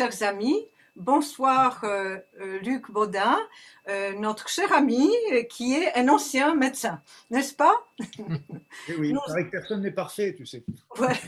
chers 0.00 0.22
amis. 0.22 0.66
Bonsoir, 0.96 1.84
euh, 1.84 2.16
euh, 2.40 2.58
Luc 2.60 2.90
Baudin, 2.90 3.38
euh, 3.90 4.14
notre 4.14 4.48
cher 4.48 4.72
ami 4.72 5.10
qui 5.50 5.74
est 5.74 5.94
un 5.94 6.08
ancien 6.08 6.54
médecin, 6.54 7.02
n'est-ce 7.28 7.52
pas? 7.54 7.86
Eh 8.88 8.94
oui, 8.96 9.12
Nous- 9.12 9.20
que 9.20 9.50
personne 9.50 9.82
n'est 9.82 9.90
parfait, 9.90 10.34
tu 10.34 10.46
sais. 10.46 10.64
Voilà. 10.96 11.18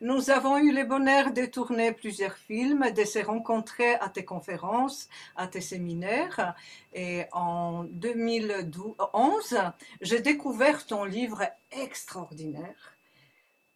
Nous 0.00 0.30
avons 0.30 0.58
eu 0.58 0.72
le 0.72 0.82
bonheur 0.84 1.32
de 1.32 1.46
tourner 1.46 1.92
plusieurs 1.92 2.34
films, 2.36 2.90
de 2.90 3.04
se 3.04 3.20
rencontrer 3.20 3.94
à 3.94 4.08
tes 4.08 4.24
conférences, 4.24 5.08
à 5.36 5.46
tes 5.46 5.60
séminaires. 5.60 6.56
Et 6.92 7.26
en 7.30 7.84
2011, 7.84 9.58
j'ai 10.00 10.20
découvert 10.20 10.86
ton 10.86 11.04
livre 11.04 11.44
extraordinaire, 11.70 12.96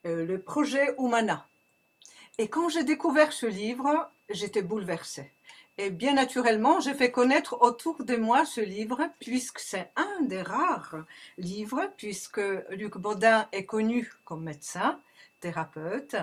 euh, 0.04 0.26
le 0.26 0.40
projet 0.42 0.96
Humana. 0.98 1.46
Et 2.40 2.48
quand 2.48 2.70
j'ai 2.70 2.84
découvert 2.84 3.34
ce 3.34 3.44
livre, 3.44 4.10
j'étais 4.30 4.62
bouleversée. 4.62 5.30
Et 5.76 5.90
bien 5.90 6.14
naturellement, 6.14 6.80
j'ai 6.80 6.94
fait 6.94 7.10
connaître 7.10 7.58
autour 7.60 8.02
de 8.02 8.16
moi 8.16 8.46
ce 8.46 8.62
livre, 8.62 9.10
puisque 9.18 9.58
c'est 9.58 9.90
un 9.94 10.22
des 10.22 10.40
rares 10.40 11.04
livres, 11.36 11.92
puisque 11.98 12.40
Luc 12.70 12.96
Baudin 12.96 13.46
est 13.52 13.66
connu 13.66 14.10
comme 14.24 14.42
médecin, 14.42 14.98
thérapeute, 15.40 16.16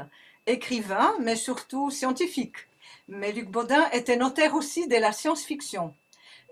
écrivain, 0.48 1.14
mais 1.20 1.36
surtout 1.36 1.92
scientifique. 1.92 2.66
Mais 3.08 3.32
Luc 3.32 3.52
Baudin 3.52 3.88
était 3.92 4.18
notaire 4.18 4.56
aussi 4.56 4.88
de 4.88 4.96
la 4.96 5.12
science-fiction. 5.12 5.94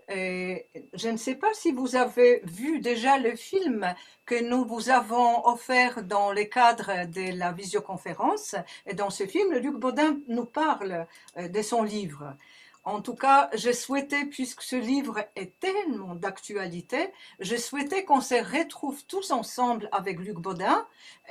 Et 0.08 0.68
je 0.94 1.10
ne 1.10 1.18
sais 1.18 1.36
pas 1.36 1.54
si 1.54 1.72
vous 1.72 1.96
avez 1.96 2.42
vu 2.44 2.80
déjà 2.80 3.18
le 3.18 3.36
film 3.36 3.94
que 4.26 4.42
nous 4.44 4.64
vous 4.66 4.90
avons 4.90 5.46
offert 5.48 6.04
dans 6.04 6.32
le 6.32 6.44
cadre 6.44 7.08
de 7.08 7.38
la 7.38 7.52
visioconférence. 7.52 8.56
Et 8.86 8.94
dans 8.94 9.10
ce 9.10 9.26
film, 9.26 9.54
Luc 9.56 9.76
Baudin 9.76 10.18
nous 10.28 10.46
parle 10.46 11.08
euh, 11.38 11.48
de 11.48 11.62
son 11.62 11.82
livre. 11.84 12.36
En 12.84 13.02
tout 13.02 13.16
cas, 13.16 13.50
je 13.56 13.72
souhaitais, 13.72 14.26
puisque 14.26 14.62
ce 14.62 14.76
livre 14.76 15.18
est 15.36 15.60
tellement 15.60 16.14
d'actualité, 16.14 17.12
je 17.40 17.56
souhaitais 17.56 18.06
qu'on 18.06 18.22
se 18.22 18.36
retrouve 18.36 19.04
tous 19.06 19.32
ensemble 19.32 19.90
avec 19.92 20.20
Luc 20.20 20.38
Baudin 20.38 20.86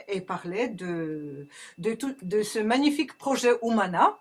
et 0.09 0.21
parler 0.21 0.67
de, 0.67 1.47
de 1.79 2.43
ce 2.43 2.59
magnifique 2.59 3.17
projet 3.19 3.53
Humana 3.63 4.19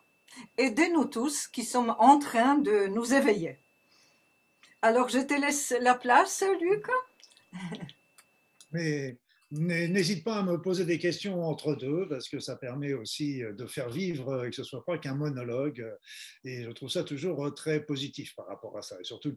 et 0.59 0.70
de 0.70 0.94
nous 0.94 1.06
tous 1.06 1.48
qui 1.48 1.64
sommes 1.64 1.96
en 1.98 2.20
train 2.20 2.56
de 2.56 2.86
nous 2.88 3.16
éveiller. 3.16 3.58
Alors, 4.86 5.08
je 5.08 5.20
te 5.20 5.34
laisse 5.34 5.73
la 5.81 5.95
place, 5.95 6.44
Luc. 6.62 6.86
Mais 8.73 9.16
n'hé- 9.50 9.88
n'hésite 9.88 10.25
pas 10.25 10.40
à 10.40 10.44
me 10.44 10.59
poser 10.62 10.84
des 10.84 11.00
questions 11.00 11.42
entre 11.45 11.73
deux, 11.73 12.06
parce 12.09 12.28
que 12.28 12.42
ça 12.42 12.58
permet 12.58 12.92
aussi 12.94 13.44
euh, 13.45 13.53
de 13.53 13.66
faire 13.66 13.90
vivre 13.90 14.28
euh, 14.34 14.44
et 14.44 14.50
que 14.50 14.56
ce 14.58 14.66
soit 14.66 14.84
pas 14.84 14.98
qu'un 14.98 15.16
monologue. 15.16 15.80
euh, 15.80 15.95
Et 16.44 16.64
je 16.64 16.72
trouve 16.72 16.90
ça 16.90 17.06
toujours 17.06 17.45
euh, 17.45 17.52
très 17.52 17.80
positif 17.86 18.36
par 18.36 18.45
rapport 18.48 18.78
à 18.78 18.81
ça. 18.81 18.98
Et 19.00 19.06
surtout 19.06 19.34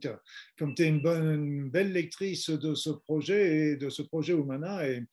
comme 0.59 0.75
tu 0.75 0.83
es 0.83 0.89
une, 0.89 1.01
bonne, 1.01 1.71
belle 1.71 1.93
lectrice 1.93 2.51
de 2.51 2.75
ce 2.75 2.91
projet 2.91 3.69
et 3.69 3.77
de 3.77 3.89
ce 3.89 4.03
projet 4.03 4.33
Humana, 4.33 4.89
et, 4.89 5.05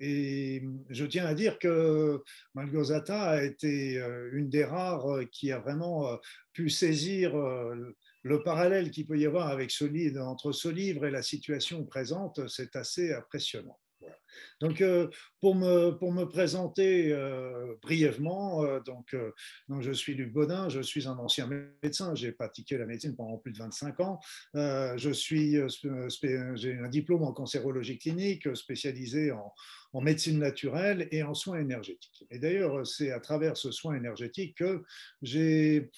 et 0.00 0.64
je 0.90 1.04
tiens 1.04 1.26
à 1.26 1.34
dire 1.34 1.60
que 1.60 2.24
Malgozata 2.54 3.22
a 3.22 3.42
été 3.44 3.98
euh, 4.00 4.30
une 4.32 4.48
des 4.48 4.64
rares 4.64 5.06
euh, 5.12 5.24
qui 5.30 5.52
a 5.52 5.60
vraiment 5.60 6.08
euh, 6.08 6.16
pu 6.52 6.70
saisir 6.70 7.36
euh, 7.36 7.94
le 8.26 8.42
parallèle 8.42 8.90
qu'il 8.90 9.06
peut 9.06 9.18
y 9.18 9.24
avoir 9.24 9.48
avec 9.48 9.70
ce 9.70 9.84
livre, 9.84 10.20
entre 10.20 10.50
ce 10.50 10.68
livre 10.68 11.06
et 11.06 11.12
la 11.12 11.22
situation 11.22 11.84
présente, 11.84 12.48
c'est 12.48 12.74
assez 12.74 13.14
impressionnant. 13.14 13.78
Donc, 14.60 14.80
euh, 14.80 15.08
pour, 15.40 15.54
me, 15.54 15.90
pour 15.90 16.12
me 16.12 16.24
présenter 16.24 17.12
euh, 17.12 17.74
brièvement, 17.82 18.64
euh, 18.64 18.80
donc, 18.80 19.14
donc, 19.68 19.82
je 19.82 19.92
suis 19.92 20.14
Luc 20.14 20.32
Baudin, 20.32 20.68
je 20.68 20.80
suis 20.80 21.06
un 21.06 21.18
ancien 21.18 21.48
médecin, 21.82 22.14
j'ai 22.14 22.32
pratiqué 22.32 22.78
la 22.78 22.86
médecine 22.86 23.14
pendant 23.14 23.38
plus 23.38 23.52
de 23.52 23.58
25 23.58 24.00
ans. 24.00 24.20
Je 24.54 25.10
suis, 25.12 25.56
j'ai 26.54 26.78
un 26.78 26.88
diplôme 26.88 27.22
en 27.22 27.32
cancérologie 27.32 27.98
clinique 27.98 28.54
spécialisé 28.56 29.32
en, 29.32 29.52
en 29.96 30.02
médecine 30.02 30.38
naturelle 30.38 31.08
et 31.10 31.22
en 31.22 31.32
soins 31.32 31.58
énergétiques. 31.58 32.26
Et 32.30 32.38
d'ailleurs, 32.38 32.86
c'est 32.86 33.12
à 33.12 33.20
travers 33.20 33.56
ce 33.56 33.70
soin 33.70 33.94
énergétique 33.94 34.58
que 34.58 34.82
j'ai 35.22 35.90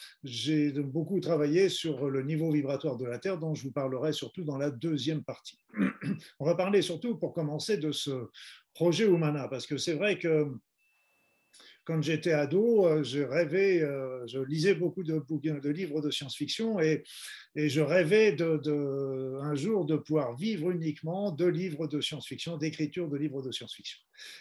beaucoup 0.77 1.19
travaillé 1.19 1.69
sur 1.69 2.09
le 2.09 2.23
niveau 2.23 2.53
vibratoire 2.53 2.97
de 2.97 3.07
la 3.07 3.19
Terre, 3.19 3.39
dont 3.39 3.57
je 3.57 3.65
vous 3.65 3.73
parlerai 3.73 4.13
surtout 4.13 4.45
dans 4.45 4.57
la 4.57 4.71
deuxième 4.71 5.25
partie. 5.25 5.59
On 6.39 6.47
va 6.47 6.55
parler 6.55 6.81
surtout, 6.81 7.17
pour 7.17 7.33
commencer, 7.33 7.77
de 7.77 7.91
ce 7.91 8.28
projet 8.75 9.07
Humana, 9.07 9.49
parce 9.49 9.67
que 9.67 9.77
c'est 9.77 9.95
vrai 9.95 10.19
que 10.19 10.47
quand 11.89 12.03
j'étais 12.03 12.33
ado, 12.33 12.87
euh, 12.87 13.03
je 13.03 13.21
rêvais, 13.21 13.81
euh, 13.81 14.27
je 14.27 14.41
lisais 14.41 14.75
beaucoup 14.75 15.03
de, 15.03 15.69
livres 15.71 16.03
de 16.03 16.11
science-fiction 16.11 16.79
et, 16.81 17.03
je 17.57 17.81
rêvais 17.81 18.37
un 18.41 19.55
jour 19.55 19.87
de 19.87 19.97
pouvoir 19.97 20.37
vivre 20.37 20.71
uniquement 20.71 21.33
de 21.33 21.47
livres 21.47 21.89
de 21.89 22.01
science-fiction, 22.01 22.59
d'écriture 22.59 23.09
de 23.09 23.17
livres 23.17 23.43
de 23.43 23.51
science-fiction. 23.51 23.99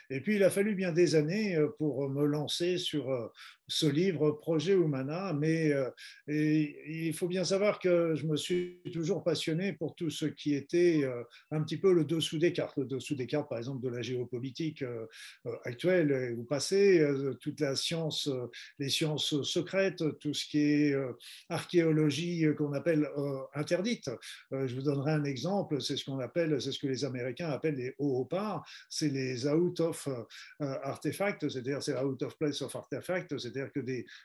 Et 0.10 0.22
puis, 0.22 0.36
il 0.36 0.44
a 0.44 0.50
fallu 0.50 0.76
bien 0.76 0.92
des 0.92 1.16
années 1.16 1.56
euh, 1.56 1.68
pour 1.78 2.10
me 2.10 2.26
lancer 2.26 2.78
sur 2.78 3.12
euh, 3.12 3.28
ce 3.68 3.86
livre, 3.86 4.32
Projet 4.32 4.74
Humana, 4.74 5.34
mais 5.34 5.74
euh, 5.74 5.90
il 6.28 7.14
faut 7.14 7.28
bien 7.28 7.44
savoir 7.44 7.80
que 7.80 8.16
je 8.16 8.26
me 8.26 8.38
suis 8.38 8.80
toujours 8.94 9.24
passionné 9.24 9.74
pour 9.74 9.94
tout 9.96 10.10
ce 10.10 10.26
qui 10.26 10.56
était 10.56 11.04
un 11.52 11.62
petit 11.62 11.76
peu 11.76 11.92
le 11.92 12.06
dessous 12.06 12.38
des 12.38 12.54
cartes, 12.54 12.78
le 12.78 12.86
dessous 12.86 13.16
des 13.16 13.28
cartes, 13.28 13.50
par 13.50 13.58
exemple, 13.58 13.84
de 13.84 13.90
la 13.90 14.02
géopolitique 14.02 14.86
actuelle 15.66 16.34
ou 16.38 16.44
passée, 16.44 17.06
toute 17.42 17.60
la 17.60 17.76
science, 17.76 18.30
les 18.80 18.88
sciences 18.88 19.42
secrètes, 19.42 20.02
tout 20.20 20.34
ce 20.34 20.46
qui 20.46 20.60
est 20.60 20.96
archéologie 21.50 22.46
qu'on 22.58 22.72
appelle 22.72 23.10
interdite. 23.54 24.10
Je 24.52 24.74
vous 24.74 24.84
donnerai 24.84 25.12
un 25.12 25.26
exemple, 25.26 25.82
c'est 25.82 25.98
ce 25.98 26.06
qu'on 26.06 26.20
appelle, 26.20 26.62
c'est 26.62 26.72
ce 26.72 26.80
que 26.80 26.88
les 26.88 27.04
Américains 27.04 27.50
appellent 27.50 27.76
les 27.76 27.96
OOPAR, 28.00 28.66
c'est 28.90 29.10
les 29.10 29.46
out 29.68 29.80
of 29.80 30.08
euh, 30.08 30.76
artefacts, 30.84 31.48
c'est-à-dire 31.50 31.84
c'est 31.84 31.98
out 31.98 32.22
of 32.24 32.38
place 32.38 32.62
of 32.62 32.76
artefacts, 32.76 33.38
c'est-à-dire 33.38 33.72
que 33.72 33.80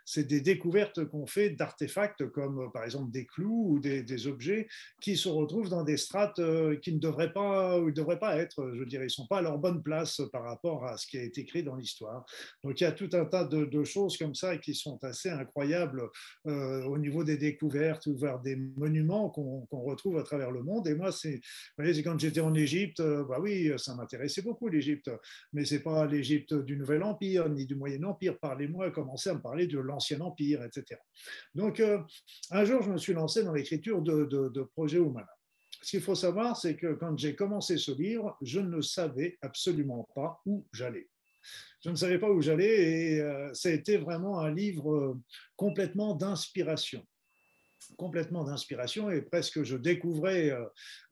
c'est 0.04 0.24
des 0.24 0.40
découvertes 0.40 1.04
qu'on 1.04 1.26
fait 1.26 1.50
d'artefacts 1.50 2.26
comme 2.28 2.60
euh, 2.60 2.68
par 2.68 2.84
exemple 2.84 3.10
des 3.10 3.26
clous 3.26 3.66
ou 3.72 3.78
des, 3.80 4.02
objets 4.26 4.68
qui 5.00 5.16
se 5.16 5.28
retrouvent 5.28 5.68
dans 5.68 5.82
des 5.82 5.96
strates 5.96 6.38
euh, 6.38 6.76
qui 6.76 6.92
ne 6.92 7.00
devraient 7.00 7.32
pas 7.32 7.78
ou 7.78 7.86
ne 7.86 7.90
devraient 7.90 8.18
pas 8.18 8.36
être, 8.36 8.72
je 8.74 8.84
dirais, 8.84 9.06
ils 9.06 9.10
sont 9.10 9.26
pas 9.26 9.38
à 9.38 9.42
leur 9.42 9.58
bonne 9.58 9.82
place 9.82 10.20
par 10.32 10.44
rapport 10.44 10.84
à 10.84 10.96
ce 10.96 11.06
qui 11.06 11.18
a 11.18 11.22
été 11.22 11.40
écrit 11.40 11.62
dans 11.62 11.74
l'histoire. 11.74 12.24
Donc 12.62 12.80
il 12.80 12.84
y 12.84 12.86
a 12.86 12.92
tout 12.92 13.08
un 13.12 13.24
tas 13.24 13.44
de, 13.44 13.84
choses 13.84 14.16
comme 14.16 14.34
ça 14.34 14.58
qui 14.58 14.74
sont 14.74 15.02
assez 15.02 15.28
incroyables 15.28 16.08
euh, 16.46 16.84
au 16.84 16.98
niveau 16.98 17.24
des 17.24 17.36
découvertes 17.36 18.06
ou 18.06 18.16
vers 18.16 18.38
des 18.38 18.54
monuments 18.56 19.28
qu'on 19.30 19.66
retrouve 19.70 20.18
à 20.18 20.22
travers 20.22 20.50
le 20.50 20.62
monde. 20.62 20.86
Et 20.86 20.94
moi, 20.94 21.10
c'est, 21.10 21.40
quand 22.04 22.18
j'étais 22.18 22.40
en 22.40 22.54
Égypte, 22.54 23.00
euh, 23.00 23.24
bah 23.24 23.38
oui, 23.40 23.72
ça 23.76 23.94
m'intéressait 23.94 24.42
beaucoup 24.42 24.68
l'Égypte, 24.68 25.10
mais 25.52 25.64
c'est 25.64 25.82
pas 25.82 26.06
l'Égypte 26.06 26.54
du 26.54 26.76
Nouvel 26.76 27.02
Empire 27.02 27.48
ni 27.48 27.66
du 27.66 27.74
Moyen 27.74 28.02
Empire. 28.04 28.38
Parlez-moi, 28.38 28.90
commencez 28.90 29.30
à 29.30 29.34
me 29.34 29.40
parler 29.40 29.66
de 29.66 29.78
l'Ancien 29.78 30.20
Empire, 30.20 30.64
etc. 30.64 31.00
Donc 31.54 31.80
euh, 31.80 31.98
un 32.50 32.64
jour, 32.64 32.82
je 32.82 32.90
me 32.90 32.98
suis 32.98 33.12
lancé 33.12 33.44
dans 33.44 33.52
l'écriture 33.52 34.02
de, 34.02 34.24
de, 34.24 34.48
de 34.48 34.96
Humana. 34.96 35.28
Ce 35.82 35.90
qu'il 35.90 36.00
faut 36.00 36.14
savoir, 36.14 36.56
c'est 36.56 36.76
que 36.76 36.94
quand 36.94 37.18
j'ai 37.18 37.34
commencé 37.34 37.76
ce 37.76 37.90
livre, 37.90 38.36
je 38.40 38.60
ne 38.60 38.80
savais 38.80 39.36
absolument 39.42 40.08
pas 40.14 40.40
où 40.46 40.66
j'allais. 40.72 41.08
Je 41.84 41.90
ne 41.90 41.96
savais 41.96 42.20
pas 42.20 42.30
où 42.30 42.40
j'allais 42.40 43.14
et 43.14 43.20
euh, 43.20 43.52
ça 43.52 43.68
a 43.68 43.72
été 43.72 43.96
vraiment 43.96 44.38
un 44.38 44.54
livre 44.54 44.94
euh, 44.94 45.20
complètement 45.56 46.14
d'inspiration 46.14 47.04
complètement 47.96 48.44
d'inspiration 48.44 49.10
et 49.10 49.22
presque 49.22 49.62
je 49.62 49.76
découvrais 49.76 50.50
euh, 50.50 50.64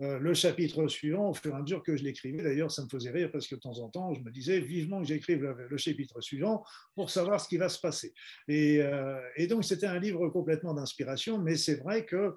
euh, 0.03 0.19
le 0.19 0.35
chapitre 0.35 0.89
suivant 0.89 1.31
au 1.31 1.35
fur 1.35 1.53
et 1.53 1.57
à 1.57 1.63
mesure 1.63 1.83
que 1.83 1.97
je 1.97 2.05
l'écrivais. 2.05 2.43
D'ailleurs, 2.43 2.71
ça 2.71 2.83
me 2.83 2.89
faisait 2.89 3.11
rire 3.11 3.31
parce 3.33 3.47
que 3.47 3.55
de 3.55 3.61
temps 3.61 3.79
en 3.79 3.89
temps, 3.89 4.15
je 4.15 4.21
me 4.21 4.31
disais 4.31 4.61
vivement 4.61 5.01
que 5.01 5.07
j'écrive 5.07 5.43
le, 5.43 5.77
chapitre 5.77 6.21
suivant 6.21 6.63
pour 6.95 7.11
savoir 7.11 7.41
ce 7.41 7.49
qui 7.49 7.57
va 7.57 7.69
se 7.69 7.81
passer. 7.81 8.13
Et, 8.49 8.83
euh, 8.83 9.19
et 9.37 9.47
donc, 9.47 9.65
c'était 9.65 9.87
un 9.87 9.99
livre 9.99 10.29
complètement 10.29 10.75
d'inspiration, 10.75 11.39
mais 11.39 11.57
c'est 11.57 11.77
vrai 11.77 12.05
que 12.05 12.35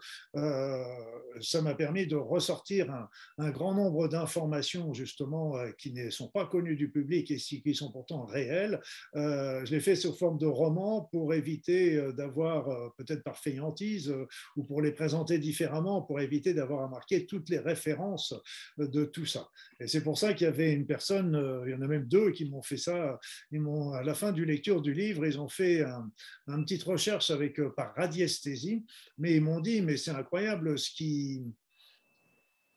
ça 1.41 1.62
m'a 1.62 1.75
permis 1.75 2.07
de 2.07 2.15
ressortir 2.15 2.89
un, 3.38 3.51
grand 3.51 3.75
nombre 3.75 4.07
d'informations 4.07 4.94
justement 4.94 5.56
qui 5.77 5.91
ne 5.91 6.09
sont 6.09 6.30
pas 6.30 6.45
connues 6.45 6.75
du 6.75 6.89
public 6.89 7.30
et 7.31 7.35
qui 7.35 7.75
sont 7.75 7.91
pourtant 7.91 8.25
réelles. 8.25 8.80
Je 9.13 9.69
l'ai 9.69 9.80
fait 9.81 9.95
sous 9.95 10.13
forme 10.13 10.38
de 10.38 10.45
roman 10.45 11.01
pour 11.12 11.33
éviter 11.33 12.01
d'avoir, 12.13 12.94
peut-être 12.95 13.24
par 13.24 13.38
fainéantise, 13.38 14.13
ou 14.56 14.64
pour 14.64 14.81
les 14.81 14.92
présenter 14.92 15.38
différemment, 15.40 16.02
pour 16.02 16.20
éviter 16.20 16.54
d'avoir 16.54 16.84
à 16.84 16.88
marquer 16.88 17.25
toutes 17.25 17.50
les 17.50 17.60
références 17.60 18.34
euh, 18.80 18.88
de 18.88 19.06
tout 19.06 19.25
ça. 19.25 19.50
Et 19.80 19.88
c'est 19.88 20.04
pour 20.04 20.18
ça 20.18 20.34
qu'il 20.34 20.46
y 20.46 20.50
avait 20.50 20.74
une 20.74 20.86
personne, 20.86 21.36
euh, 21.36 21.64
il 21.66 21.72
y 21.72 21.75
en 21.75 21.81
a 21.81 21.88
même 21.88 22.06
deux 22.06 22.31
qui 22.31 22.46
m'ont 22.46 22.62
fait 22.62 22.78
ça. 22.78 23.20
Ils 23.52 23.62
m'ont, 23.62 23.94
à 23.94 24.04
la 24.04 24.14
fin 24.14 24.31
du 24.31 24.46
lecture 24.46 24.81
du 24.81 24.94
livre, 24.94 25.25
ils 25.25 25.40
ont 25.40 25.50
fait 25.50 25.81
un, 25.81 26.10
un 26.48 26.62
petite 26.64 26.84
recherche 26.84 27.31
avec 27.31 27.60
euh, 27.60 27.70
par 27.70 27.94
radiesthésie, 27.96 28.86
mais 29.18 29.36
ils 29.36 29.42
m'ont 29.42 29.60
dit, 29.60 29.81
mais 29.81 29.98
c'est 29.98 30.12
incroyable 30.12 30.78
ce 30.78 30.90
qui 30.92 31.44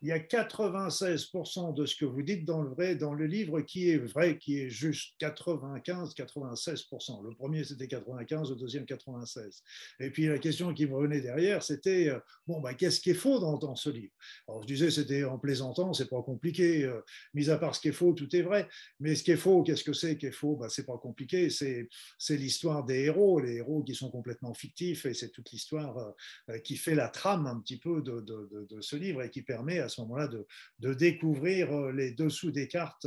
il 0.03 0.09
y 0.09 0.13
a 0.13 0.19
96% 0.19 1.75
de 1.75 1.87
ce 1.87 1.97
que 1.97 2.05
vous 2.05 2.23
dites 2.23 2.45
dans 2.45 2.61
le 2.61 2.69
vrai, 2.69 2.97
dans 2.97 3.15
le 3.15 3.27
livre 3.27 3.63
qui 3.63 3.91
est 3.91 3.97
vrai, 3.97 4.37
qui 4.37 4.61
est 4.61 4.69
juste 4.69 5.15
95, 5.19 6.15
96%. 6.15 7.25
Le 7.25 7.35
premier 7.35 7.65
c'était 7.65 7.89
95, 7.89 8.51
le 8.51 8.57
deuxième 8.57 8.85
96. 8.85 9.63
Et 10.01 10.11
puis 10.11 10.27
la 10.27 10.39
question 10.39 10.75
qui 10.75 10.87
me 10.87 10.95
revenait 10.95 11.23
derrière, 11.23 11.63
c'était 11.63 12.11
euh, 12.11 12.19
bon 12.47 12.61
bah 12.61 12.75
qu'est-ce 12.75 13.01
qui 13.01 13.11
est 13.11 13.15
faux 13.15 13.39
dans, 13.39 13.75
ce 13.75 13.89
livre? 13.89 14.13
Alors 14.47 14.63
je 14.63 14.67
disais 14.67 14.91
c'était 14.91 15.25
en 15.25 15.39
plaisantant, 15.39 15.93
c'est 15.95 16.11
pas 16.11 16.23
compliqué. 16.23 16.85
Euh, 16.85 17.01
mis 17.33 17.49
à 17.49 17.57
part 17.57 17.75
ce 17.75 17.81
qui 17.81 17.89
est 17.89 17.93
faux, 17.93 18.13
tout 18.13 18.35
est 18.37 18.43
vrai. 18.43 18.69
Mais 19.01 19.15
ce 19.15 19.23
qui 19.23 19.31
est 19.31 19.37
faux, 19.37 19.63
qu'est-ce 19.63 19.85
que 19.85 19.95
c'est 19.95 20.19
qui 20.19 20.27
est 20.27 20.33
faux? 20.33 20.57
Bah, 20.57 20.69
c'est 20.69 20.87
pas 20.87 20.99
compliqué. 20.99 21.49
C'est 21.49 21.89
l'histoire 22.37 22.85
des 22.85 23.05
héros, 23.05 23.41
les 23.41 23.57
héros 23.57 23.83
qui 23.83 23.95
sont 23.95 24.11
complètement 24.11 24.53
fictifs 24.53 25.07
et 25.07 25.15
c'est 25.15 25.31
toute 25.31 25.51
l'histoire 25.53 26.15
euh, 26.51 26.59
qui 26.59 26.77
fait 26.77 26.95
la 26.95 27.09
trame 27.09 27.47
un 27.47 27.59
petit 27.61 27.79
peu 27.79 28.03
de, 28.03 28.21
de, 28.21 28.49
de, 28.53 28.67
de 28.69 28.81
ce 28.81 28.97
livre 28.97 29.23
et 29.23 29.31
qui 29.31 29.43
permet 29.43 29.79
à 29.79 29.86
ce 29.89 30.01
moment-là 30.03 30.29
de, 30.29 30.47
de, 30.81 30.95
découvrir 30.95 31.73
euh, 31.73 31.93
les 31.93 32.13
dessous 32.13 32.51
des 32.51 32.69
cartes 32.69 33.07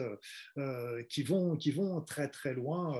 euh, 0.57 1.03
qui, 1.09 1.23
vont, 1.23 1.55
qui 1.55 1.71
vont 1.71 2.01
très 2.01 2.29
très 2.29 2.53
loin, 2.53 2.95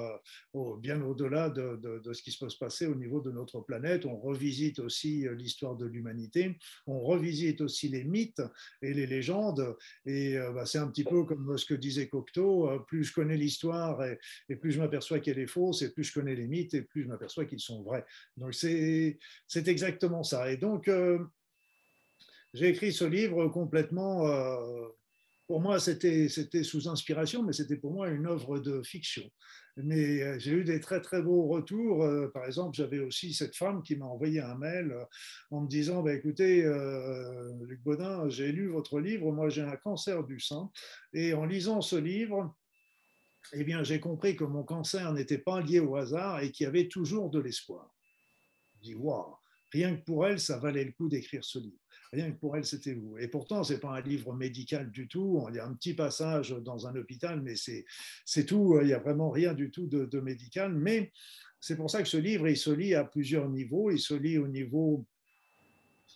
euh, 0.55 0.77
bien 0.77 1.01
au-delà 1.01 1.49
de, 1.49 1.77
de, 1.77 2.13
ce 2.13 2.21
qui 2.21 2.31
se 2.31 2.39
peut 2.39 2.49
se 2.49 2.57
passer 2.57 2.85
au 2.85 2.95
niveau 2.95 3.21
de 3.21 3.31
notre 3.31 3.59
planète. 3.61 4.05
On 4.05 4.17
revisite 4.17 4.79
aussi 4.79 5.25
l'histoire 5.35 5.75
de 5.75 5.85
l'humanité, 5.85 6.57
on 6.87 6.99
revisite 6.99 7.61
aussi 7.61 7.89
les 7.89 8.03
mythes 8.03 8.41
et 8.81 8.93
les 8.93 9.07
légendes. 9.07 9.75
Et 10.05 10.37
bah, 10.53 10.65
c'est 10.65 10.79
un 10.79 10.87
petit 10.87 11.03
peu 11.03 11.23
comme 11.23 11.57
ce 11.57 11.65
que 11.65 11.73
disait 11.73 12.07
Cocteau, 12.07 12.69
plus 12.87 13.03
je 13.03 13.13
connais 13.13 13.37
l'histoire 13.37 14.03
et, 14.03 14.19
et, 14.49 14.55
plus 14.55 14.71
je 14.71 14.79
m'aperçois 14.79 15.19
qu'elle 15.19 15.39
est 15.39 15.47
fausse, 15.47 15.81
et 15.81 15.91
plus 15.91 16.03
je 16.03 16.13
connais 16.13 16.35
les 16.35 16.47
mythes 16.47 16.73
et 16.73 16.81
plus 16.81 17.03
je 17.03 17.07
m'aperçois 17.07 17.45
qu'ils 17.45 17.59
sont 17.59 17.83
vrais. 17.83 18.05
Donc 18.37 18.53
c'est 18.53 19.17
exactement 19.67 20.23
ça. 20.23 20.51
Et 20.51 20.57
donc, 20.57 20.89
j'ai 22.53 22.69
écrit 22.69 22.91
ce 22.91 23.05
livre 23.05 23.47
complètement. 23.47 24.27
Euh, 24.27 24.87
pour 25.47 25.61
moi, 25.61 25.79
c'était 25.79 26.27
sous 26.27 26.87
inspiration, 26.87 27.43
mais 27.43 27.53
c'était 27.53 27.75
pour 27.75 27.91
moi 27.91 28.09
une 28.09 28.27
œuvre 28.27 28.59
de 28.59 28.83
fiction. 28.83 29.23
Mais 29.77 30.21
euh, 30.21 30.37
j'ai 30.37 30.51
eu 30.51 30.63
des 30.63 30.79
très 30.79 31.01
très 31.01 31.21
beaux 31.21 31.47
retours. 31.47 32.03
Euh, 32.03 32.27
par 32.27 32.45
exemple, 32.45 32.75
j'avais 32.75 32.99
aussi 32.99 33.33
cette 33.33 33.55
femme 33.55 33.81
qui 33.81 33.95
m'a 33.95 34.05
envoyé 34.05 34.41
un 34.41 34.55
mail 34.55 34.95
en 35.51 35.61
me 35.61 35.67
disant 35.67 36.03
bah, 36.03 36.13
écoutez, 36.13 36.63
Luc 37.61 37.81
Baudin, 37.81 38.29
j'ai 38.29 38.51
lu 38.51 38.67
votre 38.67 38.99
livre. 38.99 39.31
Moi, 39.31 39.49
j'ai 39.49 39.61
un 39.61 39.77
cancer 39.77 40.23
du 40.23 40.39
sein, 40.39 40.69
et 41.13 41.33
en 41.33 41.45
lisant 41.45 41.81
ce 41.81 41.95
livre, 41.95 42.55
eh 43.53 43.63
bien, 43.63 43.83
j'ai 43.83 43.99
compris 43.99 44.35
que 44.35 44.43
mon 44.43 44.63
cancer 44.63 45.11
n'était 45.13 45.37
pas 45.37 45.61
lié 45.61 45.79
au 45.79 45.95
hasard 45.95 46.41
et 46.41 46.51
qu'il 46.51 46.65
y 46.65 46.67
avait 46.67 46.87
toujours 46.87 47.29
de 47.29 47.39
l'espoir. 47.39 47.95
Je 48.75 48.81
dis 48.81 48.95
waouh, 48.95 49.35
rien 49.71 49.95
que 49.95 50.03
pour 50.03 50.27
elle, 50.27 50.39
ça 50.39 50.57
valait 50.57 50.85
le 50.85 50.91
coup 50.91 51.09
d'écrire 51.09 51.43
ce 51.43 51.59
livre. 51.59 51.78
Rien 52.11 52.31
que 52.31 52.39
pour 52.39 52.57
elle, 52.57 52.65
c'était 52.65 52.95
vous. 52.95 53.17
Et 53.19 53.27
pourtant, 53.27 53.63
ce 53.63 53.73
n'est 53.73 53.79
pas 53.79 53.95
un 53.95 54.01
livre 54.01 54.33
médical 54.33 54.89
du 54.89 55.07
tout. 55.07 55.45
Il 55.49 55.55
y 55.55 55.59
a 55.59 55.65
un 55.65 55.73
petit 55.73 55.93
passage 55.93 56.49
dans 56.49 56.87
un 56.87 56.95
hôpital, 56.95 57.41
mais 57.41 57.53
c'est 57.55 58.45
tout. 58.45 58.79
Il 58.81 58.87
n'y 58.87 58.93
a 58.93 58.99
vraiment 58.99 59.29
rien 59.29 59.53
du 59.53 59.69
tout 59.69 59.85
de, 59.85 60.05
de 60.05 60.19
médical. 60.19 60.73
Mais 60.73 61.11
c'est 61.59 61.75
pour 61.75 61.91
ça 61.91 62.01
que 62.01 62.07
ce 62.07 62.17
livre, 62.17 62.47
il 62.47 62.57
se 62.57 62.71
lit 62.71 62.95
à 62.95 63.03
plusieurs 63.03 63.47
niveaux. 63.49 63.91
Il 63.91 63.99
se 63.99 64.15
lit 64.15 64.39
au 64.39 64.47
niveau 64.47 65.05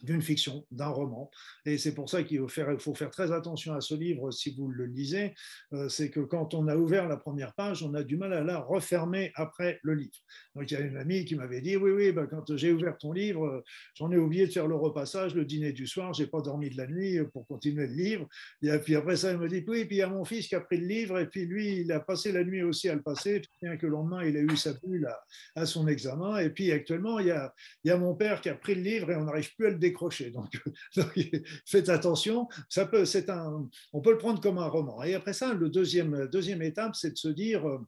d'une 0.04 0.22
fiction, 0.22 0.66
d'un 0.70 0.90
roman. 0.90 1.32
Et 1.66 1.78
c'est 1.78 1.94
pour 1.94 2.10
ça 2.10 2.24
qu'il 2.24 2.40
faut 2.80 2.94
faire, 2.94 3.10
très 3.10 3.32
attention 3.32 3.74
à 3.74 3.82
ce 3.82 3.96
livre 3.96 4.32
si 4.32 4.54
vous 4.56 4.70
le 4.70 4.86
lisez. 4.86 5.34
Euh, 5.74 5.88
c'est 5.90 6.10
que 6.10 6.20
quand 6.20 6.54
on 6.54 6.68
a 6.68 6.76
ouvert 6.76 7.08
la 7.08 7.18
première 7.18 7.54
page, 7.54 7.84
on 7.84 7.94
a 7.94 8.04
du 8.04 8.18
mal 8.18 8.34
à 8.34 8.44
la 8.44 8.60
refermer 8.60 9.32
après 9.36 9.80
le 9.84 9.96
livre. 9.96 10.18
Donc 10.56 10.70
il 10.70 10.74
y 10.74 10.78
a 10.78 10.82
une 10.82 10.98
amie 10.98 11.24
qui 11.26 11.36
m'avait 11.36 11.62
dit, 11.62 11.78
oui, 11.78 11.92
oui, 11.92 12.12
ben, 12.12 12.28
quand 12.28 12.56
j'ai 12.58 12.72
ouvert 12.72 12.98
ton 12.98 13.14
livre, 13.14 13.64
j'en 13.96 14.12
ai 14.12 14.18
oublié 14.18 14.46
de 14.46 14.52
faire 14.52 14.68
le 14.68 14.76
repassage, 14.76 15.34
le 15.36 15.46
dîner 15.46 15.72
du 15.72 15.88
soir, 15.88 16.14
j'ai 16.14 16.28
pas 16.28 16.42
dormi 16.42 16.70
de 16.70 16.78
la 16.78 16.88
nuit 16.88 17.20
pour 17.32 17.48
continuer 17.48 17.88
le 17.88 17.94
livre. 17.94 18.28
Et 18.62 18.78
puis 18.80 18.96
après 18.96 19.16
ça, 19.16 19.32
elle 19.32 19.38
me 19.38 19.48
dit, 19.48 19.64
oui, 19.68 19.86
puis 19.86 19.98
il 19.98 20.00
y 20.00 20.02
a 20.02 20.10
mon 20.10 20.26
fils 20.26 20.48
qui 20.48 20.56
a 20.56 20.60
pris 20.60 20.78
le 20.78 20.86
livre, 20.86 21.20
et 21.20 21.28
puis 21.28 21.46
lui, 21.46 21.78
il 21.82 21.92
a 21.92 22.02
passé 22.02 22.32
la 22.32 22.44
nuit 22.44 22.62
aussi 22.62 22.90
à 22.90 22.96
le 22.96 23.02
passer, 23.02 23.42
bien 23.62 23.78
que 23.78 23.86
le 23.86 23.94
lendemain, 23.94 24.24
il 24.26 24.36
a 24.36 24.42
eu 24.42 24.58
sa 24.58 24.74
bulle 24.74 25.10
à, 25.56 25.66
son 25.66 25.88
examen. 25.88 26.40
Et 26.40 26.50
puis 26.50 26.72
actuellement, 26.72 27.20
il 27.20 27.28
y, 27.28 27.32
a, 27.32 27.54
il 27.84 27.88
y 27.88 27.92
a 27.92 27.98
mon 27.98 28.16
père 28.16 28.42
qui 28.42 28.50
a 28.50 28.56
pris 28.56 28.76
le 28.76 28.82
livre 28.82 29.12
et 29.12 29.16
on 29.16 29.26
n'arrive 29.26 29.56
plus 29.56 29.68
à 29.68 29.70
le 29.70 29.78
découvrir 29.78 29.93
Donc, 30.96 31.20
faites 31.66 31.90
attention. 31.90 32.48
Ça 32.70 32.86
peut, 32.86 33.06
c'est 33.06 33.30
un, 33.30 33.70
on 33.92 34.02
peut 34.02 34.12
le 34.12 34.18
prendre 34.18 34.42
comme 34.42 34.58
un 34.58 34.68
roman. 34.68 35.04
Et 35.04 35.14
après 35.14 35.34
ça, 35.34 35.54
le 35.54 35.70
deuxième, 35.70 36.28
deuxième 36.28 36.62
étape, 36.62 36.96
c'est 36.96 37.12
de 37.12 37.18
se 37.18 37.30
dire, 37.30 37.68
euh, 37.68 37.80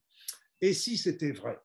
et 0.61 0.73
si 0.73 0.97
c'était 0.97 1.31
vrai? 1.31 1.59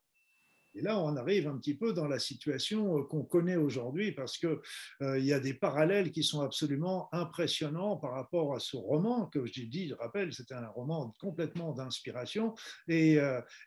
Et 0.77 0.83
là, 0.83 1.01
on 1.01 1.17
arrive 1.17 1.49
un 1.49 1.59
petit 1.59 1.75
peu 1.75 1.93
dans 1.93 2.07
la 2.07 2.21
situation 2.21 2.99
euh, 2.99 3.03
qu'on 3.03 3.25
connaît 3.25 3.57
aujourd'hui 3.57 4.13
parce 4.13 4.39
qu'il 4.39 4.61
euh, 5.03 5.19
y 5.19 5.33
a 5.33 5.41
des 5.41 5.53
parallèles 5.53 6.13
qui 6.13 6.23
sont 6.23 6.43
absolument 6.43 7.09
impressionnants 7.13 7.97
par 7.97 8.13
rapport 8.13 8.55
à 8.55 8.61
ce 8.61 8.77
roman 8.77 9.27
que 9.27 9.45
je 9.47 9.63
dis, 9.65 9.89
je 9.89 9.95
rappelle, 9.95 10.33
c'était 10.33 10.55
un 10.55 10.69
roman 10.69 11.13
complètement 11.19 11.73
d'inspiration 11.73 12.55
et, 12.87 13.19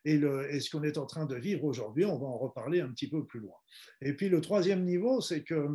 et, 0.05 0.17
le, 0.17 0.49
et 0.49 0.61
ce 0.61 0.69
qu'on 0.69 0.83
est 0.83 0.97
en 0.97 1.05
train 1.05 1.25
de 1.25 1.35
vivre 1.35 1.65
aujourd'hui, 1.65 2.05
on 2.05 2.17
va 2.17 2.25
en 2.25 2.37
reparler 2.37 2.79
un 2.79 2.89
petit 2.89 3.09
peu 3.09 3.25
plus 3.25 3.41
loin. 3.41 3.57
Et 4.01 4.13
puis 4.13 4.29
le 4.29 4.39
troisième 4.39 4.85
niveau, 4.85 5.19
c'est 5.19 5.43
que 5.43 5.67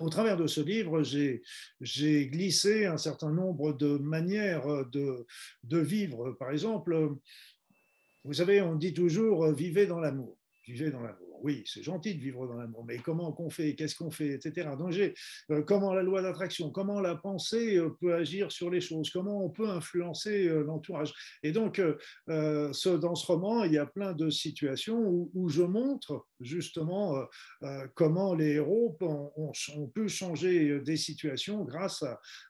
au 0.00 0.08
travers 0.08 0.36
de 0.36 0.46
ce 0.46 0.60
livre, 0.60 1.02
j'ai 1.02 2.26
glissé 2.28 2.86
un 2.86 2.98
certain 2.98 3.30
nombre 3.30 3.72
de 3.72 3.98
manières 3.98 4.66
de, 4.86 5.26
vivre. 5.78 6.32
Par 6.32 6.50
exemple, 6.50 7.14
vous 8.24 8.32
savez, 8.32 8.60
on 8.60 8.74
dit 8.74 8.94
toujours 8.94 9.52
vivez 9.52 9.86
dans 9.86 10.00
l'amour, 10.00 10.36
vivez 10.66 10.90
dans 10.90 11.00
l'amour 11.00 11.28
oui, 11.42 11.62
c'est 11.66 11.82
gentil 11.82 12.14
de 12.14 12.20
vivre 12.20 12.46
dans 12.46 12.54
l'amour, 12.54 12.84
mais 12.84 12.98
comment 12.98 13.32
qu'on 13.32 13.50
fait, 13.50 13.74
qu'est-ce 13.74 13.94
qu'on 13.94 14.10
fait, 14.10 14.30
etc. 14.30 14.70
Donc, 14.78 14.94
euh, 15.50 15.62
comment 15.62 15.92
la 15.92 16.02
loi 16.02 16.22
d'attraction, 16.22 16.70
comment 16.70 17.00
la 17.00 17.16
pensée 17.16 17.76
euh, 17.76 17.90
peut 18.00 18.14
agir 18.14 18.50
sur 18.52 18.70
les 18.70 18.80
choses, 18.80 19.10
comment 19.10 19.44
on 19.44 19.50
peut 19.50 19.68
influencer 19.68 20.48
euh, 20.48 20.62
l'entourage. 20.64 21.12
Et 21.42 21.52
donc, 21.52 21.80
dans 22.26 23.14
ce 23.14 23.26
roman, 23.26 23.64
il 23.64 23.72
y 23.72 23.78
a 23.78 23.86
plein 23.86 24.12
de 24.12 24.30
situations 24.30 25.28
où, 25.34 25.48
je 25.48 25.62
montre 25.62 26.26
justement 26.40 27.26
comment 27.94 28.34
les 28.34 28.52
héros 28.54 28.96
ont, 29.00 29.52
pu 29.94 30.08
changer 30.08 30.80
des 30.80 30.96
situations 30.96 31.64
grâce 31.64 32.04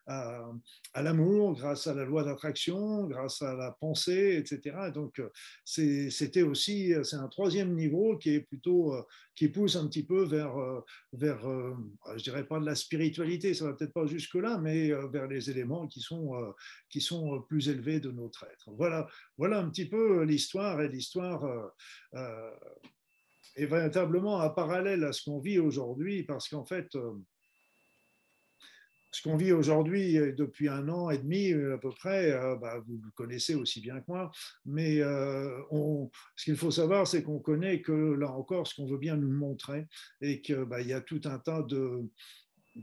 à, 0.07 0.51
l'amour, 0.95 1.53
grâce 1.53 1.87
à 1.87 1.93
la 1.93 2.05
loi 2.05 2.23
d'attraction, 2.23 3.05
grâce 3.05 3.41
à 3.41 3.53
la 3.55 3.71
pensée, 3.79 4.37
etc. 4.37 4.91
Donc, 4.93 5.21
c'était 5.63 6.41
aussi, 6.41 6.93
c'est 7.03 7.15
un 7.15 7.27
troisième 7.27 7.75
niveau 7.75 8.17
qui 8.17 8.31
est 8.31 8.41
plutôt 8.41 8.93
euh, 8.93 9.01
qui 9.35 9.47
pousse 9.47 9.75
un 9.75 9.87
petit 9.87 10.03
peu 10.03 10.23
vers, 10.25 10.57
euh, 10.57 10.81
vers 11.13 11.47
euh, 11.47 11.73
je 12.17 12.23
dirais 12.23 12.45
pas 12.45 12.59
de 12.59 12.65
la 12.65 12.75
spiritualité, 12.75 13.53
ça 13.53 13.65
va 13.65 13.73
peut-être 13.73 13.93
pas 13.93 14.05
jusque-là, 14.05 14.57
mais 14.57 14.91
vers 15.11 15.27
les 15.27 15.49
éléments 15.49 15.87
qui 15.87 16.01
sont, 16.01 16.33
qui 16.89 16.99
sont 16.99 17.41
plus 17.43 17.69
élevés 17.69 17.99
de 17.99 18.11
notre 18.11 18.43
être. 18.45 18.71
Voilà, 18.71 19.07
voilà 19.37 19.59
un 19.59 19.69
petit 19.69 19.87
peu 19.87 20.23
l'histoire, 20.23 20.81
et 20.81 20.89
l'histoire 20.89 21.71
est 23.55 23.65
véritablement 23.65 24.41
un 24.41 24.49
parallèle 24.49 25.03
à 25.03 25.11
ce 25.11 25.23
qu'on 25.23 25.39
vit 25.39 25.59
aujourd'hui, 25.59 26.23
parce 26.23 26.47
qu'en 26.49 26.65
fait, 26.65 26.95
ce 29.11 29.21
qu'on 29.23 29.37
vit 29.37 29.51
aujourd'hui 29.51 30.17
euh, 30.17 30.33
depuis 30.33 30.67
un 30.67 30.87
an 30.89 31.09
et 31.09 31.17
demi 31.17 31.51
euh, 31.51 31.75
à 31.75 31.77
peu 31.77 31.89
près, 31.89 32.31
euh, 32.31 32.55
bah, 32.55 32.79
vous 32.85 32.99
le 33.03 33.11
connaissez 33.15 33.55
aussi 33.55 33.81
bien 33.81 33.99
que 33.99 34.05
moi, 34.07 34.31
mais 34.65 34.97
ce 34.99 36.43
qu'il 36.43 36.55
faut 36.55 36.71
savoir, 36.71 37.07
c'est 37.07 37.23
qu'on 37.23 37.39
connaît 37.39 37.81
que 37.81 37.91
là 37.91 38.31
encore 38.31 38.67
ce 38.67 38.75
qu'on 38.75 38.87
veut 38.87 38.97
bien 38.97 39.15
nous 39.15 39.31
montrer 39.31 39.87
et 40.21 40.41
qu'il 40.41 40.63
bah, 40.65 40.81
y 40.81 40.93
a 40.93 41.01
tout 41.01 41.21
un 41.25 41.39
tas 41.39 41.63
de, 41.63 42.09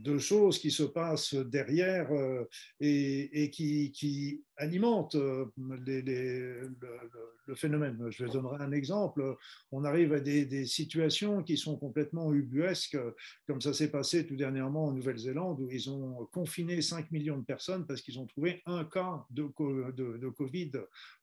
de 0.01 0.17
choses 0.17 0.59
qui 0.59 0.71
se 0.71 0.83
passent 0.83 1.33
derrière 1.33 2.11
euh, 2.11 2.45
et, 2.79 3.49
qui, 3.51 4.43
alimentent 4.57 5.15
euh, 5.15 5.45
le, 5.57 7.55
phénomène. 7.55 7.97
Je 8.09 8.25
vous 8.25 8.31
donnerai 8.31 8.63
un 8.63 8.71
exemple. 8.71 9.35
On 9.71 9.83
arrive 9.83 10.13
à 10.13 10.19
des, 10.19 10.65
situations 10.65 11.43
qui 11.43 11.57
sont 11.57 11.77
complètement 11.77 12.33
ubuesques, 12.33 12.97
comme 13.45 13.61
ça 13.61 13.73
s'est 13.73 13.91
passé 13.91 14.25
tout 14.25 14.35
dernièrement 14.35 14.85
en 14.87 14.93
Nouvelle-Zélande, 14.93 15.59
où 15.61 15.69
ils 15.71 15.89
ont 15.89 16.25
confiné 16.31 16.81
5 16.81 17.11
millions 17.11 17.37
de 17.37 17.45
personnes 17.45 17.85
parce 17.85 18.01
qu'ils 18.01 18.19
ont 18.19 18.25
trouvé 18.25 18.61
un 18.65 18.83
cas 18.83 19.25
de, 19.29 19.49
de, 19.91 20.17
de 20.17 20.29
Covid 20.29 20.71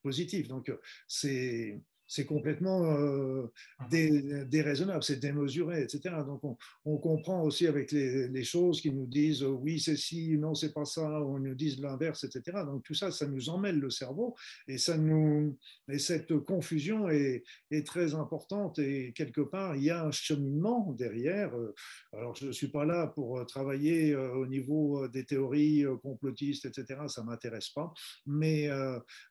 positif. 0.03 0.49
Donc, 0.49 0.73
c'est 1.09 1.81
c'est 2.07 2.27
complètement 2.27 2.85
euh, 2.85 3.51
déraisonnable, 3.91 5.03
c'est 5.03 5.21
démesuré, 5.21 5.83
etc. 5.83 6.17
Donc 6.27 6.43
on, 6.85 6.99
comprend 6.99 7.43
aussi 7.43 7.67
avec 7.67 7.93
les, 7.93 8.45
choses 8.45 8.81
qui 8.81 8.91
nous 8.91 9.07
disent 9.07 9.43
euh, 9.43 9.49
oui 9.49 9.81
c'est 9.81 9.97
si, 9.97 10.37
non 10.39 10.55
c'est 10.55 10.73
pas 10.73 10.85
ça, 10.85 11.23
on 11.23 11.39
nous 11.39 11.55
dit 11.55 11.77
l'inverse, 11.77 12.25
etc. 12.25 12.59
Donc 12.67 12.83
tout 12.85 12.95
ça, 12.95 13.11
ça 13.11 13.27
nous 13.27 13.49
emmêle 13.49 13.79
le 13.79 13.91
cerveau 13.91 14.35
et 14.69 14.79
ça 14.79 14.97
nous 14.99 15.57
et 15.89 15.99
cette 15.99 16.37
confusion 16.39 17.09
est, 17.09 17.45
très 17.85 18.15
importante 18.15 18.79
et 18.79 19.13
quelque 19.13 19.41
part 19.41 19.77
il 19.77 19.85
y 19.85 19.91
a 19.91 20.05
un 20.05 20.11
cheminement 20.11 20.93
derrière. 20.93 21.55
Euh, 21.57 21.75
alors 22.13 22.35
je 22.37 22.47
ne 22.47 22.53
suis 22.53 22.69
pas 22.69 22.85
là 22.85 23.09
pour 23.09 23.45
travailler 23.47 24.15
au 24.15 24.47
niveau 24.47 25.09
des 25.09 25.25
théories 25.25 25.85
complotistes, 26.03 26.67
etc. 26.67 27.01
Ça 27.09 27.23
m'intéresse 27.25 27.71
pas, 27.71 27.93
mais 28.27 28.69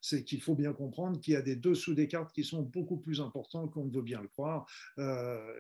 c'est 0.02 0.24
qu'il 0.24 0.42
faut 0.42 0.56
bien 0.56 0.74
comprendre 0.74 1.20
qu'il 1.20 1.34
y 1.34 1.38
a 1.38 1.42
des 1.42 1.56
dessous 1.56 1.94
des 1.94 2.08
cartes 2.08 2.34
qui 2.34 2.44
sont 2.44 2.63
beaucoup 2.64 2.98
plus 2.98 3.22
importants 3.22 3.68
qu'on 3.68 3.86
ne 3.86 3.92
veut 3.92 4.02
bien 4.02 4.22
le 4.22 4.28
croire 4.28 4.66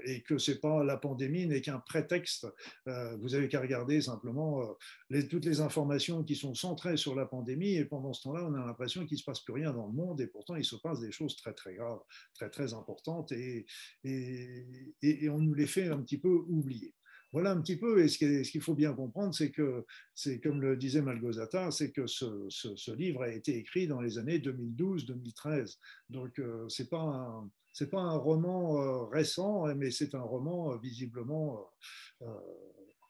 et 0.05 0.21
que 0.21 0.37
c'est 0.37 0.59
pas 0.59 0.83
la 0.83 0.97
pandémie 0.97 1.45
n'est 1.47 1.61
qu'un 1.61 1.79
prétexte. 1.79 2.47
vous 2.85 3.35
avez 3.35 3.47
qu'à 3.47 3.61
regarder 3.61 4.01
simplement 4.01 4.75
les, 5.09 5.27
toutes 5.27 5.45
les 5.45 5.61
informations 5.61 6.23
qui 6.23 6.35
sont 6.35 6.55
centrées 6.55 6.97
sur 6.97 7.15
la 7.15 7.25
pandémie 7.25 7.75
et 7.75 7.85
pendant 7.85 8.13
ce 8.13 8.23
temps-là, 8.23 8.45
on 8.45 8.53
a 8.53 8.65
l'impression 8.65 9.05
qu'il 9.05 9.17
se 9.17 9.23
passe 9.23 9.39
plus 9.41 9.53
rien 9.53 9.71
dans 9.73 9.87
le 9.87 9.93
monde 9.93 10.21
et 10.21 10.27
pourtant 10.27 10.55
il 10.55 10.65
se 10.65 10.75
passe 10.75 10.99
des 10.99 11.11
choses 11.11 11.35
très 11.35 11.53
très 11.53 11.75
graves, 11.75 12.01
très 12.33 12.49
très 12.49 12.73
importantes 12.73 13.31
et 13.31 13.65
on 14.03 15.39
nous 15.39 15.53
les 15.53 15.67
fait 15.67 15.89
un 15.89 16.01
petit 16.01 16.17
peu 16.17 16.43
oublier. 16.47 16.93
Voilà 17.33 17.49
un 17.49 17.61
petit 17.61 17.77
peu, 17.77 18.03
et 18.03 18.07
ce 18.09 18.19
qu'il 18.19 18.61
faut 18.61 18.75
bien 18.75 18.93
comprendre, 18.93 19.33
c'est 19.33 19.49
que, 19.49 19.87
c'est 20.13 20.39
comme 20.39 20.61
le 20.61 20.77
disait 20.77 21.01
Malgozata, 21.01 21.71
c'est 21.71 21.91
que 21.91 22.05
ce, 22.05 22.91
livre 22.91 23.23
a 23.23 23.29
été 23.29 23.57
écrit 23.57 23.87
dans 23.87 23.99
les 23.99 24.19
années 24.19 24.37
2012-2013. 24.37 25.79
Donc, 26.11 26.37
euh, 26.37 26.69
ce 26.69 26.83
n'est 26.83 26.89
pas, 26.89 27.01
un, 27.01 27.49
pas 27.89 28.01
un 28.01 28.17
roman 28.17 28.79
euh, 28.79 29.05
récent, 29.05 29.65
mais 29.75 29.89
c'est 29.89 30.13
un 30.13 30.21
roman 30.21 30.73
euh, 30.73 30.77
visiblement 30.77 31.67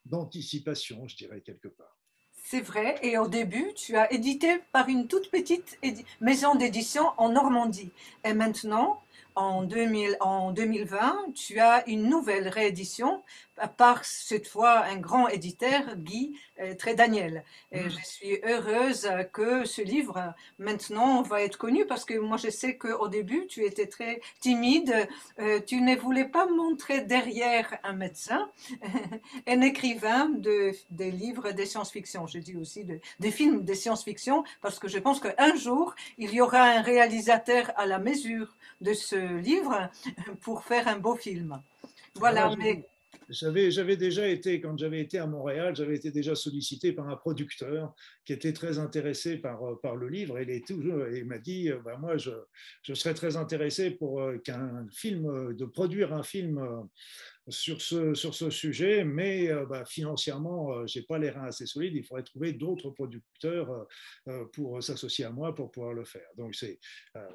d'anticipation, 0.06 1.06
je 1.06 1.18
dirais, 1.18 1.42
quelque 1.42 1.68
part. 1.68 2.00
C'est 2.46 2.62
vrai, 2.62 2.96
et 3.04 3.18
au 3.18 3.28
début, 3.28 3.74
tu 3.76 3.98
as 3.98 4.12
édité 4.14 4.60
par 4.72 4.88
une 4.88 5.08
toute 5.08 5.32
petite 5.32 5.78
maison 6.22 6.56
d'édition 6.56 7.10
en 7.18 7.30
Normandie. 7.30 7.92
Et 8.24 8.34
maintenant, 8.34 9.03
en, 9.36 9.64
2000, 9.64 10.18
en 10.20 10.52
2020, 10.52 11.34
tu 11.36 11.60
as 11.60 11.88
une 11.88 12.10
nouvelle 12.10 12.48
réédition 12.48 13.24
par 13.78 14.04
cette 14.04 14.48
fois 14.48 14.80
un 14.80 14.98
grand 14.98 15.28
éditeur, 15.28 15.96
Guy 15.96 16.38
euh, 16.60 16.74
Trédaniel. 16.76 17.44
Et 17.72 17.82
mm. 17.82 17.90
je 17.90 18.06
suis 18.06 18.40
heureuse 18.44 19.10
que 19.32 19.66
ce 19.66 19.82
livre 19.82 20.34
maintenant 20.58 21.22
va 21.22 21.44
être 21.44 21.58
connu 21.58 21.86
parce 21.86 22.06
que 22.06 22.18
moi 22.18 22.38
je 22.38 22.50
sais 22.50 22.78
qu'au 22.78 23.08
début 23.08 23.46
tu 23.48 23.64
étais 23.64 23.88
très 23.88 24.22
timide, 24.40 25.08
euh, 25.40 25.60
tu 25.66 25.82
ne 25.82 25.96
voulais 25.96 26.26
pas 26.26 26.48
montrer 26.48 27.02
derrière 27.02 27.78
un 27.84 27.94
médecin, 27.94 28.50
un 29.48 29.62
écrivain 29.62 30.30
de, 30.30 30.72
des 30.90 31.12
livres 31.12 31.52
de 31.52 31.64
science-fiction. 31.64 32.28
Je 32.28 32.40
dis 32.40 32.56
aussi 32.56 32.84
de, 32.84 33.00
des 33.20 33.32
films 33.32 33.64
de 33.64 33.74
science-fiction 33.74 34.44
parce 34.62 34.80
que 34.80 34.88
je 34.88 34.98
pense 34.98 35.20
qu'un 35.20 35.56
jour 35.56 35.96
il 36.18 36.34
y 36.34 36.42
aura 36.42 36.62
un 36.62 36.82
réalisateur 36.82 37.72
à 37.76 37.86
la 37.86 38.00
mesure 38.00 38.56
de 38.82 38.94
ce 38.94 39.16
livre 39.42 39.90
pour 40.42 40.64
faire 40.64 40.88
un 40.88 41.00
beau 41.00 41.16
film. 41.16 41.62
Voilà, 42.16 42.56
mais 42.58 42.86
j'avais 43.30 43.98
déjà 43.98 44.28
été, 44.28 44.60
quand 44.62 44.78
j'avais 44.78 45.00
été 45.00 45.18
à 45.18 45.28
Montréal, 45.28 45.76
j'avais 45.76 45.96
été 45.96 46.12
déjà 46.12 46.36
sollicité 46.36 46.92
par 46.92 47.08
un 47.10 47.16
producteur 47.16 47.94
qui 48.26 48.34
était 48.34 48.54
très 48.54 48.80
intéressé 48.80 49.38
par, 49.38 49.64
euh, 49.64 49.80
par 49.82 49.96
le 49.96 50.08
livre. 50.10 50.38
Et 50.40 50.64
il, 50.70 51.26
m'a 51.26 51.38
dit 51.38 51.72
bah, 51.84 51.98
Moi, 52.00 52.18
je, 52.18 52.32
je, 52.84 52.94
serais 52.94 53.14
très 53.14 53.38
intéressé 53.38 53.92
pour 53.92 54.22
euh, 54.22 54.38
qu'un 54.38 54.86
film, 54.92 55.56
de 55.56 55.66
produire 55.66 56.14
un 56.14 56.24
film 56.24 56.60
sur 57.50 57.82
ce, 57.82 58.14
sur 58.14 58.34
ce 58.34 58.50
sujet, 58.50 59.04
mais 59.04 59.50
euh, 59.50 59.66
bah, 59.66 59.84
financièrement, 59.86 60.74
euh, 60.74 60.88
je 60.88 61.00
n'ai 61.00 61.06
pas 61.06 61.18
les 61.18 61.30
reins 61.30 61.46
assez 61.46 61.66
solides. 61.66 61.94
Il 61.96 62.06
faudrait 62.06 62.24
trouver 62.24 62.54
d'autres 62.54 62.90
producteurs 62.92 63.88
euh, 64.28 64.46
pour 64.54 64.82
s'associer 64.82 65.26
à 65.26 65.32
moi 65.32 65.54
pour 65.54 65.72
pouvoir 65.72 65.94
le 65.94 66.06
faire. 66.06 66.28
Donc, 66.38 66.56
c'est 66.56 66.80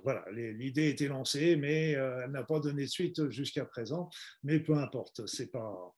voilà, 0.03 0.25
l'idée 0.33 0.89
était 0.89 1.09
lancée, 1.09 1.57
mais 1.57 1.91
elle 1.93 2.31
n'a 2.31 2.45
pas 2.45 2.61
donné 2.61 2.83
de 2.85 2.89
suite 2.89 3.29
jusqu'à 3.31 3.65
présent. 3.65 4.09
Mais 4.43 4.61
peu 4.61 4.75
importe, 4.75 5.27
c'est 5.27 5.51
pas 5.51 5.95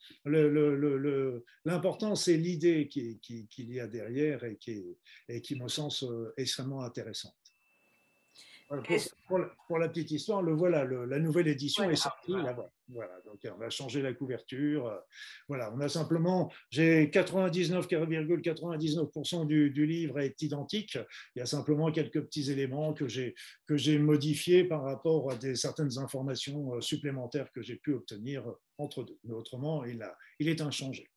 l'important, 1.65 2.15
c'est 2.15 2.37
l'idée 2.37 2.89
qu'il 2.89 3.19
qui, 3.21 3.49
y 3.59 3.81
a 3.81 3.87
derrière 3.87 4.45
et 4.45 4.57
qui, 4.57 4.83
et 5.29 5.41
qui 5.41 5.57
me 5.57 5.69
semble 5.69 6.33
extrêmement 6.37 6.83
intéressante. 6.83 7.40
Pour, 9.67 9.81
la, 9.81 9.89
petite 9.89 10.13
histoire, 10.13 10.43
le 10.43 10.53
voilà, 10.53 10.85
la 10.85 11.19
nouvelle 11.19 11.49
édition 11.49 11.91
est 11.91 11.97
sortie. 11.97 12.37
Voilà. 12.89 13.21
donc 13.25 13.41
on 13.59 13.63
a 13.63 13.69
changé 13.69 14.01
la 14.01 14.13
couverture. 14.13 14.87
Euh, 14.87 14.97
voilà, 15.49 15.73
on 15.75 15.81
a 15.81 15.89
simplement, 15.89 16.53
j'ai 16.71 17.07
99,99% 17.07 19.49
du, 19.49 19.71
du, 19.71 19.87
livre 19.87 20.21
est 20.21 20.41
identique. 20.43 20.97
Il 21.35 21.41
y 21.41 21.43
a 21.43 21.47
simplement 21.47 21.91
quelques 21.91 22.23
petits 22.23 22.53
éléments 22.53 22.95
que 22.95 23.09
j'ai 23.09 23.35
que 23.67 23.77
j'ai 23.77 23.99
modifiés 23.99 24.63
par 24.63 24.85
rapport 24.85 25.33
à 25.33 25.35
des 25.35 25.57
certaines 25.57 25.99
informations 25.99 26.77
euh, 26.77 26.81
supplémentaires 26.81 27.51
que 27.51 27.63
j'ai 27.63 27.75
pu 27.75 27.95
obtenir 27.95 28.45
entre 28.79 29.03
deux. 29.03 29.19
Mais 29.25 29.35
autrement, 29.35 29.85
il 29.85 30.01
a, 30.01 30.17
il 30.39 30.49
est 30.49 30.61
inchangé. 30.61 31.11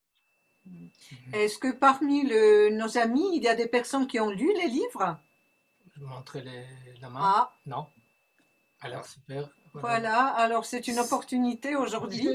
Est-ce 1.33 1.59
que 1.59 1.71
parmi 1.71 2.27
le, 2.27 2.71
nos 2.71 2.97
amis, 2.97 3.29
il 3.35 3.43
y 3.43 3.47
a 3.47 3.53
des 3.53 3.67
personnes 3.67 4.07
qui 4.07 4.19
ont 4.19 4.31
lu 4.31 4.51
les 4.55 4.69
livres? 4.69 5.19
Je 5.93 5.99
vais 5.99 6.05
montrer 6.05 6.43
la 7.01 7.09
main. 7.09 7.19
Ah. 7.21 7.53
Non. 7.65 7.87
Alors, 8.81 9.05
super. 9.05 9.49
Voilà, 9.73 10.27
alors 10.27 10.65
c'est 10.65 10.87
une 10.87 10.99
opportunité 10.99 11.75
aujourd'hui. 11.75 12.27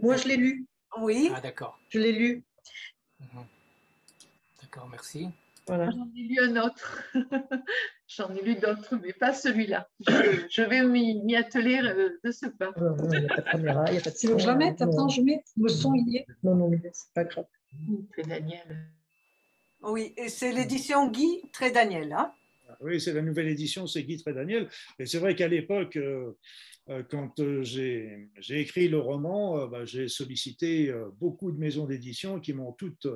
Moi, 0.00 0.16
je 0.16 0.28
l'ai 0.28 0.36
lu. 0.36 0.66
Oui. 0.98 1.30
Ah, 1.34 1.40
d'accord. 1.40 1.78
Je 1.88 1.98
l'ai 1.98 2.12
lu. 2.12 2.44
Mhm. 3.20 3.46
D'accord, 4.62 4.88
merci. 4.88 5.28
Voilà. 5.66 5.90
J'en 5.90 6.08
ai 6.16 6.22
lu 6.22 6.38
un 6.40 6.56
autre. 6.62 7.02
J'en 8.06 8.34
ai 8.34 8.42
lu 8.42 8.54
d'autres, 8.56 8.96
mais 8.96 9.12
pas 9.12 9.32
celui-là. 9.32 9.88
Je, 10.00 10.62
vais 10.62 10.84
m'y 10.84 11.36
atteler 11.36 11.80
euh, 11.82 12.20
de 12.22 12.30
ce 12.30 12.46
pas. 12.46 12.70
Il 12.76 13.08
n'y 13.08 13.16
a 13.16 13.28
pas 13.28 13.40
de 13.40 13.50
caméra, 13.50 13.84
il 13.88 13.92
n'y 13.92 13.98
a 13.98 14.02
pas 14.02 14.10
de 14.10 14.38
Je 14.38 14.46
la 14.46 14.54
mette, 14.54 14.82
attends, 14.82 15.08
je 15.08 15.22
mets 15.22 15.42
le 15.56 15.68
son, 15.68 15.94
il 15.94 16.16
est. 16.16 16.26
Non, 16.42 16.54
non, 16.54 16.68
mais 16.68 16.80
c'est 16.92 17.12
pas 17.14 17.24
grave. 17.24 17.46
C'est 18.14 18.28
Daniel. 18.28 18.88
Oui, 19.86 20.14
et 20.16 20.28
c'est 20.28 20.52
l'édition 20.52 21.08
Guy 21.10 21.42
Trédaniel. 21.52 22.12
Hein 22.12 22.32
oui, 22.80 23.00
c'est 23.00 23.12
la 23.12 23.22
nouvelle 23.22 23.48
édition, 23.48 23.86
c'est 23.86 24.02
Guy 24.02 24.16
Trédaniel. 24.16 24.68
Et 24.98 25.06
c'est 25.06 25.18
vrai 25.18 25.34
qu'à 25.34 25.48
l'époque, 25.48 25.96
euh, 25.96 26.32
euh, 26.88 27.02
quand 27.08 27.40
euh, 27.40 27.62
j'ai 27.62 28.28
écrit 28.50 28.88
le 28.88 28.98
roman, 28.98 29.66
bah, 29.66 29.84
j'ai 29.84 30.08
sollicité 30.08 30.92
beaucoup 31.18 31.52
de 31.52 31.58
maisons 31.58 31.86
d'édition 31.86 32.40
qui 32.40 32.52
m'ont 32.52 32.72
toutes 32.72 33.06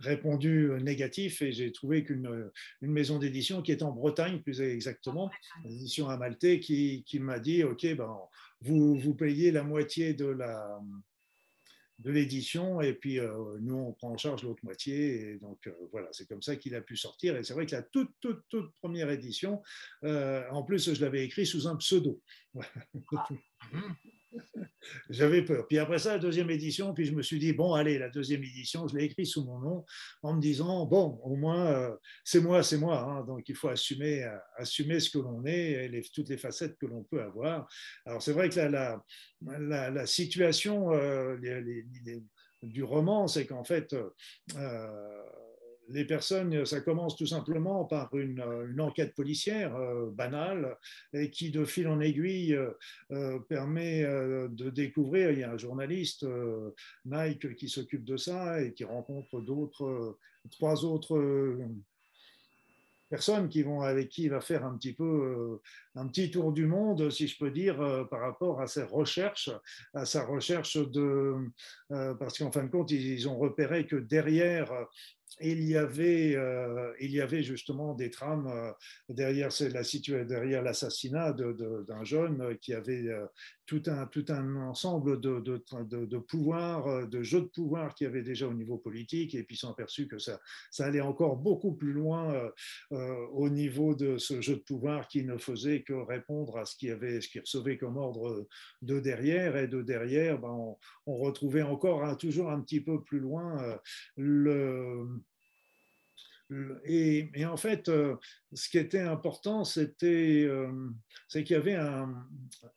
répondu 0.00 0.70
négatif 0.82 1.42
et 1.42 1.52
j'ai 1.52 1.72
trouvé 1.72 2.04
qu'une 2.04 2.50
une 2.80 2.90
maison 2.90 3.18
d'édition 3.18 3.62
qui 3.62 3.72
est 3.72 3.82
en 3.82 3.92
Bretagne, 3.92 4.40
plus 4.40 4.60
exactement, 4.60 5.30
l'édition 5.64 6.08
Amalté, 6.08 6.60
qui, 6.60 7.04
qui 7.04 7.18
m'a 7.18 7.38
dit, 7.38 7.64
OK, 7.64 7.86
ben, 7.94 8.16
vous, 8.60 8.96
vous 8.96 9.14
payez 9.14 9.50
la 9.50 9.62
moitié 9.62 10.14
de 10.14 10.26
la 10.26 10.80
de 12.02 12.10
l'édition 12.10 12.80
et 12.80 12.92
puis 12.94 13.18
euh, 13.18 13.58
nous 13.60 13.76
on 13.76 13.92
prend 13.92 14.10
en 14.10 14.16
charge 14.16 14.42
l'autre 14.42 14.64
moitié 14.64 15.30
et 15.30 15.38
donc 15.38 15.66
euh, 15.66 15.72
voilà 15.92 16.08
c'est 16.12 16.26
comme 16.26 16.42
ça 16.42 16.56
qu'il 16.56 16.74
a 16.74 16.80
pu 16.80 16.96
sortir 16.96 17.36
et 17.36 17.44
c'est 17.44 17.54
vrai 17.54 17.66
que 17.66 17.74
la 17.74 17.82
toute 17.82 18.10
toute 18.20 18.42
toute 18.48 18.72
première 18.74 19.10
édition 19.10 19.62
euh, 20.04 20.42
en 20.50 20.62
plus 20.62 20.92
je 20.92 21.00
l'avais 21.00 21.24
écrit 21.24 21.46
sous 21.46 21.68
un 21.68 21.76
pseudo 21.76 22.20
ah. 23.16 23.28
J'avais 25.10 25.42
peur. 25.42 25.66
Puis 25.68 25.78
après 25.78 25.98
ça, 25.98 26.14
la 26.14 26.18
deuxième 26.18 26.50
édition, 26.50 26.92
puis 26.92 27.04
je 27.04 27.12
me 27.12 27.22
suis 27.22 27.38
dit, 27.38 27.52
bon, 27.52 27.74
allez, 27.74 27.98
la 27.98 28.08
deuxième 28.08 28.42
édition, 28.42 28.88
je 28.88 28.96
l'ai 28.96 29.04
écrit 29.04 29.26
sous 29.26 29.44
mon 29.44 29.58
nom 29.58 29.84
en 30.22 30.34
me 30.34 30.40
disant, 30.40 30.86
bon, 30.86 31.20
au 31.22 31.36
moins, 31.36 31.66
euh, 31.66 31.96
c'est 32.24 32.40
moi, 32.40 32.62
c'est 32.62 32.78
moi. 32.78 33.00
Hein. 33.00 33.24
donc 33.24 33.48
il 33.48 33.54
faut 33.54 33.68
assumer, 33.68 34.24
euh, 34.24 34.36
assumer 34.56 35.00
ce 35.00 35.10
que 35.10 35.18
l'on 35.18 35.44
est, 35.44 35.86
et 35.86 36.02
toutes 36.12 36.28
les 36.28 36.36
facettes 36.36 36.76
que 36.78 36.86
l'on 36.86 37.04
peut 37.04 37.22
avoir. 37.22 37.68
Alors 38.06 38.22
c'est 38.22 38.32
vrai 38.32 38.48
que 38.48 38.58
la, 38.60 40.06
situation 40.06 40.92
euh, 40.92 41.36
du 42.62 42.82
roman, 42.82 43.28
c'est 43.28 43.46
qu'en 43.46 43.64
fait, 43.64 43.94
les 45.92 46.04
personnes, 46.04 46.64
ça 46.64 46.80
commence 46.80 47.16
tout 47.16 47.26
simplement 47.26 47.84
par 47.84 48.14
une, 48.16 48.42
enquête 48.80 49.14
policière 49.14 49.76
euh, 49.76 50.10
banale 50.10 50.76
et 51.12 51.30
qui, 51.30 51.50
de 51.50 51.64
fil 51.64 51.86
en 51.86 52.00
aiguille, 52.00 52.54
euh, 52.54 52.70
euh, 53.12 53.38
permet 53.38 54.02
de 54.02 54.70
découvrir. 54.70 55.30
Il 55.30 55.38
y 55.38 55.42
a 55.42 55.52
un 55.52 55.58
journaliste, 55.58 56.26
Mike, 57.04 57.54
qui 57.56 57.68
s'occupe 57.68 58.04
de 58.04 58.16
ça 58.16 58.62
et 58.62 58.72
qui 58.72 58.84
rencontre 58.84 59.40
d'autres, 59.40 60.18
trois 60.50 60.84
autres 60.84 61.58
personnes 63.08 63.48
qui 63.48 63.62
vont 63.62 63.82
avec 63.82 64.08
qui 64.08 64.24
il 64.24 64.30
va 64.30 64.40
faire 64.40 64.64
un 64.64 64.76
petit 64.76 64.94
peu 64.94 65.60
un 65.94 66.06
petit 66.06 66.30
tour 66.30 66.52
du 66.52 66.66
monde, 66.66 67.10
si 67.10 67.28
je 67.28 67.38
peux 67.38 67.50
dire, 67.50 68.06
par 68.10 68.20
rapport 68.20 68.60
à 68.60 68.66
ses 68.66 68.82
recherches, 68.82 69.50
à 69.94 70.04
sa 70.04 70.24
recherche 70.24 70.76
de 70.76 71.34
parce 71.88 72.38
qu'en 72.38 72.50
fin 72.50 72.64
de 72.64 72.70
compte 72.70 72.90
ils 72.90 73.28
ont 73.28 73.38
repéré 73.38 73.86
que 73.86 73.96
derrière 73.96 74.72
il 75.40 75.62
y 75.64 75.76
avait, 75.76 76.34
euh, 76.36 76.92
il 77.00 77.10
y 77.10 77.20
avait 77.20 77.42
justement 77.42 77.94
des 77.94 78.10
trames 78.10 78.48
euh, 78.48 78.72
derrière 79.08 79.48
la 79.60 80.24
derrière 80.24 80.62
l'assassinat 80.62 81.32
d'un 81.32 82.04
jeune 82.04 82.58
qui 82.58 82.74
avait 82.74 83.08
euh, 83.08 83.26
tout 83.66 83.82
un, 83.86 84.06
tout 84.06 84.24
un 84.28 84.56
ensemble 84.56 85.20
de, 85.20 85.40
de, 85.40 85.64
de, 85.84 86.04
de 87.06 87.22
jeux 87.22 87.40
de 87.40 87.46
pouvoir 87.46 87.94
qu'il 87.94 88.06
y 88.06 88.08
avait 88.08 88.22
déjà 88.22 88.46
au 88.46 88.54
niveau 88.54 88.76
politique, 88.76 89.34
et 89.34 89.44
puis 89.44 89.56
ils 89.56 89.58
sont 89.58 89.70
aperçus 89.70 90.08
que 90.08 90.18
ça, 90.18 90.40
ça 90.70 90.86
allait 90.86 91.00
encore 91.00 91.36
beaucoup 91.36 91.72
plus 91.72 91.92
loin 91.92 92.50
au 92.90 93.48
niveau 93.48 93.94
de 93.94 94.18
ce 94.18 94.40
jeu 94.40 94.56
de 94.56 94.60
pouvoir 94.60 95.08
qui 95.08 95.24
ne 95.24 95.38
faisait 95.38 95.81
que 95.82 95.92
répondre 95.92 96.58
à 96.58 96.64
ce 96.64 96.76
qu'il 96.76 96.90
avait, 96.90 97.20
ce 97.20 97.38
recevait 97.38 97.78
comme 97.78 97.96
ordre 97.96 98.46
de 98.82 99.00
derrière, 99.00 99.56
et 99.56 99.68
de 99.68 99.82
derrière, 99.82 100.38
ben, 100.38 100.50
on, 100.50 100.76
on, 101.06 101.16
retrouvait 101.16 101.62
encore 101.62 102.16
toujours 102.16 102.50
un 102.50 102.60
petit 102.60 102.80
peu 102.80 103.02
plus 103.02 103.20
loin 103.20 103.78
le 104.16 105.06
et, 106.84 107.46
en 107.46 107.56
fait, 107.56 107.88
euh, 107.88 108.16
ce 108.52 108.68
qui 108.68 108.78
était 108.78 109.00
important, 109.00 109.64
c'était 109.64 110.44
euh, 110.44 110.90
qu'il 111.30 111.50
y 111.50 111.54
avait 111.54 111.78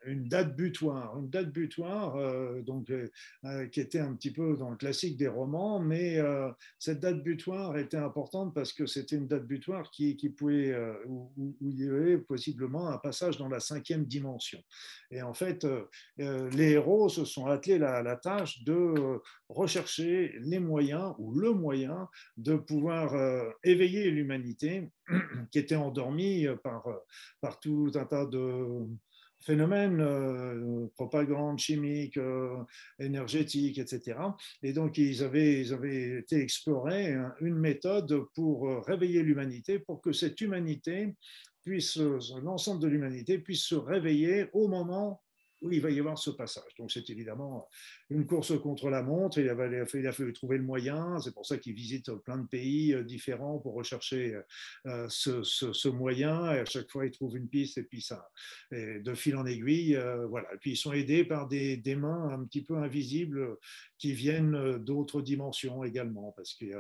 une 0.06 0.28
date 0.28 0.56
butoir, 0.56 1.18
une 1.20 1.30
date 1.30 1.52
butoir 1.52 2.16
euh, 2.16 2.62
donc, 2.62 2.92
qui 3.72 3.80
était 3.80 4.00
un 4.00 4.14
petit 4.14 4.32
peu 4.32 4.56
dans 4.56 4.70
le 4.70 4.78
classique 4.78 5.18
des 5.18 5.28
romans, 5.28 5.80
mais 5.80 6.20
cette 6.80 7.00
date 7.00 7.24
butoir 7.24 7.78
était 7.78 7.98
importante 7.98 8.54
parce 8.54 8.74
que 8.74 8.86
c'était 8.86 9.18
une 9.18 9.28
date 9.28 9.46
butoir 9.46 9.92
qui 9.92 10.16
pouvait, 10.30 10.76
où, 11.08 11.32
il 11.62 11.84
y 11.84 11.90
avait 11.90 12.18
possiblement 12.18 12.90
un 12.90 12.98
passage 12.98 13.38
dans 13.38 13.50
la 13.50 13.60
cinquième 13.60 14.06
dimension. 14.06 14.62
Et 15.12 15.22
en 15.22 15.34
fait, 15.34 15.68
les 16.18 16.72
héros 16.72 17.10
se 17.10 17.26
sont 17.26 17.48
attelés 17.48 17.84
à 17.84 18.02
la 18.02 18.16
tâche 18.16 18.64
de 18.64 19.20
rechercher 19.50 20.36
les 20.40 20.60
moyens 20.60 21.14
ou 21.18 21.34
le 21.34 21.52
moyen 21.52 22.08
de 22.38 22.56
pouvoir 22.56 23.14
éveiller 23.66 24.12
l'humanité 24.12 24.90
qui 25.52 25.60
était 25.60 25.76
endormie 25.76 26.48
par, 26.64 26.88
par 27.42 27.60
tout 27.60 27.92
un 27.96 28.06
tas 28.06 28.26
de 28.26 28.88
phénomènes, 29.46 30.02
euh, 30.02 30.88
propagande 30.96 31.60
chimique, 31.60 32.18
euh, 32.18 32.58
énergétique, 33.00 33.78
etc. 33.78 34.18
Et 34.64 34.74
donc, 34.74 34.98
ils 34.98 35.24
avaient, 35.24 35.62
ils 35.62 35.74
avaient 35.74 36.20
été 36.20 36.42
explorer 36.42 37.16
une 37.42 37.56
méthode 37.56 38.26
pour 38.34 38.86
réveiller 38.86 39.22
l'humanité, 39.22 39.80
pour 39.80 40.02
que 40.02 40.14
cette 40.14 40.42
humanité 40.42 41.16
puisse, 41.64 41.98
l'ensemble 41.98 42.82
de 42.82 42.88
l'humanité 42.88 43.38
puisse 43.38 43.64
se 43.64 43.76
réveiller 43.76 44.48
au 44.54 44.68
moment 44.68 45.22
où 45.62 45.72
il 45.72 45.82
va 45.82 45.90
y 45.90 46.00
avoir 46.00 46.18
ce 46.18 46.30
passage. 46.30 46.76
Donc 46.78 46.92
c'est 46.92 47.10
évidemment 47.10 47.68
une 48.10 48.26
course 48.26 48.58
contre 48.60 48.90
la 48.90 49.02
montre, 49.02 49.40
il 49.40 49.50
a, 49.50 49.68
il 49.94 50.08
a 50.08 50.12
fallu 50.12 50.34
trouver 50.34 50.58
le 50.58 50.64
moyen, 50.64 51.20
c'est 51.20 51.34
pour 51.34 51.46
ça 51.46 51.58
qu'il 51.58 51.74
visite 51.74 52.12
plein 52.24 52.38
de 52.38 52.48
pays 52.48 52.94
euh, 52.94 53.04
différents 53.04 53.60
pour 53.60 53.74
rechercher 53.74 54.38
euh, 54.86 55.08
ce, 55.10 55.44
ce, 55.44 55.88
moyen, 55.88 56.52
et 56.52 56.60
à 56.60 56.66
chaque 56.66 56.90
fois 56.92 57.06
il 57.06 57.12
trouve 57.12 57.38
une 57.38 57.48
piste, 57.48 57.78
et 57.78 57.84
puis 57.84 58.02
ça, 58.02 58.30
de 58.72 59.14
fil 59.14 59.36
en 59.36 59.46
aiguille, 59.46 59.96
euh, 59.96 60.26
voilà. 60.28 60.54
Et 60.54 60.58
puis 60.58 60.72
ils 60.72 60.78
sont 60.78 60.94
aidés 60.94 61.24
par 61.24 61.48
des, 61.48 61.82
mains 61.96 62.30
un 62.30 62.44
petit 62.44 62.64
peu 62.64 62.76
invisibles 62.76 63.58
qui 63.98 64.14
viennent 64.14 64.78
d'autres 64.80 65.22
dimensions 65.22 65.84
également, 65.84 66.34
parce 66.36 66.54
qu'il 66.54 66.76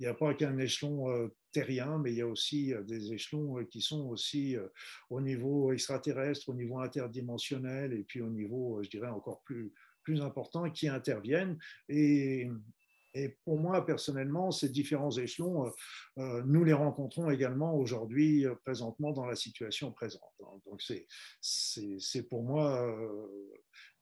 n'y 0.00 0.06
a, 0.06 0.14
pas 0.14 0.34
qu'un 0.34 0.58
échelon 0.58 1.30
terrien, 1.52 1.98
mais 1.98 2.12
il 2.12 2.18
y 2.18 2.22
a 2.22 2.26
aussi 2.26 2.72
des 2.86 3.12
échelons 3.12 3.64
qui 3.66 3.80
sont 3.80 4.08
aussi 4.08 4.56
au 5.10 5.20
niveau 5.20 5.72
extraterrestre, 5.72 6.48
au 6.48 6.54
niveau 6.54 6.80
interdimensionnel, 6.80 7.92
et 7.92 8.02
puis 8.02 8.20
au 8.22 8.30
niveau, 8.30 8.82
je 8.82 8.88
dirais, 8.88 9.08
encore 9.08 9.42
plus, 9.42 9.72
plus 10.02 10.20
important, 10.20 10.70
qui 10.70 10.88
interviennent. 10.88 11.58
Et, 11.88 12.48
pour 13.44 13.58
moi, 13.58 13.84
personnellement, 13.84 14.50
ces 14.50 14.70
différents 14.70 15.10
échelons, 15.10 15.70
nous 16.16 16.64
les 16.64 16.72
rencontrons 16.72 17.30
également 17.30 17.76
aujourd'hui, 17.76 18.46
présentement, 18.64 19.12
dans 19.12 19.26
la 19.26 19.36
situation 19.36 19.92
présente. 19.92 20.32
Donc, 20.64 20.82
c'est 21.42 22.28
pour 22.30 22.42
moi 22.42 22.96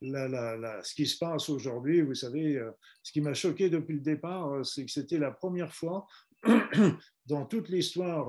ce 0.00 0.94
qui 0.94 1.06
se 1.06 1.18
passe 1.18 1.48
aujourd'hui. 1.48 2.02
Vous 2.02 2.14
savez, 2.14 2.64
ce 3.02 3.10
qui 3.10 3.20
m'a 3.20 3.34
choqué 3.34 3.68
depuis 3.68 3.94
le 3.94 4.00
départ, 4.00 4.64
c'est 4.64 4.84
que 4.84 4.92
c'était 4.92 5.18
la 5.18 5.32
première 5.32 5.74
fois 5.74 6.06
dans 7.26 7.44
toute 7.46 7.68
l'histoire 7.68 8.28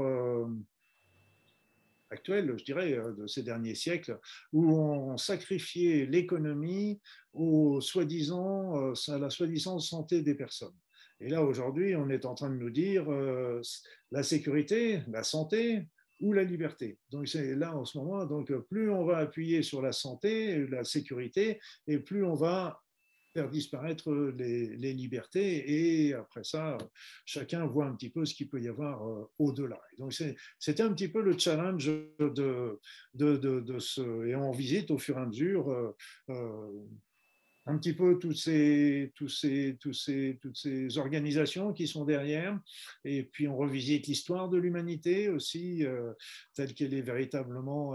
actuelle, 2.12 2.54
je 2.58 2.64
dirais, 2.64 2.94
euh, 2.94 3.14
de 3.14 3.28
ces 3.28 3.42
derniers 3.42 3.76
siècles, 3.76 4.20
où 4.54 4.72
on 4.76 5.18
sacrifiait 5.18 6.06
l'économie 6.06 7.00
au 7.34 7.82
soi-disant, 7.82 8.92
euh, 8.92 8.94
à 9.08 9.18
la 9.18 9.30
soi-disant 9.30 9.80
santé 9.80 10.22
des 10.22 10.36
personnes. 10.36 10.76
Et 11.20 11.30
là, 11.30 11.44
aujourd'hui, 11.44 11.96
on 11.96 12.10
est 12.10 12.26
en 12.26 12.36
train 12.36 12.50
de 12.50 12.56
nous 12.56 12.70
dire 12.70 13.12
euh, 13.12 13.62
la 14.12 14.24
sécurité, 14.24 15.02
la 15.08 15.24
santé 15.24 15.88
ou 16.20 16.34
la 16.34 16.44
liberté. 16.44 17.00
Donc, 17.10 17.28
c'est 17.28 17.56
là 17.56 17.76
en 17.76 17.86
ce 17.86 17.98
moment, 17.98 18.26
donc 18.26 18.52
plus 18.70 18.92
on 18.92 19.06
va 19.06 19.18
appuyer 19.18 19.64
sur 19.64 19.82
la 19.82 19.92
santé, 19.92 20.68
la 20.68 20.84
sécurité, 20.84 21.60
et 21.88 21.98
plus 21.98 22.24
on 22.24 22.36
va 22.36 22.80
faire 23.34 23.50
disparaître 23.50 24.12
les, 24.38 24.94
libertés 24.94 26.08
et 26.08 26.14
après 26.14 26.44
ça, 26.44 26.78
chacun 27.26 27.66
voit 27.66 27.86
un 27.86 27.96
petit 27.96 28.10
peu 28.10 28.26
ce 28.26 28.34
qu'il 28.34 28.50
peut 28.50 28.62
y 28.62 28.68
avoir 28.68 29.08
euh, 29.08 29.30
au-delà. 29.40 29.80
Donc 29.98 30.14
c'était 30.60 30.84
un 30.84 30.94
petit 30.94 31.08
peu 31.08 31.22
le 31.22 31.38
challenge 31.38 31.86
de, 32.20 32.80
de, 33.14 33.38
de, 33.38 33.80
ce... 33.80 34.26
Et 34.26 34.36
on 34.36 34.52
visite 34.52 34.92
au 34.92 34.98
fur 34.98 35.18
et 35.18 35.22
à 35.22 35.26
mesure 35.26 35.72
euh, 35.72 35.96
euh, 36.30 36.88
un 37.68 37.78
petit 37.78 37.94
peu 37.94 38.18
toutes 38.20 38.38
ces, 38.38 39.14
tous 39.16 39.30
ces, 39.30 39.78
tous 39.80 39.94
ces, 39.94 40.40
toutes 40.42 40.58
ces 40.58 40.98
organisations 40.98 41.74
qui 41.74 41.88
sont 41.88 42.06
derrière. 42.06 42.60
Et 43.06 43.24
puis 43.24 43.48
on 43.48 43.56
revisite 43.56 44.08
l'histoire 44.08 44.50
de 44.50 44.58
l'humanité 44.58 45.30
aussi, 45.30 45.86
telle 46.56 46.74
qu'elle 46.74 46.96
est 46.96 47.02
véritablement 47.02 47.94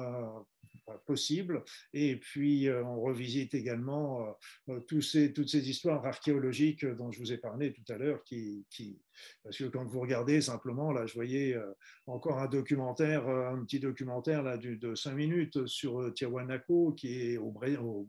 possible. 1.07 1.63
Et 1.93 2.17
puis, 2.17 2.69
euh, 2.69 2.85
on 2.85 3.01
revisite 3.01 3.55
également 3.55 4.37
euh, 4.69 4.75
euh, 4.75 4.81
toutes 4.81 5.03
ces 5.49 5.71
histoires 5.71 6.05
archéologiques 6.07 6.85
dont 6.85 7.11
je 7.11 7.19
vous 7.19 7.33
ai 7.33 7.39
parlé 7.39 7.73
tout 7.73 7.93
à 7.93 7.99
l'heure, 7.99 8.23
parce 9.43 9.57
que 9.57 9.65
quand 9.65 9.85
vous 9.85 10.01
regardez 10.01 10.41
simplement, 10.41 10.93
là, 10.93 11.07
je 11.07 11.15
voyais 11.15 11.57
encore 12.07 12.39
un 12.39 12.49
documentaire, 12.49 13.29
un 13.29 13.65
petit 13.65 13.81
documentaire 13.81 14.43
là, 14.43 14.59
de 14.59 14.95
5 14.95 15.15
minutes 15.15 15.67
sur 15.67 16.13
Tiahuanaco, 16.15 16.93
qui 16.93 17.21
est 17.21 17.37
au, 17.37 17.55
au 17.81 18.09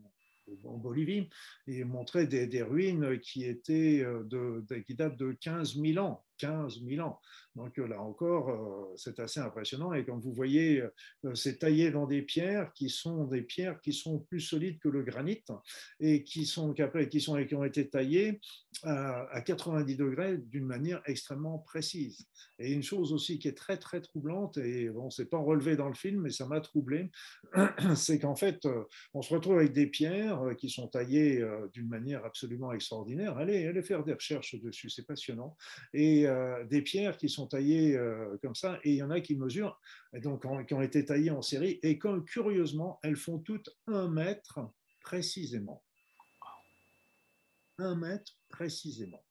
en 0.64 0.78
Bolivie, 0.78 1.28
et 1.66 1.84
montrait 1.84 2.26
des, 2.26 2.62
ruines 2.62 3.18
qui, 3.20 3.44
étaient 3.44 4.04
qui 4.86 4.94
datent 4.94 5.18
de 5.18 5.32
15 5.32 5.76
000 5.80 5.98
ans. 6.04 6.24
15 6.38 6.80
000 6.84 7.06
ans. 7.06 7.20
Donc 7.58 7.76
là 7.76 8.00
encore, 8.00 8.50
euh, 8.50 8.94
c'est 8.96 9.18
assez 9.18 9.40
impressionnant. 9.40 9.92
Et 9.92 10.04
comme 10.04 10.20
vous 10.20 10.32
voyez, 10.32 10.80
euh, 10.80 11.34
c'est 11.34 11.58
taillé 11.58 11.90
dans 11.90 12.06
des 12.06 12.22
pierres 12.22 12.72
qui 12.72 12.88
sont 12.88 13.24
des 13.24 13.42
pierres 13.42 13.80
qui 13.80 13.92
sont 13.92 14.20
plus 14.20 14.40
solides 14.40 14.78
que 14.78 14.88
le 14.88 15.02
granit 15.02 15.42
et 15.98 16.22
qui 16.22 16.46
sont, 16.46 16.72
qui 16.72 17.20
sont 17.20 17.44
qui 17.44 17.54
ont 17.54 17.64
été 17.64 17.88
taillées 17.88 18.40
à 18.84 19.40
90 19.44 19.96
degrés 19.96 20.38
d'une 20.38 20.66
manière 20.66 21.02
extrêmement 21.06 21.58
précise. 21.58 22.28
Et 22.60 22.72
une 22.72 22.82
chose 22.82 23.12
aussi 23.12 23.40
qui 23.40 23.48
est 23.48 23.56
très 23.56 23.76
très 23.76 24.00
troublante 24.00 24.56
et 24.58 24.88
bon, 24.88 25.10
c'est 25.10 25.28
pas 25.28 25.38
relevé 25.38 25.74
dans 25.74 25.88
le 25.88 25.94
film, 25.94 26.22
mais 26.22 26.30
ça 26.30 26.46
m'a 26.46 26.60
troublé, 26.60 27.10
c'est 27.96 28.20
qu'en 28.20 28.36
fait, 28.36 28.64
euh, 28.66 28.84
on 29.14 29.22
se 29.22 29.34
retrouve 29.34 29.58
avec 29.58 29.72
des 29.72 29.88
pierres 29.88 30.40
qui 30.58 30.70
sont 30.70 30.86
taillées 30.86 31.44
d'une 31.72 31.88
manière 31.88 32.24
absolument 32.24 32.72
extraordinaire. 32.72 33.36
Allez, 33.36 33.66
allez 33.66 33.82
faire 33.82 34.04
des 34.04 34.12
recherches 34.12 34.54
dessus, 34.60 34.90
c'est 34.90 35.06
passionnant. 35.06 35.56
Et 35.92 36.27
euh, 36.28 36.64
des 36.64 36.82
pierres 36.82 37.16
qui 37.16 37.28
sont 37.28 37.46
taillées 37.46 37.96
euh, 37.96 38.36
comme 38.42 38.54
ça, 38.54 38.78
et 38.84 38.90
il 38.90 38.96
y 38.96 39.02
en 39.02 39.10
a 39.10 39.20
qui 39.20 39.36
mesurent, 39.36 39.80
donc 40.12 40.44
qui 40.66 40.74
ont 40.74 40.82
été 40.82 41.04
taillées 41.04 41.30
en 41.30 41.42
série, 41.42 41.78
et 41.82 41.98
comme 41.98 42.24
curieusement, 42.24 43.00
elles 43.02 43.16
font 43.16 43.38
toutes 43.38 43.70
un 43.86 44.08
mètre 44.08 44.60
précisément. 45.02 45.82
Un 47.78 47.94
mètre 47.96 48.38
précisément. 48.48 49.22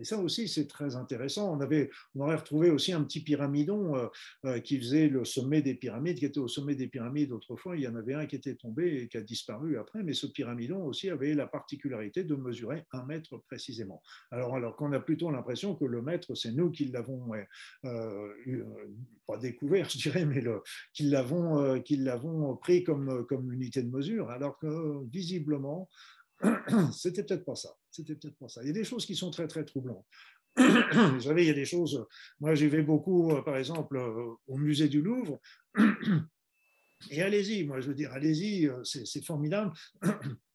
Et 0.00 0.04
ça 0.04 0.18
aussi, 0.18 0.48
c'est 0.48 0.66
très 0.66 0.96
intéressant. 0.96 1.54
On, 1.54 1.60
avait, 1.60 1.90
on 2.14 2.20
aurait 2.20 2.36
retrouvé 2.36 2.70
aussi 2.70 2.92
un 2.92 3.04
petit 3.04 3.20
pyramidon 3.20 3.96
euh, 3.96 4.06
euh, 4.46 4.60
qui 4.60 4.78
faisait 4.78 5.08
le 5.08 5.26
sommet 5.26 5.60
des 5.60 5.74
pyramides, 5.74 6.18
qui 6.18 6.24
était 6.24 6.38
au 6.38 6.48
sommet 6.48 6.74
des 6.74 6.88
pyramides 6.88 7.32
autrefois. 7.32 7.76
Il 7.76 7.82
y 7.82 7.88
en 7.88 7.94
avait 7.94 8.14
un 8.14 8.24
qui 8.24 8.34
était 8.34 8.54
tombé 8.54 9.02
et 9.02 9.08
qui 9.08 9.18
a 9.18 9.20
disparu 9.20 9.78
après, 9.78 10.02
mais 10.02 10.14
ce 10.14 10.26
pyramidon 10.26 10.82
aussi 10.84 11.10
avait 11.10 11.34
la 11.34 11.46
particularité 11.46 12.24
de 12.24 12.34
mesurer 12.34 12.86
un 12.92 13.04
mètre 13.04 13.36
précisément. 13.46 14.02
Alors, 14.30 14.56
alors 14.56 14.74
qu'on 14.74 14.92
a 14.92 15.00
plutôt 15.00 15.30
l'impression 15.30 15.76
que 15.76 15.84
le 15.84 16.00
mètre, 16.00 16.34
c'est 16.34 16.52
nous 16.52 16.70
qui 16.70 16.86
l'avons, 16.86 17.32
euh, 17.84 18.64
pas 19.26 19.36
découvert, 19.36 19.90
je 19.90 19.98
dirais, 19.98 20.24
mais 20.24 20.42
qui 20.94 21.04
l'avons, 21.04 22.56
pris 22.56 22.84
comme, 22.84 23.26
comme 23.26 23.52
unité 23.52 23.82
de 23.82 23.90
mesure, 23.90 24.30
alors 24.30 24.58
que 24.58 25.04
visiblement, 25.10 25.90
c'était 26.92 27.22
peut-être 27.22 27.44
pas 27.44 27.54
ça. 27.54 27.76
C'était 27.90 28.14
peut-être 28.14 28.36
pas 28.36 28.48
ça. 28.48 28.62
Il 28.62 28.68
y 28.68 28.70
a 28.70 28.74
des 28.74 28.84
choses 28.84 29.06
qui 29.06 29.16
sont 29.16 29.30
très 29.30 29.48
très 29.48 29.64
troublantes. 29.64 30.06
Vous 30.56 31.20
savez, 31.20 31.44
il 31.44 31.48
y 31.48 31.50
a 31.50 31.54
des 31.54 31.64
choses. 31.64 32.04
Moi, 32.40 32.54
j'y 32.54 32.68
vais 32.68 32.82
beaucoup, 32.82 33.30
euh, 33.32 33.42
par 33.42 33.56
exemple, 33.56 33.96
euh, 33.96 34.34
au 34.46 34.58
musée 34.58 34.88
du 34.88 35.00
Louvre. 35.00 35.40
Et 37.10 37.22
allez-y, 37.22 37.64
moi, 37.64 37.80
je 37.80 37.88
veux 37.88 37.94
dire, 37.94 38.12
allez-y, 38.12 38.66
euh, 38.66 38.82
c'est 38.84 39.24
formidable. 39.24 39.72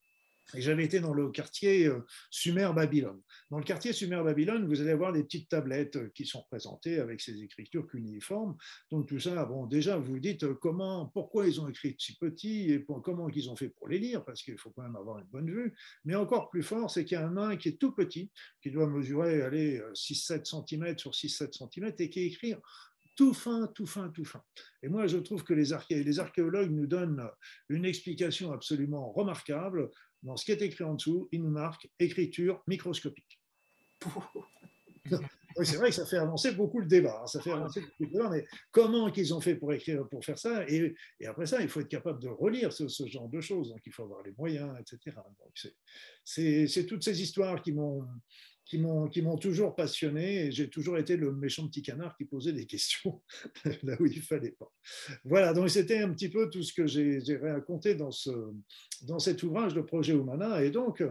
Et 0.53 0.62
j'avais 0.62 0.86
été 0.86 0.99
dans 0.99 1.13
le 1.13 1.29
quartier 1.31 1.88
euh, 1.88 2.05
Sumer-Babylone. 2.29 3.19
Dans 3.49 3.58
le 3.58 3.63
quartier 3.63 3.93
Sumer-Babylone, 3.93 4.67
vous 4.67 4.79
allez 4.81 4.91
avoir 4.91 5.12
des 5.12 5.23
petites 5.23 5.49
tablettes 5.49 5.95
euh, 5.95 6.12
qui 6.13 6.25
sont 6.25 6.41
représentées 6.41 6.99
avec 6.99 7.19
ces 7.19 7.41
écritures 7.41 7.88
cuniformes. 7.88 8.55
Donc 8.91 9.08
tout 9.08 9.19
ça, 9.19 9.45
bon, 9.45 9.65
déjà, 9.65 9.97
vous 9.97 10.13
vous 10.13 10.19
dites 10.19 10.43
euh, 10.43 10.53
comment, 10.53 11.08
pourquoi 11.08 11.47
ils 11.47 11.60
ont 11.60 11.67
écrit 11.67 11.95
si 11.97 12.15
petit 12.17 12.71
et 12.71 12.86
comment 13.03 13.27
ils 13.29 13.49
ont 13.49 13.55
fait 13.55 13.69
pour 13.69 13.88
les 13.88 13.97
lire, 13.97 14.23
parce 14.23 14.43
qu'il 14.43 14.58
faut 14.58 14.69
quand 14.69 14.84
même 14.84 14.95
avoir 14.95 15.19
une 15.19 15.27
bonne 15.27 15.49
vue. 15.49 15.75
Mais 16.05 16.15
encore 16.15 16.49
plus 16.49 16.63
fort, 16.63 16.91
c'est 16.91 17.05
qu'il 17.05 17.17
y 17.17 17.21
a 17.21 17.27
un 17.27 17.34
nain 17.34 17.58
qui 17.58 17.69
est 17.69 17.79
tout 17.79 17.93
petit, 17.93 18.31
qui 18.62 18.69
doit 18.69 18.88
mesurer, 18.88 19.41
allez, 19.41 19.81
6-7 19.93 20.45
cm 20.45 20.97
sur 20.97 21.12
6-7 21.12 21.53
cm 21.53 21.93
et 21.97 22.10
qui 22.10 22.21
écrit 22.21 22.53
tout 23.15 23.34
fin, 23.34 23.67
tout 23.67 23.86
fin, 23.86 24.10
tout 24.10 24.25
fin. 24.25 24.41
Et 24.84 24.89
moi, 24.89 25.08
je 25.08 25.17
trouve 25.17 25.43
que 25.43 25.53
les 25.53 25.73
archéologues 25.73 26.71
nous 26.71 26.88
donnent 26.88 27.27
une 27.69 27.86
explication 27.86 28.51
absolument 28.51 29.12
remarquable 29.12 29.89
dans 30.25 30.35
ce 30.35 30.43
qui 30.43 30.51
est 30.51 30.61
écrit 30.61 30.83
en 30.83 30.95
dessous, 30.95 31.29
il 31.31 31.43
nous 31.43 31.51
marque 31.51 31.88
écriture 31.99 32.61
microscopique. 32.67 33.39
Oui, 35.57 35.65
c'est 35.65 35.77
vrai 35.77 35.89
que 35.89 35.95
ça 35.95 36.05
fait 36.05 36.17
avancer 36.17 36.51
beaucoup 36.51 36.79
le 36.79 36.85
débat. 36.85 37.21
Hein. 37.21 37.27
Ça 37.27 37.41
fait 37.41 37.51
avancer 37.51 37.81
le 37.99 38.07
débat, 38.07 38.29
mais 38.29 38.45
comment 38.71 39.09
qu'ils 39.09 39.33
ont 39.33 39.39
fait 39.39 39.55
pour 39.55 39.71
écrire, 39.71 40.05
pour 40.09 40.25
faire 40.25 40.38
ça? 40.38 40.67
Et, 40.67 40.93
après 41.25 41.45
ça, 41.45 41.61
il 41.61 41.69
faut 41.69 41.79
être 41.79 41.88
capable 41.88 42.21
de 42.21 42.27
relire 42.27 42.73
ce, 42.73 42.88
genre 43.07 43.29
de 43.29 43.39
choses. 43.39 43.69
Donc, 43.69 43.79
il 43.85 43.93
faut 43.93 44.03
avoir 44.03 44.21
les 44.23 44.33
moyens, 44.38 44.75
etc. 44.79 45.17
c'est 46.25 46.85
toutes 46.85 47.03
ces 47.03 47.21
histoires 47.21 47.61
qui 47.61 47.71
m'ont 47.71 48.05
qui 48.65 48.80
m'ont 48.80 49.38
toujours 49.38 49.75
passionné 49.75 50.45
et 50.45 50.51
j'ai 50.51 50.69
toujours 50.69 50.97
été 50.97 51.17
le 51.17 51.32
méchant 51.32 51.67
petit 51.67 51.84
canard 51.84 52.17
qui 52.17 52.25
posait 52.25 52.51
des 52.51 52.65
questions 52.65 53.21
là 53.84 53.95
où 53.99 54.06
il 54.08 54.21
fallait 54.21 54.56
pas. 54.60 54.71
Voilà, 55.23 55.54
donc 55.54 55.69
c'était 55.69 55.99
un 55.99 56.12
petit 56.12 56.30
peu 56.30 56.49
tout 56.49 56.63
ce 56.63 56.73
que 56.73 56.88
j'ai 56.88 57.21
raconté 57.38 57.95
dans, 57.95 58.12
ce, 58.12 58.32
dans 59.04 59.19
cet 59.19 59.43
ouvrage, 59.43 59.75
le 59.75 59.86
projet 59.86 60.13
Humana. 60.13 60.63
Et 60.63 60.71
donc, 60.71 61.04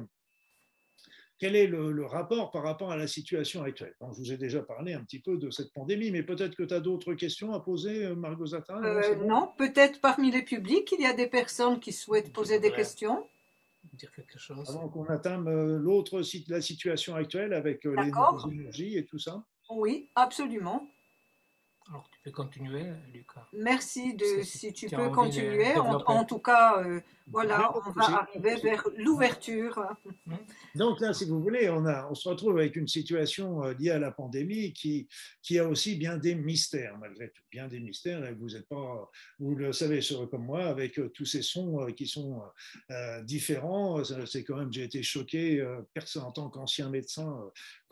quel 1.39 1.57
est 1.57 1.67
le, 1.67 2.07
rapport 2.07 2.51
par 2.51 2.63
rapport 2.63 2.91
à 2.91 2.97
la 2.97 3.07
situation 3.07 3.63
actuelle? 3.63 3.95
Je 4.01 4.21
vous 4.21 4.33
ai 4.33 4.37
déjà 4.37 4.63
parlé 4.63 4.95
un 4.95 5.05
petit 5.05 5.21
peu 5.21 5.37
de 5.37 5.51
cette 5.51 5.73
pandémie, 5.73 6.11
mais 6.11 6.23
peut-être 6.23 6.57
que 6.57 6.63
tu 6.63 6.75
as 6.75 6.81
d'autres 6.81 7.15
questions 7.15 7.53
à 7.53 7.61
poser, 7.61 8.05
euh, 8.05 8.15
Margot 8.15 8.47
Zata 8.47 8.79
euh, 8.79 9.15
Non, 9.17 9.51
peut-être 9.59 10.01
parmi 10.01 10.31
les 10.31 10.43
publics, 10.43 10.93
il 10.97 11.03
y 11.03 11.07
a 11.07 11.13
des 11.13 11.27
personnes 11.27 11.81
qui 11.81 11.93
souhaitent 11.93 12.33
poser 12.33 12.61
des 12.61 12.73
questions. 12.73 13.27
Dire 13.93 14.11
quelque 14.13 14.39
chose. 14.39 14.69
Avant 14.69 14.89
qu'on 14.89 15.05
atteigne 15.05 15.47
euh, 15.47 15.79
l'autre, 15.79 16.23
la 16.49 16.61
situation 16.61 17.15
actuelle 17.15 17.53
avec 17.53 17.85
les 17.85 18.11
énergies 18.51 18.97
et 18.97 19.07
tout 19.07 19.19
ça 19.19 19.45
Oui, 19.71 20.11
absolument. 20.15 20.89
Alors, 21.91 22.09
tu 22.11 22.19
peux 22.25 22.31
continuer, 22.31 22.87
Lucas. 23.13 23.47
Merci 23.53 24.15
de, 24.15 24.43
si 24.43 24.73
tu 24.73 24.89
peux 24.89 25.11
continuer. 25.11 25.77
En, 25.77 26.25
tout 26.25 26.39
cas, 26.39 26.83
euh, 26.83 27.01
voilà, 27.27 27.73
on 27.77 27.91
va 27.91 28.21
arriver 28.21 28.57
vers 28.63 28.89
l'ouverture. 28.97 29.79
Mmh. 30.25 30.35
Donc 30.77 31.01
là, 31.01 31.13
si 31.13 31.27
vous 31.27 31.43
voulez, 31.43 31.69
on, 31.69 31.85
a, 31.85 32.09
on 32.11 32.15
se 32.15 32.27
retrouve 32.27 32.59
avec 32.59 32.77
une 32.77 32.89
situation 32.89 33.65
euh, 33.65 33.75
liée 33.75 33.91
à 33.91 33.99
la 33.99 34.13
pandémie 34.13 34.73
qui, 34.73 35.09
qui 35.43 35.59
a 35.59 35.69
aussi 35.69 35.97
bien 35.97 36.17
des 36.17 36.35
mystères, 36.35 36.97
malgré 36.99 37.29
tout, 37.31 37.43
bien 37.51 37.69
des 37.69 37.81
mystères. 37.81 38.35
Vous 38.39 38.51
n'êtes 38.51 38.69
pas, 38.69 39.11
vous 39.39 39.55
le 39.55 39.75
savez 39.75 40.01
comme 40.31 40.47
moi, 40.47 40.65
avec 40.65 40.99
euh, 40.99 41.11
tous 41.11 41.27
ces 41.27 41.43
sons 41.43 41.87
qui 41.95 42.07
sont 42.07 42.43
différents. 43.25 44.03
C'est 44.25 44.43
quand 44.43 44.57
même, 44.57 44.73
j'ai 44.73 44.85
été 44.85 45.03
choqué, 45.03 45.63
en 46.17 46.33
tant 46.33 46.49
qu'ancien 46.49 46.89
médecin, 46.89 47.39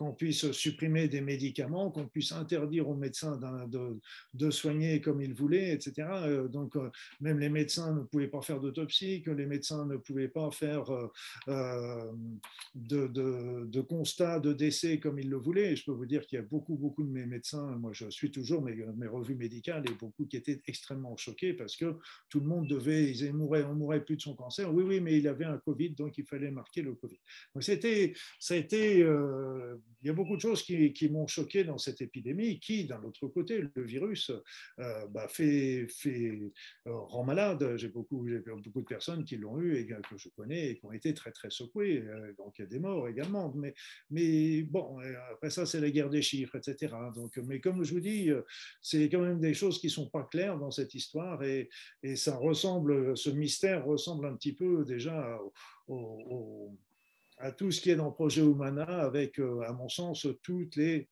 qu'on 0.03 0.13
puisse 0.13 0.51
supprimer 0.51 1.07
des 1.07 1.21
médicaments, 1.21 1.89
qu'on 1.89 2.07
puisse 2.07 2.33
interdire 2.33 2.89
aux 2.89 2.95
médecins 2.95 3.37
de, 3.67 3.99
de, 4.33 4.51
soigner 4.51 4.99
comme 4.99 5.21
ils 5.21 5.33
voulaient, 5.33 5.71
etc. 5.73 5.93
Euh, 6.25 6.47
donc, 6.49 6.75
euh, 6.75 6.89
même 7.21 7.39
les 7.39 7.49
médecins 7.49 7.93
ne 7.93 8.01
pouvaient 8.01 8.27
pas 8.27 8.41
faire 8.41 8.59
d'autopsie, 8.59 9.21
que 9.21 9.31
les 9.31 9.45
médecins 9.45 9.85
ne 9.85 9.95
pouvaient 9.95 10.27
pas 10.27 10.51
faire 10.51 10.85
euh, 11.47 12.11
de, 12.75 13.07
de, 13.07 13.81
constat 13.81 14.39
de 14.39 14.51
décès 14.51 14.99
comme 14.99 15.19
ils 15.19 15.29
le 15.29 15.37
voulaient. 15.37 15.71
Et 15.71 15.75
je 15.77 15.85
peux 15.85 15.91
vous 15.91 16.05
dire 16.05 16.25
qu'il 16.25 16.37
y 16.37 16.41
a 16.41 16.45
beaucoup, 16.45 16.75
beaucoup 16.75 17.03
de 17.03 17.11
mes 17.11 17.25
médecins, 17.25 17.75
moi 17.77 17.91
je 17.93 18.09
suis 18.09 18.31
toujours 18.31 18.61
mes, 18.61 18.75
mes 18.97 19.07
revues 19.07 19.35
médicales, 19.35 19.83
et 19.89 19.93
beaucoup 19.93 20.25
qui 20.25 20.35
étaient 20.35 20.61
extrêmement 20.67 21.15
choqués 21.15 21.53
parce 21.53 21.77
que 21.77 21.97
tout 22.29 22.41
le 22.41 22.47
monde 22.47 22.67
devait, 22.67 23.11
ils 23.11 23.33
mouraient, 23.33 23.63
on 23.63 23.75
mourait 23.75 24.03
plus 24.03 24.17
de 24.17 24.21
son 24.21 24.35
cancer. 24.35 24.73
Oui, 24.73 24.83
oui, 24.83 24.99
mais 24.99 25.17
il 25.17 25.27
avait 25.29 25.45
un 25.45 25.57
Covid, 25.59 25.91
donc 25.91 26.17
il 26.17 26.25
fallait 26.25 26.51
marquer 26.51 26.81
le 26.81 26.93
Covid. 26.93 27.19
Donc, 27.53 27.63
c'était, 27.63 28.13
ça 28.39 28.55
a 28.55 28.57
été, 28.57 29.03
il 30.01 30.07
y 30.07 30.09
a 30.09 30.13
beaucoup 30.13 30.35
de 30.35 30.41
choses 30.41 30.63
qui, 30.63 31.09
m'ont 31.09 31.27
choqué 31.27 31.63
dans 31.63 31.77
cette 31.77 32.01
épidémie, 32.01 32.59
qui, 32.59 32.85
d'un 32.85 33.01
autre 33.03 33.27
côté, 33.27 33.63
le 33.75 33.83
virus 33.83 34.31
euh, 34.79 35.07
bah, 35.07 35.27
fait, 35.27 35.87
euh, 36.05 36.49
rend 36.85 37.23
malade. 37.23 37.75
J'ai 37.77 37.89
beaucoup, 37.89 38.25
de 38.27 38.81
personnes 38.87 39.23
qui 39.23 39.37
l'ont 39.37 39.59
eu 39.59 39.77
et 39.77 39.85
que 39.87 40.17
je 40.17 40.29
connais 40.29 40.69
et 40.69 40.77
qui 40.77 40.85
ont 40.85 40.91
été 40.91 41.13
très 41.13 41.31
très 41.31 41.49
secouées. 41.49 42.01
Euh, 42.01 42.33
donc 42.37 42.57
il 42.57 42.63
y 42.63 42.65
a 42.65 42.67
des 42.67 42.79
morts 42.79 43.07
également. 43.07 43.53
Mais, 44.09 44.63
bon, 44.63 44.99
après 45.31 45.49
ça 45.49 45.65
c'est 45.65 45.79
la 45.79 45.89
guerre 45.89 46.09
des 46.09 46.21
chiffres, 46.21 46.55
etc. 46.55 46.93
Donc, 47.15 47.37
mais 47.37 47.59
comme 47.59 47.83
je 47.83 47.93
vous 47.93 47.99
dis, 47.99 48.29
c'est 48.81 49.09
quand 49.09 49.21
même 49.21 49.39
des 49.39 49.53
choses 49.53 49.79
qui 49.79 49.89
sont 49.89 50.09
pas 50.09 50.23
claires 50.23 50.57
dans 50.57 50.71
cette 50.71 50.93
histoire 50.93 51.43
et, 51.43 51.69
ça 52.15 52.35
ressemble, 52.35 53.17
ce 53.17 53.29
mystère 53.29 53.85
ressemble 53.85 54.25
un 54.27 54.35
petit 54.35 54.53
peu 54.53 54.85
déjà 54.85 55.39
à 57.37 57.51
tout 57.51 57.71
ce 57.71 57.81
qui 57.81 57.89
est 57.89 57.95
dans 57.95 58.07
le 58.07 58.13
projet 58.13 58.41
Humana, 58.41 58.83
avec, 58.83 59.39
à 59.39 59.73
mon 59.73 59.89
sens, 59.89 60.27
toutes 60.41 60.75
les 60.75 61.09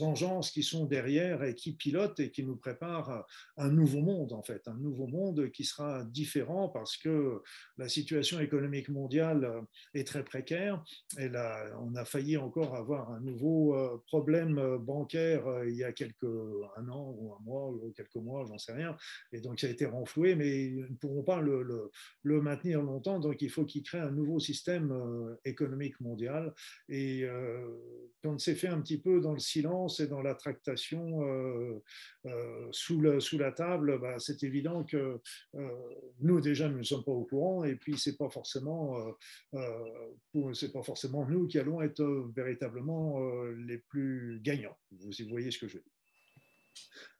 engences 0.00 0.50
qui 0.50 0.62
sont 0.62 0.86
derrière 0.86 1.42
et 1.42 1.54
qui 1.54 1.72
pilotent 1.72 2.20
et 2.20 2.30
qui 2.30 2.44
nous 2.44 2.56
préparent 2.56 3.26
un 3.56 3.70
nouveau 3.70 4.00
monde, 4.00 4.32
en 4.32 4.42
fait, 4.42 4.66
un 4.68 4.76
nouveau 4.76 5.06
monde 5.06 5.50
qui 5.50 5.64
sera 5.64 6.04
différent 6.04 6.68
parce 6.68 6.96
que 6.96 7.42
la 7.76 7.88
situation 7.88 8.40
économique 8.40 8.88
mondiale 8.88 9.62
est 9.94 10.06
très 10.06 10.24
précaire 10.24 10.82
et 11.18 11.28
là, 11.28 11.64
on 11.80 11.94
a 11.94 12.04
failli 12.04 12.36
encore 12.36 12.74
avoir 12.74 13.10
un 13.10 13.20
nouveau 13.20 13.74
euh, 13.74 14.02
problème 14.06 14.78
bancaire 14.78 15.46
euh, 15.46 15.68
il 15.68 15.76
y 15.76 15.84
a 15.84 15.92
quelques, 15.92 16.24
un 16.76 16.88
an 16.88 17.14
ou 17.18 17.32
un 17.34 17.40
mois 17.44 17.70
ou 17.70 17.92
quelques 17.96 18.16
mois, 18.16 18.44
j'en 18.46 18.58
sais 18.58 18.72
rien, 18.72 18.96
et 19.32 19.40
donc 19.40 19.60
ça 19.60 19.66
a 19.66 19.70
été 19.70 19.86
renfloué, 19.86 20.34
mais 20.34 20.64
ils 20.66 20.80
ne 20.82 20.96
pourront 20.96 21.22
pas 21.22 21.40
le, 21.40 21.90
le, 22.22 22.40
maintenir 22.40 22.82
longtemps, 22.82 23.18
donc 23.18 23.42
il 23.42 23.50
faut 23.50 23.64
qu'ils 23.64 23.82
créent 23.82 23.98
un 23.98 24.10
nouveau 24.10 24.38
système 24.38 24.92
euh, 24.92 25.34
économique 25.44 26.00
mondial. 26.00 26.54
Et 26.88 27.24
quand 28.22 28.38
c'est 28.38 28.54
fait 28.54 28.68
un 28.68 28.80
petit 28.80 28.98
peu 28.98 29.20
dans 29.20 29.32
le 29.32 29.38
silence, 29.38 29.77
et 29.86 30.06
dans 30.06 30.22
la 30.22 30.34
tractation 30.34 31.22
euh, 31.22 31.82
euh, 32.26 32.68
sous, 32.72 33.00
la 33.00 33.52
table, 33.52 33.98
bah, 34.00 34.18
c'est 34.18 34.42
évident 34.42 34.84
que 34.84 35.20
euh, 35.54 35.68
nous 36.20 36.40
déjà 36.40 36.68
nous 36.68 36.78
ne 36.78 36.82
sommes 36.82 37.04
pas 37.04 37.12
au 37.12 37.24
courant 37.24 37.64
et 37.64 37.76
puis 37.76 37.96
c'est 37.98 38.16
pas 38.16 38.28
pas 40.72 40.82
forcément 40.82 41.26
nous 41.28 41.46
qui 41.46 41.58
allons 41.58 41.80
être 41.82 42.04
véritablement 42.34 43.20
les 43.66 43.78
plus 43.78 44.40
gagnants. 44.42 44.76
Vous 44.92 45.10
voyez 45.28 45.50
ce 45.50 45.58
que 45.58 45.68
je 45.68 45.74
veux 45.74 45.82
dire. 45.82 45.97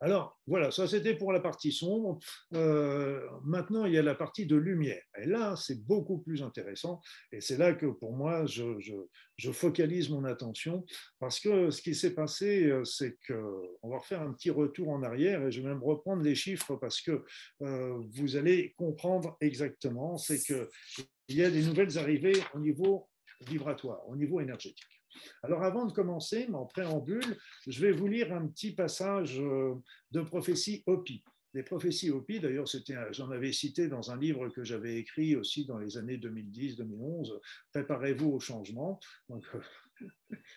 Alors 0.01 0.38
voilà, 0.47 0.71
ça 0.71 0.87
c'était 0.87 1.14
pour 1.14 1.33
la 1.33 1.40
partie 1.40 1.73
sombre. 1.73 2.18
Euh, 2.55 3.21
maintenant, 3.44 3.85
il 3.85 3.94
y 3.94 3.99
a 3.99 4.03
la 4.03 4.14
partie 4.14 4.47
de 4.47 4.57
lumière. 4.57 5.03
Et 5.21 5.27
là, 5.27 5.57
c'est 5.57 5.85
beaucoup 5.85 6.18
plus 6.18 6.42
intéressant. 6.42 7.01
Et 7.33 7.40
c'est 7.40 7.57
là 7.57 7.75
que 7.75 7.87
pour 7.87 8.12
moi, 8.12 8.47
je, 8.47 9.53
focalise 9.53 10.09
mon 10.11 10.25
attention. 10.25 10.85
Parce 11.18 11.40
que 11.40 11.71
ce 11.71 11.83
qui 11.83 11.94
s'est 11.94 12.14
passé, 12.14 12.64
euh, 12.66 12.85
c'est 12.85 13.18
qu'on 13.27 13.88
va 13.88 13.99
refaire 13.99 14.23
un 14.23 14.33
petit 14.33 14.51
retour 14.51 14.90
en 14.90 15.03
arrière. 15.03 15.47
Et 15.47 15.51
je 15.51 15.61
vais 15.61 15.68
même 15.68 15.83
reprendre 15.83 16.23
les 16.23 16.35
chiffres 16.35 16.77
parce 16.77 17.01
que 17.01 17.25
euh, 17.62 17.99
vous 18.14 18.37
allez 18.37 18.75
comprendre 18.77 19.37
exactement. 19.40 20.16
C'est 20.16 20.38
qu'il 20.38 21.37
y 21.37 21.42
a 21.42 21.51
des 21.51 21.62
nouvelles 21.62 21.99
arrivées 21.99 22.40
au 22.55 22.61
niveau 22.61 23.09
vibratoire, 23.47 24.09
au 24.09 24.16
niveau 24.16 24.40
énergétique. 24.40 24.98
Alors 25.42 25.62
avant 25.62 25.87
de 25.87 25.92
commencer, 25.92 26.49
en 26.53 26.66
préambule, 26.66 27.37
je 27.66 27.81
vais 27.81 27.92
vous 27.92 28.09
lire 28.09 28.33
un 28.33 28.47
petit 28.47 28.75
passage 28.75 29.40
euh, 29.40 29.75
de 30.11 30.21
prophétie 30.21 30.83
Hopi. 30.87 31.23
Les 31.55 31.62
prophéties 31.62 32.11
Hopi, 32.11 32.40
d'ailleurs, 32.40 32.66
j'en 33.11 33.31
avais 33.31 33.53
cité 33.53 33.88
dans 33.88 34.11
un 34.11 34.18
livre 34.18 34.49
que 34.49 34.64
j'avais 34.64 34.97
écrit 34.97 35.35
aussi 35.35 35.64
dans 35.64 35.79
les 35.79 35.97
années 35.97 36.18
2010-2011, 36.18 37.40
Préparez-vous 37.73 38.31
au 38.31 38.40
changement. 38.40 39.01
Donc, 39.29 39.44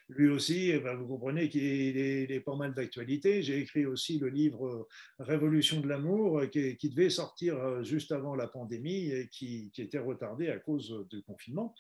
lui 0.10 0.30
aussi, 0.30 0.72
eh 0.72 0.80
ben, 0.80 0.96
vous 0.96 1.08
comprenez 1.08 1.50
qu'il 1.50 1.62
est, 1.64 2.40
pas 2.42 2.56
mal 2.56 2.74
d'actualité. 2.74 3.42
J'ai 3.42 3.60
écrit 3.60 3.86
aussi 3.86 4.20
le 4.20 4.30
livre 4.30 4.68
euh, 4.68 4.88
Révolution 5.20 5.80
de 5.80 5.88
l'amour 5.88 6.40
euh, 6.40 6.48
qui, 6.48 6.90
devait 6.90 7.10
sortir 7.10 7.56
euh, 7.58 7.84
juste 7.84 8.12
avant 8.12 8.36
la 8.36 8.48
pandémie 8.48 9.12
et 9.12 9.30
qui, 9.30 9.72
était 9.78 10.00
retardé 10.00 10.50
à 10.50 10.60
cause 10.60 11.06
du 11.10 11.22
confinement. 11.24 11.74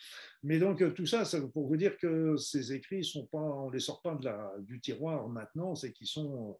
Mais 0.43 0.59
donc 0.59 0.93
tout 0.93 1.05
ça, 1.05 1.25
c'est 1.25 1.41
pour 1.51 1.67
vous 1.67 1.77
dire 1.77 1.97
que 1.97 2.35
ces 2.37 2.73
écrits 2.73 3.03
sont 3.03 3.25
pas, 3.27 3.37
on 3.37 3.69
les 3.69 3.79
sort 3.79 4.01
pas 4.01 4.15
de 4.15 4.25
la, 4.25 4.53
du 4.59 4.79
tiroir 4.79 5.27
maintenant, 5.27 5.75
c'est 5.75 5.91
qu'ils 5.91 6.07
sont, 6.07 6.57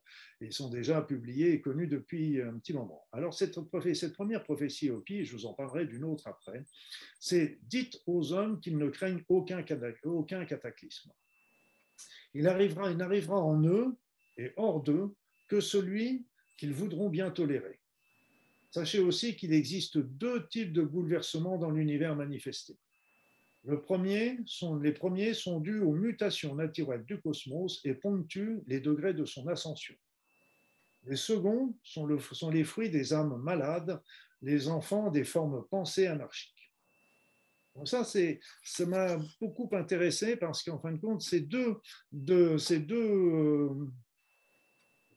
sont 0.51 0.69
déjà 0.69 1.01
publiés 1.01 1.53
et 1.53 1.61
connus 1.61 1.87
depuis 1.87 2.41
un 2.41 2.57
petit 2.59 2.73
moment. 2.73 3.05
Alors 3.11 3.33
cette, 3.33 3.57
première 4.13 4.43
prophétie 4.43 4.91
au 4.91 4.99
pied, 4.99 5.23
je 5.23 5.33
vous 5.33 5.45
en 5.45 5.53
parlerai 5.53 5.85
d'une 5.85 6.03
autre 6.03 6.27
après. 6.27 6.63
C'est 7.19 7.59
dites 7.63 8.01
aux 8.05 8.33
hommes 8.33 8.59
qu'ils 8.59 8.77
ne 8.77 8.89
craignent 8.89 9.23
aucun 9.29 9.63
cataclysme 9.63 11.11
il 12.33 12.47
arrivera, 12.47 12.91
il 12.91 12.97
n'arrivera 12.97 13.37
en 13.37 13.63
eux 13.63 13.95
et 14.37 14.51
hors 14.57 14.81
d'eux 14.81 15.13
que 15.47 15.59
celui 15.59 16.25
qu'ils 16.57 16.73
voudront 16.73 17.09
bien 17.09 17.31
tolérer. 17.31 17.79
Sachez 18.69 18.99
aussi 18.99 19.35
qu'il 19.35 19.53
existe 19.53 19.97
deux 19.97 20.47
types 20.47 20.71
de 20.71 20.81
bouleversements 20.81 21.57
dans 21.57 21.71
l'univers 21.71 22.15
manifesté. 22.15 22.77
Le 23.63 23.75
les 24.81 24.91
premiers 24.93 25.33
sont 25.33 25.59
dus 25.59 25.79
aux 25.81 25.93
mutations 25.93 26.55
naturelles 26.55 27.05
du 27.05 27.19
cosmos 27.21 27.81
et 27.83 27.93
ponctuent 27.93 28.61
les 28.65 28.79
degrés 28.79 29.13
de 29.13 29.25
son 29.25 29.47
ascension. 29.47 29.93
Les 31.03 31.15
seconds 31.15 31.75
sont, 31.83 32.07
sont 32.19 32.49
les 32.49 32.63
fruits 32.63 32.89
des 32.89 33.13
âmes 33.13 33.39
malades, 33.41 34.01
les 34.41 34.67
enfants 34.67 35.11
des 35.11 35.23
formes 35.23 35.65
pensées 35.69 36.07
anarchiques. 36.07 36.60
Ça, 37.85 38.03
ça 38.03 38.85
m'a 38.85 39.17
beaucoup 39.39 39.69
intéressé 39.73 40.35
parce 40.35 40.61
qu'en 40.63 40.79
fin 40.79 40.91
de 40.91 40.99
compte, 40.99 41.21
ces 41.21 41.41
deux, 41.41 41.77
ces 42.57 42.79
deux, 42.79 43.69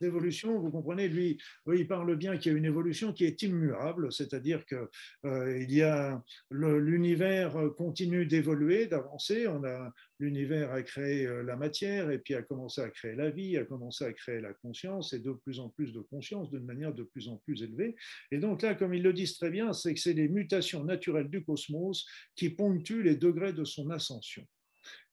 L'évolution, 0.01 0.59
vous 0.59 0.71
comprenez, 0.71 1.07
lui, 1.07 1.37
il 1.67 1.87
parle 1.87 2.15
bien 2.15 2.37
qu'il 2.37 2.51
y 2.51 2.55
a 2.55 2.57
une 2.57 2.65
évolution 2.65 3.13
qui 3.13 3.25
est 3.25 3.41
immuable, 3.41 4.11
c'est-à-dire 4.11 4.65
que 4.65 4.89
euh, 5.25 5.61
il 5.61 5.71
y 5.71 5.81
a 5.81 6.23
l'univers 6.51 7.55
continue 7.77 8.25
d'évoluer, 8.25 8.87
d'avancer. 8.87 9.47
On 9.47 9.63
a 9.63 9.93
l'univers 10.19 10.71
a 10.71 10.81
créé 10.81 11.25
euh, 11.25 11.43
la 11.43 11.55
matière 11.55 12.09
et 12.09 12.19
puis 12.19 12.35
a 12.35 12.41
commencé 12.41 12.81
à 12.81 12.89
créer 12.89 13.15
la 13.15 13.29
vie, 13.29 13.57
a 13.57 13.65
commencé 13.65 14.05
à 14.05 14.13
créer 14.13 14.39
la 14.39 14.53
conscience 14.53 15.13
et 15.13 15.19
de 15.19 15.31
plus 15.31 15.59
en 15.59 15.69
plus 15.69 15.93
de 15.93 15.99
conscience 15.99 16.49
d'une 16.49 16.65
manière 16.65 16.93
de 16.93 17.03
plus 17.03 17.27
en 17.27 17.37
plus 17.37 17.63
élevée. 17.63 17.95
Et 18.31 18.37
donc 18.37 18.61
là, 18.61 18.75
comme 18.75 18.93
ils 18.93 19.03
le 19.03 19.13
disent 19.13 19.37
très 19.37 19.49
bien, 19.49 19.73
c'est 19.73 19.93
que 19.93 19.99
c'est 19.99 20.13
les 20.13 20.27
mutations 20.27 20.83
naturelles 20.83 21.29
du 21.29 21.43
cosmos 21.43 22.05
qui 22.35 22.49
ponctuent 22.49 23.03
les 23.03 23.15
degrés 23.15 23.53
de 23.53 23.63
son 23.63 23.89
ascension. 23.89 24.45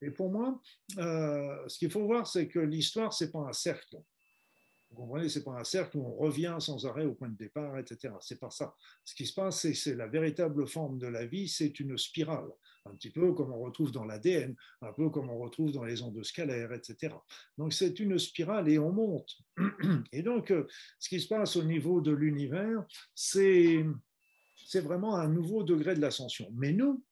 Et 0.03 0.11
pour 0.11 0.31
moi, 0.31 0.61
euh, 0.99 1.68
ce 1.68 1.79
qu'il 1.79 1.90
faut 1.90 2.05
voir, 2.05 2.27
c'est 2.27 2.49
que 2.49 2.59
l'histoire, 2.59 3.12
c'est 3.12 3.33
pas 3.33 3.40
un 3.40 3.53
cercle. 3.53 3.97
Vous 4.93 5.07
comprenez, 5.07 5.31
c'est 5.31 5.43
pas 5.43 5.59
un 5.59 5.65
cercle 5.65 5.97
où 5.97 6.07
on 6.07 6.15
revient 6.17 6.55
sans 6.59 6.85
arrêt 6.85 7.07
au 7.07 7.15
point 7.15 7.31
de 7.31 7.37
départ, 7.37 7.79
etc. 7.79 8.13
C'est 8.21 8.39
pas 8.39 8.51
ça. 8.51 8.75
Ce 9.05 9.15
qui 9.15 9.25
se 9.25 9.33
passe, 9.33 9.73
c'est 9.73 9.95
la 9.95 10.07
véritable 10.07 10.67
forme 10.67 10.99
de 10.99 11.07
la 11.07 11.25
vie, 11.25 11.49
c'est 11.49 11.81
une 11.81 11.97
spirale, 11.97 12.51
un 12.85 12.95
petit 12.95 13.09
peu 13.09 13.33
comme 13.33 13.53
on 13.53 13.61
retrouve 13.61 13.91
dans 13.91 14.05
l'ADN, 14.05 14.55
un 14.83 14.93
peu 14.93 15.09
comme 15.09 15.31
on 15.31 15.39
retrouve 15.39 15.73
dans 15.73 15.85
les 15.85 16.03
ondes 16.03 16.23
scalaires, 16.23 16.73
etc. 16.73 17.15
Donc 17.57 17.73
c'est 17.73 18.01
une 18.01 18.19
spirale 18.19 18.69
et 18.69 18.79
on 18.79 18.93
monte. 18.93 19.39
Et 20.13 20.23
donc, 20.23 20.51
euh, 20.51 20.67
ce 20.99 21.09
qui 21.09 21.21
se 21.21 21.29
passe 21.29 21.57
au 21.57 21.65
niveau 21.65 22.03
de 22.03 22.13
l'univers, 22.13 22.85
c'est 23.15 23.83
vraiment 24.75 25.17
un 25.17 25.29
nouveau 25.29 25.63
degré 25.63 25.95
de 25.95 26.01
l'ascension. 26.01 26.51
Mais 26.55 26.73
nous, 26.73 27.03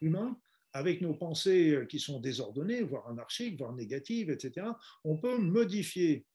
humains, 0.00 0.36
avec 0.72 1.00
nos 1.00 1.14
pensées 1.14 1.86
qui 1.88 2.00
sont 2.00 2.20
désordonnées, 2.20 2.82
voire 2.82 3.08
anarchiques, 3.08 3.58
voire 3.58 3.74
négatives, 3.74 4.30
etc., 4.30 4.66
on 5.04 5.16
peut 5.16 5.38
modifier 5.38 6.26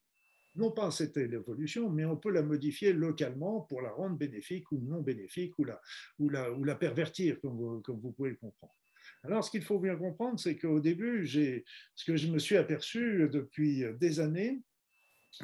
non 0.56 0.70
pas 0.70 0.90
c'était 0.90 1.26
l'évolution, 1.26 1.90
mais 1.90 2.04
on 2.04 2.16
peut 2.16 2.30
la 2.30 2.42
modifier 2.42 2.92
localement 2.92 3.62
pour 3.62 3.82
la 3.82 3.90
rendre 3.90 4.16
bénéfique 4.16 4.70
ou 4.72 4.78
non 4.78 5.00
bénéfique 5.00 5.58
ou 5.58 5.64
la, 5.64 5.80
ou 6.18 6.28
la, 6.28 6.52
ou 6.52 6.64
la 6.64 6.74
pervertir, 6.74 7.40
comme 7.40 7.56
vous, 7.56 8.12
pouvez 8.12 8.30
le 8.30 8.36
comprendre. 8.36 8.74
Alors, 9.22 9.44
ce 9.44 9.50
qu'il 9.50 9.62
faut 9.62 9.78
bien 9.78 9.96
comprendre, 9.96 10.38
c'est 10.38 10.56
qu'au 10.56 10.80
début, 10.80 11.26
ce 11.26 12.04
que 12.06 12.16
je 12.16 12.28
me 12.28 12.38
suis 12.38 12.56
aperçu 12.56 13.28
depuis 13.30 13.84
des 13.98 14.20
années, 14.20 14.62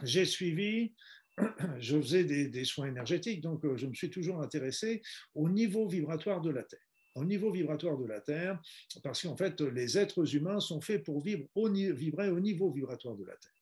j'ai 0.03 0.25
suivi, 0.25 0.95
je 1.79 2.01
faisais 2.01 2.25
des, 2.25 2.65
soins 2.65 2.89
énergétiques, 2.89 3.41
donc 3.41 3.63
je 3.77 3.87
me 3.87 3.95
suis 3.95 4.11
toujours 4.11 4.41
intéressé 4.41 5.03
au 5.35 5.49
niveau 5.49 5.89
vibratoire 5.89 6.41
de 6.41 6.51
la 6.51 6.63
Terre. 6.63 6.81
Au 7.17 7.25
niveau 7.25 7.51
vibratoire 7.51 7.99
de 7.99 8.07
la 8.07 8.21
Terre, 8.21 8.61
parce 9.03 9.23
qu'en 9.23 9.37
fait, 9.37 9.61
les 9.61 9.99
êtres 9.99 10.37
humains 10.37 10.61
sont 10.61 10.81
faits 10.81 11.05
pour 11.05 11.21
vivre 11.21 11.49
vibrer 11.93 12.31
au 12.31 12.39
niveau 12.39 12.71
vibratoire 12.71 13.17
de 13.17 13.25
la 13.25 13.35
Terre. 13.37 13.60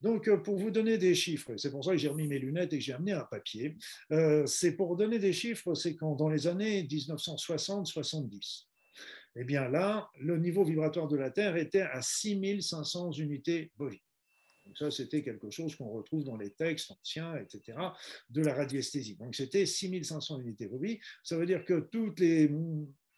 Donc, 0.00 0.28
euh, 0.28 0.38
pour 0.38 0.56
vous 0.56 0.70
donner 0.70 0.98
des 0.98 1.14
chiffres, 1.14 1.56
c'est 1.56 1.70
pour 1.70 1.84
ça 1.84 1.92
que 1.92 1.98
j'ai 1.98 2.08
remis 2.08 2.26
mes 2.26 2.38
lunettes 2.38 2.72
et 2.72 2.78
que 2.78 2.84
j'ai 2.84 2.92
amené 2.92 3.12
un 3.12 3.24
papier, 3.24 3.76
euh, 4.12 4.46
c'est 4.46 4.72
pour 4.72 4.96
donner 4.96 5.18
des 5.18 5.32
chiffres, 5.32 5.74
c'est 5.74 5.94
quand 5.96 6.14
dans 6.14 6.28
les 6.28 6.46
années 6.46 6.82
1960-70, 6.84 8.66
eh 9.36 9.44
bien 9.44 9.68
là, 9.68 10.10
le 10.18 10.38
niveau 10.38 10.64
vibratoire 10.64 11.08
de 11.08 11.16
la 11.16 11.30
Terre 11.30 11.56
était 11.56 11.82
à 11.82 12.02
6500 12.02 13.12
unités 13.12 13.70
bovines. 13.76 14.00
Ça, 14.76 14.90
c'était 14.90 15.22
quelque 15.22 15.50
chose 15.50 15.74
qu'on 15.74 15.88
retrouve 15.90 16.24
dans 16.24 16.36
les 16.36 16.50
textes 16.50 16.92
anciens, 16.92 17.36
etc., 17.36 17.78
de 18.28 18.42
la 18.42 18.54
radiesthésie. 18.54 19.16
Donc 19.16 19.34
c'était 19.34 19.66
6500 19.66 20.40
unités 20.40 20.66
bovines. 20.66 20.98
Ça 21.24 21.36
veut 21.36 21.46
dire 21.46 21.64
que 21.64 21.80
tous 21.80 22.14
les 22.18 22.50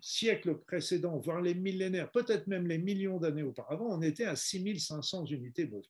siècles 0.01 0.59
précédents, 0.59 1.19
voire 1.19 1.41
les 1.41 1.55
millénaires, 1.55 2.11
peut-être 2.11 2.47
même 2.47 2.67
les 2.67 2.79
millions 2.79 3.19
d'années 3.19 3.43
auparavant, 3.43 3.87
on 3.91 4.03
était 4.03 4.25
à 4.25 4.35
6500 4.35 5.27
unités 5.27 5.67
bovines. 5.67 5.89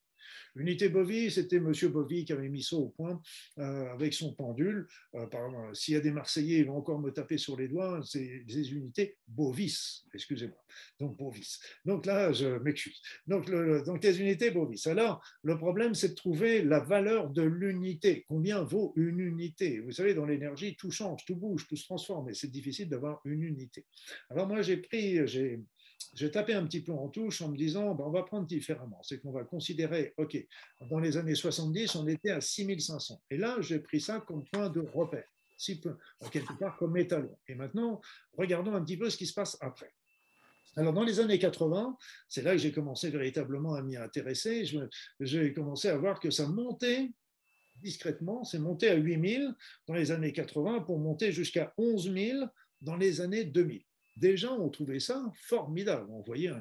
Unité 0.56 0.88
Bovie, 0.88 1.30
c'était 1.30 1.56
M. 1.56 1.72
Bovie 1.90 2.24
qui 2.24 2.32
avait 2.32 2.48
mis 2.48 2.62
ça 2.62 2.76
au 2.76 2.88
point 2.88 3.20
euh, 3.58 3.92
avec 3.92 4.12
son 4.12 4.34
pendule. 4.34 4.86
Euh, 5.14 5.26
s'il 5.72 5.94
y 5.94 5.96
a 5.96 6.00
des 6.00 6.10
Marseillais, 6.10 6.58
ils 6.58 6.66
vont 6.66 6.76
encore 6.76 7.00
me 7.00 7.10
taper 7.10 7.38
sur 7.38 7.56
les 7.56 7.68
doigts, 7.68 8.00
c'est 8.04 8.44
des 8.46 8.72
unités 8.72 9.16
Bovis, 9.28 10.04
excusez-moi. 10.14 10.58
Donc 11.00 11.16
Bovis. 11.16 11.60
Donc 11.84 12.06
là, 12.06 12.32
je 12.32 12.58
m'excuse. 12.58 13.00
Donc, 13.26 13.50
donc 13.84 14.02
les 14.02 14.20
unités 14.20 14.50
Bovis. 14.50 14.86
Alors, 14.86 15.22
le 15.42 15.56
problème, 15.56 15.94
c'est 15.94 16.10
de 16.10 16.14
trouver 16.14 16.62
la 16.62 16.80
valeur 16.80 17.30
de 17.30 17.42
l'unité. 17.42 18.24
Combien 18.28 18.62
vaut 18.62 18.92
une 18.96 19.20
unité? 19.20 19.80
Vous 19.80 19.92
savez, 19.92 20.14
dans 20.14 20.26
l'énergie, 20.26 20.76
tout 20.76 20.90
change, 20.90 21.24
tout 21.24 21.36
bouge, 21.36 21.66
tout 21.68 21.76
se 21.76 21.84
transforme, 21.84 22.30
et 22.30 22.34
c'est 22.34 22.50
difficile 22.50 22.88
d'avoir 22.88 23.20
une 23.24 23.42
unité. 23.42 23.86
Alors 24.30 24.46
moi, 24.46 24.62
j'ai 24.62 24.76
pris, 24.76 25.26
j'ai 25.26 25.60
j'ai 26.14 26.30
tapé 26.30 26.52
un 26.52 26.66
petit 26.66 26.82
peu 26.82 26.92
en 26.92 27.08
touche 27.08 27.40
en 27.40 27.48
me 27.48 27.56
disant, 27.56 27.94
ben, 27.94 28.04
on 28.04 28.10
va 28.10 28.22
prendre 28.22 28.46
différemment. 28.46 29.00
C'est 29.02 29.20
qu'on 29.20 29.32
va 29.32 29.44
considérer, 29.44 30.12
OK, 30.18 30.36
dans 30.90 30.98
les 30.98 31.16
années 31.16 31.34
70, 31.34 31.96
on 31.96 32.06
était 32.06 32.30
à 32.30 32.40
6500. 32.40 33.22
Et 33.30 33.38
là, 33.38 33.56
j'ai 33.60 33.78
pris 33.78 34.00
ça 34.00 34.20
comme 34.20 34.44
point 34.44 34.68
de 34.68 34.80
repère, 34.80 35.24
quelque 36.30 36.58
part 36.58 36.76
comme 36.76 36.96
étalon. 36.96 37.36
Et 37.48 37.54
maintenant, 37.54 38.00
regardons 38.36 38.74
un 38.74 38.84
petit 38.84 38.96
peu 38.96 39.08
ce 39.08 39.16
qui 39.16 39.26
se 39.26 39.34
passe 39.34 39.56
après. 39.60 39.92
Alors, 40.76 40.92
dans 40.92 41.04
les 41.04 41.20
années 41.20 41.38
80, 41.38 41.96
c'est 42.28 42.42
là 42.42 42.52
que 42.52 42.58
j'ai 42.58 42.72
commencé 42.72 43.10
véritablement 43.10 43.74
à 43.74 43.82
m'y 43.82 43.96
intéresser. 43.96 44.64
J'ai 45.20 45.52
commencé 45.52 45.88
à 45.88 45.96
voir 45.96 46.20
que 46.20 46.30
ça 46.30 46.46
montait 46.46 47.10
discrètement, 47.76 48.44
c'est 48.44 48.58
monté 48.58 48.88
à 48.88 48.94
8000 48.94 49.54
dans 49.88 49.94
les 49.94 50.12
années 50.12 50.32
80 50.32 50.82
pour 50.82 50.98
monter 50.98 51.32
jusqu'à 51.32 51.74
11 51.78 52.12
000 52.12 52.44
dans 52.80 52.96
les 52.96 53.20
années 53.20 53.44
2000 53.44 53.82
des 54.16 54.36
gens 54.36 54.58
ont 54.58 54.68
trouvé 54.68 55.00
ça 55.00 55.24
formidable. 55.34 56.06
On 56.10 56.22
voyait 56.22 56.52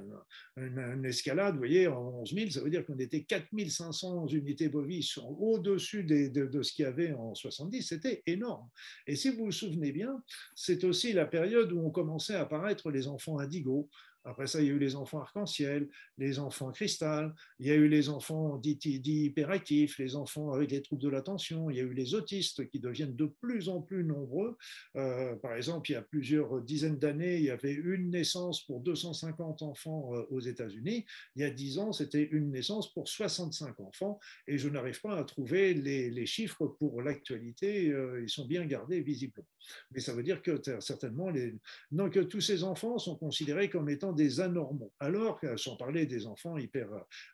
une 0.57 1.05
escalade, 1.05 1.53
vous 1.53 1.59
voyez, 1.59 1.87
en 1.87 2.21
11 2.21 2.33
000, 2.33 2.49
ça 2.51 2.61
veut 2.61 2.69
dire 2.69 2.85
qu'on 2.85 2.97
était 2.97 3.23
4500 3.23 4.27
unités 4.27 4.69
bovis 4.69 5.17
au-dessus 5.17 6.03
de, 6.03 6.27
de, 6.27 6.61
ce 6.63 6.71
qu'il 6.73 6.83
y 6.83 6.87
avait 6.87 7.13
en 7.13 7.35
70, 7.35 7.81
c'était 7.81 8.23
énorme. 8.25 8.67
Et 9.07 9.15
si 9.15 9.29
vous 9.29 9.45
vous 9.45 9.51
souvenez 9.51 9.91
bien, 9.91 10.23
c'est 10.55 10.83
aussi 10.83 11.13
la 11.13 11.25
période 11.25 11.71
où 11.71 11.85
ont 11.85 11.91
commencé 11.91 12.33
à 12.33 12.41
apparaître 12.41 12.89
les 12.89 13.07
enfants 13.07 13.39
indigos, 13.39 13.89
après 14.23 14.47
ça, 14.47 14.61
il 14.61 14.67
y 14.67 14.69
a 14.69 14.73
eu 14.73 14.79
les 14.79 14.95
enfants 14.95 15.19
arc-en-ciel, 15.19 15.89
les 16.17 16.39
enfants 16.39 16.71
cristal, 16.71 17.33
il 17.59 17.67
y 17.67 17.71
a 17.71 17.75
eu 17.75 17.87
les 17.87 18.09
enfants 18.09 18.57
dits, 18.57 18.79
hyperactifs, 18.83 19.97
les 19.97 20.15
enfants 20.15 20.53
avec 20.53 20.71
les 20.71 20.81
troubles 20.81 21.01
de 21.01 21.09
l'attention, 21.09 21.69
il 21.69 21.77
y 21.77 21.79
a 21.79 21.83
eu 21.83 21.93
les 21.93 22.13
autistes 22.13 22.69
qui 22.69 22.79
deviennent 22.79 23.15
de 23.15 23.25
plus 23.25 23.69
en 23.69 23.81
plus 23.81 24.03
nombreux. 24.03 24.57
Euh, 24.95 25.35
par 25.37 25.55
exemple, 25.55 25.89
il 25.89 25.93
y 25.93 25.97
a 25.97 26.01
plusieurs 26.01 26.61
dizaines 26.61 26.99
d'années, 26.99 27.37
il 27.37 27.45
y 27.45 27.49
avait 27.49 27.73
une 27.73 28.11
naissance 28.11 28.63
pour 28.65 28.81
250 28.81 29.63
enfants 29.63 30.13
euh, 30.13 30.23
aux 30.29 30.39
États-Unis. 30.39 31.05
Il 31.35 31.41
y 31.41 31.45
a 31.45 31.49
10 31.49 31.79
ans, 31.79 31.91
c'était 31.91 32.23
une 32.31 32.51
naissance 32.51 32.93
pour 32.93 33.07
65 33.07 33.79
enfants. 33.79 34.19
Et 34.47 34.57
je 34.57 34.69
n'arrive 34.69 35.01
pas 35.01 35.17
à 35.17 35.23
trouver 35.23 35.73
les, 35.73 36.25
chiffres 36.25 36.67
pour 36.67 37.01
l'actualité. 37.01 37.89
Euh, 37.89 38.21
ils 38.21 38.29
sont 38.29 38.45
bien 38.45 38.65
gardés 38.65 39.01
visiblement. 39.01 39.47
Mais 39.91 39.99
ça 39.99 40.13
veut 40.13 40.23
dire 40.23 40.41
que 40.41 40.61
certainement, 40.79 41.29
les... 41.29 41.55
Donc, 41.91 42.27
tous 42.29 42.41
ces 42.41 42.63
enfants 42.63 42.97
sont 42.99 43.15
considérés 43.15 43.69
comme 43.69 43.89
étant 43.89 44.10
des 44.11 44.39
anormaux, 44.39 44.93
alors 44.99 45.39
sans 45.57 45.75
parler 45.75 46.05
des 46.05 46.25
enfants 46.25 46.57
hyper 46.57 46.87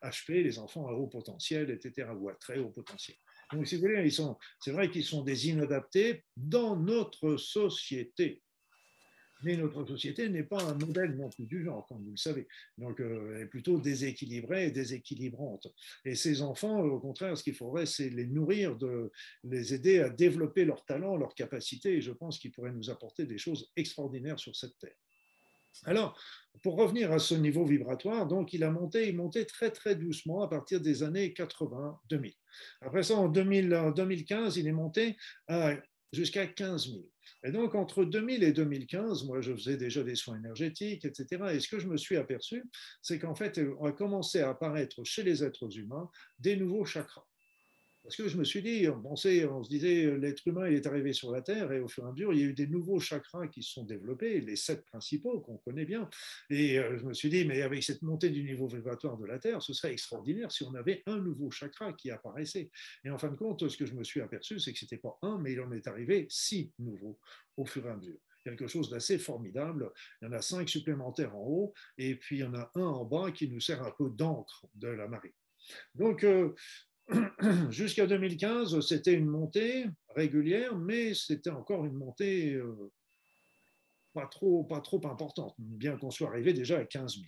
HP, 0.04 0.32
euh, 0.32 0.44
les 0.44 0.60
enfants 0.60 0.88
à 0.88 0.94
haut 0.94 1.08
potentiel, 1.08 1.70
etc., 1.70 2.10
ou 2.16 2.30
à 2.30 2.36
très 2.36 2.60
haut 2.60 2.70
potentiel. 2.70 3.18
Donc, 3.54 3.68
si 3.68 3.76
vous 3.76 3.82
voulez, 3.82 4.10
c'est 4.60 4.72
vrai 4.72 4.90
qu'ils 4.90 5.06
sont 5.06 5.24
des 5.24 5.48
inadaptés 5.48 6.26
dans 6.36 6.76
notre 6.76 7.38
société. 7.38 8.42
Mais 9.44 9.56
notre 9.56 9.86
société 9.86 10.30
n'est 10.30 10.44
pas 10.44 10.63
un 10.63 10.74
modèle 10.74 11.16
non 11.16 11.30
plus 11.30 11.46
du 11.46 11.63
genre, 11.63 11.86
comme 11.88 12.04
vous 12.04 12.12
le 12.12 12.18
savez. 12.18 12.48
Donc, 12.78 13.00
euh, 13.00 13.36
elle 13.36 13.44
est 13.44 13.48
plutôt 13.48 13.80
déséquilibrée 13.80 14.68
et 14.68 14.72
déséquilibrante. 14.72 15.68
Et 16.06 16.16
ces 16.16 16.42
enfants, 16.42 16.80
au 16.80 17.00
contraire, 17.00 17.38
ce 17.38 17.44
qu'il 17.44 17.54
faudrait, 17.56 17.86
c'est 17.86 18.10
les 18.10 18.26
nourrir, 18.26 18.76
de 18.76 19.12
les 19.44 19.74
aider 19.74 20.00
à 20.00 20.10
développer 20.10 20.66
leurs 20.66 20.84
talents, 20.86 21.18
leurs 21.18 21.36
capacités. 21.36 21.98
Et 21.98 22.02
je 22.02 22.12
pense 22.12 22.40
qu'ils 22.40 22.52
pourraient 22.52 22.72
nous 22.72 22.90
apporter 22.90 23.26
des 23.26 23.38
choses 23.38 23.72
extraordinaires 23.76 24.40
sur 24.40 24.56
cette 24.56 24.78
terre. 24.80 24.96
Alors, 25.86 26.19
pour 26.63 26.75
revenir 26.75 27.12
à 27.12 27.19
ce 27.19 27.36
niveau 27.36 27.65
vibratoire, 27.65 28.27
donc 28.27 28.53
il 28.53 28.63
a 28.63 28.71
monté, 28.71 29.10
il 29.10 29.15
montait 29.15 29.45
très 29.45 29.71
très 29.71 29.95
doucement 29.95 30.41
à 30.41 30.47
partir 30.47 30.82
des 30.82 31.03
années 31.03 31.34
80-2000. 31.38 32.36
Après 32.82 33.03
ça, 33.03 33.15
en, 33.15 33.27
2015, 33.27 34.58
il 34.58 34.67
est 34.67 34.71
monté 34.71 35.17
jusqu'à 36.12 36.47
15 36.47 36.88
000. 36.88 36.99
Et 37.43 37.51
donc, 37.51 37.75
entre 37.75 38.03
2000 38.03 38.43
et 38.43 38.53
2015, 38.53 39.25
moi, 39.25 39.41
je 39.41 39.53
faisais 39.53 39.77
déjà 39.77 40.03
des 40.03 40.15
soins 40.15 40.38
énergétiques, 40.38 41.06
etc. 41.06 41.43
Et 41.53 41.60
ce 41.60 41.67
que 41.67 41.80
je 41.80 41.88
me 41.88 41.97
suis 41.97 42.17
aperçu, 42.17 42.63
c'est 43.01 43.19
qu'en 43.19 43.36
fait, 43.36 43.60
on 43.80 43.86
a 43.86 43.91
commencé 43.91 44.41
à 44.41 44.49
apparaître 44.49 45.03
chez 45.03 45.23
les 45.23 45.43
êtres 45.43 45.77
humains 45.77 46.10
des 46.39 46.56
nouveaux 46.56 46.86
chakras. 46.86 47.27
Parce 48.08 48.15
que 48.15 48.30
je 48.30 48.38
me 48.38 48.46
suis 48.46 48.62
dit, 48.62 48.88
on 48.88 49.02
pensait, 49.02 49.43
on 49.43 49.65
se 49.65 49.70
disait, 49.70 50.17
l'être 50.17 50.48
humain 50.48 50.67
est 50.67 50.88
arrivé 50.88 51.12
sur 51.12 51.30
la 51.30 51.41
Terre 51.41 51.74
et 51.74 51.82
au 51.82 51.89
fur 51.89 52.06
et 52.06 52.08
à 52.08 52.12
mesure, 52.13 52.32
il 52.32 52.39
y 52.39 52.43
a 52.43 52.46
eu 52.46 52.54
des 52.54 52.67
nouveaux 52.67 53.02
chakras 53.02 53.48
qui 53.50 53.62
se 53.62 53.74
sont 53.74 53.84
développés, 53.84 54.39
les 54.39 54.56
sept 54.56 54.86
principaux 54.86 55.41
qu'on 55.41 55.58
connaît 55.58 55.84
bien. 55.84 56.10
Et 56.50 56.80
euh, 56.80 56.98
je 56.98 57.04
me 57.04 57.13
suis 57.13 57.30
dit, 57.30 57.43
mais 57.43 57.63
avec 57.63 57.84
cette 57.84 58.02
montée 58.04 58.30
du 58.30 58.46
niveau 58.46 58.65
vibratoire 58.65 59.17
de 59.17 59.26
la 59.26 59.39
Terre, 59.39 59.62
ce 59.62 59.74
serait 59.74 59.91
extraordinaire 59.91 60.54
si 60.54 60.63
on 60.63 60.74
avait 60.76 61.04
un 61.06 61.17
nouveau 61.17 61.52
chakra 61.52 61.91
qui 61.91 62.10
apparaissait. 62.10 62.72
Et 63.04 63.10
en 63.10 63.17
fin 63.17 63.28
de 63.28 63.36
compte, 63.36 63.67
ce 63.67 63.76
que 63.76 63.86
je 63.86 63.93
me 63.93 64.06
suis 64.06 64.22
aperçu, 64.22 64.58
c'est 64.58 64.72
que 64.72 64.80
ce 64.80 64.86
n'était 64.86 65.00
pas 65.00 65.20
un, 65.22 65.38
mais 65.39 65.52
il 65.52 65.60
en 65.60 65.74
est 65.74 65.86
arrivé 65.86 66.28
six 66.30 66.72
nouveaux 66.80 67.20
au 67.58 67.65
fur 67.65 67.86
et 67.88 67.89
à 67.89 67.98
mesure 67.98 68.20
quelque 68.46 68.67
chose 68.67 68.89
d'assez 68.89 69.17
formidable. 69.17 69.91
Il 70.22 70.26
y 70.26 70.28
en 70.30 70.32
a 70.32 70.41
cinq 70.41 70.70
supplémentaires 70.70 71.36
en 71.36 71.43
haut, 71.46 71.74
et 71.98 72.15
puis 72.15 72.38
il 72.38 72.39
y 72.39 72.46
en 72.46 72.54
a 72.54 72.72
un 72.76 72.86
en 72.86 73.04
bas 73.04 73.34
qui 73.34 73.50
nous 73.50 73.60
sert 73.60 73.84
un 73.84 73.91
peu 73.91 74.10
d'encre 74.10 74.65
de 74.76 74.88
la 74.88 75.10
marée. 75.10 75.34
Donc, 75.96 76.24
euh, 76.24 76.54
jusqu'à 77.70 78.06
2015, 78.06 78.80
c'était 78.82 79.13
une 79.13 79.28
montée 79.28 79.86
régulière, 80.15 80.76
mais 80.76 81.13
c'était 81.13 81.50
encore 81.50 81.86
une 81.86 81.93
montée 81.93 82.54
euh, 82.54 82.91
pas, 84.13 84.28
trop, 84.28 84.63
pas 84.63 84.82
trop 84.82 85.06
importante, 85.08 85.56
bien 85.58 85.98
qu'on 85.98 86.12
soit 86.12 86.30
arrivé 86.30 86.54
déjà 86.54 86.80
à 86.80 86.86
15 86.86 87.15
000. 87.15 87.26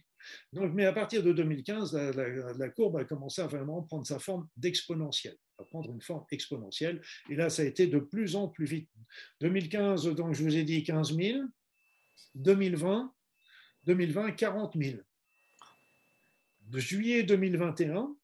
Donc, 0.53 0.73
mais 0.73 0.85
à 0.85 0.93
partir 0.93 1.23
de 1.23 1.31
2015, 1.31 1.95
la, 1.95 2.69
courbe 2.69 2.97
a 2.97 3.05
commencé 3.05 3.41
à 3.41 3.47
vraiment 3.47 3.81
prendre 3.83 4.05
sa 4.05 4.19
forme 4.19 4.47
d'exponentielle, 4.57 5.37
à 5.57 5.63
prendre 5.63 5.91
une 5.91 6.01
forme 6.01 6.25
exponentielle. 6.31 7.01
Et 7.29 7.35
là, 7.35 7.49
ça 7.49 7.61
a 7.61 7.65
été 7.65 7.87
de 7.87 7.99
plus 7.99 8.35
en 8.35 8.47
plus 8.47 8.65
vite. 8.65 8.89
2015, 9.41 10.07
donc 10.15 10.33
je 10.33 10.43
vous 10.43 10.57
ai 10.57 10.63
dit 10.63 10.83
15 10.83 11.15
000. 11.15 11.43
2020, 12.35 13.13
2020, 13.85 14.31
40 14.31 14.77
000. 14.77 14.97
De 16.67 16.79
juillet 16.79 17.23
2021, 17.23 18.15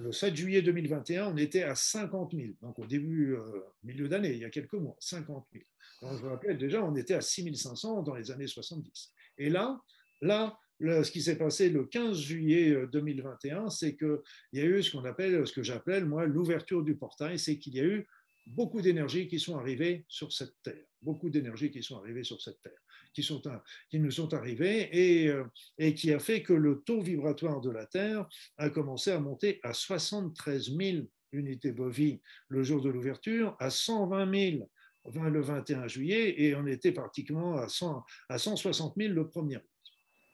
le 0.00 0.12
7 0.12 0.36
juillet 0.36 0.62
2021, 0.62 1.32
on 1.32 1.36
était 1.36 1.62
à 1.62 1.74
50 1.74 2.32
000. 2.34 2.52
Donc 2.60 2.78
au 2.78 2.86
début, 2.86 3.34
euh, 3.34 3.62
milieu 3.82 4.08
d'année, 4.08 4.32
il 4.32 4.38
y 4.38 4.44
a 4.44 4.50
quelques 4.50 4.74
mois, 4.74 4.96
50 5.00 5.46
000. 5.52 5.64
Donc 6.02 6.18
je 6.18 6.22
vous 6.22 6.28
rappelle, 6.28 6.58
déjà, 6.58 6.84
on 6.84 6.94
était 6.94 7.14
à 7.14 7.20
6 7.20 7.54
500 7.54 8.02
dans 8.02 8.14
les 8.14 8.30
années 8.30 8.46
70. 8.46 9.12
Et 9.38 9.50
là, 9.50 9.80
là, 10.20 10.58
ce 10.80 11.10
qui 11.10 11.22
s'est 11.22 11.36
passé 11.36 11.70
le 11.70 11.84
15 11.84 12.18
juillet 12.18 12.86
2021, 12.92 13.64
euh, 13.64 13.68
c'est 13.70 13.96
qu'il 13.96 14.18
y 14.52 14.60
a 14.60 14.64
eu 14.64 14.82
ce 14.82 14.92
qu'on 14.92 15.04
appelle, 15.04 15.46
ce 15.46 15.52
que 15.52 15.62
j'appelle 15.62 16.04
moi 16.04 16.26
l'ouverture 16.26 16.82
du 16.82 16.96
portail, 16.96 17.38
c'est 17.38 17.58
qu'il 17.58 17.74
y 17.74 17.80
a 17.80 17.84
eu 17.84 18.06
beaucoup 18.48 18.80
d'énergie 18.80 19.28
qui 19.28 19.38
sont 19.38 19.58
arrivées 19.58 20.04
sur 20.08 20.32
cette 20.32 20.54
terre, 20.62 20.84
beaucoup 21.02 21.30
d'énergie 21.30 21.70
qui 21.70 21.82
sont 21.82 21.98
arrivées 21.98 22.24
sur 22.24 22.40
cette 22.40 22.60
terre, 22.62 22.80
qui, 23.12 23.98
nous 23.98 24.10
sont 24.10 24.34
arrivées 24.34 24.88
et, 24.92 25.28
euh, 25.28 25.44
et 25.78 25.94
qui 25.94 26.12
a 26.12 26.18
fait 26.18 26.42
que 26.42 26.52
le 26.52 26.82
taux 26.82 27.00
vibratoire 27.00 27.60
de 27.60 27.70
la 27.70 27.86
Terre 27.86 28.28
a 28.56 28.70
commencé 28.70 29.10
à 29.10 29.20
monter 29.20 29.60
à 29.62 29.72
73 29.72 30.76
000 30.76 31.06
unités 31.32 31.72
bovies 31.72 32.20
le 32.48 32.62
jour 32.62 32.80
de 32.80 32.90
l'ouverture, 32.90 33.56
à 33.58 33.70
120 33.70 34.50
000 34.52 34.70
le 35.14 35.40
21 35.40 35.88
juillet 35.88 36.34
et 36.42 36.54
on 36.54 36.66
était 36.66 36.92
pratiquement 36.92 37.56
à, 37.56 37.68
100, 37.68 38.04
à 38.28 38.38
160 38.38 38.94
000 38.96 39.14
le 39.14 39.24
1er 39.24 39.56
août. 39.56 39.64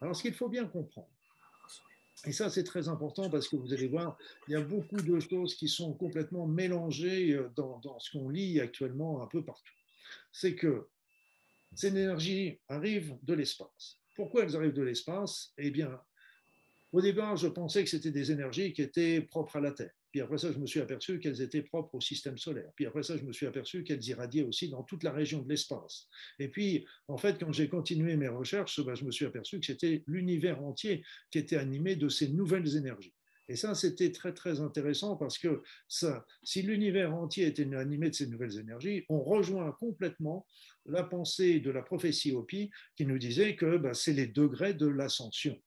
Alors, 0.01 0.17
ce 0.17 0.23
qu'il 0.23 0.35
faut 0.35 0.49
bien 0.49 0.67
comprendre, 0.67 1.14
et 2.27 2.33
ça 2.33 2.49
c'est 2.49 2.65
très 2.65 2.89
important 2.89 3.29
parce 3.29 3.49
que 3.49 3.57
vous 3.57 3.73
allez 3.73 3.89
voir, 3.89 4.17
il 4.49 4.53
y 4.53 4.57
a 4.57 4.61
beaucoup 4.61 5.01
de 5.01 5.21
choses 5.21 5.55
qui 5.55 5.69
sont 5.69 5.93
complètement 5.95 6.47
mélangées 6.47 7.33
euh, 7.33 7.51
dans, 7.57 7.99
ce 7.99 8.11
qu'on 8.11 8.29
lit 8.29 8.61
actuellement 8.61 9.23
un 9.23 9.27
peu 9.27 9.45
partout. 9.45 9.73
C'est 10.33 10.55
que 10.55 10.89
ces 11.75 11.89
énergies 11.89 12.61
arrivent 12.69 13.17
de 13.23 13.35
l'espace. 13.35 13.99
Pourquoi 14.17 14.45
elles 14.45 14.57
arrivent 14.57 14.75
de 14.75 14.83
l'espace? 14.83 15.53
Eh 15.59 15.71
bien, 15.71 16.01
au 16.93 17.01
départ, 17.01 17.37
je 17.37 17.49
pensais 17.49 17.83
que 17.83 17.91
c'était 17.91 18.13
des 18.13 18.31
énergies 18.31 18.73
qui 18.73 18.83
étaient 18.83 19.21
propres 19.21 19.57
à 19.57 19.61
la 19.61 19.73
Terre. 19.73 19.93
Puis 20.15 20.21
après 20.21 20.39
ça, 20.39 20.53
je 20.53 20.59
me 20.61 20.67
suis 20.67 20.79
aperçu 20.79 21.19
qu'elles 21.19 21.43
étaient 21.43 21.63
propres 21.63 21.97
au 21.97 22.01
système 22.01 22.39
solaire. 22.39 22.71
Puis 22.77 22.87
après 22.87 23.03
ça, 23.03 23.17
je 23.17 23.25
me 23.25 23.33
suis 23.33 23.47
aperçu 23.47 23.83
qu'elles 23.83 24.05
irradiaient 24.05 24.45
aussi 24.45 24.69
dans 24.69 24.85
toute 24.85 25.03
la 25.03 25.11
région 25.11 25.43
de 25.43 25.49
l'espace. 25.49 26.07
Et 26.39 26.47
puis, 26.47 26.87
en 27.09 27.17
fait, 27.17 27.37
quand 27.41 27.51
j'ai 27.51 27.69
continué 27.69 28.17
mes 28.17 28.29
recherches, 28.29 28.81
ben, 28.81 28.95
je 28.95 29.05
me 29.05 29.11
suis 29.11 29.25
aperçu 29.25 29.59
que 29.59 29.67
c'était 29.67 30.05
l'univers 30.07 30.63
entier 30.63 31.03
qui 31.33 31.39
était 31.39 31.57
animé 31.57 31.97
de 31.97 32.09
ces 32.09 32.29
nouvelles 32.29 32.77
énergies. 32.77 33.13
Et 33.49 33.57
ça, 33.57 33.75
c'était 33.75 34.13
très, 34.13 34.33
très 34.33 34.61
intéressant 34.61 35.17
parce 35.17 35.37
que 35.37 35.65
si 35.89 36.63
l'univers 36.63 37.13
entier 37.13 37.47
était 37.47 37.75
animé 37.75 38.09
de 38.09 38.15
ces 38.15 38.29
nouvelles 38.29 38.57
énergies, 38.57 39.05
on 39.09 39.21
rejoint 39.21 39.73
complètement 39.81 40.47
la 40.87 41.03
pensée 41.03 41.59
de 41.59 41.73
la 41.73 41.83
prophétie 41.83 42.31
Hopi 42.31 42.71
qui 42.95 43.05
nous 43.05 43.19
disait 43.19 43.57
que 43.57 43.79
ben, 43.79 43.95
c'est 43.95 44.13
les 44.13 44.29
degrés 44.29 44.75
de 44.75 44.87
l'ascension. 44.87 45.61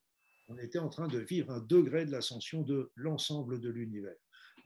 On 0.48 0.58
était 0.58 0.80
en 0.80 0.88
train 0.88 1.10
de 1.10 1.20
vivre 1.20 1.52
un 1.52 1.60
degré 1.60 2.06
de 2.06 2.12
l'ascension 2.12 2.62
de 2.62 2.94
l'ensemble 2.96 3.60
de 3.60 3.70
l'univers. 3.70 4.16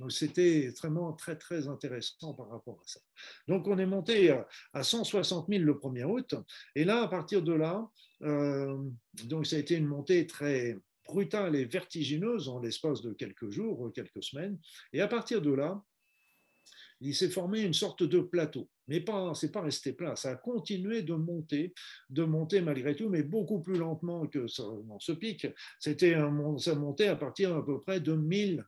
C'était 0.10 0.70
vraiment 0.80 1.14
très 1.14 1.36
très 1.38 1.68
intéressant 1.68 2.34
par 2.34 2.50
rapport 2.50 2.80
à 2.82 2.88
ça. 2.88 3.00
Donc 3.48 3.68
on 3.68 3.78
est 3.78 3.86
monté 3.86 4.36
à 4.74 4.84
160 4.84 5.48
000 5.50 5.64
le 5.64 5.74
1er 5.74 6.06
août, 6.06 6.36
et 6.76 6.84
là 6.84 7.04
à 7.04 7.08
partir 7.08 7.42
de 7.42 7.54
là, 7.54 7.88
euh, 8.24 8.78
donc 9.26 9.48
ça 9.48 9.56
a 9.56 9.60
été 9.60 9.76
une 9.76 9.88
montée 9.88 10.28
très 10.28 10.78
brutale 11.08 11.56
et 11.56 11.66
vertigineuse 11.66 12.48
en 12.48 12.60
l'espace 12.60 13.02
de 13.02 13.14
quelques 13.14 13.50
jours, 13.50 13.92
quelques 13.94 14.24
semaines, 14.24 14.60
et 14.94 15.02
à 15.02 15.08
partir 15.08 15.42
de 15.42 15.52
là, 15.52 15.84
il 17.02 17.16
s'est 17.16 17.30
formé 17.30 17.62
une 17.62 17.74
sorte 17.74 18.04
de 18.04 18.20
plateau. 18.20 18.70
Mais 18.88 19.00
pas, 19.00 19.34
c'est 19.34 19.52
pas 19.52 19.62
resté 19.62 19.94
plat, 19.94 20.16
ça 20.16 20.32
a 20.32 20.36
continué 20.36 21.02
de 21.02 21.14
monter, 21.14 21.74
de 22.10 22.24
monter 22.24 22.62
malgré 22.62 22.96
tout, 22.96 23.10
mais 23.10 23.24
beaucoup 23.24 23.62
plus 23.62 23.78
lentement 23.78 24.28
que 24.28 24.46
dans 24.88 25.00
ce 25.00 25.12
pic. 25.12 25.48
Ça 25.80 26.76
montait 26.76 27.08
à 27.08 27.16
partir 27.16 27.56
à 27.56 27.66
peu 27.66 27.82
près 27.82 28.00
de 28.00 28.14
1000 28.14 28.64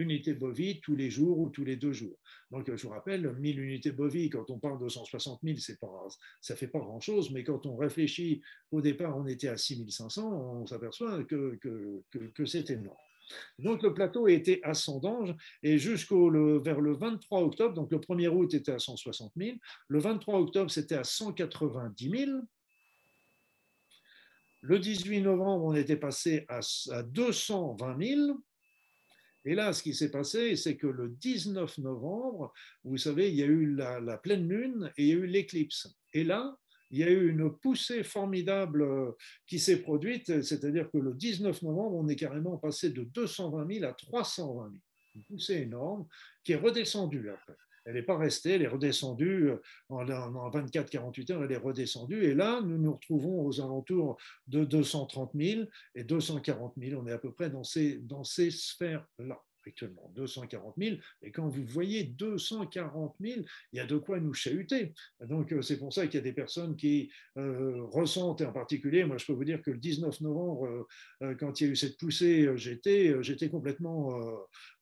unités 0.00 0.34
bovies 0.34 0.80
tous 0.80 0.96
les 0.96 1.10
jours 1.10 1.38
ou 1.38 1.50
tous 1.50 1.64
les 1.64 1.76
deux 1.76 1.92
jours. 1.92 2.18
Donc, 2.50 2.74
je 2.74 2.82
vous 2.82 2.92
rappelle, 2.92 3.32
1000 3.38 3.60
unités 3.60 3.92
bovies, 3.92 4.30
quand 4.30 4.50
on 4.50 4.58
parle 4.58 4.82
de 4.82 4.88
160 4.88 5.40
000, 5.42 5.58
c'est 5.58 5.78
pas, 5.78 6.08
ça 6.40 6.56
fait 6.56 6.66
pas 6.66 6.80
grand-chose, 6.80 7.30
mais 7.30 7.44
quand 7.44 7.66
on 7.66 7.76
réfléchit, 7.76 8.42
au 8.72 8.80
départ, 8.80 9.16
on 9.16 9.26
était 9.26 9.48
à 9.48 9.56
6500, 9.56 10.60
on 10.62 10.66
s'aperçoit 10.66 11.24
que, 11.24 11.56
que, 11.60 12.02
que, 12.34 12.44
c'est 12.44 12.70
énorme. 12.70 12.96
Donc 13.58 13.82
le 13.82 13.94
plateau 13.94 14.26
était 14.26 14.60
ascendant 14.64 15.24
et 15.62 15.78
jusqu'au 15.78 16.30
vers 16.60 16.80
le 16.80 16.94
23 16.94 17.42
octobre, 17.42 17.74
donc 17.74 17.92
le 17.92 17.98
1er 17.98 18.28
août 18.28 18.52
était 18.54 18.72
à 18.72 18.80
160 18.80 19.32
000, 19.36 19.56
le 19.86 19.98
23 20.00 20.40
octobre 20.40 20.68
c'était 20.68 20.96
à 20.96 21.04
190 21.04 22.10
000, 22.10 22.40
le 24.62 24.78
18 24.80 25.20
novembre 25.20 25.66
on 25.66 25.74
était 25.74 25.96
passé 25.96 26.44
à, 26.48 26.60
à 26.90 27.02
220 27.04 28.04
000, 28.04 28.40
et 29.44 29.54
là, 29.54 29.72
ce 29.72 29.82
qui 29.82 29.94
s'est 29.94 30.10
passé, 30.10 30.54
c'est 30.56 30.76
que 30.76 30.86
le 30.86 31.08
19 31.08 31.78
novembre, 31.78 32.52
vous 32.84 32.98
savez, 32.98 33.30
il 33.30 33.36
y 33.36 33.42
a 33.42 33.46
eu 33.46 33.74
la, 33.74 34.18
pleine 34.18 34.46
lune 34.46 34.92
et 34.96 35.04
il 35.04 35.08
y 35.08 35.12
a 35.12 35.16
eu 35.16 35.26
l'éclipse. 35.26 35.88
Et 36.12 36.24
là, 36.24 36.58
il 36.90 36.98
y 36.98 37.04
a 37.04 37.10
eu 37.10 37.30
une 37.30 37.50
poussée 37.56 38.02
formidable 38.02 38.82
euh, 38.82 39.12
qui 39.46 39.58
s'est 39.58 39.80
produite, 39.80 40.42
c'est-à-dire 40.42 40.90
que 40.90 40.98
le 40.98 41.14
19 41.14 41.62
novembre, 41.62 41.96
on 41.96 42.08
est 42.08 42.16
carrément 42.16 42.58
passé 42.58 42.90
de 42.90 43.04
220 43.04 43.72
000 43.72 43.84
à 43.86 43.92
320 43.92 44.70
000. 44.70 44.82
Une 45.14 45.24
poussée 45.24 45.62
énorme 45.62 46.06
qui 46.44 46.52
est 46.52 46.56
redescendue 46.56 47.30
après. 47.30 47.56
Elle 47.84 47.94
n'est 47.94 48.02
pas 48.02 48.16
restée, 48.16 48.52
elle 48.52 48.62
est 48.62 48.68
redescendue 48.68 49.50
euh, 49.50 49.56
en, 49.88 50.04
24-48 50.04 51.32
heures, 51.32 51.44
elle 51.44 51.52
est 51.52 51.56
redescendue. 51.56 52.24
Et 52.24 52.34
là, 52.34 52.60
nous 52.62 52.78
nous 52.78 52.94
retrouvons 52.94 53.44
aux 53.44 53.60
alentours 53.60 54.16
de 54.46 54.64
230 54.64 55.32
000 55.34 55.62
et 55.94 56.04
240 56.04 56.74
000. 56.78 57.00
On 57.00 57.06
est 57.06 57.12
à 57.12 57.18
peu 57.18 57.32
près 57.32 57.50
dans 57.50 57.64
ces, 57.64 57.98
dans 57.98 58.24
ces 58.24 58.50
sphères-là 58.50 59.40
actuellement 59.66 60.10
240 60.14 60.74
000, 60.78 60.96
et 61.22 61.30
quand 61.30 61.46
vous 61.48 61.64
voyez 61.64 62.04
240 62.04 63.16
000, 63.20 63.40
il 63.72 63.76
y 63.76 63.80
a 63.80 63.86
de 63.86 63.98
quoi 63.98 64.18
nous 64.18 64.32
chahuter. 64.32 64.94
Donc 65.20 65.52
euh, 65.52 65.62
c'est 65.62 65.78
pour 65.78 65.92
ça 65.92 66.06
qu'il 66.06 66.14
y 66.14 66.18
a 66.18 66.24
des 66.24 66.32
personnes 66.32 66.76
qui 66.76 67.10
euh, 67.36 67.84
ressentent, 67.92 68.40
et 68.40 68.46
en 68.46 68.52
particulier, 68.52 69.04
moi 69.04 69.18
je 69.18 69.26
peux 69.26 69.32
vous 69.32 69.44
dire 69.44 69.62
que 69.62 69.70
le 69.70 69.78
19 69.78 70.20
novembre, 70.22 70.86
quand 71.38 71.60
il 71.60 71.66
y 71.66 71.68
a 71.68 71.72
eu 71.72 71.76
cette 71.76 71.98
poussée, 71.98 72.48
j'étais, 72.56 73.14
j'étais 73.22 73.50
complètement, 73.50 74.18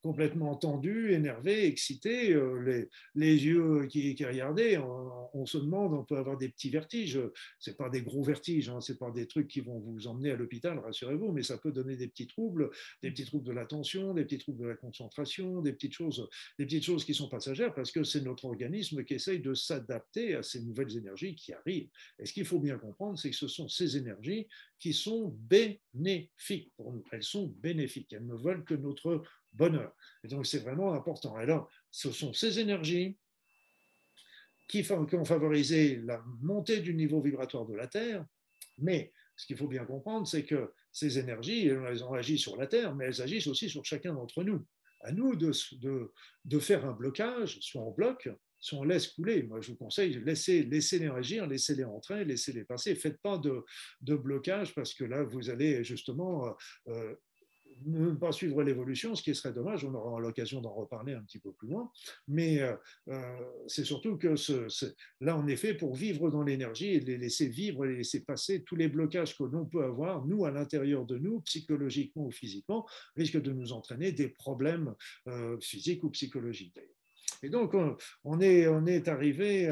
complètement 0.01 0.55
tendu, 0.55 1.11
énervé, 1.13 1.65
excité, 1.65 2.35
les, 2.63 2.89
les 3.15 3.45
yeux 3.45 3.85
qui, 3.87 4.15
regardaient, 4.23 4.77
on, 4.77 5.45
se 5.45 5.57
demande, 5.57 5.93
on 5.93 6.03
peut 6.03 6.17
avoir 6.17 6.37
des 6.37 6.49
petits 6.49 6.69
vertiges, 6.69 7.19
c'est 7.59 7.77
pas 7.77 7.89
des 7.89 8.01
gros 8.01 8.23
vertiges, 8.23 8.69
hein, 8.69 8.81
c'est 8.81 8.97
pas 8.97 9.11
des 9.11 9.27
trucs 9.27 9.47
qui 9.47 9.61
vont 9.61 9.79
vous 9.79 10.07
emmener 10.07 10.31
à 10.31 10.35
l'hôpital, 10.35 10.79
rassurez-vous, 10.79 11.31
mais 11.31 11.43
ça 11.43 11.57
peut 11.57 11.71
donner 11.71 11.95
des 11.95 12.07
petits 12.07 12.27
troubles, 12.27 12.69
des 13.01 13.11
petits 13.11 13.25
troubles 13.25 13.45
de 13.45 13.51
l'attention, 13.51 14.13
des 14.13 14.23
petits 14.23 14.37
troubles 14.37 14.63
de 14.63 14.67
la 14.67 14.75
concentration, 14.75 15.61
des 15.61 15.73
petites 15.73 15.93
choses, 15.93 16.27
des 16.57 16.65
petites 16.65 16.85
choses 16.85 17.03
qui 17.03 17.13
sont 17.13 17.29
passagères 17.29 17.73
parce 17.73 17.91
que 17.91 18.03
c'est 18.03 18.21
notre 18.21 18.45
organisme 18.45 19.03
qui 19.03 19.15
essaye 19.15 19.39
de 19.39 19.53
s'adapter 19.53 20.35
à 20.35 20.43
ces 20.43 20.61
nouvelles 20.61 20.95
énergies 20.97 21.35
qui 21.35 21.53
arrivent. 21.53 21.89
Et 22.19 22.25
ce 22.25 22.33
qu'il 22.33 22.45
faut 22.45 22.59
bien 22.59 22.77
comprendre, 22.77 23.17
c'est 23.17 23.29
que 23.29 23.35
ce 23.35 23.47
sont 23.47 23.67
ces 23.67 23.97
énergies 23.97 24.47
qui 24.79 24.93
sont 24.93 25.35
bénéfiques 25.39 26.71
pour 26.75 26.93
nous. 26.93 27.03
Elles 27.11 27.23
sont 27.23 27.47
bénéfiques. 27.57 28.13
Elles 28.13 28.25
ne 28.25 28.35
veulent 28.35 28.63
que 28.63 28.75
notre 28.75 29.23
bonheur. 29.53 29.95
Et 30.23 30.27
donc 30.27 30.45
c'est 30.45 30.59
vraiment 30.59 30.93
important. 30.93 31.35
Alors, 31.35 31.69
ce 31.91 32.11
sont 32.11 32.33
ces 32.33 32.59
énergies 32.59 33.17
qui, 34.67 34.83
qui 34.83 35.15
ont 35.15 35.25
favorisé 35.25 35.97
la 35.97 36.23
montée 36.41 36.79
du 36.79 36.93
niveau 36.93 37.21
vibratoire 37.21 37.65
de 37.65 37.75
la 37.75 37.87
Terre, 37.87 38.25
mais 38.77 39.11
ce 39.35 39.45
qu'il 39.45 39.57
faut 39.57 39.67
bien 39.67 39.85
comprendre, 39.85 40.27
c'est 40.27 40.43
que 40.43 40.73
ces 40.91 41.17
énergies, 41.17 41.67
elles 41.67 42.03
ont 42.03 42.13
agi 42.13 42.37
sur 42.37 42.57
la 42.57 42.67
Terre, 42.67 42.93
mais 42.95 43.05
elles 43.05 43.21
agissent 43.21 43.47
aussi 43.47 43.69
sur 43.69 43.85
chacun 43.85 44.13
d'entre 44.13 44.43
nous. 44.43 44.65
À 45.01 45.13
nous 45.13 45.35
de, 45.35 45.51
de, 45.77 46.11
de, 46.43 46.59
faire 46.59 46.85
un 46.85 46.91
blocage, 46.91 47.57
soit 47.61 47.81
on 47.81 47.91
bloque, 47.91 48.29
soit 48.59 48.79
on 48.79 48.83
laisse 48.83 49.07
couler. 49.07 49.43
Moi, 49.43 49.61
je 49.61 49.71
vous 49.71 49.77
conseille, 49.77 50.21
laissez, 50.25 50.63
laissez-les 50.63 51.07
agir, 51.07 51.47
laissez-les 51.47 51.85
entrer, 51.85 52.25
laissez-les 52.25 52.65
passer. 52.65 52.95
Faites 52.95 53.21
pas 53.21 53.37
de, 53.37 53.63
de, 54.01 54.15
blocage 54.15 54.75
parce 54.75 54.93
que 54.93 55.05
là, 55.05 55.23
vous 55.23 55.49
allez 55.49 55.85
justement 55.85 56.53
euh, 56.89 57.15
ne 57.85 58.11
pas 58.11 58.31
suivre 58.31 58.63
l'évolution, 58.63 59.15
ce 59.15 59.23
qui 59.23 59.33
serait 59.35 59.53
dommage, 59.53 59.83
on 59.85 59.93
aura 59.93 60.19
l'occasion 60.19 60.61
d'en 60.61 60.73
reparler 60.73 61.13
un 61.13 61.21
petit 61.21 61.39
peu 61.39 61.51
plus 61.51 61.67
loin, 61.67 61.91
mais 62.27 62.59
euh, 62.59 62.75
euh, 63.09 63.21
c'est 63.67 63.85
surtout 63.85 64.17
que 64.17 64.35
ce, 64.35 64.67
là, 65.21 65.37
on 65.37 65.47
est 65.47 65.55
fait 65.55 65.73
pour 65.73 65.95
vivre 65.95 66.29
dans 66.29 66.43
l'énergie 66.43 66.89
et 66.89 66.99
les 66.99 67.17
laisser 67.17 67.47
vivre, 67.47 67.85
les 67.85 67.97
laisser 67.97 68.23
passer 68.23 68.63
tous 68.63 68.75
les 68.75 68.87
blocages 68.87 69.37
que 69.37 69.43
l'on 69.43 69.65
peut 69.65 69.83
avoir, 69.83 70.25
nous, 70.25 70.45
à 70.45 70.51
l'intérieur 70.51 71.05
de 71.05 71.17
nous, 71.17 71.41
psychologiquement 71.41 72.25
ou 72.25 72.31
physiquement, 72.31 72.87
risquent 73.15 73.41
de 73.41 73.53
nous 73.53 73.73
entraîner 73.73 74.11
des 74.11 74.29
problèmes 74.29 74.95
euh, 75.27 75.57
physiques 75.59 76.03
ou 76.03 76.09
psychologiques. 76.09 76.79
Et 77.43 77.49
donc, 77.49 77.73
on, 78.25 78.39
est, 78.41 79.07
arrivé, 79.07 79.69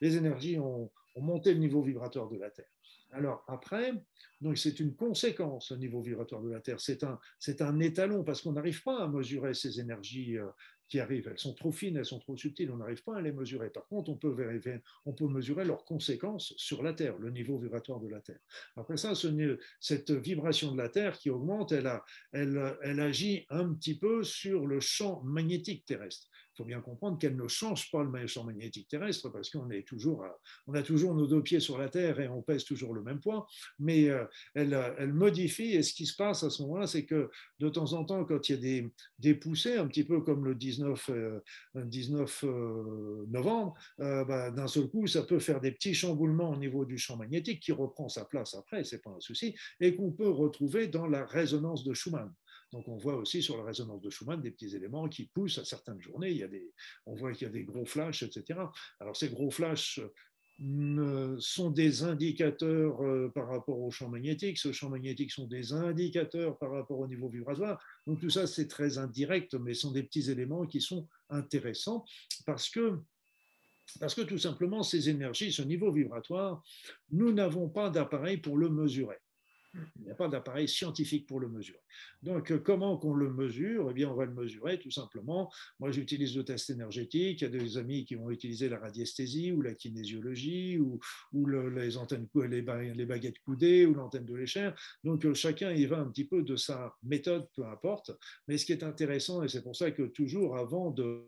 les 0.00 0.16
énergies 0.16 0.58
ont 0.58 0.90
monté 1.16 1.52
le 1.52 1.60
niveau 1.60 1.82
vibratoire 1.82 2.28
de 2.28 2.38
la 2.38 2.50
Terre. 2.50 2.66
Alors 3.12 3.44
après, 3.48 3.92
donc 4.40 4.56
c'est 4.56 4.78
une 4.80 4.94
conséquence 4.94 5.72
au 5.72 5.76
niveau 5.76 6.00
vibratoire 6.00 6.42
de 6.42 6.50
la 6.50 6.60
Terre. 6.60 6.80
C'est 6.80 7.02
un, 7.04 7.18
c'est 7.38 7.60
un 7.60 7.80
étalon 7.80 8.22
parce 8.24 8.42
qu'on 8.42 8.52
n'arrive 8.52 8.82
pas 8.82 9.02
à 9.02 9.08
mesurer 9.08 9.54
ces 9.54 9.80
énergies 9.80 10.38
euh, 10.38 10.46
qui 10.88 11.00
arrivent. 11.00 11.28
Elles 11.28 11.38
sont 11.38 11.54
trop 11.54 11.72
fines, 11.72 11.96
elles 11.96 12.04
sont 12.04 12.18
trop 12.20 12.36
subtiles, 12.36 12.70
on 12.70 12.76
n'arrive 12.76 13.02
pas 13.02 13.16
à 13.16 13.20
les 13.20 13.32
mesurer. 13.32 13.70
Par 13.70 13.86
contre, 13.86 14.10
on 14.10 14.16
peut, 14.16 14.32
vérifier, 14.32 14.78
on 15.06 15.12
peut 15.12 15.26
mesurer 15.26 15.64
leurs 15.64 15.84
conséquences 15.84 16.54
sur 16.56 16.82
la 16.82 16.92
Terre, 16.92 17.18
le 17.18 17.30
niveau 17.30 17.58
vibratoire 17.58 18.00
de 18.00 18.08
la 18.08 18.20
Terre. 18.20 18.40
Après 18.76 18.96
ça, 18.96 19.14
ce, 19.14 19.58
cette 19.80 20.10
vibration 20.10 20.72
de 20.72 20.78
la 20.78 20.88
Terre 20.88 21.18
qui 21.18 21.30
augmente, 21.30 21.72
elle 21.72 23.00
agit 23.00 23.46
un 23.50 23.72
petit 23.74 23.98
peu 23.98 24.22
sur 24.24 24.66
le 24.66 24.80
champ 24.80 25.22
magnétique 25.22 25.84
terrestre 25.84 26.28
faut 26.56 26.64
bien 26.64 26.80
comprendre 26.80 27.18
qu'elle 27.18 27.36
ne 27.36 27.48
change 27.48 27.90
pas 27.90 28.02
le 28.02 28.26
champ 28.26 28.44
magnétique 28.44 28.88
terrestre 28.88 29.28
parce 29.30 29.50
qu'on 29.50 29.70
est 29.70 29.86
toujours, 29.86 30.24
on 30.66 30.74
a 30.74 30.82
toujours 30.82 31.14
nos 31.14 31.26
deux 31.26 31.42
pieds 31.42 31.60
sur 31.60 31.78
la 31.78 31.88
Terre 31.88 32.20
et 32.20 32.28
on 32.28 32.42
pèse 32.42 32.64
toujours 32.64 32.94
le 32.94 33.02
même 33.02 33.20
poids, 33.20 33.46
mais 33.78 34.08
euh, 34.08 34.24
elle, 34.54 34.78
elle 34.98 35.12
modifie 35.12 35.72
et 35.74 35.82
ce 35.82 35.94
qui 35.94 36.06
se 36.06 36.16
passe 36.16 36.42
à 36.42 36.50
ce 36.50 36.62
moment-là, 36.62 36.86
c'est 36.86 37.04
que 37.04 37.30
de 37.58 37.68
temps 37.68 37.92
en 37.92 38.04
temps, 38.04 38.24
quand 38.24 38.48
il 38.48 38.52
y 38.52 38.78
a 38.78 38.90
des, 39.18 39.34
poussées, 39.34 39.76
un 39.76 39.86
petit 39.86 40.04
peu 40.04 40.20
comme 40.20 40.44
le 40.44 40.54
19, 40.54 41.10
19 41.74 42.44
euh, 42.44 42.48
euh, 42.48 43.26
novembre, 43.28 43.74
bah, 43.98 44.50
d'un 44.50 44.66
seul 44.66 44.88
coup, 44.88 45.06
ça 45.06 45.22
peut 45.22 45.38
faire 45.38 45.60
des 45.60 45.72
petits 45.72 45.94
chamboulements 45.94 46.50
au 46.50 46.56
niveau 46.56 46.84
du 46.84 46.98
champ 46.98 47.16
magnétique 47.16 47.60
qui 47.60 47.72
reprend 47.72 48.08
sa 48.08 48.24
place 48.24 48.54
après, 48.54 48.84
c'est 48.84 49.02
pas 49.02 49.10
un 49.10 49.20
souci, 49.20 49.54
et 49.80 49.94
qu'on 49.94 50.12
peut 50.12 50.28
retrouver 50.28 50.88
dans 50.88 51.06
la 51.06 51.24
résonance 51.24 51.84
de 51.84 51.94
Schumann. 51.94 52.32
Donc 52.72 52.88
on 52.88 52.96
voit 52.96 53.16
aussi 53.16 53.42
sur 53.42 53.56
la 53.56 53.64
résonance 53.64 54.00
de 54.00 54.10
Schumann 54.10 54.40
des 54.40 54.50
petits 54.50 54.74
éléments 54.76 55.08
qui 55.08 55.26
poussent 55.26 55.58
à 55.58 55.64
certaines 55.64 56.00
journées. 56.00 56.30
Il 56.30 56.36
y 56.36 56.42
a 56.42 56.48
des, 56.48 56.72
on 57.06 57.14
voit 57.14 57.32
qu'il 57.32 57.46
y 57.46 57.50
a 57.50 57.52
des 57.52 57.64
gros 57.64 57.84
flashs, 57.84 58.22
etc. 58.22 58.60
Alors 59.00 59.16
ces 59.16 59.28
gros 59.28 59.50
flashs 59.50 60.00
sont 61.38 61.70
des 61.70 62.02
indicateurs 62.02 63.02
euh, 63.02 63.30
par 63.34 63.48
rapport 63.48 63.80
au 63.80 63.90
champ 63.90 64.10
magnétique. 64.10 64.58
Ce 64.58 64.72
champ 64.72 64.90
magnétique 64.90 65.32
sont 65.32 65.46
des 65.46 65.72
indicateurs 65.72 66.58
par 66.58 66.72
rapport 66.72 66.98
au 66.98 67.08
niveau 67.08 67.28
vibratoire. 67.28 67.82
Donc 68.06 68.20
tout 68.20 68.28
ça, 68.28 68.46
c'est 68.46 68.68
très 68.68 68.98
indirect, 68.98 69.54
mais 69.54 69.72
sont 69.72 69.90
des 69.90 70.02
petits 70.02 70.30
éléments 70.30 70.66
qui 70.66 70.82
sont 70.82 71.08
intéressants 71.30 72.04
parce 72.44 72.68
que 72.68 73.00
tout 74.22 74.38
simplement, 74.38 74.82
ces 74.82 75.08
énergies, 75.08 75.52
ce 75.52 75.62
niveau 75.62 75.90
vibratoire, 75.90 76.62
nous 77.10 77.32
n'avons 77.32 77.68
pas 77.68 77.90
d'appareil 77.90 78.36
pour 78.36 78.56
le 78.56 78.68
mesurer. 78.68 79.16
Il 79.74 80.04
n'y 80.04 80.10
a 80.10 80.14
pas 80.14 80.28
d'appareil 80.28 80.68
scientifique 80.68 81.26
pour 81.26 81.38
le 81.38 81.48
mesurer. 81.48 81.78
Donc, 82.22 82.50
euh, 82.50 82.58
comment 82.58 82.96
qu'on 82.96 83.14
le 83.14 83.32
mesure? 83.32 83.88
Eh 83.90 83.94
bien, 83.94 84.10
on 84.10 84.14
va 84.14 84.24
le 84.24 84.34
mesurer 84.34 84.78
tout 84.78 84.90
simplement. 84.90 85.50
Moi, 85.78 85.90
j'utilise 85.92 86.36
le 86.36 86.44
test 86.44 86.70
énergétique. 86.70 87.40
Il 87.40 87.44
y 87.44 87.46
a 87.46 87.50
des 87.50 87.78
amis 87.78 88.04
qui 88.04 88.16
vont 88.16 88.30
utiliser 88.30 88.68
la 88.68 88.78
radiesthésie 88.78 89.52
ou 89.52 89.62
la 89.62 89.74
kinésiologie 89.74 90.78
ou, 90.78 91.00
les, 91.46 91.96
antennes, 91.96 92.26
les, 92.34 92.62
baguettes 92.62 93.38
coudées 93.40 93.86
ou 93.86 93.94
l'antenne 93.94 94.24
de 94.24 94.34
l'échelle. 94.34 94.74
Donc, 95.04 95.24
euh, 95.24 95.34
chacun 95.34 95.72
y 95.72 95.86
va 95.86 96.00
un 96.00 96.06
petit 96.06 96.24
peu 96.24 96.42
de 96.42 96.56
sa 96.56 96.96
méthode, 97.02 97.48
peu 97.54 97.64
importe. 97.66 98.10
Mais 98.48 98.58
ce 98.58 98.66
qui 98.66 98.72
est 98.72 98.82
intéressant, 98.82 99.42
et 99.42 99.48
c'est 99.48 99.62
pour 99.62 99.76
ça 99.76 99.92
que 99.92 100.02
toujours 100.02 100.56
avant 100.56 100.90
de, 100.90 101.24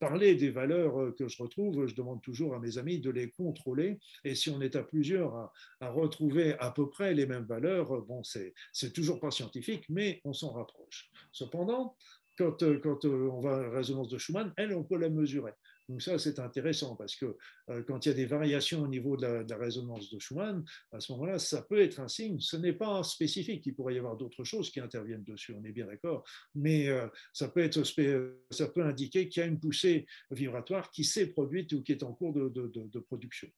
parler 0.00 0.34
des 0.34 0.50
valeurs 0.50 1.00
euh, 1.00 1.14
que 1.16 1.28
je 1.28 1.40
retrouve, 1.40 1.86
je 1.86 1.94
demande 1.94 2.20
toujours 2.20 2.54
à 2.54 2.58
mes 2.58 2.78
amis 2.78 2.98
de 2.98 3.10
les 3.10 3.30
contrôler. 3.30 4.00
Et 4.24 4.34
si 4.34 4.50
on 4.50 4.60
est 4.60 4.74
à 4.74 4.82
plusieurs 4.82 5.52
à 5.80 5.90
retrouver 5.90 6.58
à 6.58 6.70
peu 6.70 6.88
près 6.88 6.95
les 7.00 7.26
mêmes 7.26 7.44
valeurs. 7.44 8.02
Bon, 8.02 8.22
c'est 8.24 8.92
toujours 8.92 9.20
pas 9.20 9.30
scientifique, 9.30 9.84
mais 9.88 10.20
on 10.24 10.32
s'en 10.32 10.52
rapproche. 10.52 11.10
Cependant, 11.32 11.96
quand, 12.36 12.62
euh, 12.62 12.78
quand, 12.78 13.04
euh, 13.04 13.30
on 13.32 13.40
va 13.40 13.56
à 13.56 13.62
la 13.62 13.70
résonance 13.70 14.08
de 14.08 14.18
Schumann, 14.18 14.52
elle, 14.56 14.74
on 14.74 14.84
peut 14.84 14.98
la 14.98 15.08
mesurer. 15.08 15.52
Donc 15.88 16.02
ça, 16.02 16.18
c'est 16.18 16.38
intéressant 16.40 16.96
parce 16.96 17.14
que 17.14 17.36
euh, 17.70 17.82
quand 17.84 18.04
il 18.04 18.08
y 18.08 18.12
a 18.12 18.14
des 18.14 18.26
variations 18.26 18.82
au 18.82 18.88
niveau 18.88 19.16
de 19.16 19.44
la, 19.48 19.56
résonance 19.56 20.10
de 20.10 20.18
Schumann, 20.18 20.64
à 20.92 21.00
ce 21.00 21.12
moment-là, 21.12 21.38
ça 21.38 21.62
peut 21.62 21.80
être 21.80 22.00
un 22.00 22.08
signe. 22.08 22.40
Ce 22.40 22.56
n'est 22.56 22.72
pas 22.72 23.02
spécifique. 23.04 23.64
Il 23.66 23.74
pourrait 23.74 23.94
y 23.94 23.98
avoir 23.98 24.16
d'autres 24.16 24.44
choses 24.44 24.70
qui 24.70 24.80
interviennent 24.80 25.24
dessus. 25.24 25.54
On 25.56 25.64
est 25.64 25.72
bien 25.72 25.86
d'accord. 25.86 26.24
Mais 26.56 26.88
ça 27.32 27.48
peut 27.48 27.60
être, 27.60 27.82
ça 28.50 28.68
peut 28.68 28.84
indiquer 28.84 29.28
qu'il 29.28 29.42
y 29.42 29.44
a 29.44 29.48
une 29.48 29.60
poussée 29.60 30.06
vibratoire 30.32 30.90
qui 30.90 31.04
s'est 31.04 31.28
produite 31.28 31.72
ou 31.72 31.82
qui 31.82 31.92
est 31.92 32.02
en 32.02 32.12
cours 32.12 32.32
de, 32.34 32.48
de 32.48 32.98
production. 32.98 33.48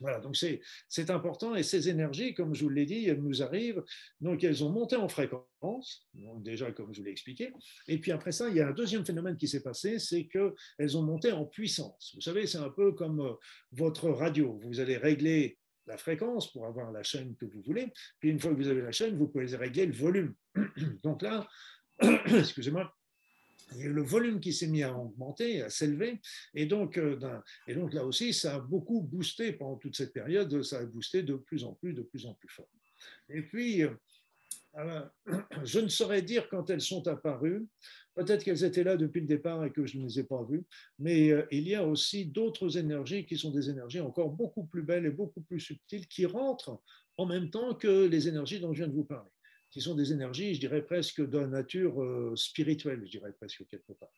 Voilà, 0.00 0.20
donc 0.20 0.36
c'est 0.36 1.10
important 1.10 1.54
et 1.54 1.62
ces 1.62 1.88
énergies, 1.88 2.34
comme 2.34 2.54
je 2.54 2.62
vous 2.64 2.70
l'ai 2.70 2.86
dit, 2.86 3.06
elles 3.06 3.22
nous 3.22 3.42
arrivent, 3.42 3.82
donc 4.20 4.44
elles 4.44 4.64
ont 4.64 4.70
monté 4.70 4.96
en 4.96 5.08
fréquence, 5.08 6.08
déjà 6.38 6.70
comme 6.72 6.92
je 6.92 7.00
vous 7.00 7.04
l'ai 7.04 7.12
expliqué, 7.12 7.52
et 7.86 7.98
puis 7.98 8.12
après 8.12 8.32
ça, 8.32 8.48
il 8.48 8.56
y 8.56 8.60
a 8.60 8.68
un 8.68 8.72
deuxième 8.72 9.04
phénomène 9.04 9.36
qui 9.36 9.48
s'est 9.48 9.62
passé, 9.62 9.98
c'est 9.98 10.26
qu'elles 10.26 10.96
ont 10.96 11.02
monté 11.02 11.32
en 11.32 11.44
puissance. 11.44 12.12
Vous 12.14 12.20
savez, 12.20 12.46
c'est 12.46 12.58
un 12.58 12.70
peu 12.70 12.92
comme 12.92 13.20
euh, 13.20 13.32
votre 13.72 14.10
radio, 14.10 14.58
vous 14.62 14.80
allez 14.80 14.96
régler 14.96 15.58
la 15.86 15.96
fréquence 15.96 16.52
pour 16.52 16.66
avoir 16.66 16.92
la 16.92 17.02
chaîne 17.02 17.34
que 17.36 17.46
vous 17.46 17.62
voulez, 17.62 17.92
puis 18.20 18.30
une 18.30 18.38
fois 18.38 18.52
que 18.52 18.56
vous 18.56 18.68
avez 18.68 18.82
la 18.82 18.92
chaîne, 18.92 19.16
vous 19.16 19.28
pouvez 19.28 19.54
régler 19.56 19.86
le 19.86 19.94
volume. 19.94 20.34
Donc 21.02 21.22
là, 21.22 21.48
excusez-moi, 22.26 22.94
le 23.76 24.02
volume 24.02 24.40
qui 24.40 24.52
s'est 24.52 24.68
mis 24.68 24.82
à 24.82 24.96
augmenter, 24.96 25.62
à 25.62 25.70
s'élever, 25.70 26.20
et 26.54 26.66
donc, 26.66 26.96
euh, 26.98 27.18
et 27.66 27.74
donc 27.74 27.92
là 27.92 28.04
aussi, 28.04 28.32
ça 28.32 28.56
a 28.56 28.58
beaucoup 28.60 29.02
boosté 29.02 29.52
pendant 29.52 29.76
toute 29.76 29.96
cette 29.96 30.12
période, 30.12 30.62
ça 30.62 30.78
a 30.78 30.84
boosté 30.84 31.22
de 31.22 31.34
plus 31.34 31.64
en 31.64 31.74
plus, 31.74 31.92
de 31.92 32.02
plus 32.02 32.26
en 32.26 32.34
plus 32.34 32.48
fort. 32.48 32.68
Et 33.28 33.42
puis, 33.42 33.82
euh, 34.76 35.00
je 35.64 35.80
ne 35.80 35.88
saurais 35.88 36.22
dire 36.22 36.48
quand 36.48 36.70
elles 36.70 36.80
sont 36.80 37.06
apparues, 37.08 37.66
peut-être 38.14 38.44
qu'elles 38.44 38.64
étaient 38.64 38.84
là 38.84 38.96
depuis 38.96 39.20
le 39.20 39.26
départ 39.26 39.64
et 39.64 39.72
que 39.72 39.86
je 39.86 39.98
ne 39.98 40.04
les 40.04 40.20
ai 40.20 40.24
pas 40.24 40.42
vues, 40.44 40.64
mais 40.98 41.30
euh, 41.30 41.46
il 41.50 41.68
y 41.68 41.74
a 41.74 41.86
aussi 41.86 42.26
d'autres 42.26 42.78
énergies 42.78 43.26
qui 43.26 43.36
sont 43.36 43.50
des 43.50 43.70
énergies 43.70 44.00
encore 44.00 44.30
beaucoup 44.30 44.64
plus 44.64 44.82
belles 44.82 45.06
et 45.06 45.10
beaucoup 45.10 45.40
plus 45.42 45.60
subtiles 45.60 46.06
qui 46.08 46.26
rentrent 46.26 46.80
en 47.16 47.26
même 47.26 47.50
temps 47.50 47.74
que 47.74 48.06
les 48.06 48.28
énergies 48.28 48.60
dont 48.60 48.72
je 48.72 48.78
viens 48.78 48.88
de 48.88 48.94
vous 48.94 49.04
parler 49.04 49.30
qui 49.70 49.80
sont 49.80 49.94
des 49.94 50.12
énergies, 50.12 50.54
je 50.54 50.60
dirais 50.60 50.82
presque 50.82 51.20
de 51.20 51.40
nature 51.40 52.02
euh, 52.02 52.34
spirituelle, 52.36 53.02
je 53.04 53.18
dirais 53.18 53.32
presque 53.32 53.66
quelque 53.66 53.92
part. 53.92 54.12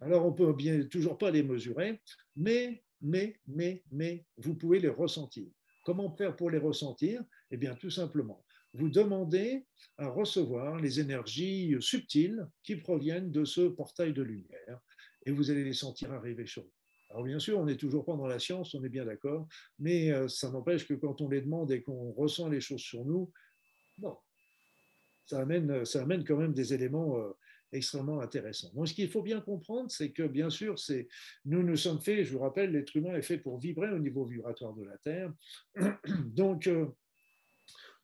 Alors, 0.00 0.26
on 0.26 0.32
peut 0.32 0.52
bien 0.52 0.84
toujours 0.84 1.18
pas 1.18 1.30
les 1.30 1.42
mesurer, 1.42 2.00
mais, 2.36 2.84
mais, 3.00 3.36
mais, 3.46 3.82
mais, 3.90 4.26
vous 4.36 4.54
pouvez 4.54 4.78
les 4.78 4.88
ressentir. 4.88 5.48
Comment 5.84 6.14
faire 6.14 6.36
pour 6.36 6.50
les 6.50 6.58
ressentir? 6.58 7.22
Eh 7.50 7.56
bien, 7.56 7.74
tout 7.74 7.90
simplement, 7.90 8.44
vous 8.74 8.88
demandez 8.88 9.66
à 9.98 10.08
recevoir 10.08 10.78
les 10.78 11.00
énergies 11.00 11.74
subtiles 11.80 12.46
qui 12.62 12.76
proviennent 12.76 13.30
de 13.30 13.44
ce 13.44 13.62
portail 13.62 14.12
de 14.12 14.22
lumière, 14.22 14.80
et 15.26 15.32
vous 15.32 15.50
allez 15.50 15.64
les 15.64 15.72
sentir 15.72 16.12
arriver 16.12 16.46
sur 16.46 16.62
vous. 16.62 16.72
Alors 17.10 17.24
bien 17.24 17.38
sûr, 17.38 17.58
on 17.58 17.66
n'est 17.66 17.76
toujours 17.76 18.06
pas 18.06 18.16
dans 18.16 18.26
la 18.26 18.38
science, 18.38 18.74
on 18.74 18.82
est 18.84 18.88
bien 18.88 19.04
d'accord, 19.04 19.46
mais 19.78 20.10
euh, 20.10 20.28
ça 20.28 20.50
n'empêche 20.50 20.86
que 20.86 20.94
quand 20.94 21.20
on 21.20 21.28
les 21.28 21.42
demande 21.42 21.70
et 21.70 21.82
qu'on 21.82 22.10
ressent 22.12 22.48
les 22.48 22.62
choses 22.62 22.80
sur 22.80 23.04
nous, 23.04 23.30
bon, 23.98 24.16
ça 25.26 25.40
amène, 25.40 25.84
ça 25.84 26.02
amène 26.02 26.24
quand 26.24 26.36
même 26.36 26.52
des 26.52 26.74
éléments 26.74 27.18
euh, 27.18 27.32
extrêmement 27.72 28.20
intéressants. 28.20 28.70
Donc, 28.74 28.88
ce 28.88 28.94
qu'il 28.94 29.08
faut 29.08 29.22
bien 29.22 29.40
comprendre, 29.40 29.90
c'est 29.90 30.10
que, 30.10 30.24
bien 30.24 30.50
sûr, 30.50 30.76
nous 31.44 31.62
nous 31.62 31.76
sommes 31.76 32.00
faits, 32.00 32.24
je 32.24 32.32
vous 32.32 32.40
rappelle, 32.40 32.72
l'être 32.72 32.94
humain 32.96 33.14
est 33.14 33.22
fait 33.22 33.38
pour 33.38 33.58
vibrer 33.58 33.90
au 33.90 33.98
niveau 33.98 34.24
vibratoire 34.24 34.74
de 34.74 34.84
la 34.84 34.98
Terre. 34.98 35.32
Donc, 36.26 36.66
euh, 36.66 36.86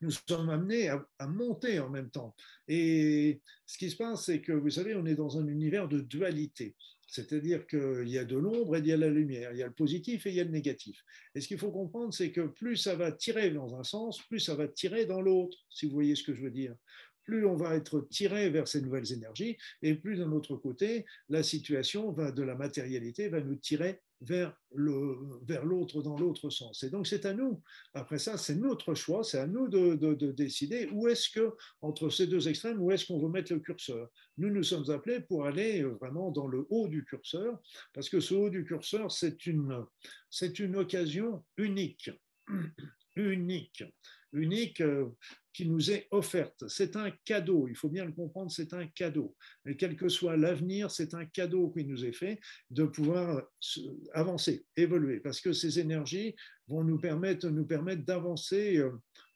nous 0.01 0.11
sommes 0.11 0.49
amenés 0.49 0.89
à, 0.89 1.05
à, 1.19 1.27
monter 1.27 1.79
en 1.79 1.89
même 1.89 2.09
temps. 2.09 2.35
Et 2.67 3.41
ce 3.65 3.77
qui 3.77 3.89
se 3.89 3.97
passe, 3.97 4.25
c'est 4.25 4.41
que, 4.41 4.53
vous 4.53 4.69
savez, 4.69 4.95
on 4.95 5.05
est 5.05 5.15
dans 5.15 5.37
un 5.37 5.47
univers 5.47 5.87
de 5.87 5.99
dualité. 5.99 6.75
C'est-à-dire 7.09 7.65
qu'il 7.65 8.07
y 8.07 8.19
a 8.19 8.23
de 8.23 8.37
l'ombre 8.37 8.75
et 8.75 8.79
il 8.79 8.85
y 8.85 8.93
a 8.93 8.97
la 8.97 9.09
lumière, 9.09 9.51
il 9.51 9.57
y 9.57 9.63
a 9.63 9.67
le 9.67 9.73
positif 9.73 10.27
et 10.27 10.29
il 10.29 10.35
y 10.35 10.39
a 10.39 10.43
le 10.43 10.51
négatif. 10.51 11.03
Et 11.33 11.41
ce 11.41 11.47
qu'il 11.47 11.57
faut 11.57 11.71
comprendre, 11.71 12.13
c'est 12.13 12.31
que 12.31 12.41
plus 12.41 12.77
ça 12.77 12.95
va 12.95 13.11
tirer 13.11 13.49
dans 13.49 13.75
un 13.75 13.83
sens, 13.83 14.21
plus 14.27 14.39
ça 14.39 14.53
va 14.53 14.67
tirer 14.67 15.07
dans 15.07 15.19
l'autre, 15.19 15.57
si 15.71 15.87
vous 15.87 15.93
voyez 15.93 16.15
ce 16.15 16.23
que 16.23 16.35
je 16.35 16.43
veux 16.43 16.51
dire 16.51 16.75
plus 17.29 17.45
on 17.45 17.55
va 17.55 17.75
être 17.75 18.07
tiré 18.09 18.49
vers 18.49 18.67
ces 18.67 18.81
nouvelles 18.81 19.13
énergies, 19.13 19.55
et 19.83 19.93
plus 19.93 20.17
d'un 20.17 20.31
autre 20.31 20.55
côté, 20.55 21.05
la 21.29 21.43
situation 21.43 22.11
va, 22.11 22.31
de 22.31 22.41
la 22.41 22.55
matérialité 22.55 23.29
va 23.29 23.39
nous 23.39 23.55
tirer 23.55 24.01
vers 24.21 24.57
l'autre 24.73 25.21
vers 25.43 25.63
dans 26.03 26.17
l'autre 26.17 26.49
sens. 26.49 26.81
Et 26.81 26.89
donc 26.89 27.05
c'est 27.05 27.25
à 27.25 27.33
nous, 27.35 27.61
après 27.93 28.17
ça, 28.17 28.35
c'est 28.37 28.55
notre 28.55 28.95
choix, 28.95 29.23
c'est 29.23 29.37
à 29.37 29.45
nous 29.45 29.67
de, 29.67 29.93
de, 29.95 30.31
décider 30.31 30.89
où 30.91 31.07
est-ce 31.07 31.29
que, 31.29 31.53
entre 31.81 32.09
ces 32.09 32.25
deux 32.25 32.49
extrêmes, 32.49 32.81
où 32.81 32.91
est-ce 32.91 33.05
qu'on 33.05 33.19
veut 33.19 33.29
mettre 33.29 33.53
le 33.53 33.59
curseur. 33.59 34.09
Nous 34.37 34.49
nous 34.49 34.63
sommes 34.63 34.89
appelés 34.89 35.19
pour 35.19 35.45
aller 35.45 35.83
vraiment 35.83 36.31
dans 36.31 36.47
le 36.47 36.65
haut 36.71 36.87
du 36.87 37.05
curseur, 37.05 37.59
parce 37.93 38.09
que 38.09 38.19
ce 38.19 38.33
haut 38.33 38.49
du 38.49 38.65
curseur, 38.65 39.11
c'est 39.11 39.45
une, 39.45 39.85
une 40.57 40.75
occasion 40.75 41.45
unique, 41.57 42.09
unique, 43.15 43.83
unique, 44.33 44.81
euh, 44.81 45.05
qui 45.59 45.67
nous 45.67 45.91
est 45.91 46.07
offerte. 46.11 46.63
C'est 46.69 46.95
un 46.95 47.11
cadeau, 47.25 47.67
il 47.67 47.75
faut 47.75 47.89
bien 47.89 48.05
le 48.05 48.13
comprendre, 48.13 48.49
c'est 48.49 48.73
un 48.73 48.87
cadeau. 48.87 49.35
Et 49.65 49.75
quel 49.75 49.97
que 49.97 50.07
soit 50.07 50.37
l'avenir, 50.37 50.89
c'est 50.89 51.13
un 51.13 51.25
cadeau 51.25 51.69
qui 51.71 51.83
nous 51.83 52.05
est 52.05 52.13
fait 52.13 52.39
de 52.69 52.85
pouvoir 52.85 53.43
avancer, 54.13 54.65
évoluer, 54.77 55.19
parce 55.19 55.41
que 55.41 55.51
ces 55.51 55.77
énergies 55.77 56.33
vont 56.69 56.85
nous 56.85 56.97
permettre, 56.97 57.49
nous 57.49 57.65
permettre 57.65 58.05
d'avancer 58.05 58.77
euh, 58.77 58.91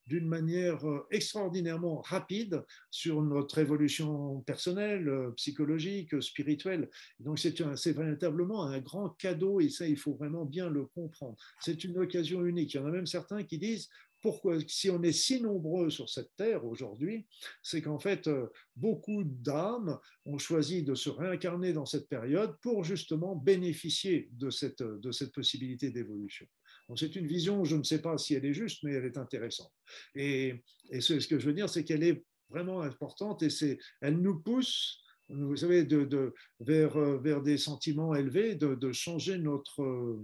d'une 0.07 0.25
manière 0.25 0.87
euh, 0.87 1.05
extraordinairement 1.11 1.99
rapide 1.99 2.63
sur 2.89 3.21
notre 3.21 3.57
évolution 3.57 4.39
personnelle, 4.43 5.09
euh, 5.09 5.31
psychologique, 5.31 6.23
spirituelle. 6.23 6.89
Donc 7.19 7.37
c'est 7.37 7.91
véritablement 7.91 8.63
un 8.63 8.79
grand 8.79 9.09
cadeau 9.09 9.59
et 9.59 9.67
ça, 9.67 9.85
il 9.85 9.97
faut 9.97 10.13
vraiment 10.13 10.45
bien 10.45 10.69
le 10.69 10.85
comprendre. 10.85 11.35
C'est 11.59 11.83
une 11.83 11.97
occasion 11.97 12.45
unique. 12.45 12.73
Il 12.73 12.77
y 12.77 12.79
en 12.79 12.85
a 12.85 12.91
même 12.91 13.07
certains 13.07 13.43
qui 13.43 13.57
disent, 13.57 13.89
pourquoi, 14.23 14.57
si 14.67 14.89
on 14.89 15.03
est 15.03 15.11
si 15.11 15.41
nombreux 15.41 15.89
sur 15.89 16.09
cette 16.09 16.33
terre 16.37 16.65
aujourd'hui, 16.65 17.27
c'est 17.61 17.81
qu'en 17.81 17.99
fait, 17.99 18.27
euh, 18.27 18.47
beaucoup 18.77 19.23
d'âmes 19.25 19.99
ont 20.25 20.37
choisi 20.37 20.81
de 20.81 20.95
se 20.95 21.09
réincarner 21.09 21.73
dans 21.73 21.85
cette 21.85 22.07
période 22.07 22.57
pour 22.61 22.85
justement 22.85 23.35
bénéficier 23.35 24.29
de 24.31 24.49
cette, 24.49 24.81
de 24.81 25.11
cette 25.11 25.33
possibilité 25.33 25.91
d'évolution. 25.91 26.47
C'est 26.95 27.15
une 27.15 27.27
vision, 27.27 27.65
je 27.65 27.75
ne 27.75 27.83
sais 27.83 28.01
pas 28.01 28.17
si 28.17 28.33
elle 28.33 28.45
est 28.45 28.53
juste, 28.53 28.83
mais 28.83 28.93
elle 28.93 29.05
est 29.05 29.17
intéressante. 29.17 29.73
Et, 30.15 30.63
ce, 30.99 31.27
que 31.27 31.37
je 31.37 31.47
veux 31.47 31.53
dire, 31.53 31.69
c'est 31.69 31.83
qu'elle 31.83 32.03
est 32.03 32.23
vraiment 32.49 32.81
importante 32.81 33.43
et 33.43 33.79
elle 34.01 34.17
nous 34.17 34.39
pousse 34.39 34.99
vous 35.29 35.55
savez, 35.55 35.83
de, 35.85 36.33
vers, 36.59 36.97
vers 37.19 37.41
des 37.41 37.57
sentiments 37.57 38.13
élevés, 38.13 38.55
de, 38.55 38.75
de 38.75 38.91
changer 38.91 39.37
notre, 39.37 40.19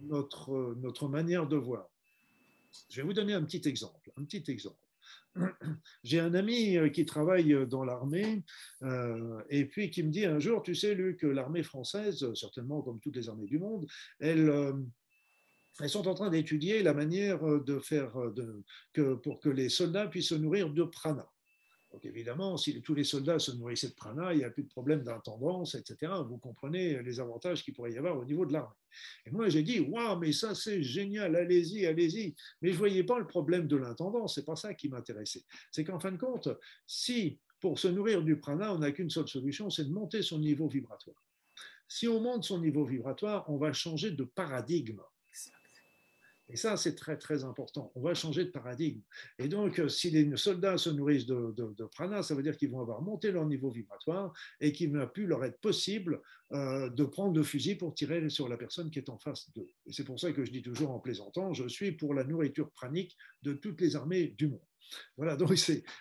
notre, 0.00 0.74
notre 0.80 1.08
manière 1.08 1.46
de 1.46 1.56
voir. 1.56 1.89
Je 2.88 2.96
vais 3.00 3.06
vous 3.06 3.12
donner 3.12 3.34
un 3.34 3.42
petit 3.44 3.66
exemple. 3.68 4.12
Un 4.16 4.24
petit 4.24 4.50
exemple. 4.50 4.78
J'ai 6.04 6.20
un 6.20 6.34
ami 6.34 6.76
euh, 6.76 6.88
qui 6.88 7.04
travaille 7.04 7.66
dans 7.68 7.84
l'armée 7.84 8.42
euh, 8.82 9.42
et 9.48 9.64
puis 9.64 9.90
qui 9.90 10.02
me 10.02 10.10
dit 10.10 10.24
un 10.24 10.40
jour, 10.40 10.62
tu 10.62 10.74
sais, 10.74 10.94
Luc, 10.94 11.22
l'armée 11.22 11.62
française, 11.62 12.32
certainement 12.34 12.82
comme 12.82 13.00
toutes 13.00 13.16
les 13.16 13.28
armées 13.28 13.46
du 13.46 13.58
monde, 13.58 13.86
elles, 14.18 14.50
euh, 14.50 14.72
sont 15.86 16.08
en 16.08 16.14
train 16.14 16.30
d'étudier 16.30 16.82
la 16.82 16.92
manière 16.92 17.42
de 17.42 17.78
faire 17.78 18.12
que, 18.92 19.14
pour 19.14 19.40
que 19.40 19.48
les 19.48 19.70
soldats 19.70 20.08
puissent 20.08 20.28
se 20.28 20.34
nourrir 20.34 20.68
de 20.70 20.82
prana. 20.82 21.26
Donc 21.92 22.04
évidemment, 22.04 22.56
si 22.56 22.80
tous 22.82 22.94
les 22.94 23.04
soldats 23.04 23.38
se 23.38 23.50
nourrissaient 23.52 23.88
de 23.88 23.94
prana, 23.94 24.32
il 24.32 24.38
n'y 24.38 24.44
a 24.44 24.50
plus 24.50 24.62
de 24.62 24.68
problème 24.68 25.02
d'intendance, 25.02 25.74
etc. 25.74 26.12
Vous 26.28 26.38
comprenez 26.38 27.02
les 27.02 27.18
avantages 27.18 27.64
qu'il 27.64 27.74
pourrait 27.74 27.92
y 27.92 27.98
avoir 27.98 28.16
au 28.16 28.24
niveau 28.24 28.46
de 28.46 28.52
l'armée. 28.52 28.74
Et 29.26 29.30
moi, 29.30 29.48
j'ai 29.48 29.62
dit, 29.62 29.80
waouh, 29.80 30.18
mais 30.18 30.32
ça, 30.32 30.54
c'est 30.54 30.82
génial, 30.82 31.34
allez-y, 31.34 31.86
allez-y. 31.86 32.34
Mais 32.62 32.68
je 32.68 32.74
ne 32.74 32.78
voyais 32.78 33.04
pas 33.04 33.18
le 33.18 33.26
problème 33.26 33.66
de 33.66 33.76
l'intendance, 33.76 34.36
c'est 34.36 34.44
pas 34.44 34.56
ça 34.56 34.74
qui 34.74 34.88
m'intéressait. 34.88 35.44
C'est 35.72 35.84
qu'en 35.84 35.98
fin 35.98 36.12
de 36.12 36.16
compte, 36.18 36.48
si 36.86 37.38
pour 37.60 37.78
se 37.78 37.88
nourrir 37.88 38.22
du 38.22 38.38
prana, 38.38 38.72
on 38.74 38.78
n'a 38.78 38.92
qu'une 38.92 39.10
seule 39.10 39.28
solution, 39.28 39.68
c'est 39.68 39.84
de 39.84 39.92
monter 39.92 40.22
son 40.22 40.38
niveau 40.38 40.68
vibratoire. 40.68 41.22
Si 41.88 42.06
on 42.06 42.20
monte 42.20 42.44
son 42.44 42.60
niveau 42.60 42.84
vibratoire, 42.84 43.44
on 43.50 43.58
va 43.58 43.72
changer 43.72 44.12
de 44.12 44.22
paradigme. 44.22 45.00
Et 46.52 46.56
ça, 46.56 46.76
c'est 46.76 46.96
très, 46.96 47.16
très 47.16 47.44
important. 47.44 47.92
On 47.94 48.00
va 48.00 48.14
changer 48.14 48.44
de 48.44 48.50
paradigme. 48.50 49.00
Et 49.38 49.46
donc, 49.46 49.78
euh, 49.78 49.88
si 49.88 50.10
les 50.10 50.36
soldats 50.36 50.78
se 50.78 50.90
nourrissent 50.90 51.26
de, 51.26 51.84
prana, 51.92 52.22
ça 52.22 52.34
veut 52.34 52.42
dire 52.42 52.56
qu'ils 52.56 52.70
vont 52.70 52.80
avoir 52.80 53.02
monté 53.02 53.30
leur 53.30 53.46
niveau 53.46 53.70
vibratoire 53.70 54.32
et 54.60 54.72
qu'il 54.72 54.92
n'a 54.92 55.06
plus 55.06 55.26
leur 55.26 55.44
être 55.44 55.60
possible 55.60 56.20
euh, 56.52 56.90
de 56.90 57.04
prendre 57.04 57.36
le 57.36 57.44
fusil 57.44 57.76
pour 57.76 57.94
tirer 57.94 58.28
sur 58.28 58.48
la 58.48 58.56
personne 58.56 58.90
qui 58.90 58.98
est 58.98 59.08
en 59.08 59.18
face 59.18 59.50
d'eux. 59.54 59.68
Et 59.86 59.92
c'est 59.92 60.04
pour 60.04 60.18
ça 60.18 60.32
que 60.32 60.44
je 60.44 60.50
dis 60.50 60.62
toujours 60.62 60.90
en 60.90 60.98
plaisantant, 60.98 61.54
je 61.54 61.68
suis 61.68 61.92
pour 61.92 62.14
la 62.14 62.24
nourriture 62.24 62.70
pranique 62.72 63.16
de 63.42 63.52
toutes 63.52 63.80
les 63.80 63.94
armées 63.94 64.34
du 64.36 64.48
monde. 64.48 64.60
Voilà, 65.16 65.36
donc 65.36 65.56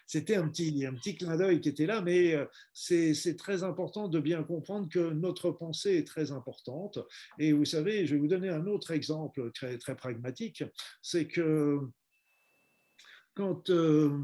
c'était 0.05 0.35
un 0.35 0.47
petit, 0.47 0.85
un 0.85 0.93
petit 0.93 1.15
clin 1.15 1.37
d'œil 1.37 1.61
qui 1.61 1.69
était 1.69 1.85
là, 1.85 2.01
mais 2.01 2.33
euh, 2.33 2.45
c'est 2.73 3.37
très 3.37 3.63
important 3.63 4.07
de 4.07 4.19
bien 4.19 4.43
comprendre 4.43 4.89
que 4.89 5.11
notre 5.11 5.51
pensée 5.51 5.97
est 5.97 6.07
très 6.07 6.31
importante. 6.31 6.99
Et 7.37 7.53
vous 7.53 7.65
savez, 7.65 8.05
je 8.05 8.15
vais 8.15 8.21
vous 8.21 8.27
donner 8.27 8.49
un 8.49 8.65
autre 8.67 8.91
exemple 8.91 9.51
très, 9.51 9.77
très 9.77 9.95
pragmatique, 9.95 10.63
c'est 11.01 11.27
que 11.27 11.79
quand... 13.35 13.69
Euh, 13.69 14.19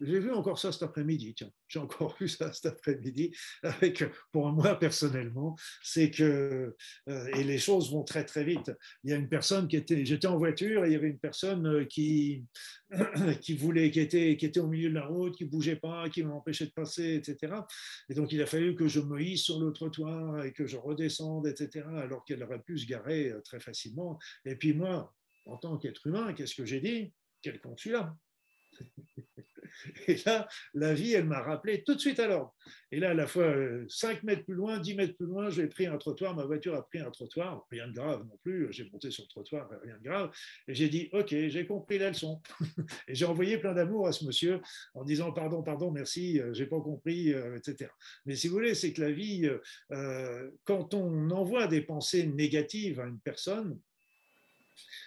j'ai 0.00 0.18
vu 0.18 0.32
encore 0.32 0.58
ça 0.58 0.72
cet 0.72 0.82
après-midi, 0.82 1.34
tiens, 1.34 1.50
j'ai 1.68 1.78
encore 1.78 2.16
vu 2.20 2.28
ça 2.28 2.52
cet 2.52 2.66
après-midi, 2.66 3.34
avec, 3.62 4.04
pour 4.32 4.50
moi 4.50 4.78
personnellement, 4.78 5.56
c'est 5.82 6.10
que, 6.10 6.74
euh, 7.08 7.26
et 7.34 7.44
les 7.44 7.58
choses 7.58 7.90
vont 7.92 8.04
très 8.04 8.24
très 8.24 8.44
vite. 8.44 8.72
Il 9.04 9.10
y 9.10 9.12
a 9.12 9.16
une 9.16 9.28
personne 9.28 9.68
qui 9.68 9.76
était, 9.76 10.04
j'étais 10.04 10.26
en 10.26 10.38
voiture 10.38 10.84
et 10.84 10.88
il 10.88 10.92
y 10.92 10.96
avait 10.96 11.08
une 11.08 11.18
personne 11.18 11.66
euh, 11.66 11.84
qui, 11.84 12.44
qui 13.40 13.54
voulait, 13.54 13.90
qui 13.90 14.00
était, 14.00 14.36
qui 14.36 14.46
était 14.46 14.60
au 14.60 14.68
milieu 14.68 14.88
de 14.88 14.94
la 14.94 15.06
route, 15.06 15.36
qui 15.36 15.44
bougeait 15.44 15.76
pas, 15.76 16.08
qui 16.08 16.22
m'empêchait 16.22 16.66
de 16.66 16.72
passer, 16.72 17.14
etc. 17.14 17.54
Et 18.08 18.14
donc 18.14 18.32
il 18.32 18.42
a 18.42 18.46
fallu 18.46 18.74
que 18.74 18.88
je 18.88 19.00
me 19.00 19.20
hisse 19.20 19.44
sur 19.44 19.60
le 19.60 19.72
trottoir 19.72 20.44
et 20.44 20.52
que 20.52 20.66
je 20.66 20.76
redescende, 20.76 21.46
etc. 21.46 21.86
Alors 21.96 22.24
qu'elle 22.24 22.42
aurait 22.42 22.62
pu 22.62 22.78
se 22.78 22.86
garer 22.86 23.30
euh, 23.30 23.40
très 23.40 23.60
facilement. 23.60 24.18
Et 24.44 24.56
puis 24.56 24.72
moi, 24.72 25.14
en 25.46 25.56
tant 25.56 25.78
qu'être 25.78 26.06
humain, 26.06 26.32
qu'est-ce 26.32 26.54
que 26.54 26.64
j'ai 26.64 26.80
dit? 26.80 27.12
Quel 27.42 27.60
con 27.60 27.76
celui-là 27.76 28.14
et 30.06 30.16
là, 30.26 30.48
la 30.74 30.94
vie, 30.94 31.12
elle 31.12 31.24
m'a 31.24 31.40
rappelé 31.40 31.82
tout 31.82 31.94
de 31.94 32.00
suite 32.00 32.18
à 32.18 32.26
l'ordre. 32.26 32.54
Et 32.92 32.98
là, 32.98 33.10
à 33.10 33.14
la 33.14 33.26
fois, 33.26 33.54
5 33.88 34.16
euh, 34.16 34.20
mètres 34.24 34.44
plus 34.44 34.54
loin, 34.54 34.78
10 34.78 34.94
mètres 34.94 35.16
plus 35.16 35.26
loin, 35.26 35.48
j'ai 35.48 35.66
pris 35.68 35.86
un 35.86 35.96
trottoir, 35.96 36.34
ma 36.34 36.44
voiture 36.44 36.74
a 36.74 36.86
pris 36.86 36.98
un 36.98 37.10
trottoir, 37.10 37.64
rien 37.70 37.86
de 37.86 37.92
grave 37.92 38.24
non 38.24 38.36
plus, 38.42 38.72
j'ai 38.72 38.88
monté 38.90 39.10
sur 39.10 39.24
le 39.24 39.28
trottoir, 39.28 39.70
rien 39.82 39.96
de 39.96 40.02
grave. 40.02 40.30
Et 40.66 40.74
j'ai 40.74 40.88
dit, 40.88 41.08
OK, 41.12 41.28
j'ai 41.28 41.66
compris 41.66 41.98
la 41.98 42.10
leçon. 42.10 42.40
et 43.08 43.14
j'ai 43.14 43.24
envoyé 43.24 43.58
plein 43.58 43.74
d'amour 43.74 44.08
à 44.08 44.12
ce 44.12 44.24
monsieur 44.24 44.60
en 44.94 45.04
disant, 45.04 45.32
pardon, 45.32 45.62
pardon, 45.62 45.90
merci, 45.90 46.40
euh, 46.40 46.52
j'ai 46.52 46.66
pas 46.66 46.80
compris, 46.80 47.32
euh, 47.32 47.56
etc. 47.56 47.90
Mais 48.26 48.34
si 48.34 48.48
vous 48.48 48.54
voulez, 48.54 48.74
c'est 48.74 48.92
que 48.92 49.00
la 49.00 49.12
vie, 49.12 49.48
quand 50.64 50.94
on 50.94 51.30
envoie 51.30 51.66
des 51.66 51.80
pensées 51.80 52.26
négatives 52.26 53.00
à 53.00 53.06
une 53.06 53.20
personne, 53.20 53.78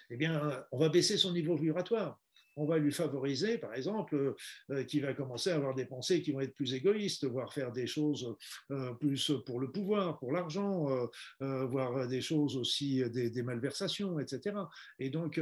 eh 0.10 0.18
bien, 0.18 0.64
on 0.72 0.78
va 0.78 0.90
baisser 0.90 1.18
son 1.18 1.34
niveau 1.34 1.56
vibratoire 1.56 2.23
on 2.56 2.66
va 2.66 2.78
lui 2.78 2.92
favoriser, 2.92 3.58
par 3.58 3.74
exemple, 3.74 4.36
euh, 4.72 4.84
qui 4.84 5.00
va 5.00 5.14
commencer 5.14 5.52
à 5.52 5.56
avoir 5.56 5.74
des 5.74 5.86
pensées 5.86 6.22
qui 6.22 6.32
vont 6.32 6.42
être 6.42 6.54
plus 6.54 6.74
égoïstes, 6.74 7.26
voire 7.26 7.54
faire 7.54 7.72
des 7.72 7.88
choses 7.88 8.36
euh, 8.72 8.94
plus 8.94 9.32
pour 9.46 9.60
le 9.60 9.72
pouvoir, 9.72 10.20
pour 10.20 10.32
l'argent, 10.32 11.10
euh, 11.42 11.66
voire 11.66 12.08
des 12.08 12.22
choses 12.22 12.58
aussi, 12.58 13.04
des, 13.10 13.30
des 13.30 13.44
malversations, 13.44 14.20
etc. 14.20 14.56
Et 15.00 15.10
donc, 15.10 15.40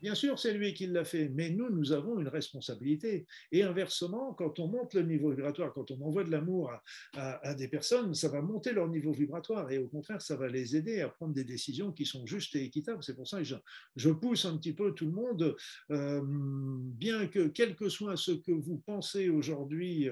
Bien 0.00 0.14
sûr, 0.14 0.38
c'est 0.38 0.54
lui 0.54 0.72
qui 0.72 0.86
l'a 0.86 1.04
fait, 1.04 1.28
mais 1.28 1.50
nous, 1.50 1.68
nous 1.70 1.92
avons 1.92 2.18
une 2.18 2.28
responsabilité. 2.28 3.26
Et 3.52 3.62
inversement, 3.62 4.32
quand 4.32 4.58
on 4.58 4.68
monte 4.68 4.94
le 4.94 5.02
niveau 5.02 5.30
vibratoire, 5.30 5.72
quand 5.74 5.90
on 5.90 6.00
envoie 6.00 6.24
de 6.24 6.30
l'amour 6.30 6.72
à, 7.14 7.54
des 7.54 7.68
personnes, 7.68 8.14
ça 8.14 8.28
va 8.28 8.40
monter 8.40 8.72
leur 8.72 8.88
niveau 8.88 9.12
vibratoire 9.12 9.70
et 9.70 9.78
au 9.78 9.88
contraire, 9.88 10.22
ça 10.22 10.36
va 10.36 10.48
les 10.48 10.76
aider 10.76 11.00
à 11.00 11.08
prendre 11.08 11.34
des 11.34 11.44
décisions 11.44 11.92
qui 11.92 12.06
sont 12.06 12.24
justes 12.24 12.56
et 12.56 12.64
équitables. 12.64 13.02
C'est 13.02 13.14
pour 13.14 13.28
ça 13.28 13.38
que 13.38 13.44
je, 13.96 14.10
pousse 14.10 14.44
un 14.44 14.56
petit 14.56 14.72
peu 14.72 14.92
tout 14.92 15.06
le 15.06 15.12
monde, 15.12 15.56
euh, 15.90 16.20
bien 16.24 17.26
que 17.26 17.48
quel 17.48 17.76
que 17.76 17.88
soit 17.88 18.16
ce 18.16 18.32
que 18.32 18.52
vous 18.52 18.78
pensez 18.78 19.28
aujourd'hui 19.28 20.08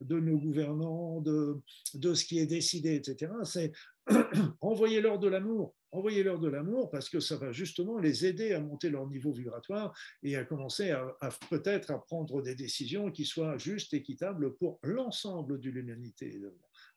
de 0.00 0.18
nos 0.18 0.38
gouvernants, 0.38 1.20
de, 1.20 1.56
de 1.94 2.14
ce 2.14 2.24
qui 2.24 2.38
est 2.38 2.46
décidé, 2.46 2.96
etc., 2.96 3.32
c'est 3.44 3.72
envoyez-leur 4.60 5.18
de 5.18 5.28
l'amour, 5.28 5.74
envoyez-leur 5.92 6.38
de 6.38 6.48
l'amour 6.48 6.90
parce 6.90 7.08
que 7.08 7.20
ça 7.20 7.36
va 7.36 7.52
justement 7.52 7.98
les 7.98 8.26
aider 8.26 8.52
à 8.52 8.60
monter 8.60 8.90
leur 8.90 9.06
niveau 9.06 9.32
vibratoire 9.32 9.96
et 10.22 10.36
à 10.36 10.44
commencer 10.44 10.90
à, 10.90 11.30
peut-être 11.50 11.90
à 11.90 11.98
prendre 11.98 12.42
des 12.42 12.54
décisions 12.54 13.10
qui 13.10 13.24
soient 13.24 13.58
justes, 13.58 13.94
équitables 13.94 14.54
pour 14.56 14.78
l'ensemble 14.82 15.60
de 15.60 15.70
l'humanité. 15.70 16.40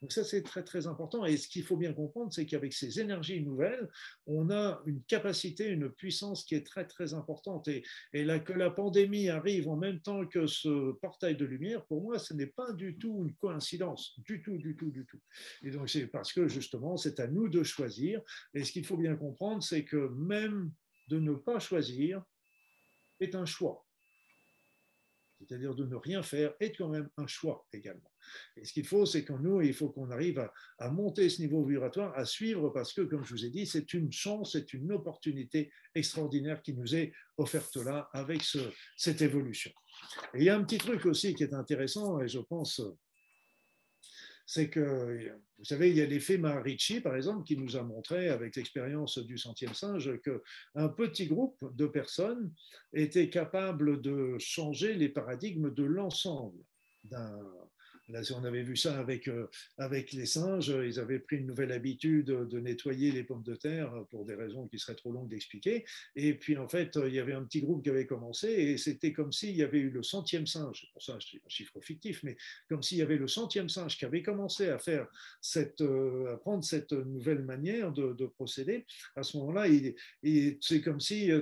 Donc 0.01 0.11
ça, 0.11 0.23
c'est 0.23 0.41
très, 0.41 0.63
très 0.63 0.87
important. 0.87 1.25
Et 1.25 1.37
ce 1.37 1.47
qu'il 1.47 1.63
faut 1.63 1.77
bien 1.77 1.93
comprendre, 1.93 2.33
c'est 2.33 2.45
qu'avec 2.45 2.73
ces 2.73 2.99
énergies 2.99 3.41
nouvelles, 3.41 3.87
on 4.25 4.49
a 4.49 4.81
une 4.85 5.03
capacité, 5.03 5.67
une 5.67 5.89
puissance 5.89 6.43
qui 6.43 6.55
est 6.55 6.65
très, 6.65 6.87
très 6.87 7.13
importante. 7.13 7.67
Et, 7.67 7.83
et 8.13 8.23
là, 8.23 8.39
que 8.39 8.53
la 8.53 8.71
pandémie 8.71 9.29
arrive 9.29 9.67
en 9.69 9.77
même 9.77 10.01
temps 10.01 10.25
que 10.25 10.47
ce 10.47 10.93
portail 10.93 11.35
de 11.35 11.45
lumière, 11.45 11.85
pour 11.85 12.01
moi, 12.01 12.17
ce 12.17 12.33
n'est 12.33 12.47
pas 12.47 12.71
du 12.73 12.97
tout 12.97 13.25
une 13.25 13.35
coïncidence. 13.35 14.19
Du 14.21 14.41
tout, 14.41 14.57
du 14.57 14.75
tout, 14.75 14.89
du 14.89 15.05
tout. 15.05 15.21
Et 15.61 15.69
donc, 15.69 15.89
c'est 15.89 16.07
parce 16.07 16.33
que 16.33 16.47
justement, 16.47 16.97
c'est 16.97 17.19
à 17.19 17.27
nous 17.27 17.47
de 17.47 17.61
choisir. 17.61 18.21
Et 18.55 18.63
ce 18.63 18.71
qu'il 18.71 18.85
faut 18.85 18.97
bien 18.97 19.15
comprendre, 19.15 19.61
c'est 19.61 19.85
que 19.85 20.09
même 20.15 20.71
de 21.09 21.19
ne 21.19 21.33
pas 21.33 21.59
choisir 21.59 22.23
est 23.19 23.35
un 23.35 23.45
choix 23.45 23.85
c'est-à-dire 25.41 25.73
de 25.73 25.85
ne 25.85 25.95
rien 25.95 26.21
faire, 26.21 26.53
est 26.59 26.71
quand 26.71 26.89
même 26.89 27.09
un 27.17 27.25
choix 27.25 27.65
également. 27.73 28.10
Et 28.57 28.65
ce 28.65 28.73
qu'il 28.73 28.85
faut, 28.85 29.05
c'est 29.05 29.23
qu'en 29.23 29.39
nous, 29.39 29.61
il 29.61 29.73
faut 29.73 29.89
qu'on 29.89 30.11
arrive 30.11 30.47
à, 30.79 30.89
monter 30.89 31.29
ce 31.29 31.41
niveau 31.41 31.63
vibratoire, 31.63 32.17
à 32.17 32.25
suivre, 32.25 32.69
parce 32.69 32.93
que, 32.93 33.01
comme 33.01 33.23
je 33.23 33.33
vous 33.33 33.45
ai 33.45 33.49
dit, 33.49 33.65
c'est 33.65 33.93
une 33.93 34.11
chance, 34.11 34.53
c'est 34.53 34.73
une 34.73 34.91
opportunité 34.91 35.71
extraordinaire 35.95 36.61
qui 36.61 36.73
nous 36.73 36.95
est 36.95 37.13
offerte 37.37 37.75
là 37.77 38.09
avec 38.13 38.41
cette 38.97 39.21
évolution. 39.21 39.71
Et 40.33 40.39
il 40.39 40.43
y 40.43 40.49
a 40.49 40.57
un 40.57 40.63
petit 40.63 40.77
truc 40.77 41.05
aussi 41.05 41.33
qui 41.33 41.43
est 41.43 41.53
intéressant, 41.53 42.19
et 42.21 42.27
je 42.27 42.39
pense 42.39 42.81
c'est 44.53 44.69
que, 44.69 45.31
vous 45.59 45.63
savez, 45.63 45.91
il 45.91 45.95
y 45.95 46.01
a 46.01 46.05
l'effet 46.05 46.37
Maharishi, 46.37 46.99
par 46.99 47.15
exemple, 47.15 47.45
qui 47.45 47.55
nous 47.55 47.77
a 47.77 47.83
montré, 47.83 48.27
avec 48.27 48.57
l'expérience 48.57 49.17
du 49.17 49.37
centième 49.37 49.73
singe, 49.73 50.11
qu'un 50.19 50.89
petit 50.89 51.27
groupe 51.27 51.57
de 51.73 51.87
personnes 51.87 52.53
était 52.91 53.29
capable 53.29 54.01
de 54.01 54.35
changer 54.39 54.93
les 54.95 55.07
paradigmes 55.07 55.73
de 55.73 55.85
l'ensemble 55.85 56.61
d'un 57.05 57.39
on 58.33 58.43
avait 58.43 58.63
vu 58.63 58.75
ça 58.75 58.99
avec, 58.99 59.27
euh, 59.27 59.47
avec 59.77 60.13
les 60.13 60.25
singes. 60.25 60.69
Ils 60.69 60.99
avaient 60.99 61.19
pris 61.19 61.37
une 61.37 61.47
nouvelle 61.47 61.71
habitude 61.71 62.25
de 62.25 62.59
nettoyer 62.59 63.11
les 63.11 63.23
pommes 63.23 63.43
de 63.43 63.55
terre 63.55 63.91
pour 64.09 64.25
des 64.25 64.35
raisons 64.35 64.67
qui 64.67 64.79
seraient 64.79 64.95
trop 64.95 65.11
longues 65.11 65.29
d'expliquer. 65.29 65.85
Et 66.15 66.33
puis, 66.33 66.57
en 66.57 66.67
fait, 66.67 66.97
il 67.05 67.13
y 67.13 67.19
avait 67.19 67.33
un 67.33 67.43
petit 67.43 67.61
groupe 67.61 67.83
qui 67.83 67.89
avait 67.89 68.05
commencé 68.05 68.47
et 68.47 68.77
c'était 68.77 69.13
comme 69.13 69.31
s'il 69.31 69.55
y 69.55 69.63
avait 69.63 69.79
eu 69.79 69.89
le 69.89 70.03
centième 70.03 70.47
singe. 70.47 70.89
Pour 70.93 71.03
ça, 71.03 71.17
c'est 71.19 71.37
un 71.37 71.49
chiffre 71.49 71.79
fictif, 71.81 72.23
mais 72.23 72.37
comme 72.69 72.83
s'il 72.83 72.97
y 72.97 73.01
avait 73.01 73.17
le 73.17 73.27
centième 73.27 73.69
singe 73.69 73.97
qui 73.97 74.05
avait 74.05 74.21
commencé 74.21 74.69
à 74.69 74.79
faire 74.79 75.07
cette, 75.41 75.81
euh, 75.81 76.33
à 76.33 76.37
prendre 76.37 76.63
cette 76.63 76.91
nouvelle 76.91 77.43
manière 77.43 77.91
de, 77.91 78.25
procéder. 78.25 78.85
À 79.15 79.23
ce 79.23 79.37
moment-là, 79.37 79.65
c'est 80.61 80.81
comme 80.81 80.99
si 80.99 81.31
euh, 81.31 81.41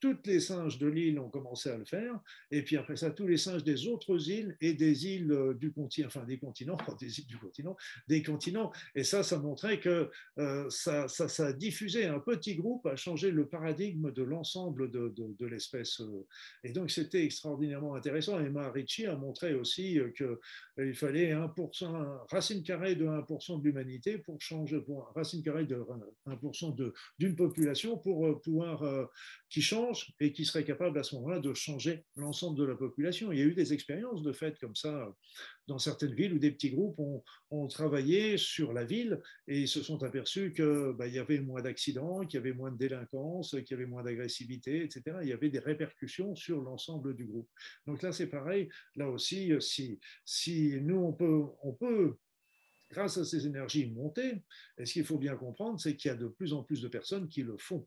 toutes, 0.00 0.26
les 0.26 0.40
singes 0.40 0.78
de 0.78 0.86
l'île 0.86 1.18
ont 1.18 1.30
commencé 1.30 1.70
à 1.70 1.76
le 1.76 1.84
faire. 1.84 2.18
Et 2.50 2.62
puis 2.62 2.76
après 2.76 2.96
ça, 2.96 3.10
tous 3.10 3.26
les 3.26 3.36
singes 3.36 3.64
des 3.64 3.86
autres 3.86 4.30
îles 4.30 4.56
et 4.60 4.74
des 4.74 5.06
îles 5.06 5.54
du 5.58 5.72
continent 5.72 5.98
enfin 6.06 6.24
des 6.24 6.38
continents, 6.38 6.76
des 7.00 7.20
îles 7.20 7.26
du 7.26 7.38
continent, 7.38 7.76
des 8.08 8.22
continents. 8.22 8.72
Et 8.94 9.04
ça, 9.04 9.22
ça 9.22 9.38
montrait 9.38 9.80
que 9.80 10.10
euh, 10.38 10.68
ça, 10.70 11.08
ça, 11.08 11.28
ça, 11.28 11.46
a 11.46 11.50
un 11.50 12.20
petit 12.20 12.56
groupe, 12.56 12.86
a 12.86 12.96
changé 12.96 13.30
le 13.30 13.46
paradigme 13.46 14.12
de 14.12 14.22
l'ensemble 14.22 14.90
de, 14.90 15.46
l'espèce. 15.46 16.00
Euh. 16.00 16.26
Et 16.64 16.72
donc, 16.72 16.90
c'était 16.90 17.24
extraordinairement 17.24 17.94
intéressant. 17.94 18.40
Et 18.40 18.48
Maharishi 18.50 19.06
a 19.06 19.16
montré 19.16 19.54
aussi 19.54 19.98
qu'il 20.16 20.38
euh, 20.78 20.94
fallait 20.94 21.32
1%, 21.32 22.26
racine 22.30 22.62
carrée 22.62 22.94
de 22.94 23.06
1% 23.06 23.60
de 23.60 23.64
l'humanité 23.64 24.18
pour 24.18 24.40
changer, 24.40 24.80
pour 24.80 25.12
racine 25.14 25.42
carrée 25.42 25.64
de 25.64 25.84
1% 26.26 26.92
d'une 27.18 27.36
population 27.36 27.98
pour 27.98 28.40
pouvoir, 28.40 29.08
qui 29.48 29.62
change 29.62 29.87
et 30.20 30.32
qui 30.32 30.44
serait 30.44 30.64
capable 30.64 30.98
à 30.98 31.02
ce 31.02 31.14
moment-là 31.16 31.38
de 31.38 31.54
changer 31.54 32.04
l'ensemble 32.16 32.58
de 32.58 32.64
la 32.64 32.74
population. 32.74 33.32
Il 33.32 33.38
y 33.38 33.42
a 33.42 33.44
eu 33.44 33.54
des 33.54 33.72
expériences 33.72 34.22
de 34.22 34.32
fait 34.32 34.58
comme 34.58 34.74
ça 34.74 35.14
dans 35.66 35.78
certaines 35.78 36.14
villes 36.14 36.32
où 36.32 36.38
des 36.38 36.50
petits 36.50 36.70
groupes 36.70 36.98
ont, 37.50 37.68
travaillé 37.68 38.38
sur 38.38 38.72
la 38.72 38.84
ville 38.84 39.20
et 39.46 39.66
se 39.66 39.82
sont 39.82 40.02
aperçus 40.02 40.52
qu'il 40.54 40.94
bah, 40.96 41.06
y 41.06 41.18
avait 41.18 41.40
moins 41.40 41.60
d'accidents, 41.60 42.20
qu'il 42.20 42.38
y 42.38 42.40
avait 42.40 42.54
moins 42.54 42.72
de 42.72 42.78
délinquance, 42.78 43.50
qu'il 43.50 43.70
y 43.70 43.74
avait 43.74 43.86
moins 43.86 44.02
d'agressivité, 44.02 44.82
etc. 44.82 45.18
Il 45.22 45.28
y 45.28 45.32
avait 45.32 45.50
des 45.50 45.58
répercussions 45.58 46.34
sur 46.34 46.62
l'ensemble 46.62 47.14
du 47.14 47.26
groupe. 47.26 47.48
Donc 47.86 48.02
là, 48.02 48.12
c'est 48.12 48.28
pareil. 48.28 48.68
Là 48.96 49.08
aussi, 49.10 49.52
si, 50.24 50.80
nous, 50.80 50.96
on 50.96 51.12
peut, 51.12 51.44
on 51.62 51.72
peut 51.72 52.16
grâce 52.90 53.18
à 53.18 53.24
ces 53.24 53.46
énergies 53.46 53.90
monter, 53.90 54.42
et 54.78 54.86
ce 54.86 54.94
qu'il 54.94 55.04
faut 55.04 55.18
bien 55.18 55.36
comprendre, 55.36 55.78
c'est 55.78 55.96
qu'il 55.96 56.08
y 56.08 56.12
a 56.12 56.16
de 56.16 56.28
plus 56.28 56.52
en 56.54 56.62
plus 56.62 56.80
de 56.80 56.88
personnes 56.88 57.28
qui 57.28 57.42
le 57.42 57.58
font. 57.58 57.86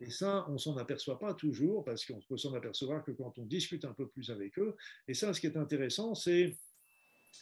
Et 0.00 0.10
ça, 0.10 0.46
on 0.48 0.58
s'en 0.58 0.76
aperçoit 0.76 1.18
pas 1.18 1.32
toujours 1.34 1.84
parce 1.84 2.04
qu'on 2.04 2.20
peut 2.28 2.36
s'en 2.36 2.52
apercevoir 2.52 3.02
que 3.02 3.12
quand 3.12 3.38
on 3.38 3.46
discute 3.46 3.84
un 3.84 3.94
peu 3.94 4.06
plus 4.08 4.30
avec 4.30 4.58
eux. 4.58 4.76
Et 5.08 5.14
ça, 5.14 5.32
ce 5.32 5.40
qui 5.40 5.46
est 5.46 5.56
intéressant, 5.56 6.14
c'est 6.14 6.56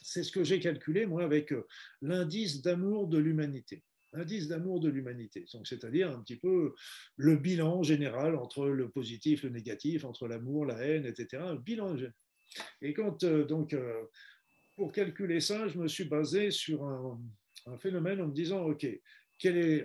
c'est 0.03 0.23
ce 0.23 0.31
que 0.31 0.43
j'ai 0.43 0.59
calculé, 0.59 1.05
moi, 1.05 1.23
avec 1.23 1.51
euh, 1.51 1.65
l'indice 2.01 2.61
d'amour 2.61 3.07
de 3.07 3.17
l'humanité. 3.17 3.83
L'indice 4.13 4.47
d'amour 4.47 4.79
de 4.79 4.87
l'humanité, 4.87 5.45
c'est-à-dire 5.65 6.09
un 6.09 6.21
petit 6.21 6.37
peu 6.37 6.73
le 7.17 7.35
bilan 7.35 7.83
général 7.83 8.37
entre 8.37 8.67
le 8.67 8.89
positif, 8.89 9.43
le 9.43 9.49
négatif, 9.49 10.05
entre 10.05 10.27
l'amour, 10.29 10.65
la 10.65 10.77
haine, 10.77 11.05
etc. 11.05 11.43
Le 11.51 11.57
bilan 11.57 11.97
Et 12.81 12.93
quand, 12.93 13.23
euh, 13.23 13.43
donc, 13.43 13.73
euh, 13.73 14.03
pour 14.77 14.93
calculer 14.93 15.41
ça, 15.41 15.67
je 15.67 15.77
me 15.77 15.89
suis 15.89 16.05
basé 16.05 16.49
sur 16.51 16.85
un, 16.85 17.19
phénomène 17.77 18.21
en 18.21 18.27
me 18.27 18.33
disant, 18.33 18.63
OK, 18.63 18.87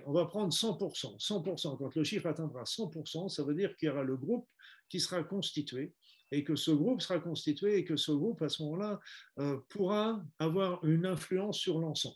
on 0.05 0.11
va 0.13 0.25
prendre 0.25 0.53
100%. 0.53 1.19
100%, 1.19 1.77
quand 1.77 1.95
le 1.95 2.03
chiffre 2.03 2.27
atteindra 2.27 2.63
100%, 2.63 3.29
ça 3.29 3.43
veut 3.43 3.55
dire 3.55 3.75
qu'il 3.77 3.87
y 3.87 3.89
aura 3.89 4.03
le 4.03 4.15
groupe 4.15 4.47
qui 4.89 4.99
sera 4.99 5.23
constitué 5.23 5.93
et 6.31 6.43
que 6.43 6.55
ce 6.55 6.71
groupe 6.71 7.01
sera 7.01 7.19
constitué 7.19 7.77
et 7.77 7.83
que 7.83 7.97
ce 7.97 8.11
groupe, 8.11 8.41
à 8.41 8.49
ce 8.49 8.63
moment-là, 8.63 8.99
euh, 9.39 9.57
pourra 9.69 10.23
avoir 10.39 10.83
une 10.85 11.05
influence 11.05 11.57
sur 11.57 11.79
l'ensemble. 11.79 12.15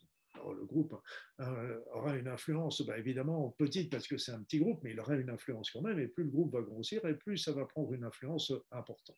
Le 0.58 0.66
groupe 0.66 0.96
euh, 1.40 1.80
aura 1.94 2.16
une 2.16 2.28
influence, 2.28 2.86
bah, 2.86 2.98
évidemment, 3.00 3.56
petite 3.58 3.92
parce 3.92 4.08
que 4.08 4.18
c'est 4.18 4.32
un 4.32 4.44
petit 4.44 4.60
groupe, 4.60 4.80
mais 4.84 4.92
il 4.92 5.00
aura 5.00 5.16
une 5.16 5.30
influence 5.30 5.72
quand 5.72 5.82
même, 5.82 6.00
et 6.00 6.08
plus 6.08 6.24
le 6.24 6.30
groupe 6.30 6.54
va 6.54 6.62
grossir, 6.62 7.04
et 7.06 7.16
plus 7.16 7.38
ça 7.38 7.52
va 7.52 7.66
prendre 7.66 7.94
une 7.94 8.04
influence 8.04 8.54
importante. 8.72 9.18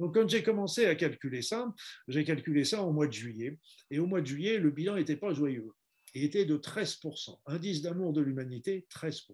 Donc, 0.00 0.14
quand 0.14 0.28
j'ai 0.28 0.42
commencé 0.42 0.86
à 0.86 0.94
calculer 0.96 1.42
ça, 1.42 1.72
j'ai 2.08 2.24
calculé 2.24 2.64
ça 2.64 2.82
au 2.82 2.92
mois 2.92 3.06
de 3.06 3.12
juillet, 3.12 3.58
et 3.90 4.00
au 4.00 4.06
mois 4.06 4.20
de 4.20 4.26
juillet, 4.26 4.58
le 4.58 4.70
bilan 4.70 4.96
n'était 4.96 5.16
pas 5.16 5.32
joyeux. 5.32 5.70
Était 6.14 6.44
de 6.44 6.56
13%. 6.56 7.40
Indice 7.46 7.82
d'amour 7.82 8.12
de 8.12 8.20
l'humanité, 8.20 8.86
13%. 8.90 9.24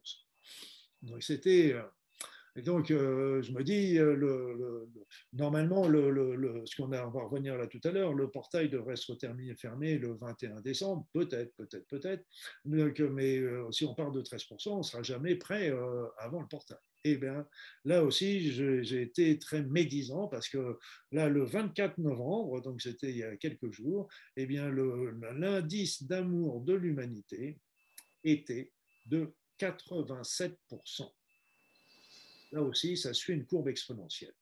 Donc, 1.03 1.23
c'était 1.23 1.73
euh, 1.75 1.83
et 2.57 2.63
donc, 2.63 2.91
euh, 2.91 3.41
je 3.43 3.53
me 3.53 3.63
dis, 3.63 3.99
euh, 3.99 4.17
le, 4.17 4.89
normalement, 5.33 5.87
le, 5.87 6.65
ce 6.67 6.75
qu'on 6.75 6.89
va 6.89 7.05
revenir 7.05 7.57
là 7.57 7.69
tout 7.69 7.81
à 7.85 7.93
l'heure, 7.93 8.15
le 8.15 8.31
portail 8.31 8.69
devrait 8.69 8.97
se 8.97 9.13
terminer 9.13 9.55
fermé 9.55 9.97
le 9.97 10.15
21 10.15 10.61
décembre, 10.61 11.07
peut-être, 11.13 11.55
peut-être, 11.55 11.87
peut-être. 11.87 12.25
Mais 12.65 13.43
si 13.71 13.85
on 13.85 13.95
part 13.95 14.11
de 14.11 14.23
13%, 14.23 14.71
on 14.71 14.79
ne 14.79 14.83
sera 14.83 15.05
jamais 15.05 15.37
prêt 15.37 15.73
avant 16.19 16.41
le 16.41 16.49
portail. 16.49 16.79
Eh 17.05 17.17
bien, 17.17 17.47
là 17.85 18.03
aussi, 18.03 18.53
j'ai 18.53 19.03
été 19.03 19.39
très 19.39 19.63
médisant 19.63 20.27
parce 20.29 20.49
que 20.49 20.79
là, 21.13 21.29
le 21.29 21.45
24 21.45 21.99
novembre, 21.99 22.61
donc 22.61 22.83
c'était 22.83 23.11
il 23.11 23.19
y 23.19 23.23
a 23.23 23.37
quelques 23.37 23.71
jours, 23.71 24.09
eh 24.37 24.47
bien, 24.47 24.71
l'indice 24.71 26.03
d'amour 26.03 26.61
de 26.63 26.75
l'humanité 26.75 27.61
était 28.25 28.73
de 29.07 29.33
87% 29.61 30.57
là 32.53 32.63
aussi, 32.63 32.97
ça 32.97 33.13
suit 33.15 33.35
une 33.35 33.47
courbe 33.47 33.69
exponentielle. 33.69 34.35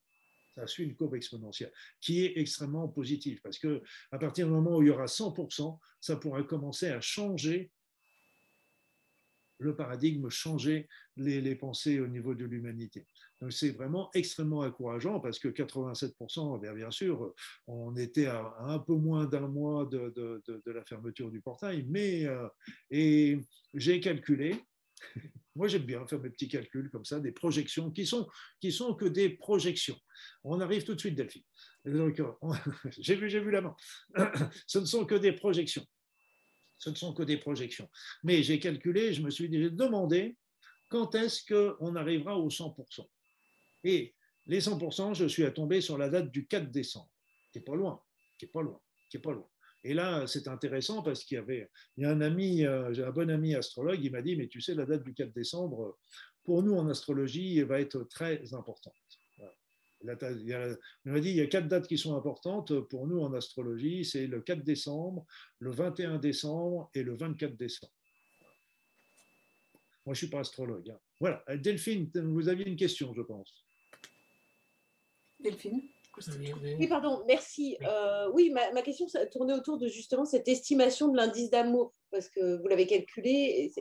Ça 0.55 0.67
suit 0.67 0.85
une 0.85 0.97
courbe 0.97 1.15
exponentielle 1.15 1.73
qui 2.01 2.25
est 2.25 2.39
extrêmement 2.39 2.89
positive 2.89 3.41
parce 3.43 3.59
que 3.59 3.83
à 4.11 4.19
partir 4.19 4.47
du 4.47 4.53
moment 4.53 4.77
où 4.77 4.83
il 4.83 4.89
y 4.89 4.91
aura 4.91 5.05
100%, 5.05 5.79
ça 6.01 6.17
pourra 6.17 6.43
commencer 6.45 6.89
à 6.89 7.01
changer 7.01 7.71
le 9.59 9.75
paradigme, 9.75 10.29
changer 10.29 10.89
les, 11.17 11.55
pensées 11.55 12.01
au 12.01 12.07
niveau 12.07 12.35
de 12.35 12.45
l'humanité. 12.45 13.07
Donc 13.41 13.53
c'est 13.53 13.71
vraiment 13.71 14.11
extrêmement 14.15 14.61
encourageant 14.61 15.21
parce 15.21 15.39
que 15.39 15.49
87%, 15.49 16.61
bien, 16.61 16.75
bien 16.75 16.91
sûr, 16.91 17.35
on 17.67 17.97
était 17.97 18.27
à, 18.27 18.55
un 18.61 18.79
peu 18.79 18.95
moins 18.95 19.27
d'un 19.27 19.49
mois 19.49 19.87
de, 19.87 20.43
la 20.67 20.85
fermeture 20.85 21.31
du 21.31 21.41
portail, 21.41 21.85
mais 21.89 22.27
euh, 22.27 23.39
j'ai 23.75 24.01
calculé 24.01 24.57
moi, 25.57 25.69
j'aime 25.69 25.83
bien 25.83 26.07
faire 26.07 26.21
mes 26.21 26.31
petits 26.31 26.49
calculs 26.49 26.91
comme 26.91 27.05
ça, 27.05 27.21
des 27.21 27.33
projections 27.33 27.91
qui 27.91 28.07
sont, 28.07 28.29
qui 28.61 28.73
sont 28.73 28.95
que 28.95 29.07
des 29.07 29.31
projections. 29.31 29.99
On 30.45 30.61
arrive 30.61 30.85
tout 30.85 30.95
de 30.95 31.01
suite, 31.01 31.15
Delphine. 31.15 31.43
j'ai 32.99 33.15
vu, 33.15 33.29
j'ai 33.31 33.41
vu 33.41 33.51
la 33.51 33.61
main. 33.61 33.77
Ce 34.67 34.79
ne 34.79 34.85
sont 34.85 35.05
que 35.05 35.15
des 35.15 35.33
projections. 35.33 35.87
Ce 36.79 36.91
ne 36.91 36.95
sont 36.95 37.15
que 37.15 37.23
des 37.23 37.37
projections. 37.39 37.89
Mais 38.23 38.43
j'ai 38.43 38.61
calculé, 38.61 39.13
je 39.13 39.23
me 39.23 39.31
suis 39.31 39.49
demandé 39.49 40.37
quand 40.89 41.15
est-ce 41.15 41.45
qu'on 41.45 41.97
arrivera 41.97 42.39
aux 42.39 42.51
100%. 42.51 43.07
Et 43.85 44.15
les 44.47 44.61
100%, 44.61 45.15
je 45.15 45.27
suis 45.27 45.45
à 45.45 45.51
tomber 45.51 45.81
sur 45.81 45.99
la 45.99 46.09
date 46.09 46.31
du 46.31 46.47
4 46.47 46.71
décembre, 46.71 47.11
qui 47.53 47.59
n'est 47.59 47.65
pas 47.65 47.75
loin, 47.75 48.01
qui 48.39 48.45
n'est 48.45 48.51
pas 48.51 48.63
loin, 48.63 48.81
qui 49.11 49.17
est 49.17 49.21
pas 49.21 49.33
loin. 49.33 49.49
Et 49.85 49.95
là, 49.95 50.27
c'est 50.27 50.49
intéressant 50.49 51.03
parce 51.03 51.25
qu'il 51.25 51.37
y 51.37 51.39
avait 51.39 51.71
un 52.03 52.21
ami, 52.21 52.65
euh, 52.65 53.07
un 53.07 53.11
bon 53.11 53.31
ami 53.31 53.55
astrologue, 53.55 54.03
il 54.03 54.11
m'a 54.11 54.23
dit, 54.23 54.37
mais 54.37 54.49
tu 54.49 54.61
sais, 54.61 54.75
la 54.75 54.85
date 54.85 55.05
du 55.05 55.15
4 55.15 55.33
décembre, 55.33 55.97
pour 56.45 56.63
nous 56.63 56.75
en 56.75 56.89
astrologie, 56.89 57.63
va 57.63 57.81
être 57.81 58.03
très 58.05 58.53
importante. 58.55 58.95
Il 60.03 60.79
m'a 61.05 61.21
dit, 61.21 61.31
il 61.31 61.37
y 61.37 61.41
a 61.41 61.47
quatre 61.47 61.69
dates 61.69 61.87
qui 61.87 61.99
sont 61.99 62.17
importantes 62.17 62.79
pour 62.81 63.07
nous 63.07 63.21
en 63.21 63.33
astrologie, 63.33 64.05
c'est 64.05 64.27
le 64.27 64.41
4 64.41 64.63
décembre, 64.63 65.27
le 65.59 65.71
21 65.71 66.19
décembre 66.19 66.91
et 66.95 67.03
le 67.03 67.17
24 67.17 67.57
décembre. 67.57 67.93
Moi, 70.05 70.15
je 70.15 70.19
ne 70.23 70.27
suis 70.27 70.29
pas 70.29 70.41
astrologue. 70.41 70.91
Hein. 70.91 71.01
Voilà. 71.21 71.43
Delphine, 71.57 72.11
vous 72.15 72.49
aviez 72.49 72.69
une 72.69 72.77
question, 72.77 73.13
je 73.15 73.23
pense. 73.23 73.65
Delphine 75.41 75.83
oui, 76.79 76.87
pardon, 76.87 77.23
merci. 77.27 77.77
Euh, 77.83 78.31
oui, 78.33 78.51
ma, 78.51 78.83
question 78.83 79.07
ça 79.09 79.27
tournait 79.27 79.53
autour 79.53 79.79
de 79.79 79.87
justement 79.87 80.25
cette 80.25 80.49
estimation 80.49 81.09
de 81.09 81.17
l'indice 81.17 81.51
d'amour, 81.51 81.93
parce 82.11 82.29
que 82.29 82.61
vous 82.61 82.69
l'avez 82.69 82.87
calculé. 82.87 83.73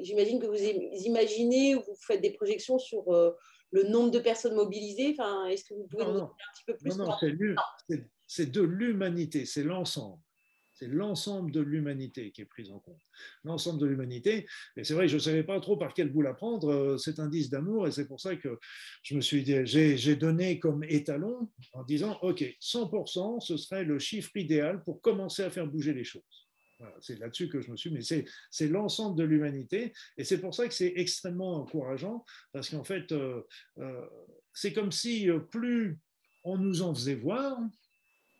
J'imagine 0.00 0.40
que 0.40 0.46
vous 0.46 0.62
imaginez 1.04 1.74
ou 1.74 1.80
vous 1.80 1.96
faites 2.00 2.20
des 2.20 2.30
projections 2.30 2.78
sur 2.78 3.12
euh, 3.12 3.32
le 3.72 3.84
nombre 3.84 4.10
de 4.10 4.18
personnes 4.18 4.54
mobilisées. 4.54 5.14
Enfin, 5.18 5.46
est-ce 5.46 5.64
que 5.64 5.74
vous 5.74 5.86
pouvez 5.86 6.04
nous 6.04 6.12
dire 6.14 6.24
un 6.24 6.52
petit 6.54 6.64
peu 6.66 6.76
plus 6.76 6.96
Non, 6.96 7.06
non, 7.06 7.14
c'est 8.26 8.50
de 8.50 8.62
l'humanité, 8.62 9.44
c'est 9.44 9.64
l'ensemble. 9.64 10.22
C'est 10.72 10.86
l'ensemble 10.86 11.52
de 11.52 11.60
l'humanité 11.60 12.30
qui 12.30 12.40
est 12.40 12.46
prise 12.46 12.70
en 12.70 12.78
compte. 12.78 13.02
L'ensemble 13.44 13.78
de 13.80 13.86
l'humanité. 13.86 14.46
Et 14.78 14.84
c'est 14.84 14.94
vrai, 14.94 15.08
je 15.08 15.16
ne 15.16 15.20
savais 15.20 15.42
pas 15.42 15.60
trop 15.60 15.76
par 15.76 15.92
quel 15.92 16.10
bout 16.10 16.22
la 16.22 16.32
prendre, 16.32 16.72
euh, 16.72 16.96
cet 16.96 17.18
indice 17.18 17.50
d'amour. 17.50 17.86
Et 17.86 17.90
c'est 17.90 18.08
pour 18.08 18.18
ça 18.18 18.34
que 18.36 18.58
je 19.02 19.14
me 19.14 19.20
suis 19.20 19.42
dit, 19.42 19.56
j'ai 19.66 20.16
donné 20.16 20.58
comme 20.58 20.82
étalon 20.84 21.50
en 21.74 21.84
disant, 21.84 22.18
OK, 22.22 22.42
100%, 22.62 23.40
ce 23.40 23.58
serait 23.58 23.84
le 23.84 23.98
chiffre 23.98 24.34
idéal 24.36 24.82
pour 24.82 25.02
commencer 25.02 25.42
à 25.42 25.50
faire 25.50 25.66
bouger 25.66 25.92
les 25.92 26.04
choses. 26.04 26.49
C'est 27.00 27.18
là-dessus 27.18 27.48
que 27.48 27.60
je 27.60 27.70
me 27.70 27.76
suis, 27.76 27.90
mais 27.90 28.00
c'est 28.02 28.68
l'ensemble 28.68 29.18
de 29.18 29.24
l'humanité. 29.24 29.92
Et 30.16 30.24
c'est 30.24 30.40
pour 30.40 30.54
ça 30.54 30.66
que 30.68 30.74
c'est 30.74 30.92
extrêmement 30.96 31.56
encourageant, 31.56 32.24
parce 32.52 32.70
qu'en 32.70 32.84
fait, 32.84 33.12
euh, 33.12 33.42
euh, 33.78 34.06
c'est 34.52 34.72
comme 34.72 34.92
si 34.92 35.28
plus 35.50 35.98
on 36.44 36.58
nous 36.58 36.82
en 36.82 36.94
faisait 36.94 37.14
voir, 37.14 37.58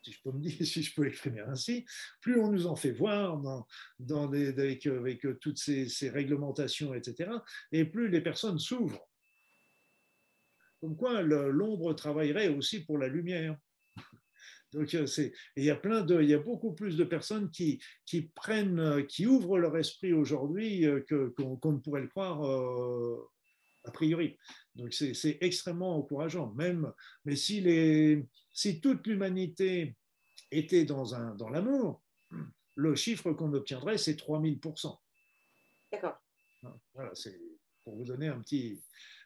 si 0.02 0.12
je 0.12 0.22
peux 0.22 0.32
me 0.32 0.40
dire, 0.40 0.56
si 0.66 0.82
je 0.82 0.94
peux 0.94 1.04
l'exprimer 1.04 1.40
ainsi, 1.40 1.84
plus 2.20 2.40
on 2.40 2.50
nous 2.50 2.66
en 2.66 2.76
fait 2.76 2.92
voir 2.92 3.38
dans, 3.98 4.32
avec, 4.32 4.88
toutes 5.40 5.58
ces, 5.58 6.10
réglementations, 6.10 6.94
etc., 6.94 7.30
et 7.72 7.84
plus 7.84 8.08
les 8.08 8.20
personnes 8.20 8.58
s'ouvrent. 8.58 9.06
Comme 10.80 10.96
quoi 10.96 11.20
l'ombre 11.22 11.92
travaillerait 11.92 12.48
aussi 12.48 12.84
pour 12.84 12.96
la 12.96 13.08
lumière. 13.08 13.56
Donc, 14.72 14.92
il 14.92 15.64
y 15.64 15.70
a 15.70 15.76
plein 15.76 16.02
de, 16.02 16.22
il 16.22 16.28
y 16.28 16.34
a 16.34 16.38
beaucoup 16.38 16.72
plus 16.72 16.96
de 16.96 17.04
personnes 17.04 17.50
qui, 17.50 17.82
qui 18.06 18.22
prennent, 18.22 19.06
qui 19.06 19.26
ouvrent 19.26 19.58
leur 19.58 19.76
esprit 19.76 20.12
aujourd'hui 20.12 20.86
qu'on 21.08 21.72
ne 21.72 21.78
pourrait 21.78 22.02
le 22.02 22.08
croire 22.08 22.44
euh, 22.46 23.28
a 23.84 23.90
priori. 23.90 24.38
Donc, 24.76 24.92
c'est 24.92 25.38
extrêmement 25.40 25.96
encourageant. 25.96 26.52
Même, 26.54 26.92
mais 27.24 27.36
si 27.36 27.60
les, 27.60 28.24
si 28.52 28.80
toute 28.80 29.06
l'humanité 29.06 29.96
était 30.50 30.84
dans, 30.84 31.14
un, 31.14 31.34
dans 31.34 31.48
l'amour, 31.48 32.02
le 32.76 32.94
chiffre 32.94 33.32
qu'on 33.32 33.52
obtiendrait, 33.52 33.98
c'est 33.98 34.18
3000%. 34.18 34.96
D'accord. 35.92 36.16
Voilà, 36.94 37.10
c'est 37.14 37.38
pour 37.82 37.96
vous 37.96 38.04
donner 38.04 38.28
un 38.28 38.40
petit, 38.40 38.82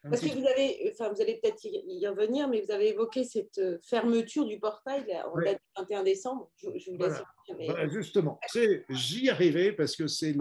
parce 0.09 0.21
que 0.21 0.39
vous 0.39 0.47
avez, 0.47 0.93
enfin, 0.93 1.11
vous 1.13 1.21
allez 1.21 1.41
peut-être 1.43 1.65
y 1.65 2.07
revenir, 2.07 2.49
mais 2.49 2.61
vous 2.61 2.71
avez 2.71 2.91
évoqué 2.91 3.25
cette 3.25 3.59
euh, 3.59 3.79
fermeture 3.83 4.45
du 4.45 4.59
portail 4.59 5.05
en 5.33 5.41
date 5.41 5.59
du 5.59 5.83
21 5.83 6.03
décembre. 6.03 6.51
Je, 6.59 6.91
vous 6.91 6.99
laisse 6.99 7.23
voilà. 7.49 7.89
justement, 7.89 8.39
j'y 8.91 9.29
arrivais 9.31 9.73
parce 9.73 9.97
que 9.97 10.07
c'est 10.07 10.37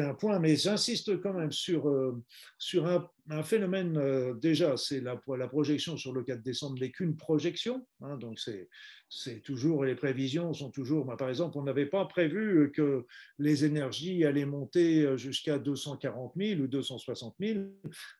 un 0.00 0.14
point, 0.14 0.38
mais 0.38 0.56
j'insiste 0.56 1.20
quand 1.20 1.32
même 1.32 1.52
sur, 1.52 1.88
euh, 1.88 2.22
sur 2.58 2.86
un, 2.86 3.08
un 3.30 3.42
phénomène. 3.42 3.96
Euh, 3.98 4.34
déjà, 4.34 4.76
c'est 4.76 5.00
la, 5.00 5.20
la 5.36 5.48
projection 5.48 5.96
sur 5.96 6.12
le 6.12 6.22
4 6.22 6.42
décembre 6.42 6.78
n'est 6.80 6.90
qu'une 6.90 7.16
projection, 7.16 7.86
hein, 8.02 8.16
donc 8.16 8.38
c'est 8.38 8.68
c'est 9.10 9.40
toujours, 9.40 9.84
les 9.84 9.94
prévisions 9.94 10.52
sont 10.52 10.70
toujours, 10.70 11.16
par 11.16 11.30
exemple, 11.30 11.56
on 11.56 11.62
n'avait 11.62 11.86
pas 11.86 12.04
prévu 12.04 12.70
que 12.72 13.06
les 13.38 13.64
énergies 13.64 14.24
allaient 14.26 14.44
monter 14.44 15.16
jusqu'à 15.16 15.58
240 15.58 16.34
000 16.36 16.60
ou 16.60 16.66
260 16.66 17.34
000. 17.40 17.60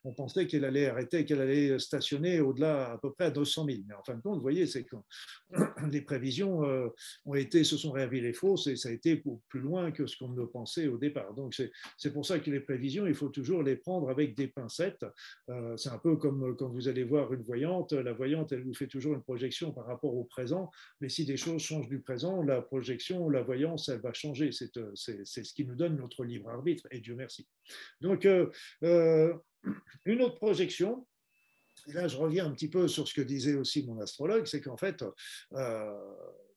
On 0.04 0.14
pensait 0.14 0.46
qu'elle 0.48 0.64
allait 0.64 0.86
arrêter, 0.86 1.24
qu'elle 1.24 1.40
allait 1.40 1.78
stationner 1.78 2.40
au-delà 2.40 2.90
à 2.90 2.98
peu 2.98 3.12
près 3.12 3.26
à 3.26 3.30
200 3.30 3.66
000. 3.66 3.78
Mais 3.86 3.94
en 3.94 4.02
fin 4.02 4.16
de 4.16 4.20
compte, 4.20 4.36
vous 4.36 4.42
voyez, 4.42 4.66
c'est 4.66 4.84
que 4.84 4.96
les 5.92 6.00
prévisions 6.00 6.64
euh, 6.64 6.88
ont 7.24 7.34
été, 7.34 7.62
se 7.62 7.76
sont 7.76 7.92
révélées 7.92 8.32
fausses 8.32 8.66
et 8.66 8.74
ça 8.74 8.88
a 8.88 8.92
été 8.92 9.22
plus 9.48 9.60
loin 9.60 9.92
que 9.92 10.06
ce 10.06 10.16
qu'on 10.16 10.30
ne 10.30 10.44
pensait 10.44 10.88
au 10.88 10.98
départ. 10.98 11.32
Donc, 11.34 11.54
c'est 11.96 12.12
pour 12.12 12.26
ça 12.26 12.40
que 12.40 12.50
les 12.50 12.60
prévisions, 12.60 13.06
il 13.06 13.14
faut 13.14 13.28
toujours 13.28 13.62
les 13.62 13.76
prendre 13.76 14.10
avec 14.10 14.36
des 14.36 14.48
pincettes. 14.48 15.06
Euh, 15.48 15.76
c'est 15.76 15.90
un 15.90 15.98
peu 15.98 16.16
comme 16.16 16.56
quand 16.56 16.68
vous 16.68 16.88
allez 16.88 17.04
voir 17.04 17.32
une 17.32 17.42
voyante. 17.42 17.92
La 17.92 18.12
voyante, 18.12 18.50
elle 18.50 18.64
vous 18.64 18.74
fait 18.74 18.88
toujours 18.88 19.14
une 19.14 19.22
projection 19.22 19.70
par 19.72 19.86
rapport 19.86 20.16
au 20.16 20.24
présent 20.24 20.48
mais 21.00 21.08
si 21.08 21.24
des 21.24 21.36
choses 21.36 21.62
changent 21.62 21.88
du 21.88 22.00
présent, 22.00 22.42
la 22.42 22.62
projection, 22.62 23.28
la 23.28 23.42
voyance, 23.42 23.88
elle 23.88 24.00
va 24.00 24.12
changer. 24.12 24.52
C'est 24.52 24.76
euh, 24.76 24.92
ce 24.94 25.54
qui 25.54 25.64
nous 25.64 25.74
donne 25.74 25.96
notre 25.96 26.24
libre 26.24 26.50
arbitre, 26.50 26.86
et 26.90 27.00
Dieu 27.00 27.14
merci. 27.14 27.46
Donc, 28.00 28.26
euh, 28.26 28.50
euh, 28.82 29.34
une 30.04 30.22
autre 30.22 30.36
projection, 30.36 31.06
et 31.86 31.92
là 31.92 32.08
je 32.08 32.16
reviens 32.16 32.46
un 32.46 32.52
petit 32.52 32.68
peu 32.68 32.88
sur 32.88 33.06
ce 33.06 33.14
que 33.14 33.22
disait 33.22 33.54
aussi 33.54 33.86
mon 33.86 34.00
astrologue, 34.00 34.46
c'est 34.46 34.60
qu'en 34.60 34.76
fait, 34.76 35.04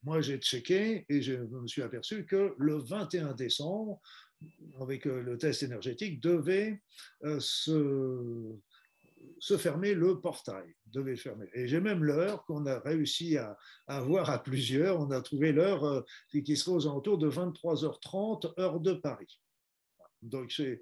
moi 0.04 0.22
j'ai 0.22 0.38
checké 0.38 1.06
et 1.10 1.22
je 1.22 1.34
me 1.34 1.68
suis 1.68 1.82
aperçu 1.82 2.26
que 2.26 2.56
le 2.58 2.78
21 2.78 3.34
décembre, 3.34 4.02
avec 4.80 5.06
le 5.06 5.38
test 5.38 5.64
énergétique, 5.64 6.20
devait 6.20 6.82
se 7.40 8.58
se 9.40 9.58
fermer 9.58 9.94
le 9.94 10.20
portail, 10.20 10.76
devait 10.88 11.16
fermer. 11.16 11.50
Et 11.54 11.68
j'ai 11.68 11.80
même 11.80 12.04
l'heure 12.04 12.46
qu'on 12.46 12.66
a 12.66 12.80
réussi 12.80 13.38
à, 13.38 13.58
avoir 13.88 14.30
à 14.30 14.42
plusieurs. 14.42 15.00
On 15.00 15.12
a 15.12 15.22
trouvé 15.22 15.52
l'heure 15.52 15.84
euh, 15.84 16.02
qui 16.30 16.56
serait 16.56 16.76
aux 16.76 16.88
alentours 16.88 17.18
de 17.18 17.30
23h30, 17.30 18.60
heure 18.60 18.80
de 18.80 18.94
Paris. 18.94 19.40
Donc 20.22 20.52
c'est 20.52 20.82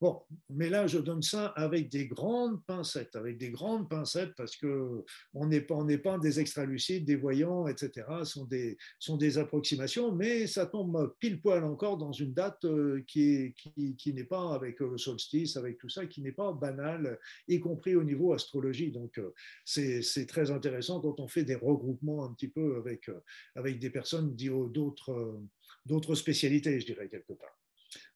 Bon, 0.00 0.22
mais 0.48 0.70
là, 0.70 0.86
je 0.86 0.98
donne 0.98 1.20
ça 1.20 1.48
avec 1.48 1.90
des 1.90 2.06
grandes 2.06 2.64
pincettes, 2.64 3.16
avec 3.16 3.36
des 3.36 3.50
grandes 3.50 3.86
pincettes, 3.86 4.34
parce 4.34 4.56
que 4.56 5.04
on 5.34 5.46
n'est 5.46 5.60
pas, 5.60 5.84
pas 6.02 6.18
des 6.18 6.40
extralucides, 6.40 7.04
des 7.04 7.16
voyants, 7.16 7.68
etc. 7.68 8.06
sont 8.24 8.46
des, 8.46 8.78
sont 8.98 9.18
des 9.18 9.36
approximations, 9.36 10.10
mais 10.10 10.46
ça 10.46 10.64
tombe 10.64 11.14
pile 11.18 11.38
poil 11.42 11.64
encore 11.64 11.98
dans 11.98 12.12
une 12.12 12.32
date 12.32 12.64
euh, 12.64 13.02
qui, 13.06 13.52
qui, 13.54 13.94
qui 13.94 14.14
n'est 14.14 14.24
pas 14.24 14.54
avec 14.54 14.80
le 14.80 14.96
solstice, 14.96 15.58
avec 15.58 15.76
tout 15.76 15.90
ça, 15.90 16.06
qui 16.06 16.22
n'est 16.22 16.32
pas 16.32 16.50
banale, 16.52 17.18
y 17.46 17.60
compris 17.60 17.94
au 17.94 18.02
niveau 18.02 18.32
astrologie. 18.32 18.90
Donc, 18.90 19.18
euh, 19.18 19.34
c'est 19.66 20.26
très 20.26 20.50
intéressant 20.50 21.00
quand 21.00 21.20
on 21.20 21.28
fait 21.28 21.44
des 21.44 21.56
regroupements 21.56 22.24
un 22.24 22.32
petit 22.32 22.48
peu 22.48 22.76
avec, 22.78 23.10
euh, 23.10 23.20
avec 23.54 23.78
des 23.78 23.90
personnes 23.90 24.34
d'autres 24.34 26.14
spécialités, 26.14 26.80
je 26.80 26.86
dirais, 26.86 27.08
quelque 27.10 27.34
part. 27.34 27.59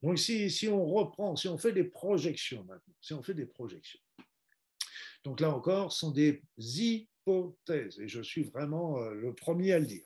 Donc, 0.03 0.18
si, 0.18 0.51
si, 0.51 0.68
on 0.68 0.85
reprend, 0.85 1.37
si 1.37 1.49
on 1.49 1.59
fait 1.59 1.72
des 1.72 1.85
projections 1.85 2.64
maintenant, 2.64 2.95
si 3.01 3.14
on 3.14 3.22
fait 3.22 3.35
des 3.35 3.47
projections, 3.47 4.01
donc 5.25 5.41
là 5.41 5.51
encore, 5.51 5.93
ce 5.93 6.01
sont 6.01 6.11
des 6.11 6.43
hypothèses, 6.59 7.99
et 7.99 8.09
je 8.09 8.20
suis 8.20 8.45
vraiment 8.45 8.99
euh, 8.99 9.14
le 9.14 9.35
premier 9.35 9.72
à 9.72 9.79
le 9.79 9.87
dire. 9.87 10.05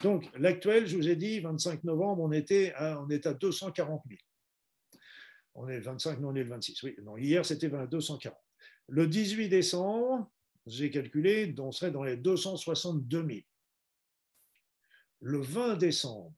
Donc, 0.00 0.28
l'actuel, 0.38 0.86
je 0.86 0.96
vous 0.96 1.08
ai 1.08 1.16
dit, 1.16 1.40
25 1.40 1.84
novembre, 1.84 2.22
on 2.22 2.32
était 2.32 2.72
à, 2.74 3.00
on 3.02 3.08
est 3.08 3.26
à 3.26 3.34
240 3.34 4.02
000. 4.08 4.20
On 5.54 5.68
est 5.68 5.76
le 5.76 5.82
25, 5.82 6.20
non, 6.20 6.28
on 6.28 6.34
est 6.36 6.44
le 6.44 6.50
26. 6.50 6.82
Oui, 6.82 6.94
non, 7.02 7.16
hier, 7.16 7.44
c'était 7.44 7.68
240. 7.68 8.38
Le 8.88 9.06
18 9.06 9.48
décembre, 9.48 10.30
j'ai 10.66 10.90
calculé, 10.90 11.54
on 11.58 11.72
serait 11.72 11.90
dans 11.90 12.04
les 12.04 12.16
262 12.16 13.26
000. 13.26 13.40
Le 15.20 15.40
20 15.40 15.76
décembre, 15.76 16.32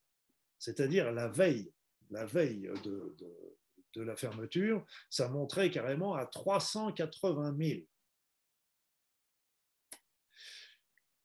c'est-à-dire 0.58 1.12
la 1.12 1.28
veille 1.28 1.70
la 2.10 2.24
veille 2.26 2.70
de, 2.84 4.02
la 4.02 4.16
fermeture, 4.16 4.84
ça 5.08 5.28
montrait 5.28 5.70
carrément 5.70 6.14
à 6.14 6.26
380 6.26 7.56
000. 7.58 7.80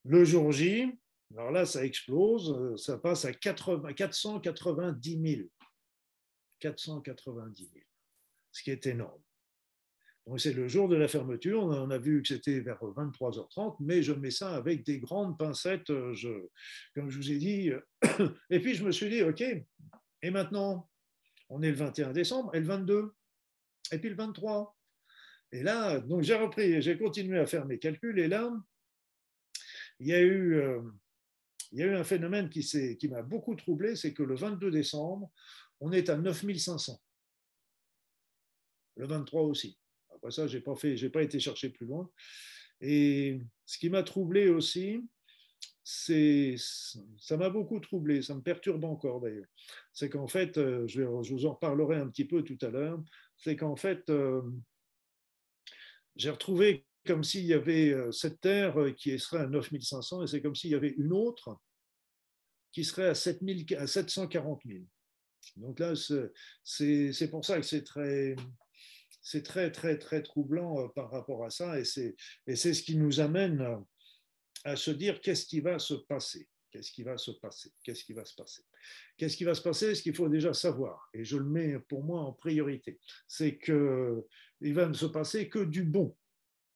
Le 0.05 0.23
jour 0.23 0.51
J, 0.51 0.91
alors 1.31 1.51
là, 1.51 1.65
ça 1.65 1.83
explose, 1.83 2.75
ça 2.81 2.97
passe 2.97 3.25
à 3.25 3.33
490 3.33 5.21
000. 5.21 5.49
490 6.59 7.69
000, 7.73 7.85
ce 8.51 8.63
qui 8.63 8.71
est 8.71 8.85
énorme. 8.85 9.21
Donc 10.27 10.39
c'est 10.39 10.53
le 10.53 10.67
jour 10.67 10.87
de 10.87 10.95
la 10.95 11.07
fermeture, 11.07 11.63
on 11.63 11.89
a 11.91 11.97
vu 11.99 12.23
que 12.23 12.29
c'était 12.29 12.59
vers 12.59 12.79
23h30, 12.79 13.75
mais 13.79 14.01
je 14.01 14.11
mets 14.11 14.31
ça 14.31 14.55
avec 14.55 14.83
des 14.83 14.99
grandes 14.99 15.37
pincettes, 15.37 15.87
je, 16.13 16.47
comme 16.95 17.11
je 17.11 17.17
vous 17.17 17.31
ai 17.31 17.37
dit. 17.37 17.71
Et 18.49 18.59
puis 18.59 18.73
je 18.73 18.83
me 18.83 18.91
suis 18.91 19.09
dit, 19.09 19.21
OK, 19.21 19.43
et 20.21 20.31
maintenant, 20.31 20.89
on 21.49 21.61
est 21.61 21.69
le 21.69 21.77
21 21.77 22.11
décembre, 22.11 22.53
et 22.55 22.59
le 22.59 22.65
22, 22.65 23.13
et 23.91 23.99
puis 23.99 24.09
le 24.09 24.15
23. 24.15 24.75
Et 25.51 25.63
là, 25.63 25.99
donc 25.99 26.23
j'ai 26.23 26.35
repris, 26.35 26.81
j'ai 26.81 26.97
continué 26.97 27.39
à 27.39 27.45
faire 27.45 27.65
mes 27.65 27.79
calculs, 27.79 28.19
et 28.19 28.27
là, 28.27 28.51
il 29.99 30.07
y 30.07 30.13
a 30.13 30.21
eu, 30.21 30.55
euh, 30.55 30.81
il 31.71 31.79
y 31.79 31.83
a 31.83 31.85
eu 31.85 31.95
un 31.95 32.03
phénomène 32.03 32.49
qui, 32.49 32.61
qui 32.97 33.07
m'a 33.07 33.21
beaucoup 33.21 33.55
troublé, 33.55 33.95
c'est 33.95 34.13
que 34.13 34.23
le 34.23 34.35
22 34.35 34.71
décembre, 34.71 35.31
on 35.79 35.91
est 35.91 36.09
à 36.09 36.17
9500. 36.17 37.01
Le 38.97 39.07
23 39.07 39.41
aussi. 39.43 39.77
Après 40.13 40.31
ça, 40.31 40.47
je 40.47 40.57
n'ai 40.57 40.63
pas, 40.63 40.73
pas 41.13 41.23
été 41.23 41.39
chercher 41.39 41.69
plus 41.69 41.85
loin. 41.85 42.09
Et 42.81 43.41
ce 43.65 43.77
qui 43.77 43.89
m'a 43.89 44.03
troublé 44.03 44.49
aussi, 44.49 45.01
c'est, 45.87 46.55
ça 47.19 47.37
m'a 47.37 47.51
beaucoup 47.51 47.79
troublé, 47.79 48.23
ça 48.23 48.33
me 48.33 48.41
perturbe 48.41 48.83
encore 48.85 49.21
d'ailleurs. 49.21 49.45
C'est 49.93 50.09
qu'en 50.09 50.27
fait, 50.27 50.57
euh, 50.57 50.87
je, 50.87 51.03
vous 51.03 51.45
en 51.45 51.53
reparlerai 51.53 51.97
un 51.97 52.07
petit 52.07 52.25
peu 52.25 52.43
tout 52.43 52.57
à 52.65 52.69
l'heure, 52.71 52.99
c'est 53.37 53.55
qu'en 53.55 53.75
fait, 53.75 54.09
euh, 54.09 54.41
j'ai 56.15 56.31
retrouvé 56.31 56.87
comme 57.05 57.23
s'il 57.23 57.45
y 57.45 57.53
avait 57.53 57.91
euh, 57.91 58.11
cette 58.11 58.41
terre 58.41 58.77
qui 58.97 59.19
serait 59.19 59.43
à 59.43 59.47
9500 59.47 60.23
et 60.23 60.27
c'est 60.27 60.41
comme 60.41 60.55
s'il 60.55 60.71
y 60.71 60.75
avait 60.75 60.95
une 60.97 61.13
autre 61.13 61.55
qui 62.71 62.83
serait 62.83 63.09
à, 63.09 63.13
7000, 63.13 63.77
à 63.77 63.85
740 63.85 64.63
000. 64.65 64.79
Donc 65.57 65.79
là, 65.79 65.93
c'est 66.63 67.29
pour 67.29 67.45
ça 67.45 67.57
que 67.57 67.65
c'est 67.65 67.83
très, 67.83 68.35
c'est 69.21 69.43
très, 69.43 69.71
très, 69.71 69.99
très 69.99 70.23
troublant 70.23 70.89
par 70.89 71.11
rapport 71.11 71.45
à 71.45 71.51
ça 71.51 71.79
et 71.79 71.85
c'est 71.85 72.15
ce 72.55 72.81
qui 72.81 72.95
nous 72.97 73.19
amène 73.19 73.85
à 74.65 74.75
se 74.75 74.91
dire 74.91 75.21
qu'est-ce 75.21 75.45
qui 75.45 75.61
va 75.61 75.79
se 75.79 75.93
passer. 75.93 76.49
Qu'est-ce 76.71 76.91
qui 76.91 77.03
va 77.03 77.17
se 77.17 77.31
passer? 77.31 77.71
Qu'est-ce 77.83 78.03
qui 78.03 78.11
va 78.11 78.25
se 78.25 78.35
passer? 78.35 78.63
Qu'est-ce 79.15 79.37
qui 79.37 79.45
va 79.45 79.55
se 79.55 79.61
passer? 79.61 79.95
Ce 79.95 80.01
qu'il 80.01 80.13
faut 80.13 80.27
déjà 80.27 80.53
savoir, 80.53 81.09
et 81.13 81.23
je 81.23 81.37
le 81.37 81.45
mets 81.45 81.79
pour 81.87 82.03
moi 82.03 82.19
en 82.19 82.33
priorité, 82.33 82.99
c'est 83.29 83.57
qu'il 83.57 84.73
va 84.73 84.87
ne 84.87 84.93
se 84.93 85.05
passer 85.05 85.47
que 85.47 85.59
du 85.59 85.83
bon. 85.83 86.17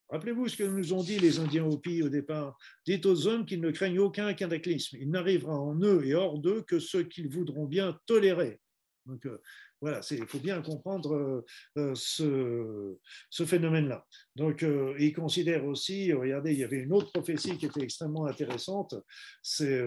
Rappelez-vous 0.08 0.48
ce 0.48 0.56
que 0.58 0.64
nous 0.64 0.94
ont 0.94 1.04
dit 1.04 1.20
les 1.20 1.40
Indiens 1.40 1.66
Hopi 1.66 2.02
au 2.02 2.10
départ. 2.10 2.58
Dites 2.86 3.06
aux 3.06 3.28
hommes 3.28 3.46
qu'ils 3.46 3.62
ne 3.62 3.72
craignent 3.72 4.00
aucun 4.00 4.34
cataclysme. 4.34 4.98
Il 5.00 5.12
n'arrivera 5.12 5.60
en 5.60 5.80
eux 5.82 6.04
et 6.06 6.16
hors 6.16 6.40
d'eux 6.40 6.62
que 6.62 6.80
ce 6.80 7.00
qu'ils 7.00 7.30
voudront 7.30 7.66
bien 7.66 8.00
tolérer. 8.06 8.60
Donc, 9.06 9.26
euh, 9.26 9.42
voilà, 9.82 10.02
il 10.12 10.26
faut 10.28 10.40
bien 10.40 10.62
comprendre 10.62 11.14
euh, 11.16 11.46
euh, 11.78 12.96
ce, 13.30 13.46
phénomène-là. 13.46 14.06
Donc, 14.36 14.64
euh, 14.64 14.94
il 15.00 15.14
considère 15.14 15.66
aussi, 15.66 16.12
regardez, 16.12 16.52
il 16.52 16.60
y 16.60 16.64
avait 16.64 16.80
une 16.80 16.92
autre 16.92 17.12
prophétie 17.12 17.58
qui 17.58 17.66
était 17.66 17.82
extrêmement 17.82 18.26
intéressante, 18.26 18.96
c'est 19.42 19.82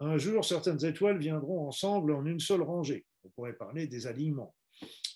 un 0.00 0.18
jour, 0.18 0.44
certaines 0.44 0.84
étoiles 0.84 1.18
viendront 1.18 1.66
ensemble 1.68 2.12
en 2.12 2.24
une 2.24 2.40
seule 2.40 2.62
rangée. 2.62 3.04
On 3.24 3.28
pourrait 3.30 3.54
parler 3.54 3.86
des 3.86 4.06
alignements 4.06 4.54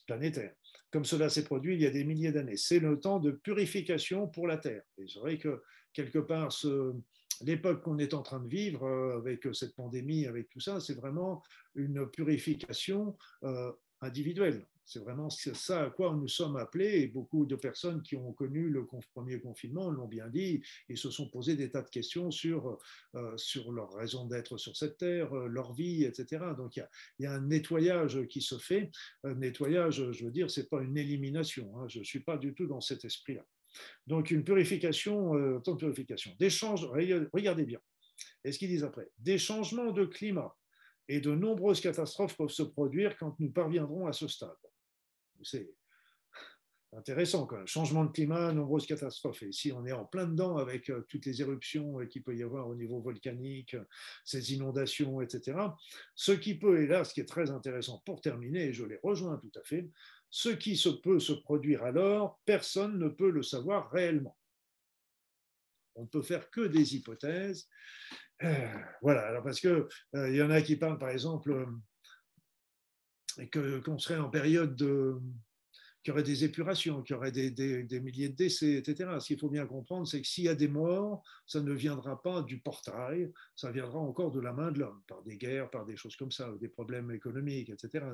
planétaires. 0.06 0.54
Comme 0.90 1.04
cela 1.04 1.28
s'est 1.28 1.44
produit 1.44 1.74
il 1.74 1.82
y 1.82 1.86
a 1.86 1.90
des 1.90 2.04
milliers 2.04 2.32
d'années. 2.32 2.56
C'est 2.56 2.78
le 2.78 2.98
temps 2.98 3.20
de 3.20 3.30
purification 3.30 4.26
pour 4.26 4.46
la 4.46 4.56
Terre. 4.56 4.82
Et 4.96 5.04
c'est 5.06 5.18
vrai 5.18 5.38
que 5.38 5.62
quelque 5.92 6.18
part, 6.18 6.52
ce, 6.52 6.94
l'époque 7.44 7.82
qu'on 7.82 7.98
est 7.98 8.14
en 8.14 8.22
train 8.22 8.40
de 8.40 8.48
vivre 8.48 8.84
euh, 8.84 9.18
avec 9.18 9.46
cette 9.52 9.74
pandémie, 9.74 10.26
avec 10.26 10.48
tout 10.48 10.60
ça, 10.60 10.80
c'est 10.80 10.94
vraiment 10.94 11.42
une 11.74 12.08
purification 12.08 13.16
euh, 13.44 13.72
individuelle. 14.00 14.66
C'est 14.84 15.00
vraiment 15.00 15.28
ça 15.28 15.82
à 15.82 15.90
quoi 15.90 16.14
nous 16.14 16.28
sommes 16.28 16.56
appelés 16.56 17.00
et 17.00 17.08
beaucoup 17.08 17.44
de 17.44 17.56
personnes 17.56 18.02
qui 18.02 18.16
ont 18.16 18.32
connu 18.32 18.70
le 18.70 18.86
premier 19.12 19.38
confinement 19.38 19.90
l'ont 19.90 20.08
bien 20.08 20.28
dit 20.28 20.62
et 20.88 20.96
se 20.96 21.10
sont 21.10 21.28
posé 21.28 21.56
des 21.56 21.70
tas 21.70 21.82
de 21.82 21.90
questions 21.90 22.30
sur, 22.30 22.78
euh, 23.14 23.36
sur 23.36 23.70
leur 23.70 23.92
raison 23.92 24.24
d'être 24.24 24.56
sur 24.56 24.74
cette 24.74 24.96
terre, 24.96 25.34
leur 25.34 25.74
vie, 25.74 26.04
etc. 26.04 26.42
Donc 26.56 26.76
il 26.76 26.86
y 27.18 27.26
a, 27.26 27.32
un 27.34 27.42
nettoyage 27.42 28.26
qui 28.28 28.40
se 28.40 28.56
fait. 28.56 28.90
Un 29.24 29.34
nettoyage, 29.34 30.10
je 30.10 30.24
veux 30.24 30.32
dire, 30.32 30.50
c'est 30.50 30.70
pas 30.70 30.80
une 30.80 30.96
élimination. 30.96 31.70
Hein. 31.76 31.86
Je 31.88 31.98
ne 31.98 32.04
suis 32.04 32.20
pas 32.20 32.38
du 32.38 32.54
tout 32.54 32.66
dans 32.66 32.80
cet 32.80 33.04
esprit-là. 33.04 33.44
Donc 34.06 34.30
une 34.30 34.44
purification, 34.44 35.36
euh, 35.36 35.58
de 35.58 35.74
purification. 35.74 36.32
Des 36.38 36.48
regardez 37.32 37.64
bien. 37.64 37.80
Et 38.44 38.52
ce 38.52 38.58
qu'ils 38.58 38.68
disent 38.68 38.84
après 38.84 39.10
Des 39.18 39.38
changements 39.38 39.92
de 39.92 40.04
climat 40.04 40.54
et 41.08 41.20
de 41.20 41.34
nombreuses 41.34 41.80
catastrophes 41.80 42.36
peuvent 42.36 42.50
se 42.50 42.62
produire 42.62 43.16
quand 43.16 43.38
nous 43.40 43.50
parviendrons 43.50 44.06
à 44.06 44.12
ce 44.12 44.28
stade. 44.28 44.50
C'est 45.42 45.70
intéressant 46.92 47.46
quand 47.46 47.56
même. 47.56 47.66
Changement 47.66 48.04
de 48.04 48.10
climat, 48.10 48.52
nombreuses 48.52 48.86
catastrophes. 48.86 49.42
Et 49.42 49.48
ici, 49.48 49.72
on 49.72 49.84
est 49.86 49.92
en 49.92 50.04
plein 50.04 50.26
dedans 50.26 50.56
avec 50.56 50.90
euh, 50.90 51.04
toutes 51.08 51.26
les 51.26 51.40
éruptions 51.40 52.00
euh, 52.00 52.06
qu'il 52.06 52.22
peut 52.22 52.36
y 52.36 52.42
avoir 52.42 52.68
au 52.68 52.74
niveau 52.74 53.00
volcanique, 53.00 53.76
ces 54.24 54.54
inondations, 54.54 55.20
etc. 55.20 55.58
Ce 56.14 56.32
qui 56.32 56.58
peut, 56.58 56.82
et 56.82 56.86
là, 56.86 57.04
ce 57.04 57.14
qui 57.14 57.20
est 57.20 57.28
très 57.28 57.50
intéressant 57.50 58.02
pour 58.04 58.20
terminer, 58.20 58.66
et 58.66 58.72
je 58.72 58.84
les 58.84 58.98
rejoins 59.02 59.36
tout 59.38 59.52
à 59.58 59.62
fait, 59.64 59.90
ce 60.30 60.50
qui 60.50 60.76
se 60.76 60.88
peut 60.88 61.20
se 61.20 61.32
produire 61.32 61.84
alors, 61.84 62.40
personne 62.44 62.98
ne 62.98 63.08
peut 63.08 63.30
le 63.30 63.42
savoir 63.42 63.90
réellement. 63.90 64.36
On 65.94 66.02
ne 66.02 66.08
peut 66.08 66.22
faire 66.22 66.50
que 66.50 66.60
des 66.60 66.94
hypothèses. 66.94 67.68
Euh, 68.44 68.78
voilà, 69.02 69.26
alors 69.26 69.42
parce 69.42 69.60
qu'il 69.60 69.86
euh, 70.14 70.34
y 70.34 70.42
en 70.42 70.50
a 70.50 70.62
qui 70.62 70.76
parlent, 70.76 70.98
par 70.98 71.10
exemple, 71.10 71.66
euh, 73.38 73.80
qu'on 73.82 73.98
serait 73.98 74.18
en 74.18 74.30
période 74.30 74.76
de, 74.76 75.18
qu'il 76.08 76.14
y 76.14 76.16
aurait 76.16 76.22
des 76.22 76.44
épurations, 76.44 77.02
qu'il 77.02 77.14
y 77.14 77.16
aurait 77.18 77.30
des, 77.32 78.00
milliers 78.00 78.30
de 78.30 78.34
décès, 78.34 78.76
etc. 78.76 79.10
Ce 79.20 79.26
qu'il 79.26 79.38
faut 79.38 79.50
bien 79.50 79.66
comprendre, 79.66 80.08
c'est 80.08 80.22
que 80.22 80.26
s'il 80.26 80.44
y 80.44 80.48
a 80.48 80.54
des 80.54 80.66
morts, 80.66 81.22
ça 81.46 81.60
ne 81.60 81.72
viendra 81.72 82.22
pas 82.22 82.40
du 82.40 82.60
portail, 82.60 83.30
ça 83.54 83.70
viendra 83.70 83.98
encore 83.98 84.30
de 84.30 84.40
la 84.40 84.54
main 84.54 84.72
de 84.72 84.78
l'homme, 84.78 85.02
par 85.06 85.22
des 85.22 85.36
guerres, 85.36 85.68
par 85.68 85.84
des 85.84 85.96
choses 85.96 86.16
comme 86.16 86.30
ça, 86.30 86.50
des 86.62 86.68
problèmes 86.68 87.10
économiques, 87.10 87.68
etc. 87.68 88.06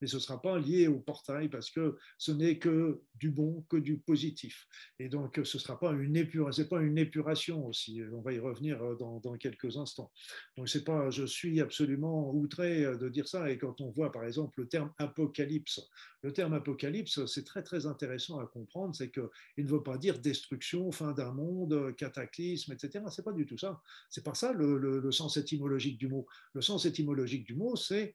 Mais 0.00 0.08
ce 0.08 0.16
ne 0.16 0.20
sera 0.20 0.42
pas 0.42 0.58
lié 0.58 0.88
au 0.88 0.98
portail 0.98 1.48
parce 1.48 1.70
que 1.70 1.96
ce 2.18 2.32
n'est 2.32 2.58
que 2.58 3.00
du 3.14 3.30
bon, 3.30 3.64
que 3.68 3.76
du 3.76 3.98
positif. 3.98 4.66
Et 4.98 5.08
donc, 5.08 5.38
ce 5.44 5.56
ne 5.56 5.60
sera 5.60 5.78
pas 5.78 5.92
une 5.92 6.16
épuration, 6.16 6.64
pas 6.64 6.82
une 6.82 6.98
épuration 6.98 7.64
aussi. 7.64 8.02
On 8.12 8.22
va 8.22 8.32
y 8.32 8.40
revenir 8.40 8.80
dans, 8.96 9.20
dans 9.20 9.36
quelques 9.36 9.76
instants. 9.76 10.10
Donc, 10.56 10.68
c'est 10.68 10.82
pas, 10.82 11.10
je 11.10 11.24
suis 11.24 11.60
absolument 11.60 12.34
outré 12.34 12.82
de 12.82 13.08
dire 13.08 13.28
ça. 13.28 13.48
Et 13.52 13.56
quand 13.56 13.80
on 13.80 13.90
voit, 13.90 14.10
par 14.10 14.24
exemple, 14.24 14.60
le 14.60 14.66
terme 14.66 14.92
apocalypse, 14.98 15.80
le 16.22 16.32
terme 16.32 16.54
apocalypse, 16.54 17.24
c'est 17.36 17.44
très 17.44 17.62
très 17.62 17.84
intéressant 17.84 18.40
à 18.40 18.46
comprendre, 18.46 18.96
c'est 18.96 19.10
qu'il 19.10 19.28
ne 19.58 19.68
veut 19.68 19.82
pas 19.82 19.98
dire 19.98 20.18
destruction, 20.18 20.90
fin 20.90 21.12
d'un 21.12 21.32
monde, 21.32 21.94
cataclysme, 21.96 22.72
etc. 22.72 23.04
C'est 23.10 23.24
pas 23.24 23.32
du 23.32 23.44
tout 23.44 23.58
ça. 23.58 23.82
C'est 24.08 24.24
pas 24.24 24.34
ça 24.34 24.54
le, 24.54 25.10
sens 25.12 25.36
étymologique 25.36 25.98
du 25.98 26.08
mot. 26.08 26.26
Le 26.54 26.62
sens 26.62 26.86
étymologique 26.86 27.46
du 27.46 27.54
mot, 27.54 27.76
c'est 27.76 28.14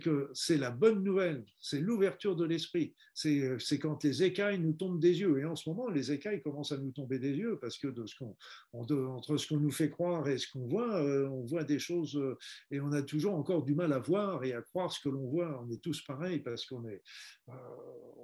que 0.00 0.30
c'est 0.32 0.58
la 0.58 0.70
bonne 0.70 1.02
nouvelle, 1.02 1.44
c'est 1.60 1.80
l'ouverture 1.80 2.36
de 2.36 2.44
l'esprit. 2.44 2.94
C'est 3.14 3.78
quand 3.80 4.04
les 4.04 4.22
écailles 4.22 4.60
nous 4.60 4.74
tombent 4.74 5.00
des 5.00 5.20
yeux. 5.20 5.40
Et 5.40 5.44
en 5.44 5.56
ce 5.56 5.68
moment, 5.68 5.88
les 5.88 6.12
écailles 6.12 6.40
commencent 6.40 6.72
à 6.72 6.78
nous 6.78 6.92
tomber 6.92 7.18
des 7.18 7.32
yeux 7.32 7.58
parce 7.60 7.78
que 7.78 7.88
de 7.88 8.06
ce 8.06 8.14
qu'on 8.16 8.36
entre 8.72 9.36
ce 9.36 9.48
qu'on 9.48 9.58
nous 9.58 9.70
fait 9.70 9.90
croire 9.90 10.28
et 10.28 10.38
ce 10.38 10.50
qu'on 10.50 10.66
voit, 10.66 10.96
euh, 11.02 11.28
on 11.28 11.44
voit 11.44 11.64
des 11.64 11.78
choses 11.78 12.16
euh, 12.16 12.38
et 12.70 12.80
on 12.80 12.92
a 12.92 13.02
toujours 13.02 13.34
encore 13.34 13.64
du 13.64 13.74
mal 13.74 13.92
à 13.92 13.98
voir 13.98 14.44
et 14.44 14.52
à 14.52 14.62
croire 14.62 14.92
ce 14.92 15.00
que 15.00 15.08
l'on 15.08 15.28
voit. 15.28 15.62
On 15.62 15.70
est 15.70 15.82
tous 15.82 16.02
pareils 16.02 16.40
parce 16.40 16.66
qu'on 16.66 16.86
est, 16.88 17.02
euh, 17.48 17.52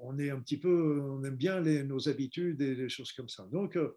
on 0.02 0.18
est 0.18 0.27
un 0.30 0.40
petit 0.40 0.58
peu, 0.58 1.00
on 1.00 1.22
aime 1.24 1.36
bien 1.36 1.60
nos 1.60 2.08
habitudes 2.08 2.60
et 2.60 2.74
les 2.74 2.88
choses 2.88 3.12
comme 3.12 3.28
ça. 3.28 3.46
Donc, 3.50 3.76
euh, 3.76 3.96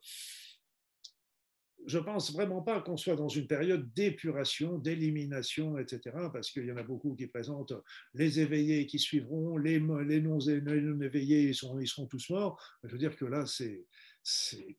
je 1.87 1.97
pense 1.97 2.31
vraiment 2.31 2.61
pas 2.61 2.81
qu'on 2.81 2.97
soit 2.97 3.15
dans 3.15 3.27
une 3.27 3.47
période 3.47 3.91
d'épuration, 3.93 4.77
d'élimination, 4.77 5.77
etc., 5.77 6.15
parce 6.31 6.51
qu'il 6.51 6.65
y 6.65 6.71
en 6.71 6.77
a 6.77 6.83
beaucoup 6.83 7.15
qui 7.15 7.27
présentent 7.27 7.73
les 8.13 8.39
éveillés 8.39 8.85
qui 8.85 8.99
suivront, 8.99 9.57
les, 9.57 9.79
les 9.79 10.21
non-éveillés, 10.21 11.49
ils, 11.49 11.57
ils 11.81 11.87
seront 11.87 12.07
tous 12.07 12.29
morts. 12.29 12.61
Je 12.83 12.91
veux 12.91 12.97
dire 12.97 13.15
que 13.15 13.25
là, 13.25 13.45
c'est, 13.45 13.85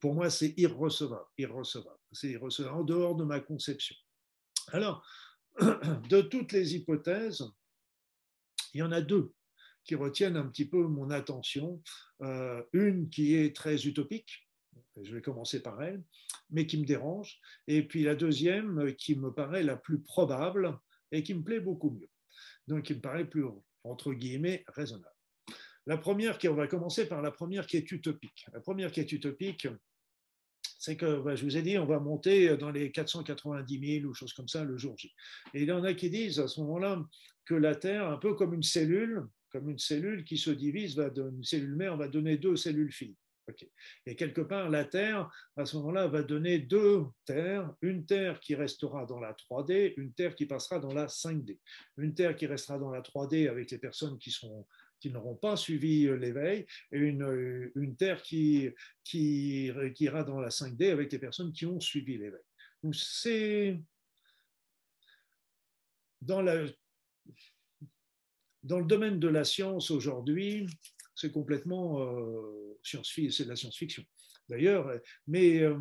pour 0.01 0.15
moi, 0.15 0.31
c'est 0.31 0.55
irrecevable, 0.57 1.27
irrecevable. 1.39 1.99
C'est 2.13 2.31
irrecevable, 2.31 2.77
en 2.77 2.85
dehors 2.85 3.17
de 3.17 3.25
ma 3.25 3.41
conception. 3.41 3.97
Alors, 4.69 5.05
de 5.61 6.21
toutes 6.21 6.53
les 6.53 6.77
hypothèses, 6.77 7.45
il 8.75 8.79
y 8.79 8.83
en 8.83 8.93
a 8.93 9.01
deux 9.01 9.35
qui 9.85 9.95
retiennent 9.95 10.37
un 10.37 10.47
petit 10.47 10.67
peu 10.67 10.87
mon 10.87 11.11
attention. 11.11 11.83
Euh, 12.23 12.63
une 12.73 13.09
qui 13.09 13.35
est 13.35 13.55
très 13.55 13.87
utopique, 13.87 14.49
je 15.01 15.15
vais 15.15 15.23
commencer 15.23 15.63
par 15.63 15.83
elle, 15.83 16.03
mais 16.51 16.67
qui 16.67 16.79
me 16.79 16.85
dérange. 16.85 17.39
Et 17.67 17.83
puis 17.83 18.03
la 18.03 18.15
deuxième 18.15 18.95
qui 18.97 19.17
me 19.17 19.33
paraît 19.33 19.63
la 19.63 19.77
plus 19.77 20.01
probable 20.01 20.79
et 21.11 21.23
qui 21.23 21.35
me 21.35 21.43
plaît 21.43 21.61
beaucoup 21.61 21.91
mieux. 21.91 22.11
Donc 22.69 22.85
qui 22.85 22.95
me 22.95 23.01
paraît 23.01 23.29
plus, 23.29 23.45
entre 23.85 24.13
guillemets, 24.13 24.65
raisonnable. 24.69 25.09
La 25.87 25.99
première, 25.99 26.39
qui, 26.39 26.49
on 26.49 26.55
va 26.55 26.69
commencer 26.69 27.09
par 27.09 27.23
la 27.23 27.33
première 27.33 27.67
qui 27.67 27.77
est 27.77 27.91
utopique. 27.91 28.47
La 28.53 28.61
première 28.61 28.93
qui 28.93 29.01
est 29.01 29.11
utopique, 29.11 29.67
c'est 30.79 30.97
que 30.97 31.21
bah, 31.21 31.35
je 31.35 31.45
vous 31.45 31.57
ai 31.57 31.63
dit, 31.63 31.77
on 31.77 31.87
va 31.87 31.99
monter 31.99 32.57
dans 32.57 32.71
les 32.71 32.93
490 32.93 34.01
000 34.01 34.09
ou 34.09 34.15
choses 34.15 34.33
comme 34.33 34.49
ça 34.49 34.65
le 34.65 34.77
jour 34.77 34.97
J. 34.97 35.13
Et 35.55 35.63
il 35.63 35.69
y 35.69 35.73
en 35.73 35.83
a 35.83 35.95
qui 35.95 36.09
disent 36.09 36.39
à 36.39 36.47
ce 36.47 36.61
moment-là 36.61 37.03
que 37.45 37.55
la 37.55 37.75
Terre, 37.75 38.09
un 38.09 38.17
peu 38.17 38.35
comme 38.35 38.55
une 38.55 38.63
cellule, 38.63 39.27
comme 39.53 39.71
une 39.71 39.79
cellule 39.79 40.25
qui 40.25 40.39
se 40.39 40.51
divise, 40.51 40.97
va 40.97 41.11
une 41.17 41.45
cellule 41.45 41.77
mère 41.77 41.97
va 41.97 42.09
donner 42.09 42.39
deux 42.39 42.57
cellules 42.57 42.93
filles. 42.93 43.17
Et 44.07 44.15
quelque 44.15 44.41
part, 44.41 44.71
la 44.71 44.85
Terre, 44.85 45.31
à 45.57 45.67
ce 45.67 45.77
moment-là, 45.77 46.07
va 46.07 46.23
donner 46.23 46.59
deux 46.59 47.05
terres, 47.25 47.75
une 47.83 48.07
Terre 48.07 48.41
qui 48.41 48.55
restera 48.55 49.05
dans 49.05 49.19
la 49.19 49.33
3D, 49.33 49.95
une 49.97 50.13
Terre 50.13 50.35
qui 50.35 50.47
passera 50.47 50.79
dans 50.79 50.95
la 50.95 51.07
5D. 51.07 51.59
Une 51.97 52.15
Terre 52.15 52.37
qui 52.37 52.47
restera 52.47 52.79
dans 52.79 52.91
la 52.91 53.01
3D 53.01 53.49
avec 53.49 53.71
les 53.71 53.79
personnes 53.79 54.19
qui, 54.19 54.31
sont, 54.31 54.67
qui 55.01 55.11
n'auront 55.11 55.35
pas 55.35 55.57
suivi 55.57 56.05
l'éveil, 56.19 56.67
et 56.93 56.99
une, 56.99 57.73
une 57.75 57.97
Terre 57.97 58.23
qui, 58.23 58.71
qui, 59.05 59.73
qui 59.95 60.05
ira 60.05 60.23
dans 60.25 60.41
la 60.41 60.49
5D 60.49 60.91
avec 60.91 61.13
les 61.13 61.19
personnes 61.19 61.53
qui 61.53 61.67
ont 61.67 61.81
suivi 61.81 62.19
l'éveil. 62.19 62.41
Donc 62.83 62.95
c'est 62.95 63.81
dans 66.21 66.41
la 66.41 66.65
dans 68.63 68.79
le 68.79 68.87
domaine 68.87 69.19
de 69.19 69.29
la 69.29 69.45
science 69.45 69.91
aujourd'hui, 69.91 70.67
c'est 71.15 71.33
complètement 71.33 72.01
euh, 72.01 72.79
c'est 72.83 73.45
de 73.45 73.49
la 73.49 73.57
science-fiction. 73.57 74.05
D'ailleurs, 74.49 74.91
mais 75.27 75.61
euh, 75.61 75.77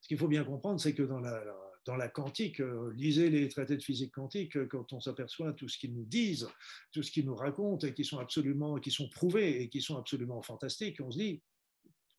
ce 0.00 0.08
qu'il 0.08 0.18
faut 0.18 0.28
bien 0.28 0.44
comprendre, 0.44 0.80
c'est 0.80 0.94
que 0.94 1.02
dans 1.02 1.96
la, 1.96 2.08
quantique, 2.08 2.60
euh, 2.60 2.92
lisez 2.94 3.30
les 3.30 3.48
traités 3.48 3.76
de 3.76 3.82
physique 3.82 4.12
quantique, 4.12 4.68
quand 4.68 4.92
on 4.92 5.00
s'aperçoit 5.00 5.52
tout 5.52 5.68
ce 5.68 5.78
qu'ils 5.78 5.94
nous 5.94 6.04
disent, 6.04 6.48
tout 6.92 7.02
ce 7.02 7.10
qu'ils 7.10 7.26
nous 7.26 7.36
racontent 7.36 7.86
et 7.86 7.94
qui 7.94 8.04
sont 8.04 8.18
absolument, 8.18 8.78
qui 8.78 8.90
sont 8.90 9.08
prouvés 9.08 9.62
et 9.62 9.68
qui 9.68 9.80
sont 9.80 9.96
absolument 9.96 10.42
fantastiques, 10.42 11.00
on 11.00 11.10
se 11.10 11.18
dit 11.18 11.42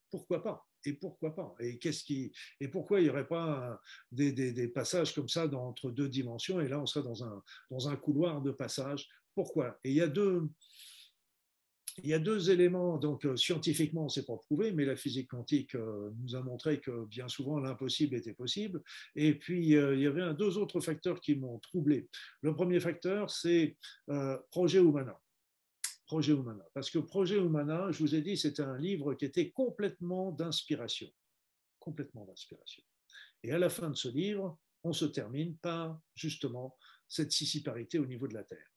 pourquoi 0.09 0.43
pas? 0.43 0.67
Et 0.85 0.93
pourquoi 0.93 1.35
pas? 1.35 1.55
Et 1.59 1.77
qu'est-ce 1.77 2.03
qui 2.03 2.31
et 2.59 2.67
pourquoi 2.67 2.99
il 2.99 3.03
n'y 3.03 3.09
aurait 3.09 3.27
pas 3.27 3.79
des, 4.11 4.67
passages 4.67 5.13
comme 5.13 5.29
ça 5.29 5.47
entre 5.53 5.91
deux 5.91 6.09
dimensions? 6.09 6.59
Et 6.61 6.67
là 6.67 6.79
on 6.79 6.85
serait 6.85 7.03
dans 7.03 7.23
un 7.23 7.43
dans 7.69 7.89
un 7.89 7.95
couloir 7.95 8.41
de 8.41 8.51
passage 8.51 9.07
Pourquoi? 9.35 9.79
Et 9.83 9.89
il 9.89 9.95
y 9.95 10.01
a 10.01 10.07
deux 10.07 10.49
il 12.01 12.09
y 12.09 12.13
a 12.13 12.19
deux 12.19 12.49
éléments, 12.49 12.97
donc 12.97 13.25
euh, 13.25 13.35
scientifiquement, 13.35 14.09
c'est 14.09 14.25
pas 14.25 14.37
prouvé, 14.37 14.71
mais 14.71 14.85
la 14.85 14.95
physique 14.95 15.29
quantique 15.29 15.75
euh, 15.75 16.09
nous 16.21 16.35
a 16.35 16.41
montré 16.41 16.79
que 16.79 17.05
bien 17.05 17.27
souvent 17.27 17.59
l'impossible 17.59 18.15
était 18.15 18.33
possible. 18.33 18.81
Et 19.15 19.35
puis, 19.35 19.75
euh, 19.75 19.95
il 19.95 20.01
y 20.01 20.07
avait 20.07 20.33
deux 20.33 20.57
autres 20.57 20.79
facteurs 20.79 21.21
qui 21.21 21.35
m'ont 21.35 21.59
troublé. 21.59 22.07
Le 22.41 22.55
premier 22.55 22.79
facteur, 22.79 23.29
c'est 23.29 23.77
Projet 24.51 24.79
Humana. 24.79 25.19
Projet 26.05 26.33
Humana. 26.33 26.65
Parce 26.73 26.89
que 26.89 26.99
Projet 26.99 27.37
Humana, 27.37 27.91
je 27.91 27.99
vous 27.99 28.15
ai 28.15 28.21
dit, 28.21 28.37
c'était 28.37 28.63
un 28.63 28.77
livre 28.77 29.13
qui 29.13 29.25
était 29.25 29.51
complètement 29.51 30.31
d'inspiration. 30.31 31.09
Complètement 31.79 32.25
d'inspiration. 32.25 32.83
Et 33.43 33.51
à 33.51 33.57
la 33.57 33.69
fin 33.69 33.89
de 33.89 33.95
ce 33.95 34.09
livre, 34.09 34.57
on 34.83 34.93
se 34.93 35.05
termine 35.05 35.57
par 35.57 35.99
justement 36.15 36.77
cette 37.07 37.31
sissiparité 37.31 37.99
au 37.99 38.05
niveau 38.05 38.27
de 38.27 38.33
la 38.33 38.43
Terre 38.43 38.73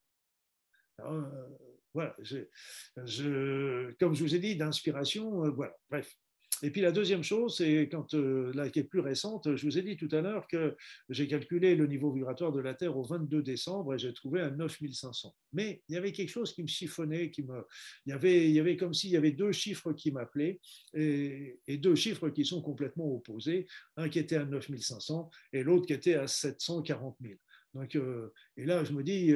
voilà, 1.97 2.15
je, 2.19 3.93
comme 3.99 4.15
je 4.15 4.23
vous 4.23 4.35
ai 4.35 4.39
dit, 4.39 4.57
d'inspiration, 4.57 5.45
euh, 5.45 5.51
voilà, 5.51 5.75
bref. 5.89 6.15
Et 6.63 6.71
puis 6.71 6.81
la 6.81 6.93
deuxième 6.93 7.23
chose, 7.23 7.57
c'est 7.57 7.89
quand 7.91 8.15
euh, 8.15 8.53
là 8.55 8.69
qui 8.71 8.79
est 8.79 8.85
plus 8.85 9.01
récente, 9.01 9.55
je 9.57 9.67
vous 9.67 9.79
ai 9.79 9.83
dit 9.83 9.97
tout 9.97 10.09
à 10.13 10.21
l'heure 10.21 10.47
que 10.47 10.77
j'ai 11.09 11.27
calculé 11.27 11.75
le 11.75 11.87
niveau 11.87 12.11
vibratoire 12.13 12.53
de 12.53 12.61
la 12.61 12.75
Terre 12.75 12.97
au 12.97 13.03
22 13.03 13.43
décembre 13.43 13.95
et 13.95 13.99
j'ai 13.99 14.13
trouvé 14.13 14.41
à 14.41 14.51
9500. 14.51 15.35
Mais 15.53 15.83
il 15.89 15.95
y 15.95 15.99
avait 15.99 16.13
quelque 16.13 16.31
chose 16.31 16.53
qui 16.55 16.63
me 16.63 16.69
chiffonnait, 16.69 17.31
qui 17.31 17.43
me, 17.43 17.67
il 18.07 18.11
y 18.11 18.13
avait, 18.13 18.49
il 18.49 18.53
y 18.53 18.61
avait 18.61 18.77
comme 18.77 18.95
s'il 18.95 19.11
y 19.11 19.17
avait 19.17 19.33
deux 19.33 19.53
chiffres 19.53 19.93
qui 19.93 20.11
m'appelaient 20.11 20.61
et, 20.95 21.59
deux 21.79 21.95
chiffres 21.95 22.31
qui 22.31 22.45
sont 22.45 22.63
complètement 22.63 23.13
opposés, 23.13 23.67
un 23.97 24.09
qui 24.09 24.19
était 24.19 24.37
à 24.37 24.45
9500 24.45 25.31
et 25.53 25.63
l'autre 25.63 25.87
qui 25.87 25.93
était 25.93 26.15
à 26.15 26.27
740 26.27 27.17
000. 27.21 27.35
Donc, 27.75 27.95
euh, 27.97 28.33
et 28.57 28.65
là, 28.65 28.85
je 28.85 28.93
me 28.93 29.03
dis, 29.03 29.35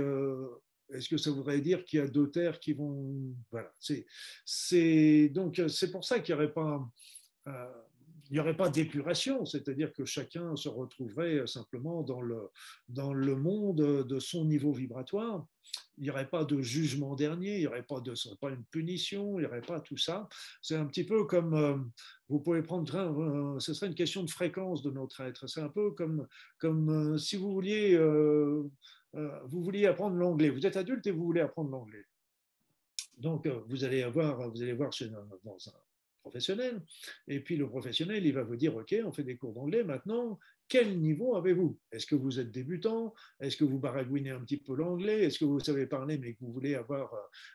est-ce 0.93 1.09
que 1.09 1.17
ça 1.17 1.31
voudrait 1.31 1.61
dire 1.61 1.85
qu'il 1.85 1.99
y 2.01 2.03
a 2.03 2.09
deux 2.09 2.31
terres 2.31 2.61
qui 2.61 2.73
vont. 2.73 3.35
Voilà. 3.51 3.73
C'est, 4.45 5.29
donc, 5.29 5.61
c'est 5.69 5.91
pour 5.91 6.05
ça 6.05 6.21
qu'il 6.21 6.35
n'y 6.35 6.41
aurait 6.41 6.53
pas. 6.53 6.89
Euh, 7.49 7.73
il 8.31 8.35
n'y 8.35 8.41
aurait 8.41 8.57
pas 8.57 8.71
d'épuration, 8.71 9.45
c'est-à-dire 9.45 9.93
que 9.93 10.05
chacun 10.05 10.55
se 10.55 10.69
retrouverait 10.69 11.49
simplement 11.49 12.03
dans 12.05 12.21
le, 12.21 12.49
dans 12.89 13.13
le 13.13 13.35
monde 13.35 14.07
de 14.07 14.21
son 14.21 14.45
niveau 14.45 14.73
vibratoire. 14.73 15.45
Il 15.99 16.05
n'y 16.05 16.11
aurait 16.11 16.29
pas 16.31 16.45
de 16.45 16.63
jugement 16.63 17.17
dernier, 17.17 17.57
il 17.57 17.61
n'y 17.61 17.67
aurait 17.67 17.83
pas, 17.83 18.01
de, 18.01 18.15
pas 18.41 18.51
une 18.51 18.65
punition, 18.67 19.39
il 19.39 19.43
n'y 19.43 19.47
aurait 19.47 19.61
pas 19.61 19.81
tout 19.81 19.97
ça. 19.97 20.29
C'est 20.63 20.77
un 20.77 20.87
petit 20.87 21.03
peu 21.03 21.25
comme, 21.25 21.55
euh, 21.55 21.77
vous 22.29 22.39
pouvez 22.39 22.63
prendre, 22.63 22.95
euh, 22.97 23.59
ce 23.59 23.75
serait 23.75 23.89
une 23.89 23.97
question 23.97 24.23
de 24.23 24.31
fréquence 24.31 24.83
de 24.83 24.93
notre 24.93 25.21
être. 25.23 25.49
C'est 25.49 25.61
un 25.61 25.69
peu 25.69 25.91
comme, 25.91 26.29
comme 26.59 27.19
si 27.19 27.37
vous 27.37 27.51
vouliez 27.53 27.99
euh, 29.17 29.41
vous 29.47 29.63
vouliez 29.63 29.87
apprendre 29.87 30.17
l'anglais. 30.17 30.51
Vous 30.51 30.67
êtes 30.67 30.77
adulte 30.77 31.07
et 31.07 31.11
vous 31.11 31.25
voulez 31.25 31.41
apprendre 31.41 31.71
l'anglais. 31.71 32.05
Donc, 33.19 33.47
euh, 33.47 33.61
vous 33.69 33.85
allez, 33.85 34.03
avoir, 34.03 34.51
vous 34.51 34.63
allez 34.63 34.73
voir 34.73 34.93
chez 34.93 35.07
un, 35.07 35.29
dans 35.45 35.59
un 35.69 35.73
professionnel, 36.21 36.83
et 37.29 37.41
puis 37.41 37.57
le 37.57 37.69
professionnel, 37.69 38.25
il 38.27 38.35
va 38.35 38.43
vous 38.43 38.57
dire, 38.57 38.77
OK, 38.77 38.95
on 39.05 39.13
fait 39.13 39.25
des 39.25 39.37
cours 39.37 39.55
d'anglais, 39.55 39.83
maintenant, 39.83 40.39
quel 40.69 41.01
niveau 41.01 41.35
avez-vous? 41.35 41.79
Est-ce 41.91 42.07
que 42.07 42.15
vous 42.15 42.39
êtes 42.39 42.53
débutant? 42.53 43.13
Est-ce 43.41 43.57
que 43.57 43.65
vous 43.65 43.79
baragouinez 43.79 44.31
un 44.31 44.41
petit 44.41 44.59
peu 44.59 44.75
l'anglais? 44.75 45.25
Est-ce 45.25 45.39
que 45.39 45.45
vous 45.45 45.59
savez 45.59 45.87
parler, 45.87 46.17
mais 46.19 46.35
que 46.35 46.39
vous 46.43 46.53
voulez 46.53 46.77
avoir 46.77 47.13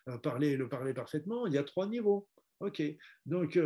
euh, 0.09 0.17
parlé, 0.17 0.57
le 0.57 0.67
parler 0.67 0.93
parfaitement? 0.93 1.47
Il 1.47 1.53
y 1.53 1.57
a 1.57 1.63
trois 1.63 1.87
niveaux. 1.87 2.27
OK. 2.59 2.81
Donc, 3.25 3.59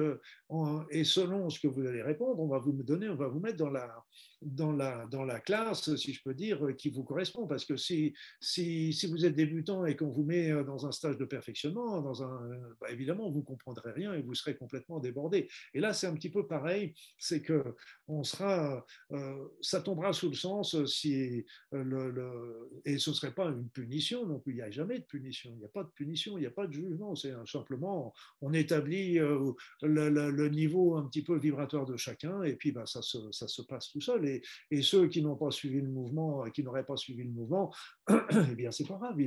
et 0.90 1.04
selon 1.04 1.50
ce 1.50 1.60
que 1.60 1.68
vous 1.68 1.86
allez 1.86 2.02
répondre, 2.02 2.40
on 2.40 2.48
va 2.48 2.60
vous 2.60 2.72
donner, 2.84 3.10
on 3.10 3.16
va 3.16 3.28
vous 3.28 3.40
mettre 3.40 3.58
dans 3.58 3.70
la, 3.70 4.04
dans 4.42 4.72
la, 4.72 5.06
dans 5.08 5.26
la 5.26 5.40
classe, 5.40 5.96
si 5.96 6.14
je 6.14 6.24
peux 6.24 6.34
dire, 6.34 6.66
qui 6.78 6.90
vous 6.90 7.04
correspond. 7.04 7.46
Parce 7.48 7.66
que 7.66 7.78
si, 7.78 8.14
si, 8.40 8.94
si 8.94 9.08
vous 9.08 9.26
êtes 9.26 9.36
débutant 9.36 9.86
et 9.86 9.96
qu'on 9.96 10.10
vous 10.10 10.24
met 10.24 10.52
euh, 10.52 10.64
dans 10.64 10.86
un 10.86 10.92
stage 10.92 11.18
de 11.18 11.26
perfectionnement, 11.26 12.02
dans 12.02 12.24
un, 12.24 12.58
bah, 12.80 12.90
évidemment, 12.92 13.30
vous 13.30 13.40
ne 13.40 13.44
comprendrez 13.44 13.92
rien 13.92 14.14
et 14.14 14.22
vous 14.22 14.34
serez 14.34 14.56
complètement 14.56 15.00
débordé. 15.00 15.50
Et 15.74 15.80
là, 15.80 15.94
c'est 15.94 16.08
un 16.08 16.14
petit 16.14 16.30
peu 16.30 16.48
pareil, 16.48 16.94
c'est 17.18 17.42
que 17.42 17.64
on 18.08 18.24
sera, 18.24 18.86
euh, 19.12 19.48
ça 19.62 19.82
tombera 19.82 20.14
sous 20.14 20.30
le 20.30 20.36
sens 20.36 20.86
si 20.86 21.46
euh, 21.74 21.84
le, 21.84 22.70
et 22.86 22.98
ce 22.98 23.10
ne 23.10 23.16
serait 23.16 23.34
pas 23.34 23.48
une 23.48 23.70
punition, 23.70 24.26
donc 24.26 24.44
il 24.46 24.56
n'y 24.56 24.62
a 24.62 24.72
jamais 24.72 25.00
de 25.00 25.06
punition, 25.06 25.52
il 25.54 25.60
n'y 25.60 25.66
a 25.66 25.70
pas 25.70 25.84
de 25.84 25.90
punition, 25.90 26.38
il 26.38 26.42
n'y 26.42 26.48
a 26.48 26.52
pas 26.52 26.68
de 26.68 26.74
jugement, 26.74 27.16
c'est 27.16 27.34
simplement, 27.46 28.14
on 28.42 28.54
établit 28.80 29.14
le, 29.16 30.30
le, 30.30 30.50
niveau 30.50 30.96
un 30.96 31.08
petit 31.08 31.24
peu 31.24 31.38
vibratoire 31.38 31.86
de 31.86 31.98
chacun 31.98 32.44
et 32.44 32.56
puis 32.56 32.72
bah, 32.72 32.86
ça, 32.86 33.02
se, 33.02 33.18
ça 33.32 33.48
se 33.48 33.62
passe 33.62 33.92
tout 33.92 34.02
seul 34.02 34.26
et, 34.26 34.82
ceux 34.82 35.08
qui 35.08 35.22
n'ont 35.22 35.36
pas 35.36 35.52
suivi 35.52 35.82
le 35.82 35.90
mouvement, 35.90 36.44
qui 36.52 36.64
n'auraient 36.64 36.86
pas 36.86 36.98
suivi 36.98 37.24
le 37.24 37.32
mouvement, 37.32 37.74
eh 38.10 38.56
bien, 38.56 38.72
c'est 38.72 38.88
pas 38.88 38.98
grave. 38.98 39.18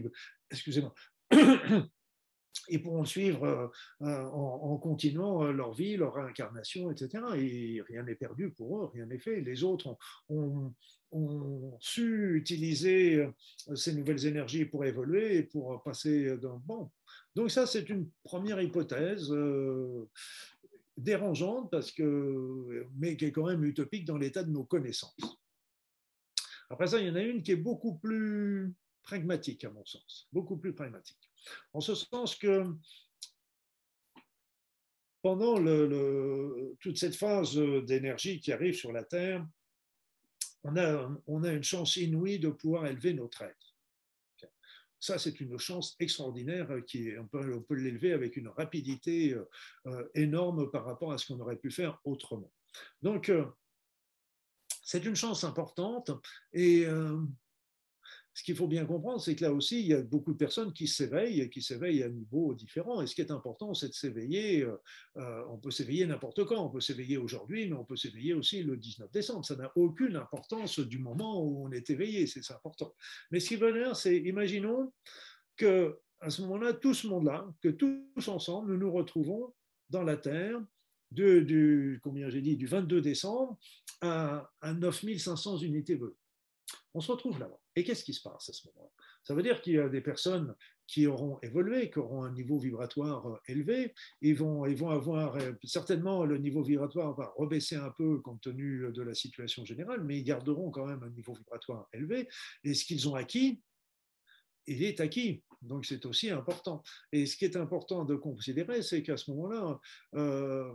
Excusez-moi. 0.51 0.95
Ils 2.69 2.83
pourront 2.83 3.05
suivre 3.05 3.45
euh, 3.45 3.67
euh, 4.03 4.25
en, 4.25 4.77
continuant 4.77 5.45
euh, 5.45 5.53
leur 5.53 5.73
vie, 5.73 5.97
leur 5.97 6.15
réincarnation, 6.15 6.91
etc. 6.91 7.25
Et 7.37 7.83
rien 7.89 8.03
n'est 8.03 8.15
perdu 8.15 8.51
pour 8.51 8.79
eux, 8.79 8.91
rien 8.93 9.07
n'est 9.07 9.19
fait. 9.19 9.41
Les 9.41 9.65
autres 9.65 9.97
ont, 10.29 10.75
su 11.79 12.39
utiliser 12.39 13.29
ces 13.75 13.95
nouvelles 13.95 14.25
énergies 14.25 14.65
pour 14.65 14.87
évoluer 14.87 15.37
et 15.37 15.43
pour 15.43 15.83
passer 15.83 16.39
d'un 16.39 16.59
bon. 16.65 16.91
Donc 17.35 17.51
ça, 17.51 17.67
c'est 17.67 17.89
une 17.89 18.11
première 18.25 18.61
hypothèse 18.61 19.33
dérangeante 20.97 21.71
parce 21.71 21.91
que, 21.91 22.87
mais 22.97 23.17
qui 23.17 23.27
est 23.27 23.33
quand 23.33 23.47
même 23.47 23.65
utopique 23.65 24.05
dans 24.05 24.19
l'état 24.19 24.43
de 24.43 24.51
nos 24.51 24.65
connaissances. 24.65 25.39
Après 26.69 26.87
ça, 26.87 26.99
il 26.99 27.07
y 27.07 27.11
en 27.11 27.17
a 27.17 27.23
une 27.23 27.43
qui 27.43 27.53
est 27.53 27.57
beaucoup 27.57 27.97
plus 27.97 28.75
pragmatique 29.03 29.65
à 29.65 29.71
mon 29.71 29.85
sens, 29.85 30.29
beaucoup 30.33 30.57
plus 30.57 30.75
pragmatique. 30.75 31.31
En 31.73 31.81
ce 31.81 31.95
sens 31.95 32.37
que 32.37 32.65
pendant 35.23 35.57
toute 36.81 36.99
cette 36.99 37.17
phase 37.17 37.57
d'énergie 37.57 38.41
qui 38.41 38.53
arrive 38.53 38.75
sur 38.75 38.93
la 38.93 39.05
Terre, 39.05 39.47
on 40.65 40.77
a, 40.77 41.11
on 41.27 41.43
a 41.43 41.53
une 41.53 41.65
chance 41.65 41.97
inouïe 41.97 42.39
de 42.39 42.49
pouvoir 42.49 42.87
élever 42.87 43.15
notre 43.15 43.43
être. 43.43 43.72
Ça, 45.03 45.19
c'est 45.19 45.41
une 45.41 45.59
chance 45.59 45.97
extraordinaire 45.99 46.71
euh, 46.71 46.81
qui 46.81 47.09
est, 47.09 47.19
on 47.19 47.27
peut, 47.27 47.61
peut 47.65 47.75
l'élever 47.75 48.13
avec 48.13 48.37
une 48.37 48.47
rapidité 48.47 49.35
euh, 49.35 49.49
euh, 49.89 50.09
énorme 50.15 50.71
par 50.71 50.85
rapport 50.85 51.13
à 51.13 51.19
ce 51.19 51.27
qu'on 51.27 51.41
aurait 51.41 51.57
pu 51.57 51.73
faire 51.73 51.99
autrement. 52.05 52.53
Donc, 53.03 53.33
c'est 54.85 55.05
une 55.05 55.17
chance 55.17 55.43
importante 55.43 56.13
et 56.53 56.87
ce 58.35 58.43
qu'il 58.43 58.57
faut 58.57 58.67
bien 58.67 58.87
comprendre, 58.87 59.21
c'est 59.21 59.37
que 59.37 59.45
là 59.45 59.53
aussi, 59.53 59.81
il 59.81 59.87
y 59.89 59.95
a 59.95 60.03
beaucoup 60.03 60.33
de 60.33 60.39
personnes 60.39 60.73
qui 60.73 60.87
s'éveillent, 60.87 61.51
qui 61.51 61.61
s'éveillent 61.61 62.03
à 62.03 62.07
un 62.07 62.11
niveau 62.11 62.55
différent. 62.55 63.03
Et 63.03 63.07
ce 63.07 63.15
qui 63.15 63.21
est 63.21 63.31
important, 63.31 63.75
c'est 63.75 63.89
de 63.89 63.95
s'éveiller. 63.95 64.63
Euh, 64.63 64.77
euh, 65.19 65.45
on 65.51 65.59
peut 65.59 65.71
s'éveiller 65.71 66.07
n'importe 66.07 66.45
quand. 66.45 66.65
On 66.65 66.71
peut 66.71 66.81
s'éveiller 66.81 67.19
aujourd'hui, 67.19 67.69
mais 67.69 67.77
on 67.77 67.85
peut 67.85 67.97
s'éveiller 67.97 68.33
aussi 68.33 68.63
le 68.63 68.77
19 68.77 69.11
décembre. 69.11 69.45
Ça 69.45 69.57
n'a 69.57 69.71
aucune 69.77 70.17
importance 70.17 70.79
du 70.79 70.99
moment 70.99 71.43
où 71.45 71.67
on 71.67 71.73
est 71.73 71.91
éveillé. 71.91 72.27
C'est 72.27 72.51
important. 72.53 72.95
Mais 73.31 73.41
ce 73.41 73.49
qui 73.49 73.57
veut 73.57 73.73
dire, 73.73 73.95
c'est, 73.97 74.17
imaginons 74.17 74.93
que 75.57 75.99
à 76.21 76.31
ce 76.31 76.41
moment-là, 76.43 76.73
tout 76.73 76.95
ce 76.95 77.09
monde-là, 77.09 77.53
que 77.61 77.69
tous 77.69 78.29
ensemble, 78.29 78.73
nous 78.73 78.79
nous 78.79 78.93
retrouvons 78.93 79.53
dans 79.91 80.05
la 80.05 80.17
Terre 80.17 80.59
du, 81.11 82.01
combien 82.03 82.31
j'ai 82.31 82.41
dit, 82.41 82.57
du 82.57 82.67
22 82.67 83.03
décembre 83.03 83.59
à, 84.01 84.49
à 84.61 84.73
9500 84.73 85.59
unités 85.59 85.97
volées 85.97 86.15
on 86.95 87.01
se 87.01 87.11
retrouve 87.11 87.39
là-bas. 87.39 87.62
Et 87.75 87.85
qu'est-ce 87.85 88.05
qui 88.05 88.13
se 88.13 88.23
passe 88.23 88.49
à 88.49 88.53
ce 88.53 88.67
moment-là? 88.69 88.91
Ça 89.23 89.35
veut 89.35 89.43
dire 89.43 89.61
qu'il 89.63 89.75
y 89.75 89.79
a 89.79 89.89
des 89.89 90.01
personnes 90.01 90.55
qui 90.87 91.07
auront 91.07 91.39
évolué, 91.43 91.91
qui 91.91 91.99
auront 92.01 92.25
un 92.25 92.33
niveau 92.33 92.59
vibratoire 92.59 93.27
euh, 93.27 93.39
élevé, 93.49 93.95
ils 94.21 94.37
vont, 94.37 94.67
ils 94.67 94.77
vont 94.77 94.91
avoir 94.91 95.37
euh, 95.37 95.53
certainement 95.65 96.25
le 96.25 96.39
niveau 96.39 96.63
vibratoire 96.63 97.15
va 97.15 97.33
rebaisser 97.37 97.77
un 97.77 97.91
peu 97.91 98.19
compte 98.19 98.43
tenu 98.43 98.93
de 98.93 99.03
la 99.03 99.15
situation 99.15 99.65
générale, 99.65 100.05
mais 100.05 100.19
ils 100.19 100.25
garderont 100.25 100.71
quand 100.71 100.87
même 100.87 101.03
un 101.03 101.11
niveau 101.11 101.33
vibratoire 101.33 101.89
élevé. 101.93 102.29
Et 102.65 102.75
ce 102.75 102.85
qu'ils 102.85 103.09
ont 103.09 103.15
acquis, 103.15 103.63
il 104.67 104.83
est 104.83 105.01
acquis. 105.01 105.43
Donc 105.63 105.87
c'est 105.87 106.05
aussi 106.07 106.31
important. 106.31 106.83
Et 107.13 107.27
ce 107.27 107.37
qui 107.37 107.45
est 107.45 107.57
important 107.57 108.05
de 108.05 108.15
considérer, 108.15 108.83
c'est 108.83 109.03
qu'à 109.03 109.17
ce 109.17 109.31
moment-là, 109.31 109.81
euh, 110.15 110.75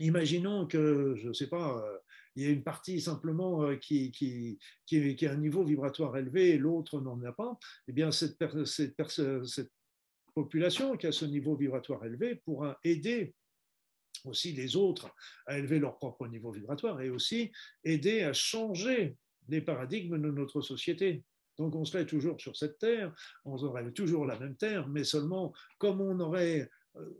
imaginons 0.00 0.66
que, 0.66 1.14
je 1.16 1.28
ne 1.28 1.32
sais 1.32 1.48
pas, 1.48 1.82
il 2.36 2.42
y 2.42 2.46
a 2.46 2.50
une 2.50 2.62
partie 2.62 3.00
simplement 3.00 3.62
euh, 3.62 3.76
qui, 3.76 4.10
qui, 4.10 4.58
qui, 4.86 5.26
a 5.26 5.32
un 5.32 5.36
niveau 5.36 5.64
vibratoire 5.64 6.16
élevé 6.16 6.50
et 6.50 6.58
l'autre 6.58 7.00
n'en 7.00 7.22
a 7.22 7.32
pas, 7.32 7.58
eh 7.88 7.92
bien 7.92 8.10
cette, 8.10 8.36
cette, 8.66 8.94
cette 9.44 9.72
population 10.34 10.96
qui 10.96 11.06
a 11.06 11.12
ce 11.12 11.24
niveau 11.24 11.56
vibratoire 11.56 12.04
élevé 12.04 12.36
pourra 12.36 12.78
aider 12.84 13.34
aussi 14.24 14.52
les 14.52 14.76
autres 14.76 15.14
à 15.46 15.58
élever 15.58 15.78
leur 15.78 15.98
propre 15.98 16.26
niveau 16.26 16.50
vibratoire 16.50 17.00
et 17.00 17.10
aussi 17.10 17.52
aider 17.84 18.22
à 18.22 18.32
changer 18.32 19.16
les 19.48 19.60
paradigmes 19.60 20.20
de 20.20 20.30
notre 20.30 20.60
société. 20.60 21.24
Donc 21.58 21.74
on 21.76 21.84
serait 21.84 22.06
toujours 22.06 22.40
sur 22.40 22.56
cette 22.56 22.78
terre, 22.78 23.14
on 23.44 23.56
aurait 23.62 23.90
toujours 23.92 24.26
la 24.26 24.38
même 24.38 24.56
terre, 24.56 24.88
mais 24.88 25.04
seulement 25.04 25.52
comme 25.78 26.00
on 26.00 26.18
aurait 26.20 26.68
euh, 26.96 27.10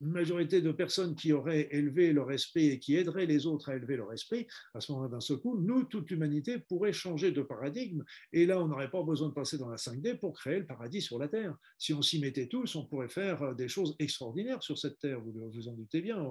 une 0.00 0.10
majorité 0.10 0.60
de 0.60 0.72
personnes 0.72 1.14
qui 1.14 1.32
auraient 1.32 1.68
élevé 1.70 2.12
leur 2.12 2.30
esprit 2.30 2.68
et 2.68 2.78
qui 2.78 2.96
aideraient 2.96 3.26
les 3.26 3.46
autres 3.46 3.70
à 3.70 3.76
élever 3.76 3.96
leur 3.96 4.12
esprit, 4.12 4.46
à 4.74 4.80
ce 4.80 4.92
moment-là, 4.92 5.08
d'un 5.08 5.20
seul 5.20 5.38
coup, 5.38 5.58
nous, 5.58 5.84
toute 5.84 6.10
l'humanité 6.10 6.58
pourrait 6.58 6.92
changer 6.92 7.30
de 7.30 7.42
paradigme. 7.42 8.04
Et 8.32 8.46
là, 8.46 8.60
on 8.60 8.68
n'aurait 8.68 8.90
pas 8.90 9.02
besoin 9.02 9.28
de 9.28 9.34
passer 9.34 9.58
dans 9.58 9.68
la 9.68 9.76
5D 9.76 10.18
pour 10.18 10.34
créer 10.34 10.60
le 10.60 10.66
paradis 10.66 11.00
sur 11.00 11.18
la 11.18 11.28
Terre. 11.28 11.56
Si 11.78 11.92
on 11.94 12.02
s'y 12.02 12.20
mettait 12.20 12.46
tous, 12.46 12.74
on 12.76 12.84
pourrait 12.84 13.08
faire 13.08 13.42
euh, 13.42 13.54
des 13.54 13.68
choses 13.68 13.96
extraordinaires 13.98 14.62
sur 14.62 14.78
cette 14.78 14.98
Terre, 14.98 15.20
vous 15.20 15.50
vous 15.50 15.68
en 15.68 15.72
doutez 15.72 16.00
bien. 16.00 16.24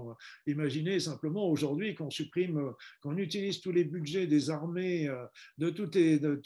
Imaginez 0.47 0.99
simplement 0.99 1.49
aujourd'hui 1.49 1.95
qu'on 1.95 2.09
supprime, 2.09 2.57
euh, 2.57 2.71
qu'on 3.01 3.17
utilise 3.17 3.61
tous 3.61 3.71
les 3.71 3.83
budgets 3.83 4.27
des 4.27 4.49
armées 4.49 5.07
euh, 5.07 5.25
de 5.57 5.69
tous 5.69 5.91
les, 5.93 6.19
de 6.19 6.41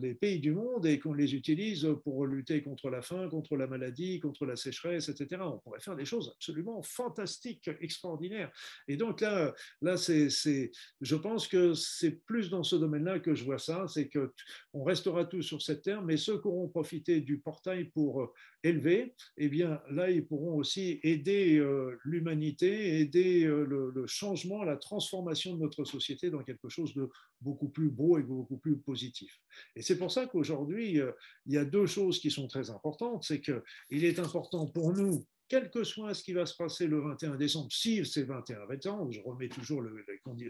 les 0.00 0.14
pays 0.14 0.40
du 0.40 0.52
monde 0.52 0.86
et 0.86 0.98
qu'on 0.98 1.14
les 1.14 1.34
utilise 1.34 1.86
pour 2.04 2.26
lutter 2.26 2.62
contre 2.62 2.90
la 2.90 3.02
faim, 3.02 3.28
contre 3.28 3.56
la 3.56 3.66
maladie, 3.66 4.20
contre 4.20 4.46
la 4.46 4.56
sécheresse, 4.56 5.08
etc. 5.08 5.42
On 5.44 5.58
pourrait 5.58 5.80
faire 5.80 5.96
des 5.96 6.04
choses 6.04 6.34
absolument 6.40 6.80
fantastique, 6.82 7.68
extraordinaire. 7.82 8.50
Et 8.88 8.96
donc 8.96 9.20
là, 9.20 9.54
là 9.82 9.98
c'est, 9.98 10.30
je 11.00 11.16
pense 11.16 11.46
que 11.46 11.74
c'est 11.74 12.12
plus 12.24 12.48
dans 12.48 12.62
ce 12.62 12.76
domaine-là 12.76 13.20
que 13.20 13.34
je 13.34 13.44
vois 13.44 13.58
ça, 13.58 13.84
c'est 13.88 14.08
que 14.08 14.32
on 14.72 14.82
restera 14.82 15.26
tous 15.26 15.42
sur 15.42 15.60
cette 15.60 15.82
terre, 15.82 16.02
mais 16.02 16.16
ceux 16.16 16.40
qui 16.40 16.48
auront 16.48 16.68
profité 16.68 17.20
du 17.20 17.40
portail 17.40 17.84
pour 17.90 18.22
euh, 18.22 18.32
élever, 18.62 19.14
eh 19.36 19.48
bien 19.48 19.82
là, 19.90 20.10
ils 20.10 20.26
pourront 20.26 20.54
aussi 20.54 20.98
aider 21.02 21.58
euh, 21.58 21.98
l'humanité, 22.04 23.00
aider 23.00 23.44
euh, 23.44 23.64
le, 23.64 23.90
le, 23.94 24.06
changement, 24.06 24.64
la 24.64 24.78
transformation 24.78 25.54
de 25.54 25.60
notre 25.60 25.84
société 25.84 26.30
dans 26.30 26.42
quelque 26.42 26.70
chose 26.70 26.94
de 26.94 27.10
beaucoup 27.42 27.68
plus 27.68 27.90
beau 27.90 28.18
et 28.18 28.22
beaucoup 28.22 28.56
plus 28.56 28.78
positif. 28.78 29.40
Et 29.76 29.82
c'est 29.82 29.98
pour 29.98 30.10
ça 30.10 30.26
qu'aujourd'hui, 30.26 31.00
il 31.46 31.52
y 31.52 31.58
a 31.58 31.64
deux 31.64 31.86
choses 31.86 32.18
qui 32.18 32.30
sont 32.30 32.48
très 32.48 32.70
importantes. 32.70 33.24
C'est 33.24 33.40
qu'il 33.40 34.04
est 34.04 34.18
important 34.18 34.66
pour 34.66 34.92
nous 34.92 35.24
quel 35.50 35.68
que 35.68 35.82
soit 35.82 36.14
ce 36.14 36.22
qui 36.22 36.32
va 36.32 36.46
se 36.46 36.56
passer 36.56 36.86
le 36.86 37.00
21 37.00 37.34
décembre, 37.34 37.70
si 37.72 38.06
c'est 38.06 38.22
21 38.22 38.68
décembre, 38.68 39.10
je 39.10 39.20
remets 39.20 39.48
toujours 39.48 39.82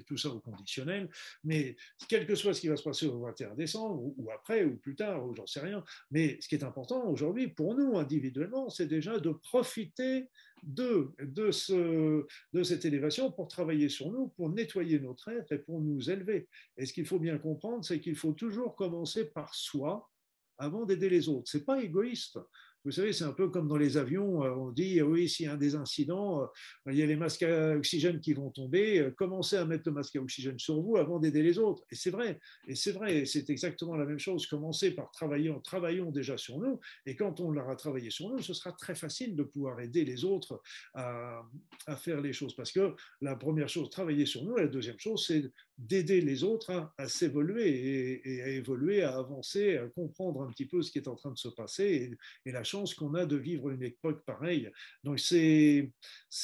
tout 0.07 0.17
ça 0.19 0.29
au 0.29 0.41
conditionnel, 0.41 1.09
mais 1.43 1.75
quel 2.07 2.27
que 2.27 2.35
soit 2.35 2.53
ce 2.53 2.61
qui 2.61 2.69
va 2.69 2.77
se 2.77 2.83
passer 2.83 3.07
le 3.07 3.19
21 3.19 3.55
décembre, 3.55 4.03
ou, 4.03 4.31
après, 4.31 4.63
ou 4.65 4.77
plus 4.77 4.95
tard, 4.95 5.27
ou 5.27 5.35
j'en 5.35 5.47
sais 5.47 5.61
rien, 5.61 5.83
mais 6.11 6.39
ce 6.43 6.49
qui 6.49 6.55
est 6.55 6.65
important 6.65 7.09
aujourd'hui 7.09 7.49
pour 7.49 7.75
nous 7.75 7.97
individuellement, 7.97 8.69
c'est 8.69 8.87
déjà 8.87 9.19
de 9.19 9.31
profiter 9.31 10.29
de, 10.63 11.11
de 11.19 12.63
cette 12.63 12.85
élévation 12.85 13.33
pour 13.33 13.49
travailler 13.49 13.89
sur 13.89 14.13
nous, 14.13 14.29
pour 14.29 14.51
nettoyer 14.51 15.01
notre 15.01 15.29
être 15.29 15.53
et 15.53 15.59
pour 15.59 15.81
nous 15.81 16.11
élever. 16.11 16.47
Et 16.77 16.85
ce 16.85 16.93
qu'il 16.93 17.07
faut 17.07 17.19
bien 17.19 17.39
comprendre, 17.39 17.83
c'est 17.83 18.01
qu'il 18.01 18.17
faut 18.17 18.35
toujours 18.35 18.77
commencer 18.77 19.31
par 19.31 19.55
soi 19.55 20.11
avant 20.61 20.85
d'aider 20.85 21.09
les 21.09 21.29
autres. 21.29 21.51
Ce 21.51 21.57
n'est 21.57 21.65
pas 21.65 21.83
égoïste. 21.83 22.39
Vous 22.85 22.93
savez, 22.93 23.13
c'est 23.13 23.25
un 23.25 23.33
peu 23.33 23.51
comme 23.51 23.69
dans 23.69 23.77
les 23.77 23.99
avions, 23.99 24.43
euh, 24.43 24.53
on 24.53 24.71
dit, 24.71 25.03
oui, 25.03 25.29
s'il 25.29 25.45
y 25.45 25.49
a 25.49 25.53
un 25.53 25.57
des 25.59 25.75
incidents, 25.75 26.43
euh, 26.43 26.47
il 26.87 26.97
y 26.97 27.03
a 27.03 27.07
les 27.07 27.17
masques 27.17 27.43
à 27.43 27.77
oxygène 27.77 28.21
qui 28.21 28.33
vont 28.33 28.51
tomber, 28.51 29.01
euh, 29.01 29.11
commencez 29.11 29.57
à 29.57 29.67
mettre 29.67 29.83
le 29.87 29.93
masque 29.93 30.17
à 30.17 30.21
oxygène 30.21 30.59
sur 30.59 30.81
vous 30.81 30.97
avant 30.97 31.19
d'aider 31.19 31.43
les 31.43 31.59
autres. 31.59 31.83
Et 31.91 31.95
c'est 31.95 32.11
vrai, 32.11 32.41
et 32.67 32.75
c'est 32.75 32.93
vrai, 32.93 33.27
c'est 33.27 33.51
exactement 33.51 33.97
la 33.97 34.07
même 34.07 34.19
chose. 34.19 34.47
Commencez 34.47 34.93
par 34.93 35.11
travailler, 35.11 35.53
travaillons 35.63 36.11
déjà 36.11 36.39
sur 36.39 36.59
nous, 36.59 36.81
et 37.05 37.17
quand 37.17 37.41
on 37.41 37.51
l'aura 37.51 37.77
travaillé 37.77 38.09
sur 38.09 38.31
nous, 38.31 38.39
ce 38.39 38.55
sera 38.55 38.73
très 38.73 38.95
facile 38.95 39.37
de 39.37 39.43
pouvoir 39.43 39.79
aider 39.81 40.07
les 40.07 40.25
autres 40.25 40.63
à, 40.95 41.43
à 41.87 41.97
faire 41.97 42.23
les 42.23 42.33
choses. 42.33 42.55
Parce 42.57 42.73
que 42.73 42.95
la 43.21 43.37
première 43.37 43.69
chose, 43.69 43.91
travailler 43.91 44.25
sur 44.25 44.43
nous, 44.45 44.57
et 44.57 44.63
la 44.63 44.69
deuxième 44.69 44.99
chose, 44.99 45.27
c'est 45.27 45.53
d'aider 45.81 46.21
les 46.21 46.45
autres 46.45 46.93
à, 46.99 47.09
s'évoluer 47.09 48.21
et, 48.25 48.43
à 48.43 48.49
évoluer, 48.49 49.03
à 49.03 49.17
avancer, 49.17 49.79
à 49.79 49.89
comprendre 49.89 50.43
un 50.43 50.49
petit 50.49 50.67
peu 50.67 50.83
ce 50.83 50.93
qui 50.93 50.99
est 50.99 51.09
en 51.09 51.17
train 51.17 51.31
de 51.31 51.39
se 51.39 51.49
passer 51.49 51.85
et, 52.45 52.49
et 52.49 52.53
la 52.53 52.65
chance 52.65 52.95
qu'on 52.95 53.15
a 53.15 53.25
de 53.25 53.37
vivre 53.37 53.71
une 53.71 53.83
époque 53.83 54.25
pareille. 54.25 54.71
Donc 55.05 55.19
c'est 55.21 55.91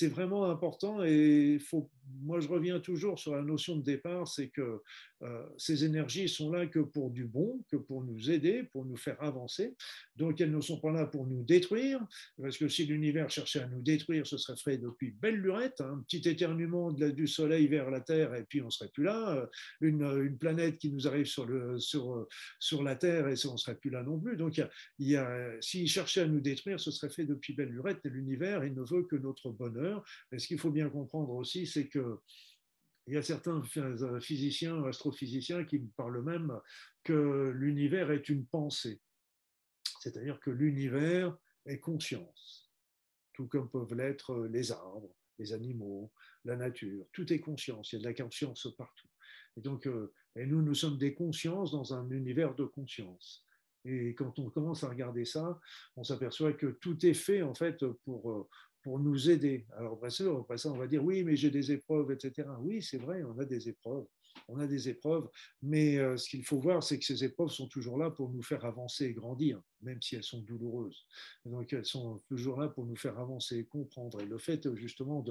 vraiment 0.02 0.50
important 0.50 1.04
et 1.04 1.58
faut, 1.58 1.90
moi 2.22 2.40
je 2.40 2.48
reviens 2.48 2.80
toujours 2.80 3.18
sur 3.18 3.34
la 3.34 3.42
notion 3.42 3.76
de 3.76 3.82
départ, 3.82 4.28
c'est 4.28 4.48
que 4.48 4.82
euh, 5.22 5.46
ces 5.56 5.84
énergies 5.84 6.28
sont 6.28 6.50
là 6.50 6.66
que 6.66 6.80
pour 6.80 7.10
du 7.10 7.24
bon, 7.24 7.64
que 7.70 7.76
pour 7.76 8.04
nous 8.04 8.30
aider, 8.30 8.64
pour 8.64 8.84
nous 8.84 8.96
faire 8.96 9.20
avancer. 9.22 9.74
Donc 10.16 10.40
elles 10.40 10.50
ne 10.50 10.60
sont 10.60 10.80
pas 10.80 10.92
là 10.92 11.06
pour 11.06 11.26
nous 11.26 11.42
détruire, 11.42 12.00
parce 12.40 12.58
que 12.58 12.68
si 12.68 12.84
l'univers 12.84 13.30
cherchait 13.30 13.60
à 13.60 13.68
nous 13.68 13.82
détruire, 13.82 14.26
ce 14.26 14.36
serait 14.36 14.56
fait 14.56 14.78
depuis 14.78 15.10
belle 15.10 15.36
lurette, 15.36 15.80
hein. 15.80 15.94
un 15.98 16.02
petit 16.02 16.28
éternuement 16.28 16.92
de 16.92 17.06
la, 17.06 17.10
du 17.10 17.26
Soleil 17.26 17.66
vers 17.66 17.90
la 17.90 18.00
Terre 18.00 18.34
et 18.34 18.44
puis 18.44 18.60
on 18.62 18.70
serait 18.70 18.90
plus 18.90 19.04
là. 19.04 19.36
Euh, 19.36 19.46
une, 19.80 20.02
une 20.02 20.38
planète 20.38 20.78
qui 20.78 20.90
nous 20.90 21.06
arrive 21.06 21.26
sur, 21.26 21.46
le, 21.46 21.78
sur, 21.78 22.26
sur 22.58 22.82
la 22.82 22.96
Terre 22.96 23.28
et 23.28 23.34
on 23.46 23.56
serait 23.56 23.76
plus 23.76 23.90
là 23.90 24.02
non 24.02 24.18
plus. 24.18 24.36
Donc 24.36 24.56
il 24.98 25.08
y 25.08 25.16
a, 25.16 25.50
s'il 25.60 25.88
cherchait 25.88 26.22
à 26.22 26.26
nous 26.26 26.40
détruire, 26.40 26.80
ce 26.80 26.90
serait 26.90 27.10
fait 27.10 27.24
depuis 27.24 27.54
belle 27.54 27.70
lurette. 27.70 28.00
Et 28.04 28.10
l'univers, 28.10 28.64
il 28.64 28.74
ne 28.74 28.82
veut 28.82 29.04
que 29.04 29.16
notre 29.16 29.50
bonheur. 29.50 30.04
Mais 30.30 30.38
ce 30.38 30.46
qu'il 30.46 30.58
faut 30.58 30.70
bien 30.70 30.88
comprendre 30.88 31.30
aussi, 31.30 31.66
c'est 31.66 31.86
que 31.86 31.95
il 33.06 33.14
y 33.14 33.16
a 33.16 33.22
certains 33.22 33.62
physiciens, 34.20 34.82
astrophysiciens 34.84 35.64
qui 35.64 35.78
me 35.78 35.88
parlent 35.96 36.22
même 36.22 36.58
que 37.04 37.52
l'univers 37.54 38.10
est 38.10 38.28
une 38.28 38.46
pensée. 38.46 39.00
C'est-à-dire 40.00 40.40
que 40.40 40.50
l'univers 40.50 41.36
est 41.66 41.78
conscience, 41.78 42.72
tout 43.32 43.46
comme 43.46 43.70
peuvent 43.70 43.94
l'être 43.94 44.46
les 44.46 44.72
arbres, 44.72 45.14
les 45.38 45.52
animaux, 45.52 46.12
la 46.44 46.56
nature. 46.56 47.06
Tout 47.12 47.32
est 47.32 47.40
conscience, 47.40 47.92
il 47.92 47.96
y 47.96 47.98
a 47.98 48.00
de 48.02 48.06
la 48.06 48.14
conscience 48.14 48.66
partout. 48.76 49.08
Et 49.56 49.60
donc, 49.60 49.86
euh, 49.86 50.12
et 50.36 50.46
nous, 50.46 50.62
nous 50.62 50.74
sommes 50.74 50.98
des 50.98 51.14
consciences 51.14 51.72
dans 51.72 51.94
un 51.94 52.10
univers 52.10 52.54
de 52.54 52.64
conscience. 52.64 53.44
Et 53.84 54.14
quand 54.14 54.38
on 54.38 54.50
commence 54.50 54.82
à 54.84 54.88
regarder 54.88 55.24
ça, 55.24 55.60
on 55.96 56.02
s'aperçoit 56.02 56.52
que 56.52 56.66
tout 56.66 57.06
est 57.06 57.14
fait 57.14 57.42
en 57.42 57.54
fait 57.54 57.86
pour, 58.04 58.32
euh, 58.32 58.48
pour 58.86 59.00
nous 59.00 59.28
aider. 59.28 59.66
Alors 59.76 59.94
après 59.94 60.10
ça, 60.10 60.22
après 60.38 60.58
ça, 60.58 60.70
on 60.70 60.76
va 60.76 60.86
dire 60.86 61.02
oui, 61.02 61.24
mais 61.24 61.34
j'ai 61.34 61.50
des 61.50 61.72
épreuves, 61.72 62.12
etc. 62.12 62.48
Oui, 62.60 62.80
c'est 62.80 62.98
vrai, 62.98 63.24
on 63.24 63.36
a 63.40 63.44
des 63.44 63.68
épreuves. 63.68 64.06
On 64.46 64.60
a 64.60 64.66
des 64.68 64.88
épreuves, 64.88 65.28
mais 65.60 65.98
euh, 65.98 66.16
ce 66.16 66.28
qu'il 66.28 66.44
faut 66.44 66.60
voir, 66.60 66.84
c'est 66.84 66.96
que 66.96 67.04
ces 67.04 67.24
épreuves 67.24 67.48
sont 67.48 67.66
toujours 67.66 67.98
là 67.98 68.10
pour 68.10 68.30
nous 68.30 68.44
faire 68.44 68.64
avancer 68.64 69.06
et 69.06 69.12
grandir, 69.12 69.60
même 69.82 70.00
si 70.00 70.14
elles 70.14 70.22
sont 70.22 70.40
douloureuses. 70.40 71.04
donc, 71.46 71.72
elles 71.72 71.84
sont 71.84 72.22
toujours 72.28 72.60
là 72.60 72.68
pour 72.68 72.86
nous 72.86 72.94
faire 72.94 73.18
avancer 73.18 73.56
et 73.56 73.64
comprendre. 73.64 74.20
Et 74.20 74.26
le 74.26 74.38
fait, 74.38 74.72
justement, 74.76 75.24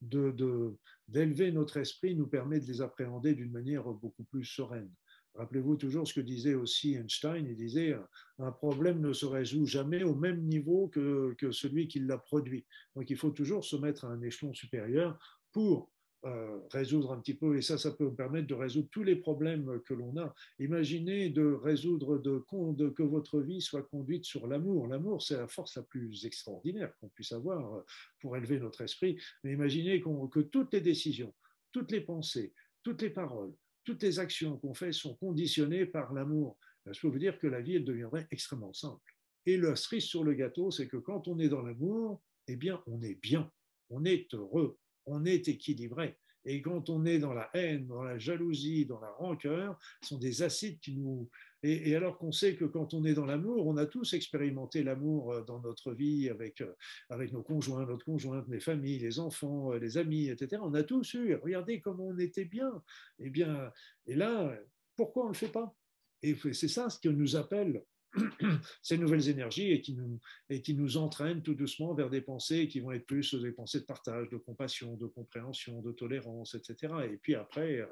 de, 0.00 0.74
d'élever 1.06 1.52
notre 1.52 1.76
esprit 1.76 2.14
nous 2.14 2.28
permet 2.28 2.60
de 2.60 2.66
les 2.66 2.80
appréhender 2.80 3.34
d'une 3.34 3.52
manière 3.52 3.84
beaucoup 3.84 4.24
plus 4.24 4.46
sereine. 4.46 4.90
Rappelez-vous 5.36 5.76
toujours 5.76 6.08
ce 6.08 6.14
que 6.14 6.20
disait 6.20 6.54
aussi 6.54 6.94
Einstein, 6.94 7.46
il 7.46 7.56
disait 7.56 7.94
un 8.38 8.52
problème 8.52 9.00
ne 9.00 9.12
se 9.12 9.26
résout 9.26 9.66
jamais 9.66 10.02
au 10.02 10.14
même 10.14 10.42
niveau 10.42 10.88
que, 10.88 11.34
que 11.38 11.50
celui 11.50 11.88
qui 11.88 12.00
l'a 12.00 12.18
produit. 12.18 12.64
Donc 12.94 13.10
il 13.10 13.16
faut 13.16 13.30
toujours 13.30 13.64
se 13.64 13.76
mettre 13.76 14.04
à 14.04 14.08
un 14.08 14.22
échelon 14.22 14.54
supérieur 14.54 15.18
pour 15.52 15.90
euh, 16.24 16.58
résoudre 16.72 17.12
un 17.12 17.20
petit 17.20 17.34
peu, 17.34 17.56
et 17.56 17.62
ça, 17.62 17.78
ça 17.78 17.92
peut 17.92 18.12
permettre 18.12 18.48
de 18.48 18.54
résoudre 18.54 18.88
tous 18.90 19.04
les 19.04 19.14
problèmes 19.14 19.80
que 19.84 19.94
l'on 19.94 20.16
a. 20.16 20.34
Imaginez 20.58 21.28
de 21.30 21.52
résoudre, 21.52 22.18
de, 22.18 22.42
de, 22.74 22.88
que 22.88 23.02
votre 23.04 23.40
vie 23.40 23.60
soit 23.60 23.84
conduite 23.84 24.24
sur 24.24 24.48
l'amour. 24.48 24.88
L'amour, 24.88 25.22
c'est 25.22 25.36
la 25.36 25.46
force 25.46 25.76
la 25.76 25.82
plus 25.82 26.24
extraordinaire 26.24 26.92
qu'on 26.96 27.08
puisse 27.10 27.30
avoir 27.30 27.84
pour 28.20 28.36
élever 28.36 28.58
notre 28.58 28.80
esprit. 28.80 29.20
Mais 29.44 29.52
imaginez 29.52 30.00
que 30.00 30.40
toutes 30.40 30.72
les 30.72 30.80
décisions, 30.80 31.32
toutes 31.70 31.92
les 31.92 32.00
pensées, 32.00 32.52
toutes 32.82 33.02
les 33.02 33.10
paroles, 33.10 33.52
toutes 33.86 34.02
les 34.02 34.18
actions 34.18 34.58
qu'on 34.58 34.74
fait 34.74 34.92
sont 34.92 35.14
conditionnées 35.14 35.86
par 35.86 36.12
l'amour. 36.12 36.58
Je 36.90 37.00
peux 37.00 37.08
vous 37.08 37.18
dire 37.18 37.38
que 37.38 37.46
la 37.46 37.62
vie, 37.62 37.76
elle 37.76 37.84
deviendrait 37.84 38.26
extrêmement 38.30 38.74
simple. 38.74 39.14
Et 39.46 39.56
le 39.56 39.76
cerise 39.76 40.04
sur 40.04 40.24
le 40.24 40.34
gâteau, 40.34 40.70
c'est 40.70 40.88
que 40.88 40.96
quand 40.96 41.28
on 41.28 41.38
est 41.38 41.48
dans 41.48 41.62
l'amour, 41.62 42.20
eh 42.48 42.56
bien, 42.56 42.82
on 42.86 43.00
est 43.00 43.14
bien, 43.14 43.50
on 43.88 44.04
est 44.04 44.34
heureux, 44.34 44.76
on 45.06 45.24
est 45.24 45.48
équilibré. 45.48 46.18
Et 46.46 46.62
quand 46.62 46.88
on 46.90 47.04
est 47.04 47.18
dans 47.18 47.34
la 47.34 47.50
haine, 47.54 47.86
dans 47.86 48.04
la 48.04 48.18
jalousie, 48.18 48.86
dans 48.86 49.00
la 49.00 49.10
rancœur, 49.10 49.78
ce 50.02 50.10
sont 50.10 50.18
des 50.18 50.42
acides 50.42 50.78
qui 50.80 50.96
nous, 50.96 51.28
et, 51.62 51.96
alors 51.96 52.18
qu'on 52.18 52.30
sait 52.30 52.54
que 52.54 52.64
quand 52.64 52.94
on 52.94 53.04
est 53.04 53.14
dans 53.14 53.26
l'amour, 53.26 53.66
on 53.66 53.76
a 53.76 53.86
tous 53.86 54.12
expérimenté 54.14 54.84
l'amour 54.84 55.32
euh, 55.32 55.42
dans 55.42 55.60
notre 55.60 55.92
vie 55.92 56.28
avec, 56.28 56.60
euh, 56.60 56.72
avec 57.10 57.32
nos 57.32 57.42
conjoints, 57.42 57.84
notre 57.84 58.04
conjointe, 58.04 58.46
les 58.48 58.60
familles, 58.60 59.00
les 59.00 59.18
enfants, 59.18 59.72
euh, 59.72 59.78
les 59.78 59.98
amis, 59.98 60.28
etc. 60.28 60.62
On 60.64 60.74
a 60.74 60.84
tous 60.84 61.14
eu, 61.14 61.34
regardez 61.34 61.80
comment 61.80 62.06
on 62.06 62.18
était 62.18 62.44
bien. 62.44 62.70
Et, 63.18 63.26
eh 63.26 63.30
bien, 63.30 63.72
et 64.06 64.14
là, 64.14 64.56
pourquoi 64.94 65.24
on 65.24 65.28
ne 65.28 65.32
le 65.32 65.38
fait 65.38 65.52
pas? 65.52 65.74
Et 66.22 66.36
c'est 66.52 66.68
ça 66.68 66.88
ce 66.88 67.00
que 67.00 67.08
nous 67.08 67.36
appelle 67.36 67.82
ces 68.82 68.98
nouvelles 68.98 69.28
énergies 69.28 69.70
et 69.72 69.80
qui, 69.80 69.94
nous, 69.94 70.20
et 70.48 70.62
qui 70.62 70.74
nous 70.74 70.96
entraînent 70.96 71.42
tout 71.42 71.54
doucement 71.54 71.94
vers 71.94 72.10
des 72.10 72.20
pensées 72.20 72.68
qui 72.68 72.80
vont 72.80 72.92
être 72.92 73.06
plus 73.06 73.34
des 73.34 73.52
pensées 73.52 73.80
de 73.80 73.84
partage, 73.84 74.28
de 74.30 74.36
compassion, 74.36 74.96
de 74.96 75.06
compréhension, 75.06 75.82
de 75.82 75.92
tolérance, 75.92 76.54
etc. 76.54 76.94
Et 77.10 77.16
puis 77.16 77.34
après, 77.34 77.86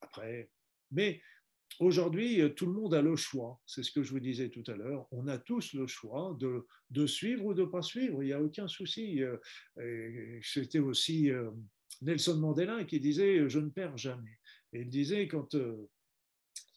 après, 0.00 0.50
mais 0.90 1.20
Aujourd'hui, 1.78 2.40
euh, 2.40 2.48
tout 2.48 2.66
le 2.66 2.72
monde 2.72 2.94
a 2.94 3.02
le 3.02 3.16
choix. 3.16 3.60
C'est 3.66 3.82
ce 3.82 3.90
que 3.90 4.02
je 4.02 4.10
vous 4.10 4.20
disais 4.20 4.48
tout 4.48 4.64
à 4.66 4.76
l'heure. 4.76 5.06
On 5.10 5.28
a 5.28 5.36
tous 5.36 5.74
le 5.74 5.86
choix 5.86 6.34
de, 6.40 6.66
de 6.90 7.06
suivre 7.06 7.44
ou 7.44 7.54
de 7.54 7.62
ne 7.62 7.66
pas 7.66 7.82
suivre. 7.82 8.22
Il 8.22 8.26
n'y 8.26 8.32
a 8.32 8.42
aucun 8.42 8.66
souci. 8.66 9.22
Euh, 9.22 9.36
c'était 10.42 10.78
aussi 10.78 11.30
euh, 11.30 11.50
Nelson 12.00 12.38
Mandela 12.38 12.84
qui 12.84 12.98
disait 12.98 13.48
Je 13.48 13.58
ne 13.58 13.68
perds 13.68 13.98
jamais. 13.98 14.38
Et 14.72 14.80
il 14.82 14.88
disait 14.88 15.28
quand, 15.28 15.54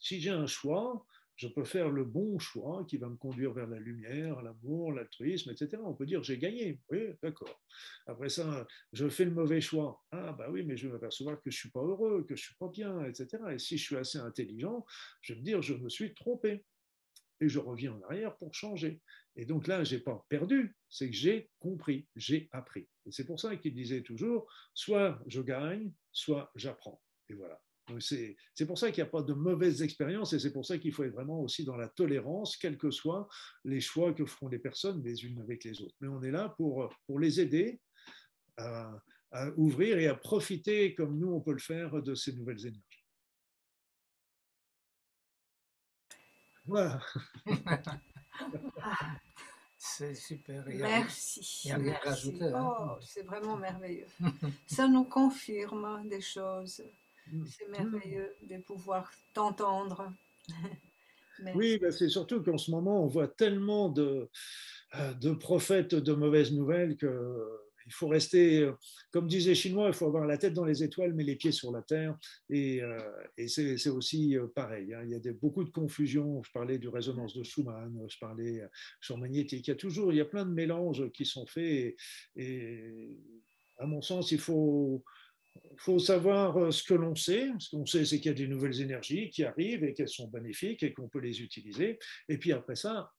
Si 0.00 0.20
j'ai 0.20 0.30
un 0.30 0.46
choix, 0.46 1.06
je 1.40 1.48
peux 1.48 1.64
faire 1.64 1.88
le 1.88 2.04
bon 2.04 2.38
choix 2.38 2.84
qui 2.86 2.98
va 2.98 3.08
me 3.08 3.16
conduire 3.16 3.54
vers 3.54 3.66
la 3.66 3.78
lumière, 3.78 4.42
l'amour, 4.42 4.92
l'altruisme, 4.92 5.50
etc. 5.50 5.82
On 5.82 5.94
peut 5.94 6.04
dire 6.04 6.22
j'ai 6.22 6.36
gagné. 6.36 6.82
Oui, 6.90 7.14
d'accord. 7.22 7.62
Après 8.06 8.28
ça, 8.28 8.66
je 8.92 9.08
fais 9.08 9.24
le 9.24 9.30
mauvais 9.30 9.62
choix. 9.62 10.04
Ah, 10.10 10.32
bah 10.34 10.48
oui, 10.50 10.64
mais 10.64 10.76
je 10.76 10.86
vais 10.86 10.92
m'apercevoir 10.92 11.40
que 11.40 11.50
je 11.50 11.56
suis 11.56 11.70
pas 11.70 11.80
heureux, 11.80 12.26
que 12.28 12.36
je 12.36 12.42
suis 12.42 12.56
pas 12.56 12.68
bien, 12.68 13.04
etc. 13.06 13.42
Et 13.52 13.58
si 13.58 13.78
je 13.78 13.82
suis 13.82 13.96
assez 13.96 14.18
intelligent, 14.18 14.84
je 15.22 15.32
vais 15.32 15.40
me 15.40 15.44
dire 15.44 15.62
je 15.62 15.72
me 15.72 15.88
suis 15.88 16.12
trompé. 16.12 16.62
Et 17.40 17.48
je 17.48 17.58
reviens 17.58 17.94
en 17.94 18.02
arrière 18.02 18.36
pour 18.36 18.52
changer. 18.52 19.00
Et 19.34 19.46
donc 19.46 19.66
là, 19.66 19.82
je 19.82 19.96
n'ai 19.96 20.02
pas 20.02 20.26
perdu, 20.28 20.76
c'est 20.90 21.08
que 21.08 21.16
j'ai 21.16 21.48
compris, 21.58 22.06
j'ai 22.16 22.50
appris. 22.52 22.86
Et 23.06 23.12
c'est 23.12 23.24
pour 23.24 23.40
ça 23.40 23.56
qu'il 23.56 23.72
disait 23.72 24.02
toujours 24.02 24.46
soit 24.74 25.18
je 25.26 25.40
gagne, 25.40 25.90
soit 26.12 26.52
j'apprends. 26.54 27.00
Et 27.30 27.32
voilà. 27.32 27.58
C'est 27.98 28.66
pour 28.66 28.78
ça 28.78 28.90
qu'il 28.90 29.02
n'y 29.02 29.08
a 29.08 29.10
pas 29.10 29.22
de 29.22 29.32
mauvaises 29.32 29.82
expériences 29.82 30.32
et 30.32 30.38
c'est 30.38 30.52
pour 30.52 30.64
ça 30.64 30.78
qu'il 30.78 30.92
faut 30.92 31.04
être 31.04 31.12
vraiment 31.12 31.40
aussi 31.40 31.64
dans 31.64 31.76
la 31.76 31.88
tolérance, 31.88 32.56
quels 32.56 32.78
que 32.78 32.90
soient 32.90 33.28
les 33.64 33.80
choix 33.80 34.12
que 34.12 34.26
feront 34.26 34.48
les 34.48 34.58
personnes 34.58 35.02
les 35.02 35.24
unes 35.24 35.40
avec 35.40 35.64
les 35.64 35.80
autres. 35.82 35.94
Mais 36.00 36.08
on 36.08 36.22
est 36.22 36.30
là 36.30 36.54
pour, 36.56 36.92
pour 37.06 37.18
les 37.18 37.40
aider 37.40 37.80
à, 38.56 38.92
ouvrir 39.56 39.98
et 39.98 40.08
à 40.08 40.14
profiter 40.14 40.94
comme 40.94 41.18
nous, 41.18 41.32
on 41.32 41.40
peut 41.40 41.52
le 41.52 41.58
faire 41.58 42.02
de 42.02 42.14
ces 42.14 42.32
nouvelles 42.32 42.66
énergies. 42.66 43.04
Voilà. 46.66 47.00
C'est 49.82 50.14
super. 50.14 50.62
Merci. 50.66 51.62
Il 51.64 51.72
hein. 51.72 51.96
Oh, 52.54 52.98
c'est 53.00 53.22
vraiment 53.22 53.56
merveilleux. 53.56 54.06
Ça 54.66 54.86
nous 54.86 55.04
confirme 55.04 56.06
des 56.06 56.20
choses. 56.20 56.82
Mm. 57.32 57.44
C'est 57.46 57.68
merveilleux 57.68 58.34
de 58.42 58.58
pouvoir 58.58 59.10
t'entendre. 59.34 60.12
oui, 61.54 61.78
ben, 61.78 61.90
c'est 61.90 62.08
surtout 62.08 62.42
qu'en 62.42 62.58
ce 62.58 62.70
moment, 62.70 63.04
on 63.04 63.06
voit 63.06 63.28
tellement 63.28 63.88
de, 63.88 64.28
euh, 64.96 65.14
de 65.14 65.32
prophètes 65.32 65.94
de 65.94 66.12
mauvaises 66.12 66.52
nouvelles 66.52 66.96
que 66.96 67.06
il 67.86 67.92
faut 67.92 68.08
rester, 68.08 68.60
euh, 68.60 68.72
comme 69.10 69.26
disait 69.26 69.54
Chinois, 69.54 69.88
il 69.88 69.94
faut 69.94 70.06
avoir 70.06 70.24
la 70.24 70.38
tête 70.38 70.52
dans 70.52 70.64
les 70.64 70.84
étoiles, 70.84 71.12
mais 71.12 71.24
les 71.24 71.34
pieds 71.34 71.50
sur 71.50 71.72
la 71.72 71.82
terre. 71.82 72.16
Et, 72.48 72.80
euh, 72.82 73.00
et 73.36 73.48
c'est 73.48 73.88
aussi 73.88 74.36
pareil. 74.54 74.94
Hein. 74.94 75.00
Il 75.04 75.10
y 75.10 75.14
a 75.14 75.18
des, 75.18 75.32
beaucoup 75.32 75.64
de 75.64 75.70
confusion. 75.70 76.40
Je 76.44 76.52
parlais 76.52 76.78
du 76.78 76.88
résonance 76.88 77.34
de 77.34 77.42
Schumann, 77.42 77.98
je 78.08 78.18
parlais 78.18 78.62
champ 79.00 79.16
magnétique. 79.16 79.66
Il 79.66 79.70
y 79.70 79.72
a 79.72 79.76
toujours, 79.76 80.12
il 80.12 80.18
y 80.18 80.20
a 80.20 80.24
plein 80.24 80.44
de 80.44 80.52
mélanges 80.52 81.10
qui 81.10 81.24
sont 81.24 81.46
faits. 81.46 81.96
et 82.36 83.18
à 83.80 83.86
mon 83.86 84.02
sens, 84.02 84.30
il 84.30 84.38
faut, 84.38 85.02
il 85.56 85.78
faut 85.78 85.98
savoir 85.98 86.56
euh, 86.58 86.70
ce 86.70 86.82
que 86.82 86.94
l'on 86.94 87.14
sait. 87.14 87.50
Ce 87.58 87.70
qu'on 87.70 87.86
sait, 87.86 88.04
c'est 88.04 88.18
qu'il 88.18 88.30
y 88.30 88.34
a 88.34 88.38
des 88.38 88.48
nouvelles 88.48 88.80
énergies 88.80 89.30
qui 89.30 89.44
arrivent 89.44 89.84
et 89.84 89.94
qu'elles 89.94 90.08
sont 90.08 90.28
bénéfiques 90.28 90.82
et 90.82 90.92
qu'on 90.92 91.08
peut 91.08 91.20
les 91.20 91.40
utiliser. 91.40 91.98
Et 92.28 92.38
puis 92.38 92.52
après 92.52 92.76
ça, 92.76 93.12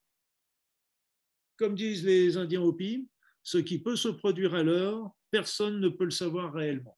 comme 1.57 1.75
disent 1.75 2.05
les 2.05 2.37
Indiens 2.37 2.61
Hopi, 2.61 3.07
ce 3.43 3.57
qui 3.57 3.79
peut 3.81 3.95
se 3.95 4.09
produire 4.09 4.55
à 4.55 4.63
l'heure, 4.63 5.11
personne 5.31 5.79
ne 5.79 5.89
peut 5.89 6.05
le 6.05 6.11
savoir 6.11 6.53
réellement. 6.53 6.97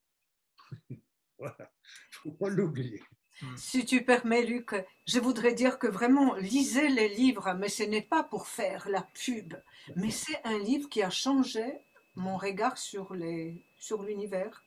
voilà, 1.38 1.56
il 1.60 1.64
ne 1.64 2.32
faut 2.32 2.32
pas 2.32 2.50
l'oublier. 2.50 3.02
Si 3.56 3.86
tu 3.86 4.06
permets, 4.06 4.46
Luc, 4.46 4.76
je 5.08 5.20
voudrais 5.20 5.54
dire 5.54 5.80
que 5.80 5.88
vraiment, 5.88 6.36
lisez 6.36 6.88
les 6.90 7.10
livres, 7.10 7.54
mais 7.58 7.68
ce 7.68 7.84
n'est 7.84 8.04
pas 8.04 8.24
pour 8.24 8.48
faire 8.48 8.88
la 8.90 9.02
pub, 9.14 9.56
mais 9.96 10.12
c'est 10.12 10.40
un 10.44 10.60
livre 10.60 10.88
qui 10.88 11.02
a 11.02 11.10
changé 11.10 11.66
mon 12.16 12.38
regard 12.38 12.78
sur 12.78 13.14
l'univers 13.14 14.64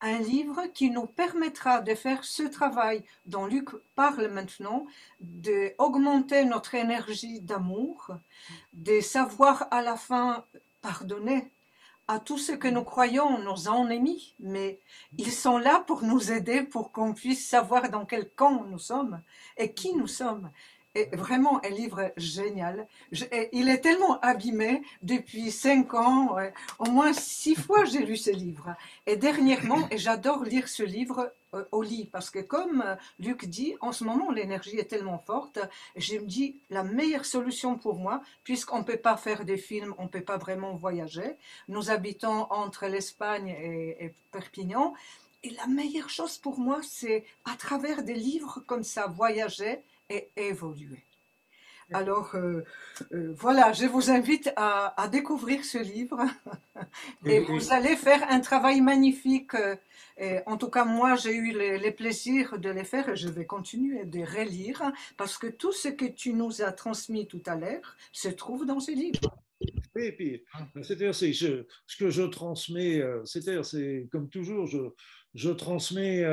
un 0.00 0.18
livre 0.18 0.66
qui 0.74 0.90
nous 0.90 1.06
permettra 1.06 1.80
de 1.80 1.94
faire 1.94 2.24
ce 2.24 2.42
travail 2.42 3.04
dont 3.26 3.46
Luc 3.46 3.70
parle 3.94 4.28
maintenant, 4.28 4.86
d'augmenter 5.20 6.44
notre 6.44 6.74
énergie 6.74 7.40
d'amour, 7.40 8.16
de 8.72 9.00
savoir 9.00 9.68
à 9.70 9.82
la 9.82 9.96
fin 9.96 10.44
pardonner 10.80 11.50
à 12.08 12.18
tous 12.18 12.38
ceux 12.38 12.56
que 12.56 12.68
nous 12.68 12.84
croyons 12.84 13.38
nos 13.38 13.68
ennemis, 13.68 14.34
mais 14.40 14.80
ils 15.16 15.32
sont 15.32 15.58
là 15.58 15.80
pour 15.86 16.02
nous 16.02 16.32
aider, 16.32 16.62
pour 16.62 16.92
qu'on 16.92 17.14
puisse 17.14 17.48
savoir 17.48 17.88
dans 17.90 18.04
quel 18.04 18.28
camp 18.30 18.64
nous 18.64 18.78
sommes 18.78 19.22
et 19.56 19.72
qui 19.72 19.94
nous 19.94 20.08
sommes 20.08 20.50
est 20.94 21.14
vraiment 21.14 21.64
un 21.64 21.70
livre 21.70 22.12
génial. 22.16 22.86
il 23.52 23.68
est 23.68 23.80
tellement 23.80 24.20
abîmé 24.20 24.82
depuis 25.02 25.50
cinq 25.50 25.94
ans, 25.94 26.36
au 26.78 26.90
moins 26.90 27.12
six 27.12 27.54
fois 27.54 27.84
j'ai 27.84 28.04
lu 28.04 28.16
ce 28.16 28.30
livre. 28.30 28.74
Et 29.06 29.16
dernièrement, 29.16 29.88
et 29.90 29.98
j'adore 29.98 30.44
lire 30.44 30.68
ce 30.68 30.82
livre 30.82 31.32
euh, 31.54 31.64
au 31.72 31.82
lit 31.82 32.08
parce 32.10 32.30
que 32.30 32.38
comme 32.38 32.82
euh, 32.82 32.94
Luc 33.18 33.46
dit, 33.46 33.74
en 33.80 33.92
ce 33.92 34.04
moment 34.04 34.30
l'énergie 34.30 34.78
est 34.78 34.90
tellement 34.90 35.18
forte, 35.18 35.58
je 35.96 36.16
me 36.16 36.26
dis 36.26 36.60
la 36.70 36.82
meilleure 36.82 37.26
solution 37.26 37.76
pour 37.76 37.96
moi, 37.96 38.22
puisqu'on 38.44 38.78
ne 38.78 38.84
peut 38.84 38.96
pas 38.96 39.16
faire 39.16 39.44
des 39.44 39.58
films, 39.58 39.94
on 39.98 40.04
ne 40.04 40.08
peut 40.08 40.22
pas 40.22 40.38
vraiment 40.38 40.74
voyager. 40.74 41.36
Nous 41.68 41.90
habitons 41.90 42.46
entre 42.50 42.86
l'Espagne 42.86 43.48
et, 43.48 44.04
et 44.04 44.14
Perpignan. 44.30 44.94
Et 45.44 45.50
la 45.50 45.66
meilleure 45.66 46.08
chose 46.08 46.38
pour 46.38 46.58
moi, 46.58 46.80
c'est 46.82 47.24
à 47.44 47.56
travers 47.56 48.04
des 48.04 48.14
livres 48.14 48.62
comme 48.66 48.84
ça, 48.84 49.08
voyager 49.08 49.82
et 50.12 50.30
évoluer. 50.36 51.02
Alors 51.92 52.34
euh, 52.34 52.62
euh, 53.12 53.34
voilà, 53.36 53.72
je 53.72 53.86
vous 53.86 54.10
invite 54.10 54.50
à, 54.56 55.08
découvrir 55.10 55.64
ce 55.64 55.78
livre 55.78 56.20
et 57.26 57.40
vous 57.40 57.72
allez 57.72 57.96
faire 57.96 58.24
un 58.30 58.40
travail 58.40 58.80
magnifique. 58.80 59.54
Euh, 59.54 59.76
et 60.18 60.38
en 60.46 60.56
tout 60.56 60.68
cas, 60.68 60.84
moi, 60.84 61.16
j'ai 61.16 61.34
eu 61.34 61.52
le, 61.52 61.90
plaisir 61.90 62.58
de 62.58 62.70
les 62.70 62.84
faire 62.84 63.08
et 63.10 63.16
je 63.16 63.28
vais 63.28 63.46
continuer 63.46 64.04
de 64.04 64.20
relire 64.20 64.82
parce 65.16 65.36
que 65.36 65.46
tout 65.46 65.72
ce 65.72 65.88
que 65.88 66.04
tu 66.04 66.32
nous 66.32 66.62
as 66.62 66.72
transmis 66.72 67.26
tout 67.26 67.42
à 67.46 67.56
l'heure 67.56 67.96
se 68.12 68.28
trouve 68.28 68.64
dans 68.66 68.80
ce 68.80 68.92
livre. 68.92 69.20
Oui, 69.94 70.04
et 70.06 70.12
puis, 70.12 70.44
c'est-à-dire, 70.82 71.14
ce 71.14 71.96
que 71.98 72.10
je 72.10 72.22
transmets, 72.22 73.02
c'est-à-dire, 73.24 73.64
c'est 73.64 74.08
comme 74.10 74.28
toujours, 74.28 74.66
je, 74.66 74.78
je 75.34 75.50
transmets 75.50 76.24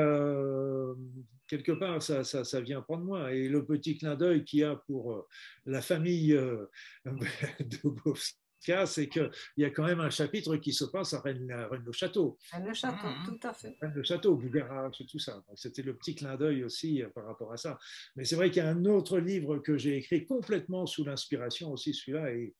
quelque 1.50 1.72
part, 1.72 2.00
ça, 2.00 2.22
ça, 2.22 2.44
ça, 2.44 2.60
vient 2.60 2.80
prendre 2.80 3.04
moi. 3.04 3.34
Et 3.34 3.48
le 3.48 3.64
petit 3.66 3.98
clin 3.98 4.14
d'œil 4.14 4.44
qu'il 4.44 4.60
y 4.60 4.64
a 4.64 4.76
pour 4.76 5.12
euh, 5.12 5.26
la 5.66 5.82
famille 5.82 6.32
euh, 6.32 6.66
de 7.04 7.88
Bovska, 7.88 8.86
c'est 8.86 9.08
qu'il 9.08 9.30
y 9.56 9.64
a 9.64 9.70
quand 9.70 9.84
même 9.84 9.98
un 9.98 10.10
chapitre 10.10 10.56
qui 10.56 10.72
se 10.72 10.84
passe 10.84 11.12
à 11.12 11.20
Rennes-le-Château. 11.20 12.38
Rennes-le-Château, 12.52 13.08
mmh, 13.08 13.22
mmh. 13.22 13.26
tout 13.26 13.48
à 13.48 13.52
fait. 13.52 13.76
Rennes-le-Château, 13.82 14.36
Bougarach, 14.36 15.02
tout 15.10 15.18
ça. 15.18 15.42
C'était 15.56 15.82
le 15.82 15.96
petit 15.96 16.14
clin 16.14 16.36
d'œil 16.36 16.62
aussi 16.62 17.02
euh, 17.02 17.08
par 17.08 17.26
rapport 17.26 17.52
à 17.52 17.56
ça. 17.56 17.78
Mais 18.14 18.24
c'est 18.24 18.36
vrai 18.36 18.50
qu'il 18.50 18.62
y 18.62 18.66
a 18.66 18.68
un 18.68 18.84
autre 18.84 19.18
livre 19.18 19.58
que 19.58 19.76
j'ai 19.76 19.96
écrit 19.96 20.24
complètement 20.26 20.86
sous 20.86 21.04
l'inspiration 21.04 21.72
aussi, 21.72 21.94
celui-là, 21.94 22.32
et, 22.32 22.54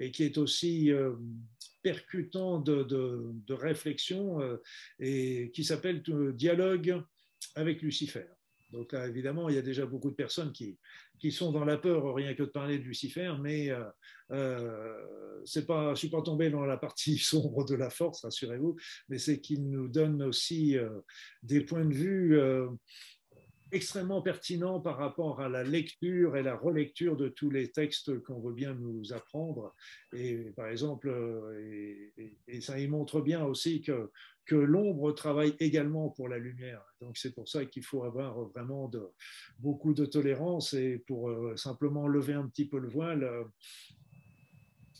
et, 0.00 0.10
qui 0.10 0.24
est 0.24 0.38
aussi 0.38 0.90
percutant 1.84 2.58
de, 2.58 3.54
réflexion 3.54 4.40
et 4.98 5.52
qui 5.54 5.62
s'appelle 5.62 6.02
Dialogue 6.34 7.04
avec 7.54 7.82
Lucifer. 7.82 8.24
Donc 8.74 8.92
là, 8.92 9.06
évidemment, 9.06 9.48
il 9.48 9.54
y 9.54 9.58
a 9.58 9.62
déjà 9.62 9.86
beaucoup 9.86 10.10
de 10.10 10.16
personnes 10.16 10.52
qui, 10.52 10.76
sont 11.30 11.52
dans 11.52 11.64
la 11.64 11.78
peur 11.78 12.14
rien 12.14 12.34
que 12.34 12.42
de 12.42 12.48
parler 12.48 12.78
de 12.78 12.84
Lucifer, 12.84 13.32
mais 13.40 13.70
euh, 13.70 13.84
euh 14.32 15.40
c'est 15.46 15.66
pas, 15.66 15.86
je 15.86 15.90
ne 15.90 15.96
suis 15.96 16.08
pas 16.08 16.22
tombé 16.22 16.50
dans 16.50 16.64
la 16.64 16.76
partie 16.76 17.18
sombre 17.32 17.64
de 17.64 17.74
la 17.74 17.88
force, 17.88 18.24
rassurez-vous, 18.24 18.76
mais 19.08 19.18
c'est 19.18 19.40
qu'il 19.40 19.70
nous 19.70 19.88
donne 19.88 20.22
aussi 20.22 20.76
euh, 20.76 21.00
des 21.42 21.62
points 21.62 21.84
de 21.84 21.94
vue 21.94 22.38
euh, 22.38 22.68
extrêmement 23.72 24.22
pertinents 24.22 24.80
par 24.80 24.98
rapport 24.98 25.40
à 25.40 25.48
la 25.48 25.64
lecture 25.64 26.36
et 26.36 26.42
la 26.42 26.54
relecture 26.54 27.16
de 27.16 27.28
tous 27.28 27.50
les 27.50 27.70
textes 27.70 28.22
qu'on 28.22 28.40
veut 28.40 28.52
bien 28.52 28.74
nous 28.74 29.12
apprendre. 29.12 29.74
Et 30.12 30.52
par 30.56 30.68
exemple, 30.68 31.08
et, 31.60 32.12
et 32.46 32.60
ça 32.60 32.78
y 32.78 32.86
montre 32.86 33.20
bien 33.20 33.44
aussi 33.44 33.82
que 33.82 34.10
que 34.46 34.54
l'ombre 34.54 35.12
travaille 35.12 35.54
également 35.58 36.10
pour 36.10 36.28
la 36.28 36.38
lumière. 36.38 36.82
Donc 37.00 37.16
c'est 37.16 37.34
pour 37.34 37.48
ça 37.48 37.64
qu'il 37.64 37.82
faut 37.82 38.04
avoir 38.04 38.38
vraiment 38.48 38.88
de, 38.88 39.02
beaucoup 39.58 39.94
de 39.94 40.04
tolérance 40.04 40.74
et 40.74 40.98
pour 41.06 41.30
euh, 41.30 41.56
simplement 41.56 42.06
lever 42.06 42.34
un 42.34 42.46
petit 42.48 42.66
peu 42.66 42.78
le 42.78 42.88
voile, 42.88 43.24
euh, 43.24 43.44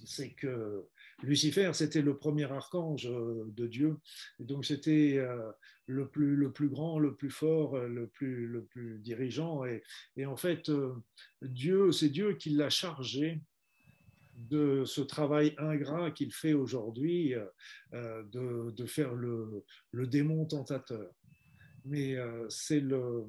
c'est 0.05 0.31
que 0.31 0.87
Lucifer, 1.23 1.71
c'était 1.75 2.03
le 2.03 2.17
premier 2.17 2.51
archange 2.51 3.07
euh, 3.07 3.45
de 3.49 3.67
Dieu. 3.67 3.97
Donc 4.39 4.65
c'était 4.65 5.25
le, 5.87 6.09
plus, 6.09 6.37
le 6.37 6.53
plus 6.53 6.69
grand, 6.69 6.99
le 6.99 7.15
plus 7.15 7.31
fort, 7.31 7.79
le 7.79 8.09
plus, 8.09 8.47
le 8.47 8.65
plus 8.65 8.99
dirigeant. 8.99 9.65
Et, 9.65 9.83
et 10.17 10.27
en 10.27 10.37
fait, 10.37 10.71
Dieu, 11.43 11.93
c'est 11.93 12.09
Dieu 12.09 12.35
qui 12.35 12.51
l'a 12.51 12.71
chargé 12.71 13.41
de 14.37 14.85
ce 14.85 15.01
travail 15.01 15.55
ingrat 15.59 16.11
qu'il 16.11 16.33
fait 16.33 16.53
aujourd'hui 16.53 17.35
euh, 17.93 18.23
de, 18.25 18.71
de, 18.73 18.87
faire 18.87 19.15
le, 19.15 19.65
le, 19.93 20.07
démon 20.07 20.45
tentateur. 20.45 21.13
Mais 21.85 22.17
euh, 22.17 22.49
c'est 22.49 22.81
le, 22.81 23.25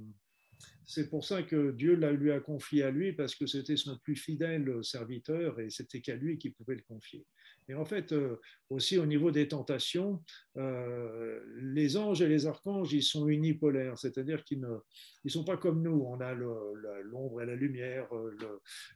c'est 0.86 1.10
pour 1.10 1.26
ça 1.26 1.44
que 1.44 1.72
Dieu 1.72 1.95
l'a 1.95 2.12
lui 2.12 2.32
a 2.32 2.40
confié 2.40 2.84
à 2.84 2.91
lui 2.91 3.14
parce 3.14 3.36
que 3.36 3.45
c'était 3.45 3.78
son 3.78 3.98
plus 3.99 4.16
fidèle 4.16 4.84
serviteur 4.84 5.60
et 5.60 5.70
c'était 5.70 6.02
qu'à 6.02 6.16
lui 6.16 6.38
qu'il 6.38 6.53
pouvait 6.53 6.76
le 6.76 6.84
confier. 6.84 7.26
Et 7.68 7.74
en 7.74 7.86
fait, 7.86 8.12
euh, 8.12 8.40
aussi 8.70 8.98
au 8.98 9.06
niveau 9.06 9.32
des 9.32 9.48
tentations, 9.48 10.24
euh, 10.58 11.40
les 11.62 11.98
anges 11.98 12.22
et 12.22 12.28
les 12.28 12.46
archanges, 12.46 12.94
ils 12.94 13.04
sont 13.04 13.28
unipolaires, 13.28 13.98
c'est-à-dire 13.98 14.44
qu'ils 14.44 14.60
ne 14.62 14.78
ils 15.24 15.32
sont 15.32 15.44
pas 15.44 15.58
comme 15.58 15.82
nous. 15.82 16.04
On 16.06 16.20
a 16.20 16.34
l'ombre 16.34 17.42
et 17.42 17.46
la 17.46 17.56
lumière, 17.56 18.08
euh, 18.16 18.36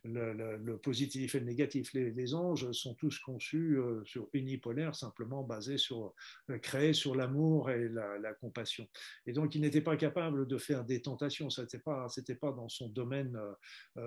le, 0.03 0.57
le, 0.57 0.77
positif 0.77 1.33
et 1.33 1.39
le 1.39 1.45
négatif. 1.45 1.93
Les, 1.93 2.35
anges 2.35 2.71
sont 2.71 2.93
tous 2.93 3.17
conçus 3.19 3.79
sur 4.05 4.29
unipolaire, 4.33 4.93
simplement 4.93 5.43
basés 5.43 5.77
sur, 5.77 6.13
créés 6.61 6.93
sur 6.93 7.15
l'amour 7.15 7.71
et 7.71 7.89
la, 7.89 8.33
compassion. 8.33 8.87
Et 9.25 9.33
donc, 9.33 9.55
ils 9.55 9.61
n'étaient 9.61 9.81
pas 9.81 9.97
capables 9.97 10.47
de 10.47 10.57
faire 10.59 10.85
des 10.85 11.01
tentations. 11.01 11.49
Ce 11.49 11.61
n'était 11.61 11.79
pas, 11.79 12.07
pas 12.39 12.51
dans 12.51 12.69
son 12.69 12.89
domaine, 12.89 13.39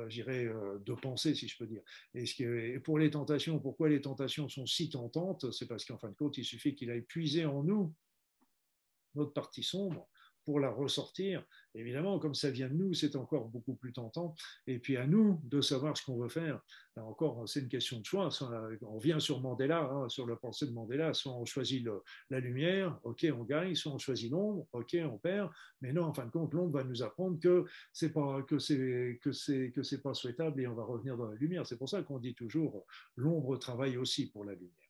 j'irais, 0.07 0.49
de 0.87 0.93
pensée, 0.95 1.35
si 1.35 1.49
je 1.49 1.59
peux 1.59 1.67
dire. 1.67 1.83
Et, 2.15 2.27
ce 2.27 2.43
et 2.43 2.79
pour 2.79 2.99
les 3.01 3.11
tentations, 3.11 3.59
pourquoi 3.59 3.89
les 3.89 4.01
tentations 4.01 4.49
sont 4.53 4.67
si 4.67 4.91
tentantes, 4.91 5.51
c'est 5.53 5.67
parce 5.67 5.85
qu'en 5.85 5.99
fin 5.99 6.09
de 6.09 6.15
compte, 6.15 6.37
il 6.39 6.45
suffit 6.45 6.75
qu'il 6.75 6.91
aille 6.91 7.03
puiser 7.03 7.45
en 7.45 7.63
nous 7.63 7.95
notre 9.15 9.33
partie 9.33 9.63
sombre 9.63 10.09
pour 10.45 10.61
la 10.61 10.71
ressortir. 10.71 11.45
Évidemment, 11.75 12.19
comme 12.19 12.35
ça 12.35 12.51
vient 12.51 12.69
de 12.69 12.75
nous, 12.75 12.93
c'est 12.93 13.17
encore 13.17 13.49
beaucoup 13.49 13.75
plus 13.75 13.93
tentant. 13.93 14.35
Et 14.67 14.79
puis 14.79 14.97
à 14.97 15.07
nous 15.07 15.41
de 15.45 15.61
savoir 15.61 15.97
ce 15.97 16.05
qu'on 16.05 16.19
veut 16.19 16.29
faire. 16.29 16.61
Là 16.97 17.05
encore, 17.05 17.49
c'est 17.49 17.61
une 17.61 17.69
question 17.69 17.99
de 17.99 18.05
choix. 18.05 18.29
On 18.83 18.99
vient 18.99 19.19
sur 19.19 19.41
Mandela, 19.41 19.83
hein, 19.83 20.09
sur 20.09 20.27
la 20.27 20.37
pensée 20.37 20.67
de 20.67 20.73
Mandela. 20.73 21.15
Soit 21.15 21.33
on 21.33 21.45
choisit 21.45 21.87
la 22.29 22.41
lumière, 22.41 22.99
ok, 23.05 23.27
on 23.33 23.45
gagne. 23.45 23.75
Soit 23.75 23.93
on 23.93 23.99
choisit 23.99 24.31
l'ombre, 24.31 24.67
ok, 24.73 24.97
on 25.05 25.19
perd. 25.19 25.51
Mais 25.81 25.93
non, 25.93 26.05
en 26.05 26.15
fin 26.15 26.27
de 26.27 26.31
compte, 26.31 26.53
l'ombre 26.53 26.79
va 26.79 26.85
nous 26.85 27.03
apprendre 27.03 27.39
que 27.41 27.65
c'est 27.93 28.13
pas 28.13 28.43
que 28.43 28.59
c'est 28.59 29.19
que 29.23 29.33
c'est 29.33 29.73
que 29.73 29.83
c'est 29.83 30.03
pas 30.03 30.15
souhaitable 30.15 30.61
et 30.61 30.67
on 30.67 30.75
va 30.75 30.85
revenir 30.85 31.17
dans 31.17 31.31
la 31.31 31.37
lumière. 31.37 31.67
C'est 31.67 31.79
pour 31.79 31.89
ça 31.89 32.03
qu'on 32.03 32.19
dit 32.19 32.35
toujours 32.35 32.85
l'ombre 33.17 33.57
travaille 33.57 33.97
aussi 33.97 34.31
pour 34.31 34.45
la 34.45 34.53
lumière. 34.55 34.82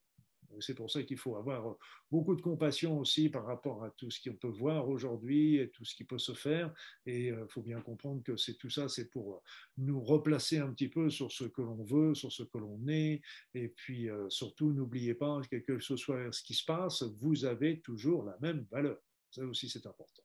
C'est 0.60 0.74
pour 0.74 0.90
ça 0.90 1.02
qu'il 1.02 1.18
faut 1.18 1.36
avoir 1.36 1.76
beaucoup 2.10 2.34
de 2.34 2.42
compassion 2.42 2.98
aussi 2.98 3.28
par 3.28 3.46
rapport 3.46 3.84
à 3.84 3.90
tout 3.90 4.10
ce 4.10 4.20
qu'on 4.20 4.36
peut 4.36 4.48
voir 4.48 4.88
aujourd'hui 4.88 5.56
et 5.56 5.70
tout 5.70 5.84
ce 5.84 5.94
qui 5.94 6.04
peut 6.04 6.18
se 6.18 6.32
faire. 6.32 6.72
Et 7.06 7.26
il 7.26 7.32
euh, 7.32 7.46
faut 7.48 7.62
bien 7.62 7.80
comprendre 7.80 8.22
que 8.22 8.36
c'est 8.36 8.54
tout 8.54 8.70
ça, 8.70 8.88
c'est 8.88 9.10
pour 9.10 9.42
nous 9.78 10.02
replacer 10.02 10.58
un 10.58 10.72
petit 10.72 10.88
peu 10.88 11.10
sur 11.10 11.30
ce 11.32 11.44
que 11.44 11.62
l'on 11.62 11.82
veut, 11.82 12.14
sur 12.14 12.32
ce 12.32 12.42
que 12.42 12.58
l'on 12.58 12.80
est. 12.88 13.22
Et 13.54 13.68
puis 13.68 14.10
euh, 14.10 14.28
surtout, 14.30 14.72
n'oubliez 14.72 15.14
pas, 15.14 15.40
quel 15.48 15.64
que 15.64 15.80
ce 15.80 15.96
soit 15.96 16.32
ce 16.32 16.42
qui 16.42 16.54
se 16.54 16.64
passe, 16.64 17.02
vous 17.02 17.44
avez 17.44 17.80
toujours 17.80 18.24
la 18.24 18.36
même 18.40 18.66
valeur. 18.70 18.98
Ça 19.30 19.42
aussi, 19.44 19.68
c'est 19.68 19.86
important. 19.86 20.22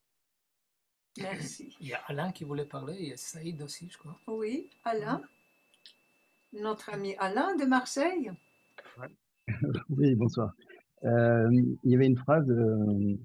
Merci. 1.18 1.76
Il 1.80 1.88
y 1.88 1.94
a 1.94 2.02
Alain 2.08 2.32
qui 2.32 2.44
voulait 2.44 2.66
parler, 2.66 2.98
il 3.00 3.08
y 3.10 3.14
a 3.14 3.18
Saïd 3.18 3.62
aussi, 3.62 3.90
je 3.90 3.98
crois. 3.98 4.20
Oui, 4.28 4.70
Alain. 4.84 5.22
Notre 6.54 6.90
ami 6.90 7.16
Alain 7.18 7.56
de 7.56 7.66
Marseille. 7.66 8.32
oui, 9.90 10.16
bonsoir. 10.16 10.54
Euh, 11.04 11.50
il 11.84 11.92
y 11.92 11.96
avait 11.96 12.08
une 12.08 12.18
phrase, 12.18 12.50
euh, 12.50 13.16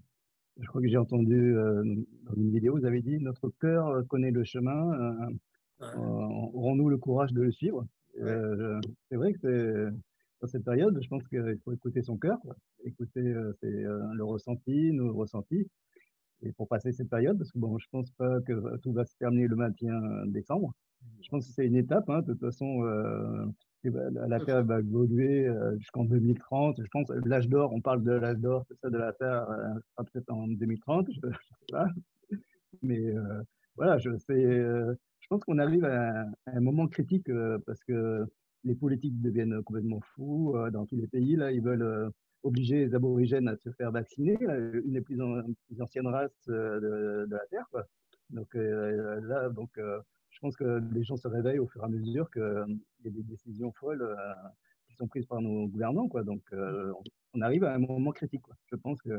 je 0.61 0.67
crois 0.67 0.81
que 0.81 0.89
j'ai 0.89 0.97
entendu 0.97 1.57
euh, 1.57 1.83
dans 2.25 2.35
une 2.35 2.53
vidéo, 2.53 2.77
vous 2.77 2.85
avez 2.85 3.03
dit 3.03 3.19
Notre 3.19 3.51
cœur 3.61 4.07
connaît 4.09 4.31
le 4.31 4.45
chemin, 4.45 5.29
aurons-nous 5.81 6.89
le 6.89 6.99
courage 6.99 7.33
de 7.33 7.43
le 7.43 7.51
suivre? 7.51 7.87
C'est 8.17 9.17
vrai 9.17 9.33
que 9.33 9.39
c'est 9.41 9.97
dans 10.41 10.49
cette 10.49 10.65
période, 10.65 10.99
je 11.01 11.09
pense 11.09 11.27
qu'il 11.29 11.59
faut 11.65 11.73
écouter 11.73 12.03
son 12.03 12.17
cœur, 12.17 12.39
écouter 12.85 13.23
le 13.23 14.23
ressenti, 14.23 14.93
nos 14.93 15.13
ressentis, 15.15 15.67
et 16.43 16.53
pour 16.53 16.69
passer 16.69 16.93
cette 16.93 17.09
période, 17.09 17.39
parce 17.39 17.53
que 17.53 17.59
bon, 17.59 17.79
je 17.79 17.87
pense 17.91 18.11
pas 18.13 18.41
que 18.41 18.77
tout 18.79 18.93
va 18.93 19.05
se 19.05 19.17
terminer 19.17 19.47
le 19.47 19.57
21 19.57 20.27
décembre. 20.27 20.73
Je 21.21 21.29
pense 21.31 21.47
que 21.47 21.53
c'est 21.53 21.67
une 21.67 21.77
étape, 21.77 22.09
hein, 22.11 22.23
de 22.23 22.33
toute 22.33 22.41
façon 22.41 22.83
la 23.85 24.41
Terre 24.41 24.65
va 24.65 24.81
évoluer 24.81 25.47
euh, 25.47 25.77
jusqu'en 25.79 26.05
2030. 26.05 26.81
Je 26.83 26.89
pense 26.89 27.09
l'âge 27.25 27.49
d'or, 27.49 27.73
on 27.73 27.81
parle 27.81 28.03
de 28.03 28.13
l'âge 28.13 28.39
d'or, 28.39 28.65
c'est 28.69 28.79
ça, 28.81 28.91
de 28.91 28.99
la 28.99 29.13
Terre, 29.13 29.49
euh, 29.51 30.05
peut-être 30.05 30.31
en 30.31 30.47
2030, 30.47 31.09
je 31.11 31.27
ne 31.27 31.33
sais 31.33 31.39
pas. 31.71 31.87
Mais 32.83 33.01
euh, 33.01 33.43
voilà, 33.77 33.99
je, 33.99 34.11
je 34.11 35.27
pense 35.29 35.45
qu'on 35.45 35.59
arrive 35.59 35.85
à, 35.85 36.27
un 36.47 36.61
moment 36.61 36.87
critique 36.87 37.31
parce 37.67 37.83
que 37.85 38.27
les 38.65 38.75
politiques 38.75 39.21
deviennent 39.21 39.63
complètement 39.63 40.01
fous 40.15 40.55
dans 40.73 40.87
tous 40.87 40.97
les 40.97 41.09
pays. 41.09 41.37
Là, 41.37 41.53
ils 41.53 41.63
veulent 41.63 42.11
obliger 42.45 42.87
les 42.87 42.95
aborigènes 42.95 43.49
à 43.49 43.57
se 43.57 43.71
faire 43.71 43.91
vacciner, 43.91 44.37
une 44.41 44.93
des 44.93 45.01
plus, 45.01 45.19
anciennes 45.81 46.07
races 46.07 46.47
de, 46.47 47.27
la 47.29 47.47
Terre. 47.51 47.67
Donc 48.31 48.55
là, 48.55 49.49
donc, 49.51 49.79
pense 50.43 50.57
que 50.57 50.83
les 50.93 51.05
gens 51.05 51.17
se 51.17 51.29
réveillent 51.29 51.61
au 51.61 51.69
fur 51.69 51.83
et 51.83 51.85
à 51.85 51.89
mesure 51.89 52.31
qu'il 52.31 52.43
euh, 52.43 52.67
y 53.05 53.09
a 53.09 53.11
des 53.11 53.23
décisions 53.23 53.73
folles 53.73 54.03
euh, 54.03 54.35
qui 54.89 54.95
sont 54.97 55.07
prises 55.07 55.27
par 55.27 55.41
nos 55.41 55.69
gouvernants. 55.69 56.09
Quoi. 56.09 56.25
Donc, 56.25 56.43
euh, 56.53 56.93
on 57.33 57.41
arrive 57.41 57.65
à 57.65 57.73
un 57.73 57.79
moment 57.79 58.11
critique. 58.11 58.43
Quoi. 58.43 58.57
Je 58.67 58.77
pense 58.77 59.01
que 59.01 59.11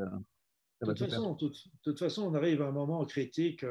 de 0.85 0.93
toute, 0.93 1.10
façon, 1.10 1.35
toute, 1.35 1.99
façon, 1.99 2.23
on 2.23 2.34
arrive 2.34 2.61
à 2.61 2.68
un 2.68 2.72
moment 2.72 3.05
critique 3.05 3.65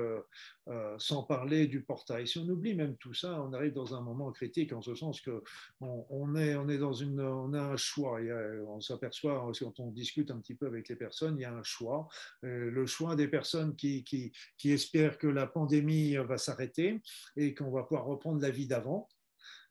sans 0.98 1.22
parler 1.22 1.66
du 1.66 1.82
portail. 1.82 2.26
Si 2.26 2.38
on 2.38 2.48
oublie 2.48 2.74
même 2.74 2.96
tout 2.96 3.14
ça, 3.14 3.42
on 3.42 3.52
arrive 3.52 3.72
dans 3.72 3.94
un 3.94 4.00
moment 4.00 4.30
critique 4.32 4.72
en 4.72 4.82
ce 4.82 4.94
sens 4.94 5.20
que 5.20 5.42
on, 5.80 6.36
est, 6.36 6.54
on 6.54 6.68
est 6.68 6.78
dans 6.78 6.92
une, 6.92 7.20
on 7.20 7.52
a 7.54 7.60
un 7.60 7.76
choix. 7.76 8.20
on 8.68 8.80
s'aperçoit 8.80 9.50
quand 9.58 9.80
on 9.80 9.90
discute 9.90 10.30
un 10.30 10.38
petit 10.38 10.54
peu 10.54 10.66
avec 10.66 10.88
les 10.88 10.96
personnes, 10.96 11.36
il 11.38 11.42
y 11.42 11.44
a 11.44 11.52
un 11.52 11.62
choix. 11.62 12.08
le 12.42 12.86
choix 12.86 13.16
des 13.16 13.28
personnes 13.28 13.74
qui, 13.76 14.04
qui, 14.04 14.32
qui 14.56 14.70
espèrent 14.70 15.18
que 15.18 15.26
la 15.26 15.46
pandémie 15.46 16.16
va 16.16 16.38
s'arrêter 16.38 17.00
et 17.36 17.54
qu'on 17.54 17.70
va 17.70 17.82
pouvoir 17.82 18.06
reprendre 18.06 18.40
la 18.40 18.50
vie 18.50 18.66
d'avant. 18.66 19.08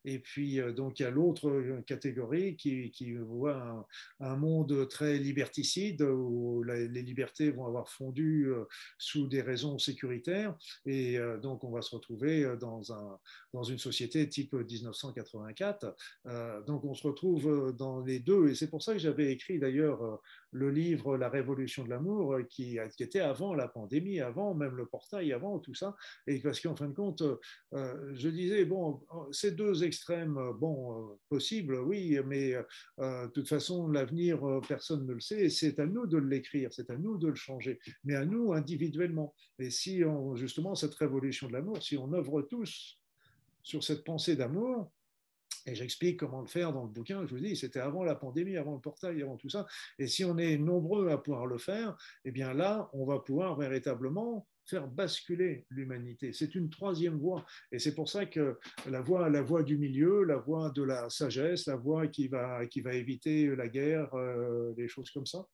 Et 0.05 0.19
puis, 0.19 0.59
euh, 0.59 0.71
donc, 0.71 0.99
il 0.99 1.03
y 1.03 1.05
a 1.05 1.11
l'autre 1.11 1.49
euh, 1.49 1.81
catégorie 1.81 2.55
qui, 2.55 2.91
voit 3.13 3.87
un, 4.19 4.35
monde 4.35 4.87
très 4.89 5.17
liberticide 5.17 6.01
où 6.01 6.63
les 6.63 7.01
libertés 7.01 7.51
vont 7.51 7.65
avoir 7.65 7.89
fondu 7.89 8.45
euh, 8.47 8.65
sous 8.97 9.27
des 9.27 9.41
raisons 9.41 9.77
sécuritaires. 9.77 10.55
Et 10.85 11.17
donc, 11.41 11.63
on 11.63 11.71
va 11.71 11.81
se 11.81 11.95
retrouver 11.95 12.55
dans, 12.59 12.93
un, 12.93 13.19
dans 13.53 13.63
une 13.63 13.77
société 13.77 14.27
type 14.27 14.53
1984. 14.53 15.95
donc, 16.65 16.85
on 16.85 16.93
se 16.93 17.07
retrouve 17.07 17.75
dans 17.77 18.01
les 18.01 18.19
deux. 18.19 18.49
Et 18.49 18.55
c'est 18.55 18.69
pour 18.69 18.81
ça 18.81 18.93
que 18.93 18.99
j'avais 18.99 19.31
écrit 19.31 19.59
d'ailleurs 19.59 20.21
le 20.51 20.69
livre 20.69 21.17
La 21.17 21.29
Révolution 21.29 21.83
de 21.83 21.89
l'amour, 21.89 22.37
qui, 22.49 22.77
qui, 22.95 23.03
était 23.03 23.19
avant 23.19 23.53
la 23.53 23.67
pandémie, 23.67 24.19
avant 24.19 24.53
même 24.53 24.75
le 24.75 24.85
portail, 24.85 25.33
avant 25.33 25.59
tout 25.59 25.73
ça. 25.73 25.95
Et 26.27 26.39
parce 26.39 26.59
qu'en 26.59 26.75
fin 26.75 26.87
de 26.87 26.93
compte, 26.93 27.23
je 27.71 28.29
disais, 28.29 28.65
bon, 28.65 29.01
ces 29.31 29.51
deux 29.51 29.81
extrême, 29.83 30.37
euh, 30.37 30.53
bon, 30.53 31.11
euh, 31.11 31.15
possible, 31.29 31.75
oui, 31.75 32.17
mais 32.25 32.55
euh, 32.99 33.27
de 33.27 33.31
toute 33.31 33.47
façon, 33.47 33.87
l'avenir, 33.87 34.41
personne 34.67 35.05
ne 35.05 35.13
le 35.13 35.19
sait, 35.19 35.49
c'est 35.49 35.79
à 35.79 35.85
nous 35.85 36.07
de 36.07 36.17
l'écrire, 36.17 36.69
c'est 36.73 36.89
à 36.89 36.97
nous 36.97 37.17
de 37.17 37.27
le 37.27 37.35
changer, 37.35 37.79
mais 38.03 38.15
à 38.15 38.25
nous 38.25 38.53
individuellement. 38.53 39.33
Et 39.59 39.69
si, 39.69 40.03
on, 40.05 40.35
justement, 40.35 40.75
cette 40.75 40.95
révolution 40.95 41.47
de 41.47 41.53
l'amour, 41.53 41.81
si 41.81 41.97
on 41.97 42.11
œuvre 42.13 42.41
tous 42.41 42.99
sur 43.63 43.83
cette 43.83 44.03
pensée 44.03 44.35
d'amour, 44.35 44.91
et 45.65 45.75
j'explique 45.75 46.19
comment 46.19 46.41
le 46.41 46.47
faire 46.47 46.73
dans 46.73 46.83
le 46.83 46.89
bouquin. 46.89 47.25
Je 47.27 47.35
vous 47.35 47.41
dis, 47.41 47.55
c'était 47.55 47.79
avant 47.79 48.03
la 48.03 48.15
pandémie, 48.15 48.57
avant 48.57 48.73
le 48.73 48.81
portail, 48.81 49.21
avant 49.21 49.37
tout 49.37 49.49
ça. 49.49 49.65
Et 49.99 50.07
si 50.07 50.23
on 50.23 50.37
est 50.37 50.57
nombreux 50.57 51.09
à 51.09 51.17
pouvoir 51.17 51.45
le 51.45 51.57
faire, 51.57 51.95
eh 52.25 52.31
bien 52.31 52.53
là, 52.53 52.89
on 52.93 53.05
va 53.05 53.19
pouvoir 53.19 53.57
véritablement 53.57 54.47
faire 54.65 54.87
basculer 54.87 55.65
l'humanité. 55.69 56.33
C'est 56.33 56.55
une 56.55 56.69
troisième 56.69 57.17
voie. 57.17 57.45
Et 57.71 57.79
c'est 57.79 57.93
pour 57.93 58.09
ça 58.09 58.25
que 58.25 58.57
la 58.89 59.01
voie, 59.01 59.29
la 59.29 59.41
voie 59.41 59.63
du 59.63 59.77
milieu, 59.77 60.23
la 60.23 60.37
voie 60.37 60.71
de 60.71 60.83
la 60.83 61.09
sagesse, 61.09 61.65
la 61.67 61.75
voie 61.75 62.07
qui 62.07 62.27
va, 62.27 62.65
qui 62.67 62.81
va 62.81 62.93
éviter 62.93 63.53
la 63.55 63.67
guerre, 63.67 64.13
euh, 64.13 64.73
des 64.73 64.87
choses 64.87 65.11
comme 65.11 65.25
ça. 65.25 65.45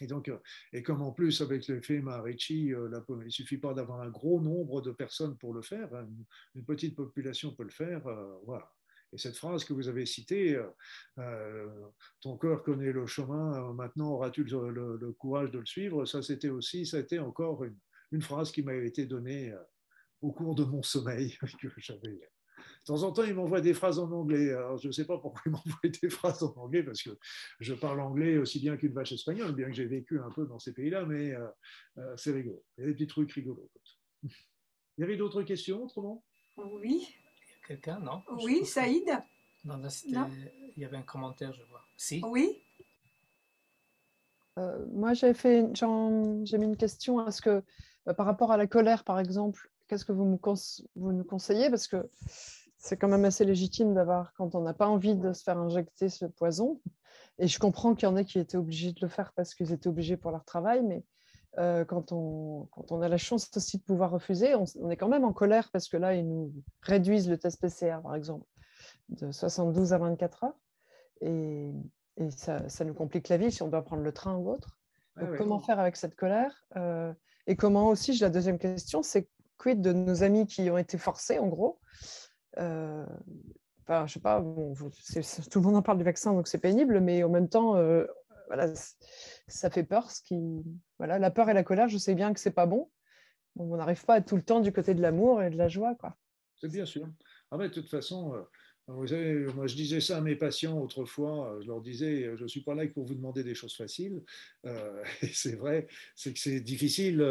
Et 0.00 0.06
donc, 0.06 0.28
euh, 0.28 0.38
et 0.72 0.82
comme 0.82 1.02
en 1.02 1.12
plus 1.12 1.40
avec 1.40 1.66
l'effet 1.68 2.00
Maharishi, 2.00 2.72
euh, 2.74 2.90
il 3.24 3.32
suffit 3.32 3.58
pas 3.58 3.74
d'avoir 3.74 4.00
un 4.00 4.10
gros 4.10 4.40
nombre 4.40 4.82
de 4.82 4.90
personnes 4.90 5.36
pour 5.36 5.54
le 5.54 5.62
faire, 5.62 5.92
hein, 5.94 6.06
une, 6.54 6.64
petite 6.64 6.96
population 6.96 7.54
peut 7.54 7.64
le 7.64 7.70
faire, 7.70 8.02
voilà. 8.44 8.70
Et 9.14 9.18
cette 9.18 9.36
phrase 9.36 9.64
que 9.64 9.72
vous 9.72 9.86
avez 9.86 10.06
citée, 10.06 10.60
ton 12.20 12.36
cœur 12.36 12.64
connaît 12.64 12.92
le 12.92 13.06
chemin, 13.06 13.72
maintenant 13.74 14.10
auras-tu 14.10 14.42
le, 14.42 14.96
le, 14.96 15.12
courage 15.12 15.52
de 15.52 15.60
le 15.60 15.66
suivre, 15.66 16.04
ça 16.04 16.20
c'était 16.20 16.48
aussi, 16.48 16.84
ça 16.84 16.96
a 16.96 17.00
été 17.00 17.18
encore 17.20 17.64
une, 17.64 18.20
phrase 18.20 18.52
qui 18.52 18.62
m'avait 18.62 18.86
été 18.86 19.06
donnée 19.06 19.50
euh, 19.50 19.58
au 20.20 20.30
cours 20.32 20.54
de 20.54 20.64
mon 20.64 20.82
sommeil. 20.82 21.36
De 22.86 22.86
temps 22.86 23.02
en 23.02 23.12
temps, 23.12 23.24
il 23.24 23.34
m'envoie 23.34 23.60
des 23.60 23.74
phrases 23.74 23.98
en 23.98 24.10
anglais. 24.12 24.52
Alors, 24.52 24.78
je 24.78 24.86
ne 24.88 24.92
sais 24.92 25.04
pas 25.04 25.18
pourquoi 25.18 25.40
il 25.46 25.52
m'envoie 25.52 25.90
des 26.00 26.08
phrases 26.08 26.42
en 26.42 26.54
anglais, 26.56 26.82
parce 26.82 27.02
que 27.02 27.10
je 27.60 27.74
parle 27.74 28.00
anglais 28.00 28.38
aussi 28.38 28.60
bien 28.60 28.76
qu'une 28.76 28.92
vache 28.92 29.12
espagnole, 29.12 29.54
bien 29.54 29.66
que 29.66 29.74
j'ai 29.74 29.86
vécu 29.86 30.20
un 30.20 30.30
peu 30.30 30.46
dans 30.46 30.58
ces 30.58 30.72
pays-là, 30.72 31.04
mais 31.04 31.34
euh, 31.34 31.46
euh, 31.98 32.16
c'est 32.16 32.32
rigolo. 32.32 32.62
Il 32.78 32.82
y 32.82 32.84
a 32.84 32.86
des 32.88 32.94
petits 32.94 33.06
trucs 33.06 33.32
rigolos. 33.32 33.70
Il 34.22 35.00
y 35.00 35.02
avait 35.02 35.16
d'autres 35.16 35.42
questions 35.42 35.82
autrement? 35.82 36.24
Oui. 36.56 37.16
Quelqu'un, 37.66 37.98
non? 38.00 38.22
Oui, 38.42 38.64
Saïd 38.64 39.10
non, 39.64 39.80
il 40.76 40.82
y 40.82 40.84
avait 40.84 40.98
un 40.98 41.02
commentaire, 41.02 41.52
je 41.54 41.62
vois. 41.64 41.82
Si 41.96 42.20
Oui. 42.22 42.62
moi, 44.92 45.14
j'ai 45.14 45.32
fait, 45.32 45.66
j'ai 45.74 46.58
mis 46.58 46.64
une 46.66 46.76
question. 46.76 47.26
Est-ce 47.26 47.40
que 47.40 47.62
bah, 48.04 48.12
par 48.12 48.26
rapport 48.26 48.52
à 48.52 48.58
la 48.58 48.66
colère, 48.66 49.04
par 49.04 49.18
exemple, 49.18 49.70
qu'est-ce 49.88 50.04
que 50.04 50.12
vous, 50.12 50.26
me 50.26 50.38
vous 50.96 51.12
nous 51.12 51.24
conseillez? 51.24 51.70
Parce 51.70 51.86
que 51.88 52.10
c'est 52.76 52.98
quand 52.98 53.08
même 53.08 53.24
assez 53.24 53.46
légitime 53.46 53.94
d'avoir, 53.94 54.34
quand 54.34 54.54
on 54.54 54.60
n'a 54.60 54.74
pas 54.74 54.86
envie 54.86 55.14
de 55.16 55.32
se 55.32 55.42
faire 55.42 55.58
injecter 55.58 56.10
ce 56.10 56.26
poison, 56.26 56.80
Et 57.38 57.48
je 57.48 57.58
comprends 57.58 57.94
qu'il 57.94 58.06
y 58.08 58.12
en 58.12 58.16
a 58.16 58.24
qui 58.24 58.38
étaient 58.38 58.58
obligés 58.58 58.92
de 58.92 59.00
le 59.00 59.08
faire 59.08 59.32
parce 59.32 59.54
qu'ils 59.54 59.72
étaient 59.72 59.88
obligés 59.88 60.16
pour 60.16 60.30
leur 60.30 60.44
travail, 60.44 60.82
mais 60.82 61.04
euh, 61.58 61.84
quand, 61.84 62.12
on, 62.12 62.66
quand 62.72 62.90
on 62.90 63.00
a 63.02 63.08
la 63.08 63.16
chance 63.16 63.50
aussi 63.56 63.78
de 63.78 63.82
pouvoir 63.82 64.10
refuser, 64.10 64.54
on, 64.54 64.90
est 64.90 64.96
quand 64.96 65.08
même 65.08 65.24
en 65.24 65.32
colère 65.32 65.70
parce 65.72 65.88
que 65.88 65.96
là, 65.96 66.14
ils 66.14 66.26
nous 66.26 66.52
réduisent 66.82 67.28
le 67.28 67.38
test 67.38 67.60
PCR, 67.60 67.98
par 68.02 68.14
exemple, 68.14 68.46
de 69.08 69.30
72 69.30 69.92
à 69.92 69.98
24 69.98 70.44
heures. 70.44 70.58
Et, 71.20 71.70
et 72.16 72.30
ça, 72.30 72.68
ça, 72.68 72.84
nous 72.84 72.94
complique 72.94 73.28
la 73.28 73.36
vie 73.36 73.52
si 73.52 73.62
on 73.62 73.68
doit 73.68 73.82
prendre 73.82 74.02
le 74.02 74.12
train 74.12 74.36
ou 74.36 74.50
autre. 74.50 74.78
Ah 75.16 75.24
Donc, 75.24 75.36
comment 75.36 75.60
faire 75.60 75.78
avec 75.78 75.96
cette 75.96 76.16
colère 76.16 76.64
euh, 76.76 77.12
Et 77.46 77.54
comment 77.54 77.88
aussi, 77.88 78.18
la 78.18 78.30
deuxième 78.30 78.58
question, 78.58 79.02
c'est 79.02 79.28
quid 79.56 79.80
de 79.80 79.92
nos 79.92 80.22
amis 80.24 80.46
qui 80.46 80.68
ont 80.70 80.78
été 80.78 80.98
forcés, 80.98 81.38
en 81.38 81.46
gros? 81.46 81.78
Euh, 82.58 83.06
Enfin, 83.86 84.06
je 84.06 84.14
sais 84.14 84.20
pas, 84.20 84.40
tout 84.40 85.58
le 85.58 85.64
monde 85.64 85.76
en 85.76 85.82
parle 85.82 85.98
du 85.98 86.04
vaccin, 86.04 86.32
donc 86.32 86.48
c'est 86.48 86.58
pénible, 86.58 87.00
mais 87.00 87.22
en 87.22 87.28
même 87.28 87.50
temps, 87.50 87.76
euh, 87.76 88.06
voilà, 88.46 88.72
ça 89.48 89.70
fait 89.70 89.84
peur. 89.84 90.10
Ce 90.10 90.22
qui, 90.22 90.64
voilà, 90.98 91.18
la 91.18 91.30
peur 91.30 91.48
et 91.48 91.54
la 91.54 91.64
colère, 91.64 91.88
je 91.88 91.98
sais 91.98 92.14
bien 92.14 92.32
que 92.32 92.40
c'est 92.40 92.50
pas 92.50 92.66
bon. 92.66 92.90
on 93.56 93.76
n'arrive 93.76 94.04
pas 94.04 94.20
tout 94.20 94.36
le 94.36 94.42
temps 94.42 94.60
du 94.60 94.72
côté 94.72 94.94
de 94.94 95.02
l'amour 95.02 95.42
et 95.42 95.50
de 95.50 95.56
la 95.56 95.68
joie, 95.68 95.94
quoi. 95.94 96.16
C'est 96.60 96.70
bien 96.70 96.86
sûr. 96.86 97.06
Ah, 97.50 97.56
mais 97.56 97.68
de 97.68 97.74
toute 97.74 97.90
façon, 97.90 98.34
euh, 98.88 98.92
vous 98.92 99.06
savez, 99.06 99.34
moi 99.54 99.66
je 99.66 99.76
disais 99.76 100.00
ça 100.00 100.18
à 100.18 100.20
mes 100.20 100.36
patients 100.36 100.78
autrefois, 100.78 101.58
je 101.62 101.66
leur 101.66 101.80
disais, 101.80 102.36
je 102.36 102.42
ne 102.42 102.48
suis 102.48 102.60
pas 102.60 102.74
là 102.74 102.86
pour 102.88 103.04
vous 103.04 103.14
demander 103.14 103.42
des 103.42 103.54
choses 103.54 103.74
faciles. 103.74 104.22
Euh, 104.66 105.02
c'est 105.32 105.56
vrai, 105.56 105.86
c'est 106.14 106.32
que 106.34 106.38
c'est 106.38 106.60
difficile 106.60 107.24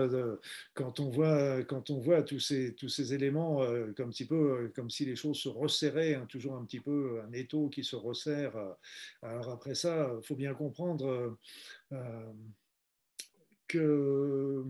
quand, 0.73 0.99
on 0.99 1.09
voit, 1.09 1.63
quand 1.63 1.89
on 1.89 1.99
voit 1.99 2.23
tous 2.23 2.39
ces, 2.39 2.73
tous 2.75 2.89
ces 2.89 3.13
éléments 3.13 3.61
euh, 3.61 3.91
comme, 3.95 4.09
petit 4.09 4.25
peu, 4.25 4.71
comme 4.75 4.89
si 4.89 5.05
les 5.05 5.15
choses 5.15 5.38
se 5.38 5.49
resserraient, 5.49 6.15
hein, 6.15 6.25
toujours 6.27 6.55
un 6.55 6.65
petit 6.65 6.80
peu 6.80 7.21
un 7.21 7.31
étau 7.34 7.69
qui 7.69 7.84
se 7.84 7.95
resserre. 7.95 8.53
Alors 9.21 9.49
après 9.49 9.75
ça, 9.75 10.11
il 10.17 10.25
faut 10.25 10.35
bien 10.35 10.53
comprendre 10.55 11.38
euh, 11.91 12.34
que 13.67 14.63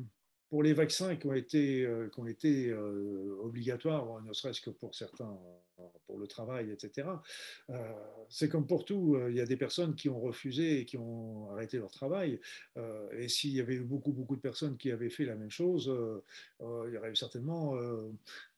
pour 0.49 0.63
les 0.63 0.73
vaccins 0.73 1.15
qui 1.15 1.27
ont 1.27 1.33
été, 1.33 1.87
qui 2.13 2.19
ont 2.19 2.27
été 2.27 2.73
obligatoires, 2.73 4.21
ne 4.21 4.33
serait-ce 4.33 4.61
que 4.61 4.69
pour 4.69 4.93
certains 4.93 5.35
pour 6.05 6.17
le 6.17 6.27
travail, 6.27 6.71
etc. 6.71 7.07
Euh, 7.69 7.75
c'est 8.29 8.49
comme 8.49 8.67
pour 8.67 8.85
tout, 8.85 9.15
euh, 9.15 9.29
il 9.31 9.35
y 9.35 9.41
a 9.41 9.45
des 9.45 9.57
personnes 9.57 9.95
qui 9.95 10.09
ont 10.09 10.19
refusé 10.19 10.79
et 10.79 10.85
qui 10.85 10.97
ont 10.97 11.49
arrêté 11.51 11.77
leur 11.77 11.91
travail. 11.91 12.39
Euh, 12.77 13.09
et 13.17 13.27
s'il 13.27 13.51
y 13.51 13.59
avait 13.59 13.75
eu 13.75 13.83
beaucoup, 13.83 14.11
beaucoup 14.11 14.35
de 14.35 14.41
personnes 14.41 14.77
qui 14.77 14.91
avaient 14.91 15.09
fait 15.09 15.25
la 15.25 15.35
même 15.35 15.49
chose, 15.49 15.91
il 16.61 16.93
y 16.93 16.97
aurait 16.97 17.11
eu 17.11 17.15
certainement 17.15 17.75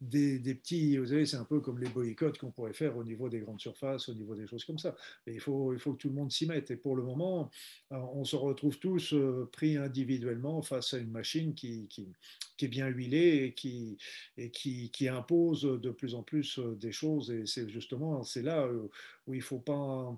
des, 0.02 0.40
petits, 0.56 0.98
vous 0.98 1.08
savez, 1.08 1.26
c'est 1.26 1.38
un 1.38 1.46
peu 1.46 1.60
comme 1.60 1.80
les 1.80 1.90
boycotts 1.90 2.38
qu'on 2.38 2.52
pourrait 2.52 2.74
faire 2.74 2.98
au 2.98 3.04
niveau 3.04 3.30
des 3.30 3.40
grandes 3.40 3.60
surfaces, 3.60 4.10
au 4.10 4.14
niveau 4.14 4.36
des 4.36 4.48
choses 4.48 4.66
comme 4.66 4.78
ça. 4.78 4.96
Mais 5.26 5.34
il 5.34 5.40
faut, 5.40 5.74
il 5.74 5.80
faut 5.80 5.94
que 5.94 5.98
tout 5.98 6.10
le 6.10 6.16
monde 6.16 6.32
s'y 6.32 6.46
mette. 6.46 6.72
Et 6.72 6.76
pour 6.76 6.96
le 6.96 7.04
moment, 7.04 7.50
on 7.92 8.24
se 8.24 8.36
retrouve 8.36 8.78
tous 8.80 9.16
pris 9.52 9.78
individuellement 9.78 10.62
face 10.62 10.94
à 10.94 10.98
une 10.98 11.12
machine 11.12 11.54
qui, 11.54 11.88
qui, 11.88 12.08
qui 12.58 12.66
est 12.66 12.70
bien 12.70 12.88
huilée 12.88 13.46
et, 13.46 13.54
qui, 13.54 13.98
et 14.38 14.52
qui, 14.52 14.92
qui 14.92 15.08
impose 15.08 15.64
de 15.64 15.92
plus 15.92 16.16
en 16.16 16.24
plus 16.24 16.60
des 16.60 16.92
choses 16.92 17.05
et 17.32 17.46
c'est 17.46 17.70
justement 17.70 18.24
c'est 18.24 18.42
là 18.42 18.66
euh, 18.66 18.90
où 19.28 19.34
il 19.34 19.42
faut 19.42 19.60
pas 19.60 20.18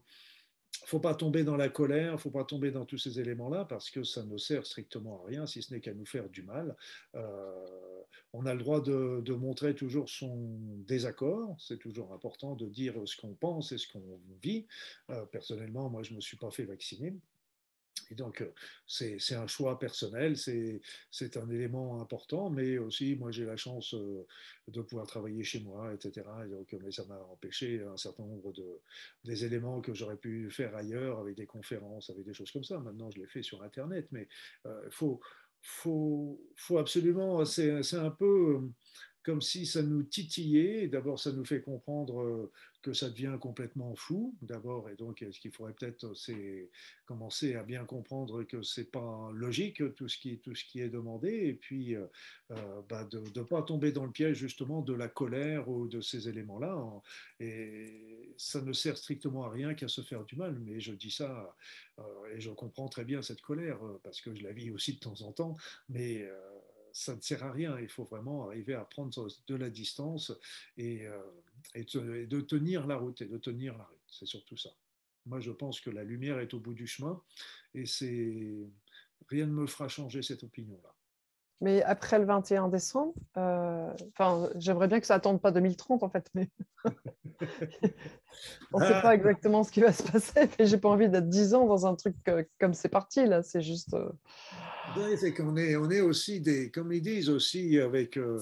faut 0.85 0.99
pas 0.99 1.15
tomber 1.15 1.43
dans 1.43 1.57
la 1.57 1.69
colère, 1.69 2.19
faut 2.19 2.31
pas 2.31 2.43
tomber 2.43 2.71
dans 2.71 2.85
tous 2.85 2.97
ces 2.97 3.19
éléments-là 3.19 3.65
parce 3.65 3.89
que 3.89 4.03
ça 4.03 4.23
ne 4.23 4.37
sert 4.37 4.65
strictement 4.65 5.23
à 5.23 5.27
rien, 5.27 5.47
si 5.47 5.61
ce 5.61 5.73
n'est 5.73 5.81
qu'à 5.81 5.93
nous 5.93 6.05
faire 6.05 6.29
du 6.29 6.43
mal. 6.43 6.75
Euh, 7.15 8.03
on 8.33 8.45
a 8.45 8.53
le 8.53 8.59
droit 8.59 8.81
de, 8.81 9.33
montrer 9.33 9.75
toujours 9.75 10.09
son 10.09 10.49
désaccord, 10.87 11.55
c'est 11.59 11.79
toujours 11.79 12.13
important 12.13 12.55
de 12.55 12.67
dire 12.67 12.93
ce 13.05 13.15
qu'on 13.17 13.33
pense 13.33 13.71
et 13.71 13.77
ce 13.77 13.87
qu'on 13.87 14.19
vit. 14.41 14.67
Euh, 15.09 15.25
personnellement, 15.25 15.89
moi, 15.89 16.03
je 16.03 16.11
ne 16.11 16.17
me 16.17 16.21
suis 16.21 16.37
pas 16.37 16.51
fait 16.51 16.65
vacciner, 16.65 17.15
et 18.09 18.15
donc, 18.15 18.41
euh, 18.41 18.53
c'est 18.85 19.35
un 19.35 19.47
choix 19.47 19.79
personnel, 19.79 20.35
c'est 20.37 21.37
un 21.37 21.49
élément 21.49 22.01
important, 22.01 22.49
mais 22.49 22.77
aussi, 22.77 23.15
moi, 23.15 23.31
j'ai 23.31 23.45
la 23.45 23.57
chance 23.57 23.93
euh, 23.93 24.25
de 24.67 24.81
pouvoir 24.81 25.07
travailler 25.07 25.43
chez 25.43 25.59
moi, 25.61 25.93
etc. 25.93 26.25
Et 26.45 26.49
donc, 26.49 26.73
mais 26.83 26.91
ça 26.91 27.05
m'a 27.05 27.19
empêché 27.19 27.83
un 27.83 27.97
certain 27.97 28.23
nombre 28.23 28.51
de, 28.53 28.79
des 29.23 29.45
éléments 29.45 29.81
que 29.81 29.93
j'aurais 29.93 30.17
pu 30.17 30.49
faire 30.49 30.75
ailleurs, 30.75 31.19
avec 31.19 31.35
des 31.35 31.45
conférences, 31.45 32.09
avec 32.09 32.25
des 32.25 32.33
choses 32.33 32.51
comme 32.51 32.63
ça. 32.63 32.79
Maintenant, 32.79 33.09
je 33.11 33.19
les 33.19 33.27
fais 33.27 33.43
sur 33.43 33.63
Internet, 33.63 34.07
mais 34.11 34.27
il 34.65 34.71
euh, 34.71 34.89
faut 34.89 35.19
absolument, 36.77 37.43
c'est 37.45 37.93
un 37.93 38.11
peu 38.11 38.69
comme 39.27 39.41
si 39.41 39.65
ça 39.65 39.83
nous 39.83 40.03
titillait. 40.03 40.87
D'abord, 40.87 41.19
ça 41.19 41.33
nous 41.33 41.43
fait 41.43 41.59
comprendre 41.59 42.49
que 42.81 42.93
ça 42.93 43.09
devient 43.09 43.37
complètement 43.41 43.93
fou, 43.95 44.33
d'abord, 44.41 44.89
et 44.89 44.95
donc 44.95 45.25
ce 45.29 45.37
qu'il 45.41 45.51
faudrait 45.51 45.73
peut-être 45.73 46.15
c'est 46.15 46.69
commencer 47.05 47.55
à 47.55 47.63
bien 47.63 47.83
comprendre 47.83 48.43
que 48.43 48.61
c'est 48.61 48.89
pas 48.89 49.29
logique 49.33 49.81
tout 49.95 50.07
ce 50.07 50.17
qui 50.17 50.79
est 50.79 50.89
demandé, 50.89 51.29
et 51.47 51.53
puis 51.53 51.95
euh, 51.95 52.05
euh, 52.51 52.81
bah, 52.87 53.03
de 53.03 53.19
ne 53.19 53.43
pas 53.43 53.61
tomber 53.61 53.91
dans 53.91 54.05
le 54.05 54.11
piège 54.11 54.37
justement 54.37 54.81
de 54.81 54.93
la 54.93 55.09
colère 55.09 55.67
ou 55.67 55.89
de 55.89 55.99
ces 55.99 56.29
éléments-là. 56.29 56.71
Hein. 56.71 57.01
Et 57.41 58.33
ça 58.37 58.61
ne 58.61 58.71
sert 58.71 58.97
strictement 58.97 59.43
à 59.43 59.49
rien 59.49 59.73
qu'à 59.73 59.89
se 59.89 59.99
faire 59.99 60.23
du 60.23 60.37
mal. 60.37 60.57
Mais 60.59 60.79
je 60.79 60.93
dis 60.93 61.11
ça 61.11 61.53
euh, 61.99 62.03
et 62.33 62.39
je 62.39 62.51
comprends 62.51 62.87
très 62.87 63.03
bien 63.03 63.21
cette 63.21 63.41
colère 63.41 63.79
parce 64.01 64.21
que 64.21 64.33
je 64.33 64.43
la 64.43 64.53
vis 64.53 64.71
aussi 64.71 64.93
de 64.93 64.99
temps 64.99 65.21
en 65.23 65.33
temps, 65.33 65.57
mais 65.89 66.25
ça 66.97 67.15
ne 67.15 67.21
sert 67.21 67.43
à 67.43 67.51
rien. 67.51 67.79
Il 67.79 67.89
faut 67.89 68.03
vraiment 68.03 68.47
arriver 68.47 68.73
à 68.73 68.83
prendre 68.83 69.27
de 69.47 69.55
la 69.55 69.69
distance 69.69 70.31
et, 70.77 71.05
euh, 71.05 71.21
et, 71.75 71.83
de 71.83 72.41
tenir 72.41 72.87
la 72.87 72.97
route 72.97 73.21
et 73.21 73.27
de 73.27 73.37
tenir 73.37 73.77
la 73.77 73.83
route. 73.83 73.97
C'est 74.09 74.25
surtout 74.25 74.57
ça. 74.57 74.71
Moi, 75.27 75.39
je 75.39 75.51
pense 75.51 75.79
que 75.79 75.91
la 75.91 76.03
lumière 76.03 76.39
est 76.39 76.53
au 76.55 76.59
bout 76.59 76.73
du 76.73 76.87
chemin 76.87 77.21
et 77.75 77.85
c'est 77.85 78.67
rien 79.29 79.45
ne 79.45 79.51
me 79.51 79.67
fera 79.67 79.87
changer 79.87 80.23
cette 80.23 80.43
opinion-là. 80.43 80.93
Mais 81.61 81.83
après 81.83 82.19
le 82.19 82.25
21 82.25 82.67
décembre, 82.69 83.13
euh, 83.37 83.91
enfin, 84.09 84.49
j'aimerais 84.55 84.87
bien 84.87 84.99
que 84.99 85.07
ça 85.07 85.15
attende 85.15 85.41
pas 85.41 85.51
2030 85.51 86.03
en 86.03 86.09
fait, 86.09 86.29
mais 86.35 86.49
on 88.73 88.79
ne 88.79 88.85
sait 88.85 89.01
pas 89.01 89.13
exactement 89.15 89.63
ce 89.63 89.71
qui 89.71 89.81
va 89.81 89.91
se 89.91 90.03
passer. 90.03 90.49
Mais 90.57 90.65
j'ai 90.65 90.77
pas 90.77 90.89
envie 90.89 91.09
d'être 91.09 91.29
10 91.29 91.55
ans 91.55 91.65
dans 91.65 91.85
un 91.87 91.95
truc 91.95 92.15
euh, 92.27 92.43
comme 92.59 92.73
c'est 92.73 92.89
parti 92.89 93.25
là. 93.25 93.41
C'est 93.41 93.61
juste 93.61 93.95
c'est 95.17 95.33
qu'on 95.33 95.57
est, 95.57 95.75
on 95.75 95.89
est 95.89 96.01
aussi 96.01 96.39
des, 96.39 96.71
comme 96.71 96.91
ils 96.91 97.01
disent 97.01 97.29
aussi 97.29 97.79
avec, 97.79 98.17
euh, 98.17 98.39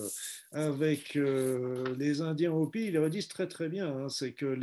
avec 0.51 1.15
euh, 1.15 1.83
les 1.97 2.21
Indiens 2.21 2.51
Hopi, 2.51 2.87
ils 2.87 2.93
le 2.93 3.09
disent 3.09 3.27
très 3.27 3.47
très 3.47 3.69
bien, 3.69 3.87
hein, 3.87 4.09
c'est 4.09 4.33
que 4.33 4.57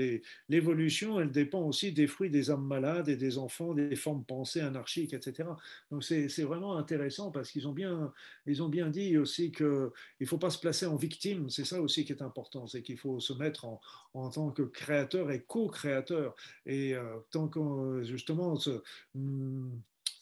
l'évolution, 0.48 1.20
elle 1.20 1.30
dépend 1.30 1.60
aussi 1.60 1.92
des 1.92 2.06
fruits 2.06 2.30
des 2.30 2.50
âmes 2.50 2.66
malades 2.66 3.08
et 3.08 3.16
des 3.16 3.38
enfants, 3.38 3.74
des 3.74 3.96
formes 3.96 4.24
pensées 4.24 4.60
anarchiques, 4.60 5.12
etc. 5.12 5.48
Donc 5.90 6.04
c'est 6.04 6.42
vraiment 6.42 6.76
intéressant 6.76 7.30
parce 7.30 7.50
qu'ils 7.50 7.68
ont 7.68 7.72
bien, 7.72 8.12
ont 8.60 8.68
bien 8.68 8.88
dit 8.88 9.18
aussi 9.18 9.52
qu'il 9.52 9.66
ne 9.66 10.26
faut 10.26 10.38
pas 10.38 10.50
se 10.50 10.58
placer 10.58 10.86
en 10.86 10.96
victime, 10.96 11.50
c'est 11.50 11.64
ça 11.64 11.80
aussi 11.80 12.04
qui 12.04 12.12
est 12.12 12.22
important, 12.22 12.66
c'est 12.66 12.82
qu'il 12.82 12.98
faut 12.98 13.20
se 13.20 13.32
mettre 13.32 13.64
en, 13.64 13.80
en, 14.14 14.30
tant 14.30 14.50
que 14.50 14.62
créateur 14.62 15.30
et 15.30 15.42
co-créateur. 15.42 16.34
Et 16.66 16.94
euh, 16.94 17.18
tant 17.30 17.48
que 17.48 18.02
justement, 18.04 18.56
ce, 18.56 18.82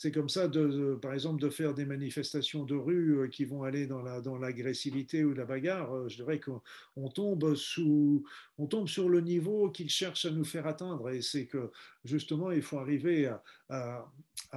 c'est 0.03 0.13
comme 0.13 0.31
ça, 0.31 0.49
par 1.03 1.13
exemple, 1.13 1.43
de 1.43 1.51
faire 1.51 1.75
des 1.75 1.85
manifestations 1.85 2.65
de 2.65 2.75
rue 2.75 3.19
euh, 3.19 3.29
qui 3.29 3.45
vont 3.45 3.65
aller 3.65 3.87
dans, 3.87 4.01
la, 4.01 4.23
dans 4.23 4.39
l'agressivité 4.39 5.25
ou 5.25 5.35
la 5.35 5.45
bagarre. 5.45 5.95
Euh, 5.95 6.09
je 6.09 6.17
dirais 6.17 6.41
qu'on 6.41 7.11
tombe, 7.11 7.55
tombe 8.71 8.89
sur 8.89 9.11
le 9.11 9.21
niveau 9.21 9.69
qu'ils 9.69 9.91
cherchent 9.91 10.25
à 10.25 10.31
nous 10.31 10.45
faire 10.45 10.67
atteindre. 10.67 11.11
Et 11.11 11.21
c'est 11.21 11.45
que 11.45 11.71
justement, 12.07 12.51
il 12.51 12.63
faut 12.63 12.79
arriver 12.79 13.27
à, 13.27 13.43
à, 13.71 14.11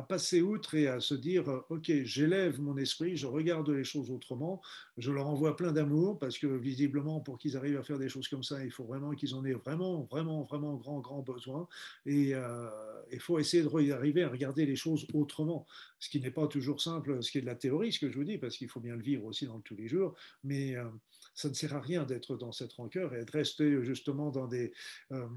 passer 0.10 0.41
outre 0.41 0.73
et 0.76 0.88
à 0.88 0.99
se 0.99 1.14
dire, 1.14 1.48
OK, 1.69 1.91
j'élève 2.03 2.60
mon 2.60 2.77
esprit, 2.77 3.15
je 3.15 3.27
regarde 3.27 3.69
les 3.69 3.84
choses 3.84 4.10
autrement, 4.10 4.61
je 4.98 5.11
leur 5.11 5.27
envoie 5.27 5.56
plein 5.56 5.72
d'amour, 5.72 6.18
parce 6.18 6.40
que 6.40 6.48
visiblement, 6.48 7.19
pour 7.19 7.38
qu'ils 7.38 7.56
arrivent 7.56 7.77
à 7.77 7.84
faire 7.84 7.99
des 7.99 8.10
choses 8.10 8.27
comme 8.27 8.44
ça, 8.44 8.64
il 8.64 8.72
faut 8.72 8.85
vraiment 8.85 9.11
qu'ils 9.11 9.35
en 9.35 9.45
aient 9.45 9.53
vraiment, 9.53 10.07
vraiment, 10.10 10.41
vraiment 10.44 10.76
grand, 10.76 10.99
grand 10.99 11.22
besoin. 11.22 11.68
Et 12.06 12.34
euh, 12.34 12.69
il 13.11 13.19
faut 13.19 13.38
essayer 13.38 13.64
d'arriver 13.64 14.23
à 14.23 14.30
regarder 14.30 14.65
les 14.65 14.76
choses 14.76 15.06
autrement, 15.14 15.68
ce 15.99 16.10
qui 16.10 16.19
n'est 16.19 16.31
pas 16.31 16.48
toujours 16.48 16.81
simple, 16.81 17.22
ce 17.22 17.31
qui 17.31 17.38
est 17.38 17.41
de 17.41 17.45
la 17.45 17.56
théorie, 17.56 17.91
ce 17.91 17.99
que 17.99 18.10
je 18.10 18.18
vous 18.18 18.23
dis, 18.23 18.38
parce 18.38 18.57
qu'il 18.57 18.69
faut 18.69 18.80
bien 18.80 18.95
le 18.95 19.03
vivre 19.03 19.26
aussi 19.26 19.45
dans 19.45 19.60
tous 19.60 19.76
les 19.76 19.88
jours, 19.88 20.15
mais 20.44 20.76
euh, 20.76 20.85
ça 21.35 21.49
ne 21.49 21.53
sert 21.53 21.76
à 21.76 21.80
rien 21.80 22.03
d'être 22.03 22.35
dans 22.35 22.52
cette 22.52 22.73
rancœur 22.73 23.14
et 23.14 23.26
de 23.26 23.31
rester 23.31 23.84
justement 23.84 24.31
dans 24.31 24.48
des... 24.48 24.73
Euh, 25.11 25.27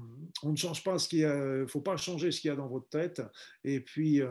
on 0.43 0.51
ne 0.51 0.57
change 0.57 0.83
pas 0.83 0.97
ce 0.97 1.07
qu'il 1.07 1.19
y 1.19 1.25
a, 1.25 1.35
il 1.35 1.61
ne 1.61 1.67
faut 1.67 1.81
pas 1.81 1.97
changer 1.97 2.31
ce 2.31 2.41
qu'il 2.41 2.49
y 2.49 2.51
a 2.51 2.55
dans 2.55 2.67
votre 2.67 2.89
tête, 2.89 3.21
et 3.67 3.81
puis 3.81 4.21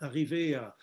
arriver 0.00 0.54
à, 0.54 0.76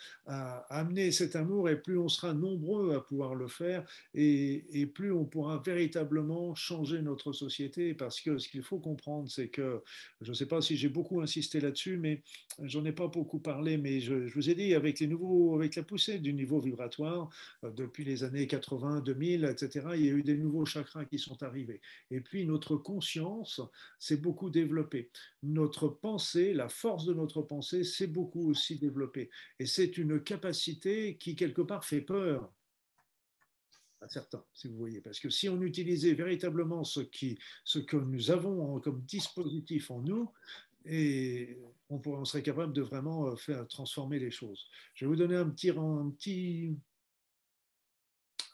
amener 0.70 1.12
cet 1.12 1.38
amour 1.38 1.70
et 1.70 1.82
plus 1.82 1.98
on 1.98 2.10
sera 2.10 2.34
nombreux 2.34 2.94
à 2.94 3.02
pouvoir 3.02 3.34
le 3.34 3.48
faire 3.48 3.86
et, 4.14 4.86
plus 4.94 5.12
on 5.14 5.24
pourra 5.24 5.62
véritablement 5.66 6.54
changer 6.54 7.02
notre 7.02 7.32
société. 7.32 7.94
Parce 7.94 8.20
que 8.20 8.38
ce 8.38 8.50
qu'il 8.50 8.64
faut 8.64 8.80
comprendre 8.80 9.30
c'est 9.30 9.48
que 9.48 9.82
je 10.22 10.30
ne 10.30 10.36
sais 10.36 10.46
pas 10.46 10.62
si 10.62 10.76
j'ai 10.76 10.90
beaucoup 10.90 11.22
insisté 11.22 11.62
là-dessus 11.62 11.98
mais 11.98 12.24
j'en 12.64 12.84
ai 12.86 12.92
pas 12.92 13.08
beaucoup 13.08 13.40
parlé 13.40 13.78
mais 13.78 14.02
je, 14.02 14.14
vous 14.34 14.50
ai 14.50 14.56
dit 14.56 14.76
avec 14.76 15.00
les 15.00 15.08
nouveaux 15.08 15.56
avec 15.56 15.76
la 15.76 15.84
poussée 15.84 16.20
du 16.20 16.34
niveau 16.34 16.60
vibratoire 16.60 17.30
euh, 17.64 17.72
depuis 17.72 18.04
les 18.04 18.24
années 18.24 18.48
80 18.48 19.02
2000 19.02 19.46
etc 19.46 19.88
il 19.96 20.06
y 20.06 20.10
a 20.10 20.14
eu 20.14 20.24
des 20.24 20.38
nouveaux 20.38 20.66
chakras 20.66 21.06
qui 21.06 21.20
sont 21.20 21.42
arrivés. 21.42 21.82
Et 22.12 22.20
puis 22.20 22.46
notre 22.46 22.76
conscience 22.76 23.62
s'est 23.98 24.18
beaucoup 24.18 24.50
développée. 24.50 25.10
Notre 25.42 25.88
pensée 25.88 26.54
la 26.54 26.68
force 26.68 27.06
de 27.06 27.14
notre 27.14 27.42
pensée 27.42 27.84
s'est 27.84 28.08
beaucoup 28.08 28.50
aussi 28.50 28.78
développée 28.78 29.07
et 29.16 29.66
c'est 29.66 29.98
une 29.98 30.22
capacité 30.22 31.18
qui, 31.18 31.36
quelque 31.36 31.62
part, 31.62 31.86
fait 31.86 32.02
peur 32.02 32.54
à 34.02 34.08
certains, 34.08 34.44
si 34.54 34.68
vous 34.68 34.78
voyez. 34.78 35.02
Parce 35.02 35.20
que 35.20 35.30
si 35.30 35.50
on 35.50 35.62
utilisait 35.62 36.14
véritablement 36.14 36.84
ce, 36.84 37.00
qui, 37.00 37.40
ce 37.64 37.80
que 37.80 37.98
nous 37.98 38.32
avons 38.32 38.80
comme 38.80 39.02
dispositif 39.02 39.90
en 39.92 40.02
nous, 40.02 40.32
et 40.86 41.58
on, 41.90 42.02
on 42.06 42.26
serait 42.26 42.44
capable 42.44 42.74
de 42.74 42.82
vraiment 42.82 43.28
euh, 43.28 43.36
faire 43.36 43.68
transformer 43.68 44.20
les 44.20 44.32
choses. 44.32 44.68
Je 44.94 45.06
vais 45.06 45.10
vous 45.10 45.16
donner 45.16 45.36
un 45.36 45.50
petit, 45.50 45.70
un 45.70 46.12
petit, 46.12 46.78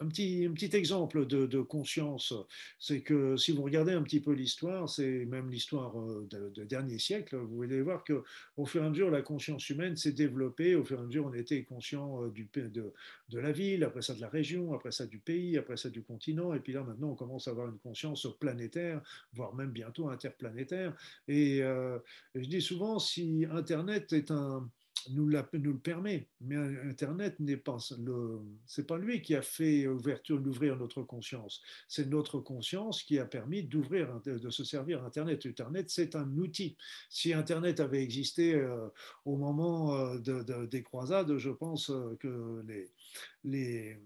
un 0.03 0.07
petit, 0.07 0.69
exemple 0.73 1.25
de, 1.25 1.61
conscience, 1.61 2.33
c'est 2.79 3.01
que 3.01 3.37
si 3.37 3.51
vous 3.51 3.63
regardez 3.63 3.93
un 3.93 4.03
petit 4.03 4.19
peu 4.19 4.31
l'histoire, 4.31 4.89
c'est 4.89 5.25
même 5.25 5.49
l'histoire 5.49 5.97
euh, 5.99 6.27
de, 6.29 6.63
dernier 6.63 6.99
siècle, 6.99 7.37
vous 7.37 7.63
allez 7.63 7.81
voir 7.81 8.03
que 8.03 8.23
au 8.57 8.65
fur 8.65 8.83
et 8.83 8.85
à 8.85 8.89
mesure 8.89 9.09
la 9.09 9.21
conscience 9.21 9.69
humaine 9.69 9.95
s'est 9.95 10.11
développée, 10.11 10.75
au 10.75 10.83
fur 10.83 10.99
et 10.99 11.01
à 11.01 11.05
mesure 11.05 11.25
on 11.25 11.33
était 11.33 11.63
conscient 11.63 12.23
euh, 12.23 12.29
du, 12.29 12.49
de, 12.53 12.93
de 13.29 13.39
la 13.39 13.51
ville, 13.51 13.83
après 13.83 14.01
ça 14.01 14.13
de 14.13 14.21
la 14.21 14.29
région, 14.29 14.73
après 14.73 14.91
ça 14.91 15.05
du 15.05 15.19
pays, 15.19 15.57
après 15.57 15.77
ça 15.77 15.89
du 15.89 16.03
continent, 16.03 16.53
et 16.53 16.59
puis 16.59 16.73
là 16.73 16.83
maintenant 16.83 17.11
on 17.11 17.15
commence 17.15 17.47
à 17.47 17.51
avoir 17.51 17.67
une 17.69 17.79
conscience 17.79 18.27
planétaire, 18.39 19.01
voire 19.33 19.55
même 19.55 19.71
bientôt 19.71 20.09
interplanétaire. 20.09 20.95
Et 21.27 21.61
euh, 21.61 21.99
je 22.35 22.47
dis 22.47 22.61
souvent, 22.61 22.99
si 22.99 23.45
Internet 23.51 24.13
est 24.13 24.31
un 24.31 24.69
nous, 25.11 25.27
le 25.27 25.77
permet, 25.77 26.27
mais 26.41 26.55
Internet 26.55 27.39
n'est 27.39 27.57
pas 27.57 27.77
le, 27.99 28.39
c'est 28.65 28.87
pas 28.87 28.97
lui 28.97 29.21
qui 29.21 29.35
a 29.35 29.41
fait 29.41 29.87
ouverture, 29.87 30.39
d'ouvrir 30.39 30.77
notre 30.77 31.03
conscience. 31.03 31.61
C'est 31.87 32.07
notre 32.09 32.39
conscience 32.39 33.03
qui 33.03 33.19
a 33.19 33.25
permis 33.25 33.63
d'ouvrir, 33.63 34.21
de 34.25 34.49
se 34.49 34.63
servir 34.63 35.03
Internet. 35.03 35.45
Internet, 35.45 35.89
c'est 35.89 36.15
un 36.15 36.29
outil. 36.37 36.77
Si 37.09 37.33
Internet 37.33 37.79
avait 37.79 38.03
existé 38.03 38.55
euh, 38.55 38.87
au 39.25 39.37
moment 39.37 39.95
euh, 39.95 40.19
de, 40.19 40.65
des 40.65 40.83
croisades, 40.83 41.37
je 41.37 41.49
pense 41.49 41.89
euh, 41.89 42.15
que 42.19 42.63
les, 42.67 42.91
les 43.43 43.97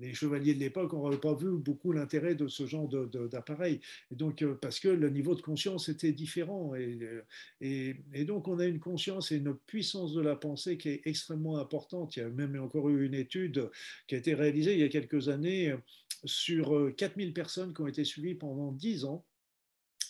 les 0.00 0.14
chevaliers 0.14 0.54
de 0.54 0.60
l'époque 0.60 0.92
n'auraient 0.92 1.20
pas 1.20 1.34
vu 1.34 1.50
beaucoup 1.56 1.92
l'intérêt 1.92 2.34
de 2.34 2.48
ce 2.48 2.66
genre 2.66 2.88
d'appareil. 2.88 3.80
Donc, 4.10 4.42
euh, 4.42 4.54
parce 4.54 4.80
que 4.80 4.88
le 4.88 5.10
niveau 5.10 5.34
de 5.34 5.40
conscience 5.40 5.88
était 5.88 6.12
différent. 6.12 6.72
Euh, 6.74 7.22
et, 7.60 7.96
et, 8.12 8.24
donc, 8.24 8.48
on 8.48 8.58
a 8.58 8.66
une 8.66 8.80
conscience 8.80 9.32
et 9.32 9.36
une 9.36 9.54
puissance 9.54 10.12
de 10.14 10.20
la 10.20 10.36
pensée 10.36 10.76
qui 10.76 10.88
est 10.88 11.02
extrêmement 11.04 11.58
importante. 11.58 12.16
Il 12.16 12.20
y 12.20 12.22
a 12.22 12.28
même 12.28 12.60
encore 12.60 12.88
eu 12.90 13.06
une 13.06 13.14
étude 13.14 13.70
qui 14.06 14.14
a 14.14 14.18
été 14.18 14.34
réalisée 14.34 14.74
il 14.74 14.80
y 14.80 14.84
a 14.84 14.88
quelques 14.88 15.28
années 15.28 15.70
euh, 15.70 15.78
sur 16.24 16.92
4000 16.96 17.32
personnes 17.32 17.74
qui 17.74 17.82
ont 17.82 17.86
été 17.86 18.04
suivies 18.04 18.34
pendant 18.34 18.72
10 18.72 19.04
ans 19.04 19.24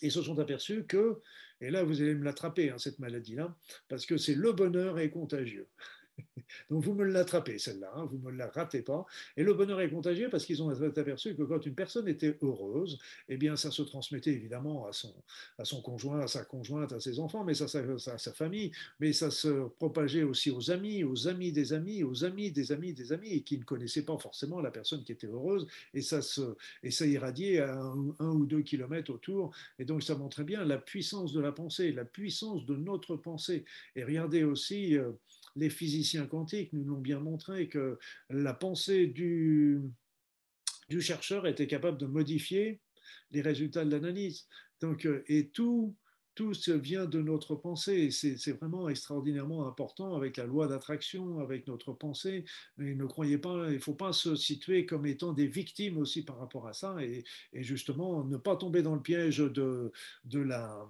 et 0.02 0.10
se 0.10 0.22
sont 0.22 0.38
aperçus 0.38 0.84
que, 0.84 1.20
et 1.60 1.70
là 1.70 1.82
vous 1.82 2.00
allez 2.02 2.14
me 2.14 2.24
l'attraper, 2.24 2.70
hein, 2.70 2.78
cette 2.78 2.98
maladie-là, 2.98 3.56
parce 3.88 4.06
que 4.06 4.16
c'est 4.16 4.34
le 4.34 4.52
bonheur 4.52 4.98
est 4.98 5.10
contagieux. 5.10 5.68
Donc 6.70 6.82
vous 6.84 6.94
me 6.94 7.04
l'attrapez, 7.04 7.58
celle-là, 7.58 7.92
hein, 7.96 8.06
vous 8.10 8.18
ne 8.18 8.24
me 8.24 8.30
la 8.30 8.48
ratez 8.48 8.82
pas. 8.82 9.06
Et 9.36 9.42
le 9.42 9.54
bonheur 9.54 9.80
est 9.80 9.90
contagieux 9.90 10.28
parce 10.30 10.44
qu'ils 10.44 10.62
ont 10.62 10.70
aperçu 10.70 11.34
que 11.34 11.42
quand 11.42 11.64
une 11.66 11.74
personne 11.74 12.08
était 12.08 12.36
heureuse, 12.42 12.98
eh 13.28 13.36
bien 13.36 13.56
ça 13.56 13.70
se 13.70 13.82
transmettait 13.82 14.32
évidemment 14.32 14.86
à 14.86 14.92
son, 14.92 15.14
à 15.58 15.64
son 15.64 15.80
conjoint, 15.80 16.20
à 16.20 16.26
sa 16.26 16.44
conjointe, 16.44 16.92
à 16.92 17.00
ses 17.00 17.18
enfants, 17.18 17.44
mais 17.44 17.54
ça, 17.54 17.68
ça, 17.68 17.80
à 17.80 18.18
sa 18.18 18.32
famille, 18.32 18.72
mais 19.00 19.12
ça 19.12 19.30
se 19.30 19.68
propageait 19.78 20.22
aussi 20.22 20.50
aux 20.50 20.70
amis, 20.70 21.04
aux 21.04 21.28
amis 21.28 21.52
des 21.52 21.72
amis, 21.72 22.02
aux 22.02 22.24
amis 22.24 22.50
des 22.50 22.72
amis 22.72 22.92
des 22.92 23.12
amis, 23.12 23.30
et 23.30 23.42
qui 23.42 23.58
ne 23.58 23.64
connaissaient 23.64 24.04
pas 24.04 24.18
forcément 24.18 24.60
la 24.60 24.70
personne 24.70 25.04
qui 25.04 25.12
était 25.12 25.26
heureuse, 25.26 25.66
et 25.92 26.02
ça, 26.02 26.22
se, 26.22 26.56
et 26.82 26.90
ça 26.90 27.06
irradiait 27.06 27.60
à 27.60 27.74
un, 27.74 28.34
ou 28.34 28.46
deux 28.46 28.62
kilomètres 28.62 29.12
autour. 29.12 29.54
Et 29.78 29.84
donc 29.84 30.02
ça 30.02 30.14
montrait 30.16 30.44
bien 30.44 30.64
la 30.64 30.78
puissance 30.78 31.32
de 31.32 31.40
la 31.40 31.52
pensée, 31.52 31.92
la 31.92 32.04
puissance 32.04 32.66
de 32.66 32.76
notre 32.76 33.16
pensée. 33.16 33.64
Et 33.96 34.04
regardez 34.04 34.44
aussi... 34.44 34.96
Euh, 34.96 35.12
les 35.56 35.70
physiciens 35.70 36.26
quantiques 36.26 36.72
nous 36.72 36.84
l'ont 36.84 37.00
bien 37.00 37.20
montré 37.20 37.68
que 37.68 37.98
la 38.30 38.54
pensée 38.54 39.06
du, 39.06 39.82
chercheur 41.00 41.46
était 41.46 41.66
capable 41.66 41.98
de 41.98 42.06
modifier 42.06 42.80
les 43.30 43.40
résultats 43.40 43.84
de 43.84 43.90
l'analyse. 43.90 44.46
Donc, 44.80 45.06
euh, 45.06 45.24
et 45.28 45.48
tout, 45.48 45.96
tout 46.34 46.52
vient 46.66 47.06
de 47.06 47.20
notre 47.20 47.54
pensée. 47.54 48.10
C'est 48.10 48.52
vraiment 48.52 48.88
extraordinairement 48.88 49.68
important 49.68 50.16
avec 50.16 50.36
la 50.36 50.46
loi 50.46 50.66
d'attraction, 50.66 51.38
avec 51.40 51.66
notre 51.66 51.92
pensée. 51.92 52.44
Ne 52.78 53.06
croyez 53.06 53.38
pas, 53.38 53.68
il 53.68 53.74
ne 53.74 53.78
faut 53.78 53.94
pas 53.94 54.12
se 54.12 54.34
situer 54.34 54.84
comme 54.86 55.06
étant 55.06 55.32
des 55.32 55.46
victimes 55.46 55.98
aussi 55.98 56.24
par 56.24 56.38
rapport 56.38 56.66
à 56.66 56.72
ça 56.72 56.96
et, 57.00 57.24
et 57.52 57.62
justement 57.62 58.24
ne 58.24 58.36
pas 58.36 58.56
tomber 58.56 58.82
dans 58.82 58.94
le 58.94 59.02
piège 59.02 59.38
de, 59.38 59.92
de 60.24 60.40
la 60.40 60.88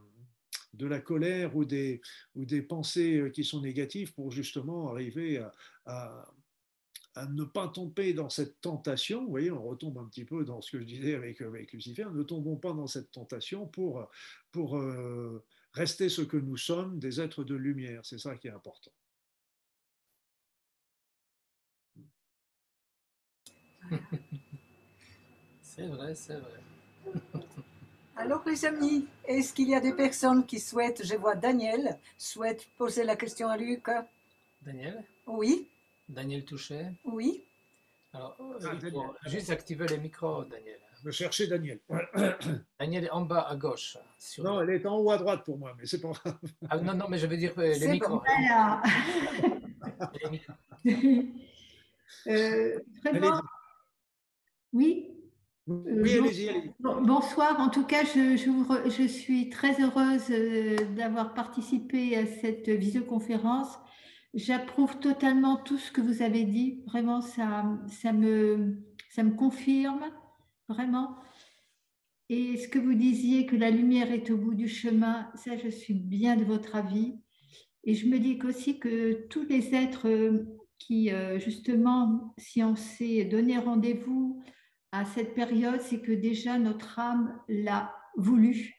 de 0.76 0.86
la 0.86 1.00
colère 1.00 1.56
ou 1.56 1.64
des, 1.64 2.00
ou 2.34 2.44
des 2.44 2.62
pensées 2.62 3.16
euh, 3.16 3.30
qui 3.30 3.44
sont 3.44 3.60
négatives 3.60 4.12
pour 4.14 4.30
justement 4.30 4.90
arriver 4.90 5.44
à, 5.86 6.26
ne 7.28 7.44
pas 7.44 7.68
tomber 7.68 8.12
dans 8.12 8.28
cette 8.28 8.60
tentation. 8.60 9.22
Vous 9.24 9.30
voyez, 9.30 9.52
on 9.52 9.62
retombe 9.62 9.98
un 9.98 10.06
petit 10.06 10.24
peu 10.24 10.44
dans 10.44 10.60
ce 10.60 10.72
que 10.72 10.80
je 10.80 10.84
disais 10.84 11.14
avec, 11.14 11.40
avec 11.42 11.72
Lucifer. 11.72 12.06
Ne 12.12 12.24
tombons 12.24 12.56
pas 12.56 12.72
dans 12.72 12.88
cette 12.88 13.12
tentation 13.12 13.66
pour, 13.68 14.08
pour 14.50 14.76
euh, 14.78 15.44
rester 15.74 16.08
ce 16.08 16.22
que 16.22 16.36
nous 16.36 16.56
sommes, 16.56 16.98
des 16.98 17.20
êtres 17.20 17.44
de 17.44 17.54
lumière. 17.54 18.04
C'est 18.04 18.18
ça 18.18 18.36
qui 18.36 18.48
est 18.48 18.52
important. 18.52 18.90
C'est 25.76 25.88
vrai, 25.88 26.14
c'est 26.14 26.38
vrai. 26.38 26.60
Alors 28.16 28.42
les 28.46 28.64
amis, 28.64 29.06
est-ce 29.26 29.52
qu'il 29.52 29.68
y 29.68 29.74
a 29.74 29.80
des 29.80 29.92
personnes 29.92 30.46
qui 30.46 30.60
souhaitent, 30.60 31.04
je 31.04 31.16
vois 31.16 31.34
Daniel, 31.34 31.98
souhaite 32.16 32.68
poser 32.78 33.02
la 33.02 33.16
question 33.16 33.48
à 33.48 33.56
Luc 33.56 33.86
Daniel? 34.62 35.04
Oui. 35.26 35.68
Daniel 36.08 36.44
Touchet? 36.44 36.92
Oui. 37.04 37.42
Alors, 38.12 38.36
ah, 38.64 39.28
juste 39.28 39.50
activer 39.50 39.86
les 39.88 39.98
micros, 39.98 40.44
Daniel. 40.44 40.78
Je 41.04 41.10
chercher 41.10 41.48
Daniel. 41.48 41.80
Daniel 42.80 43.04
est 43.06 43.10
en 43.10 43.22
bas 43.22 43.48
à 43.48 43.56
gauche. 43.56 43.98
non, 44.38 44.62
elle 44.62 44.70
est 44.70 44.86
en 44.86 44.96
haut 44.98 45.10
à 45.10 45.18
droite 45.18 45.44
pour 45.44 45.58
moi, 45.58 45.74
mais 45.76 45.84
c'est 45.84 46.00
pas 46.00 46.12
grave. 46.12 46.38
Ah, 46.70 46.78
non, 46.78 46.94
non, 46.94 47.06
mais 47.08 47.18
je 47.18 47.26
veux 47.26 47.36
dire 47.36 47.52
euh, 47.58 47.74
les 47.74 47.88
micros. 47.88 48.22
les 50.22 50.30
micros. 50.30 50.54
euh, 52.28 52.78
oui. 54.72 55.13
Oui, 55.66 56.18
allez-y, 56.18 56.48
allez 56.50 56.72
Bonsoir, 56.80 57.58
en 57.58 57.70
tout 57.70 57.84
cas, 57.84 58.04
je, 58.04 58.36
je, 58.36 59.06
suis 59.06 59.48
très 59.48 59.80
heureuse 59.82 60.26
euh, 60.30 60.76
d'avoir 60.94 61.32
participé 61.32 62.16
à 62.16 62.26
cette 62.26 62.68
visioconférence. 62.68 63.78
J'approuve 64.34 64.98
totalement 64.98 65.56
tout 65.56 65.78
ce 65.78 65.90
que 65.90 66.02
vous 66.02 66.20
avez 66.20 66.44
dit. 66.44 66.82
Vraiment, 66.86 67.22
ça, 67.22 67.64
ça, 67.88 68.12
me, 68.12 68.76
ça 69.08 69.22
me 69.22 69.34
confirme, 69.34 70.04
vraiment. 70.68 71.16
Et 72.28 72.58
ce 72.58 72.68
que 72.68 72.78
vous 72.78 72.94
disiez, 72.94 73.46
que 73.46 73.56
la 73.56 73.70
lumière 73.70 74.12
est 74.12 74.30
au 74.30 74.36
bout 74.36 74.54
du 74.54 74.68
chemin, 74.68 75.30
ça, 75.34 75.56
je 75.56 75.68
suis 75.68 75.94
bien 75.94 76.36
de 76.36 76.44
votre 76.44 76.76
avis. 76.76 77.14
Et 77.84 77.94
je 77.94 78.06
me 78.06 78.18
dis 78.18 78.38
aussi 78.44 78.78
que 78.78 79.26
tous 79.28 79.46
les 79.48 79.74
êtres 79.74 80.08
euh, 80.08 80.44
qui, 80.78 81.10
euh, 81.10 81.38
justement, 81.38 82.34
si 82.36 82.62
on 82.62 82.76
s'est 82.76 83.24
donné 83.24 83.56
rendez-vous 83.58 84.42
à 84.94 85.04
cette 85.04 85.34
période, 85.34 85.80
c'est 85.80 86.00
que 86.00 86.12
déjà 86.12 86.58
notre 86.58 86.98
âme 86.98 87.38
l'a 87.48 87.94
voulu. 88.16 88.74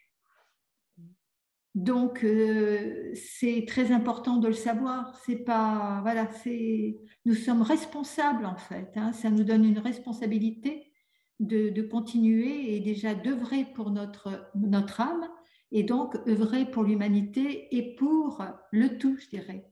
Donc, 1.75 2.23
euh, 2.23 3.11
c'est 3.13 3.65
très 3.67 3.91
important 3.91 4.37
de 4.37 4.47
le 4.47 4.53
savoir. 4.53 5.13
C'est 5.25 5.43
pas, 5.43 5.99
voilà, 6.03 6.31
c'est, 6.31 6.95
nous 7.25 7.33
sommes 7.33 7.61
responsables 7.61 8.45
en 8.45 8.55
fait. 8.55 8.91
Hein. 8.95 9.11
ça 9.11 9.29
nous 9.29 9.43
donne 9.43 9.65
une 9.65 9.79
responsabilité 9.79 10.93
de, 11.41 11.81
continuer 11.81 12.75
et 12.75 12.79
déjà 12.79 13.13
d'œuvrer 13.13 13.65
pour 13.75 13.91
notre, 13.91 14.49
notre 14.55 15.01
âme 15.01 15.27
et 15.73 15.83
donc 15.83 16.15
œuvrer 16.29 16.65
pour 16.65 16.83
l'humanité 16.83 17.67
et 17.75 17.95
pour 17.95 18.41
le 18.71 18.97
tout, 18.97 19.17
je 19.17 19.27
dirais. 19.27 19.69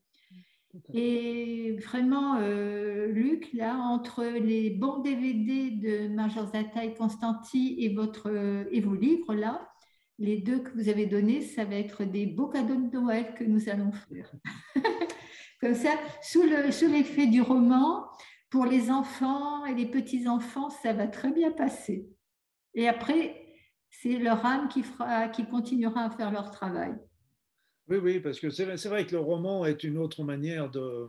Et 0.94 1.78
vraiment, 1.86 2.38
euh, 2.40 3.08
Luc, 3.08 3.52
là, 3.54 3.76
entre 3.78 4.24
les 4.24 4.72
bons 4.72 5.00
DVD 5.00 5.72
de 5.72 6.08
Major 6.08 6.48
Zata 6.48 6.86
et 6.86 6.94
Constanti 6.94 7.76
et, 7.80 7.94
votre, 7.94 8.32
et 8.72 8.82
vos 8.82 8.96
livres, 8.96 9.36
là, 9.36 9.70
les 10.20 10.38
deux 10.38 10.60
que 10.60 10.72
vous 10.72 10.90
avez 10.90 11.06
donnés, 11.06 11.42
ça 11.42 11.66
va 11.66 11.76
être 11.76 12.04
des 12.04 12.26
beaux 12.26 12.48
cadeaux 12.48 12.76
de 12.76 12.92
Noël 12.92 13.34
que 13.36 13.44
nous 13.44 13.70
allons 13.70 13.92
faire. 13.92 14.32
Comme 15.62 15.76
ça, 15.76 15.92
sous 16.22 16.44
l'effet 16.44 17.28
du 17.28 17.42
roman, 17.42 18.08
pour 18.50 18.66
les 18.66 18.92
enfants 18.92 19.66
et 19.66 19.74
les 19.74 19.88
petits-enfants, 19.88 20.70
ça 20.70 20.94
va 20.94 21.08
très 21.08 21.32
bien 21.32 21.52
passer. 21.52 22.08
Et 22.76 22.88
après, 22.88 23.44
c'est 23.90 24.18
leur 24.18 24.46
âme 24.46 24.68
qui, 24.68 24.84
fera, 24.84 25.28
qui 25.30 25.46
continuera 25.46 26.02
à 26.02 26.10
faire 26.10 26.32
leur 26.32 26.52
travail. 26.52 26.94
Oui, 27.90 27.98
oui, 27.98 28.20
parce 28.20 28.40
que 28.40 28.50
c'est 28.50 28.66
vrai 28.66 29.06
que 29.06 29.12
le 29.12 29.20
roman 29.20 29.66
est 29.66 29.84
une 29.84 29.98
autre 29.98 30.24
manière 30.24 30.70
de, 30.70 31.08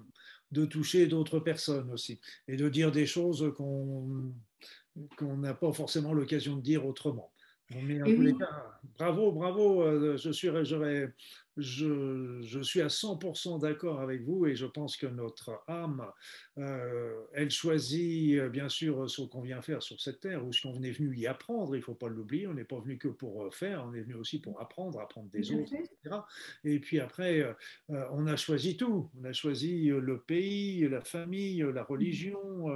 de 0.50 0.64
toucher 0.64 1.06
d'autres 1.06 1.40
personnes 1.40 1.90
aussi 1.90 2.20
et 2.48 2.56
de 2.56 2.68
dire 2.68 2.90
des 2.90 3.06
choses 3.06 3.52
qu'on 3.56 5.36
n'a 5.36 5.54
pas 5.54 5.72
forcément 5.72 6.12
l'occasion 6.12 6.56
de 6.56 6.62
dire 6.62 6.86
autrement. 6.86 7.32
Mais 7.70 8.02
en 8.02 8.06
tous 8.06 8.20
les 8.20 8.36
cas, 8.36 8.78
bravo, 8.98 9.32
bravo, 9.32 9.82
euh, 9.82 10.16
je 10.16 10.30
suis, 10.30 10.48
j'aurais 10.64 11.14
je, 11.56 12.62
suis 12.62 12.80
à 12.80 12.88
100% 12.88 13.60
d'accord 13.60 14.00
avec 14.00 14.22
vous 14.22 14.46
et 14.46 14.56
je 14.56 14.66
pense 14.66 14.96
que 14.96 15.06
notre 15.06 15.62
âme, 15.68 16.10
euh, 16.58 17.12
elle 17.32 17.50
choisit 17.50 18.38
euh, 18.38 18.48
bien 18.48 18.68
sûr 18.68 19.08
ce 19.08 19.22
qu'on 19.22 19.42
vient 19.42 19.62
faire 19.62 19.82
sur 19.82 20.00
cette 20.00 20.20
terre 20.20 20.44
ou 20.44 20.52
ce 20.52 20.62
qu'on 20.62 20.82
est 20.82 20.90
venu 20.90 21.16
y 21.16 21.26
apprendre. 21.26 21.76
Il 21.76 21.78
ne 21.78 21.84
faut 21.84 21.94
pas 21.94 22.08
l'oublier, 22.08 22.46
on 22.46 22.54
n'est 22.54 22.64
pas 22.64 22.80
venu 22.80 22.98
que 22.98 23.08
pour 23.08 23.44
euh, 23.44 23.50
faire, 23.50 23.84
on 23.86 23.94
est 23.94 24.02
venu 24.02 24.14
aussi 24.14 24.40
pour 24.40 24.60
apprendre, 24.60 25.00
apprendre 25.00 25.30
des 25.30 25.52
autres, 25.52 25.72
etc. 25.74 26.16
Et 26.64 26.80
puis 26.80 27.00
après, 27.00 27.44
on 27.88 28.26
a 28.26 28.36
choisi 28.36 28.76
tout. 28.76 29.10
On 29.20 29.24
a 29.24 29.32
choisi 29.32 29.86
le 29.86 30.20
pays, 30.20 30.88
la 30.88 31.00
famille, 31.02 31.64
la 31.72 31.84
religion, 31.84 32.66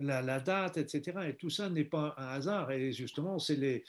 la, 0.00 0.40
date, 0.40 0.76
etc. 0.76 1.18
Et 1.28 1.34
tout 1.34 1.50
ça 1.50 1.68
n'est 1.68 1.84
pas 1.84 2.14
un 2.18 2.28
hasard. 2.28 2.70
Et 2.70 2.92
justement, 2.92 3.38
c'est 3.38 3.56
les, 3.56 3.84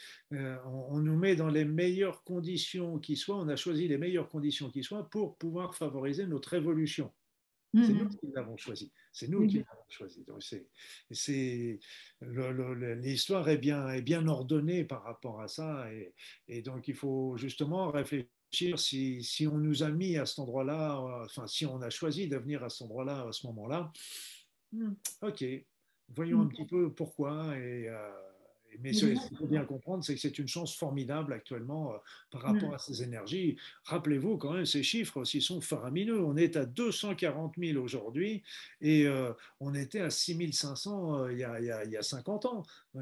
on, 0.66 0.96
on 0.96 0.98
nous 0.98 1.16
met 1.16 1.36
dans 1.36 1.48
les 1.48 1.64
meilleures 1.64 2.22
conditions 2.24 2.98
qui 2.98 3.16
soient. 3.16 3.36
On 3.36 3.48
a 3.48 3.56
choisi 3.56 3.88
les 3.88 3.98
meilleures 3.98 4.28
conditions 4.28 4.70
qui 4.70 4.82
soient 4.82 5.08
pour 5.08 5.36
pouvoir 5.36 5.74
favoriser 5.74 6.26
notre 6.26 6.54
évolution. 6.54 7.10
C'est 7.74 7.92
nous 7.92 8.04
mhm. 8.04 8.16
qui 8.16 8.26
l'avons 8.32 8.56
choisi. 8.56 8.92
C'est 9.12 9.28
nous 9.28 9.46
qui 9.48 9.56
l'avons 9.56 9.84
choisi. 9.88 10.24
c'est, 11.10 11.80
l'histoire 12.20 13.48
est 13.48 13.58
bien, 13.58 13.88
est 13.88 14.02
bien 14.02 14.28
ordonnée 14.28 14.84
par 14.84 15.02
rapport 15.02 15.40
à 15.40 15.48
ça. 15.48 15.92
Et, 15.92 16.14
et 16.46 16.62
donc, 16.62 16.86
il 16.86 16.94
faut 16.94 17.36
justement 17.36 17.90
réfléchir 17.90 18.28
si, 18.76 19.24
si, 19.24 19.48
on 19.48 19.58
nous 19.58 19.82
a 19.82 19.90
mis 19.90 20.16
à 20.16 20.26
cet 20.26 20.38
endroit-là, 20.38 21.00
enfin, 21.24 21.48
si 21.48 21.66
on 21.66 21.82
a 21.82 21.90
choisi 21.90 22.28
de 22.28 22.36
venir 22.36 22.62
à 22.62 22.68
cet 22.68 22.82
endroit-là, 22.82 23.26
à 23.26 23.32
ce 23.32 23.44
moment-là, 23.48 23.92
hmm, 24.72 24.92
ok, 25.22 25.44
voyons 26.10 26.42
un 26.42 26.46
petit 26.46 26.66
peu 26.66 26.92
pourquoi. 26.92 27.58
Et, 27.58 27.88
euh, 27.88 28.10
mais 28.80 28.92
ce 28.92 29.06
qu'il 29.06 29.36
faut 29.36 29.46
bien 29.46 29.64
comprendre, 29.64 30.04
c'est 30.04 30.14
que 30.14 30.20
c'est 30.20 30.38
une 30.38 30.48
chance 30.48 30.76
formidable 30.76 31.32
actuellement 31.32 31.92
euh, 31.92 31.96
par 32.30 32.42
rapport 32.42 32.70
mm. 32.70 32.74
à 32.74 32.78
ces 32.78 33.02
énergies. 33.02 33.56
Rappelez-vous 33.84 34.38
quand 34.38 34.52
même, 34.52 34.66
ces 34.66 34.82
chiffres 34.82 35.18
aussi 35.18 35.40
sont 35.40 35.60
faramineux. 35.60 36.22
On 36.22 36.36
est 36.36 36.56
à 36.56 36.66
240 36.66 37.54
000 37.58 37.82
aujourd'hui 37.82 38.42
et 38.80 39.06
euh, 39.06 39.32
on 39.60 39.74
était 39.74 40.00
à 40.00 40.10
6 40.10 40.52
500 40.52 41.24
euh, 41.24 41.32
il, 41.32 41.38
y 41.38 41.44
a, 41.44 41.84
il, 41.84 41.90
y 41.90 41.96
a, 41.96 42.02
50 42.02 42.46
ans. 42.46 42.62
Mm. 42.94 43.00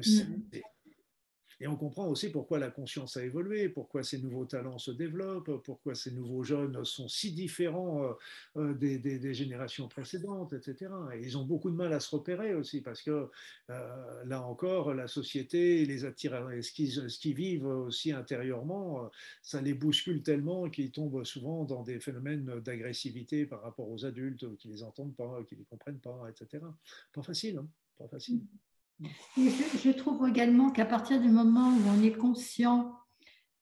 Et 1.63 1.67
on 1.67 1.77
comprend 1.77 2.07
aussi 2.09 2.29
pourquoi 2.29 2.59
la 2.59 2.69
conscience 2.69 3.15
a 3.15 3.23
évolué, 3.23 3.69
pourquoi 3.69 4.03
ces 4.03 4.19
nouveaux 4.21 4.43
talents 4.43 4.79
se 4.79 4.91
développent, 4.91 5.63
pourquoi 5.63 5.95
ces 5.95 6.11
nouveaux 6.11 6.43
jeunes 6.43 6.83
sont 6.83 7.07
si 7.07 7.31
différents 7.31 8.03
euh, 8.03 8.13
euh, 8.57 8.73
des, 8.73 9.33
générations 9.33 9.87
précédentes, 9.87 10.51
etc. 10.51 10.91
Et 11.13 11.21
ils 11.21 11.37
ont 11.37 11.45
beaucoup 11.45 11.71
de 11.71 11.75
mal 11.77 11.93
à 11.93 12.01
se 12.01 12.13
repérer 12.13 12.53
aussi, 12.53 12.81
parce 12.81 13.01
que 13.01 13.29
euh, 13.69 14.23
là 14.25 14.41
encore, 14.41 14.93
la 14.93 15.07
société, 15.07 15.85
les 15.85 16.03
attire, 16.03 16.33
ce 16.61 17.19
qu'ils 17.19 17.33
vivent 17.33 17.65
aussi 17.65 18.11
intérieurement, 18.11 19.09
ça 19.41 19.61
les 19.61 19.73
bouscule 19.73 20.21
tellement 20.21 20.69
qu'ils 20.69 20.91
tombent 20.91 21.23
souvent 21.23 21.63
dans 21.63 21.81
des 21.81 22.01
phénomènes 22.01 22.59
d'agressivité 22.59 23.45
par 23.45 23.61
rapport 23.61 23.89
aux 23.89 24.03
adultes, 24.03 24.57
qui 24.57 24.67
les 24.67 24.83
entendent 24.83 25.15
pas, 25.15 25.41
qui 25.47 25.55
les 25.55 25.63
comprennent 25.63 26.01
pas, 26.01 26.27
etc. 26.29 26.61
Pas 27.13 27.23
facile, 27.23 27.59
hein 27.59 27.67
pas 27.97 28.09
facile. 28.09 28.41
Je, 29.37 29.91
trouve 29.91 30.27
également 30.27 30.69
qu'à 30.69 30.85
partir 30.85 31.19
du 31.19 31.29
moment 31.29 31.69
où 31.69 31.81
on 31.89 32.03
est 32.03 32.17
conscient 32.17 32.93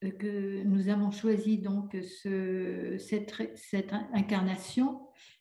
euh, 0.04 0.10
que 0.10 0.62
nous 0.64 0.88
avons 0.88 1.10
choisi 1.10 1.58
donc 1.58 1.96
ce, 2.02 2.96
cette, 2.98 3.56
cette, 3.56 3.92
incarnation 4.12 5.00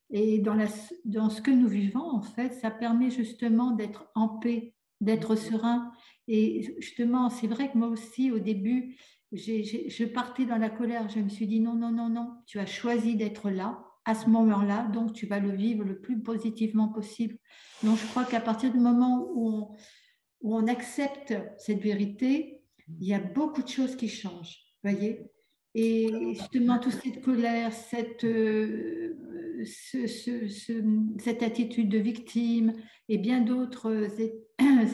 et 0.09 0.39
dans, 0.39 0.55
la, 0.55 0.67
dans 1.05 1.29
ce 1.29 1.41
que 1.41 1.51
nous 1.51 1.67
vivons, 1.67 2.03
en 2.03 2.21
fait, 2.21 2.53
ça 2.53 2.71
permet 2.71 3.09
justement 3.09 3.71
d'être 3.71 4.09
en 4.15 4.27
paix, 4.27 4.73
d'être 4.99 5.35
serein. 5.35 5.91
Et 6.27 6.63
justement, 6.79 7.29
c'est 7.29 7.47
vrai 7.47 7.71
que 7.71 7.77
moi 7.77 7.87
aussi, 7.87 8.31
au 8.31 8.39
début, 8.39 8.97
je 9.31 10.05
partais 10.05 10.45
dans 10.45 10.57
la 10.57 10.69
colère. 10.69 11.07
Je 11.09 11.19
me 11.19 11.29
suis 11.29 11.47
dit 11.47 11.59
non, 11.59 11.75
non, 11.75 11.91
non, 11.91 12.09
non, 12.09 12.33
tu 12.45 12.59
as 12.59 12.65
choisi 12.65 13.15
d'être 13.15 13.49
là 13.49 13.90
à 14.05 14.15
ce 14.15 14.29
moment-là, 14.29 14.87
donc 14.87 15.13
tu 15.13 15.25
vas 15.27 15.39
le 15.39 15.51
vivre 15.51 15.83
le 15.83 15.99
plus 15.99 16.21
positivement 16.21 16.87
possible. 16.89 17.37
Donc 17.83 17.97
je 17.97 18.07
crois 18.07 18.25
qu'à 18.25 18.41
partir 18.41 18.71
du 18.71 18.79
moment 18.79 19.27
où 19.33 19.75
on, 20.41 20.67
accepte 20.67 21.33
cette 21.57 21.81
vérité, 21.81 22.61
il 22.99 23.07
y 23.07 23.13
a 23.13 23.19
beaucoup 23.19 23.61
de 23.61 23.67
choses 23.67 23.95
qui 23.95 24.07
changent, 24.07 24.57
voyez 24.83 25.29
Et 25.75 26.09
justement, 26.33 26.79
toute 26.79 26.93
cette 26.93 27.21
colère, 27.21 27.71
cette, 27.73 28.23
euh, 28.23 29.15
cette 29.63 31.43
attitude 31.43 31.89
de 31.89 31.99
victime 31.99 32.73
et 33.07 33.19
bien 33.19 33.41
d'autres 33.41 34.07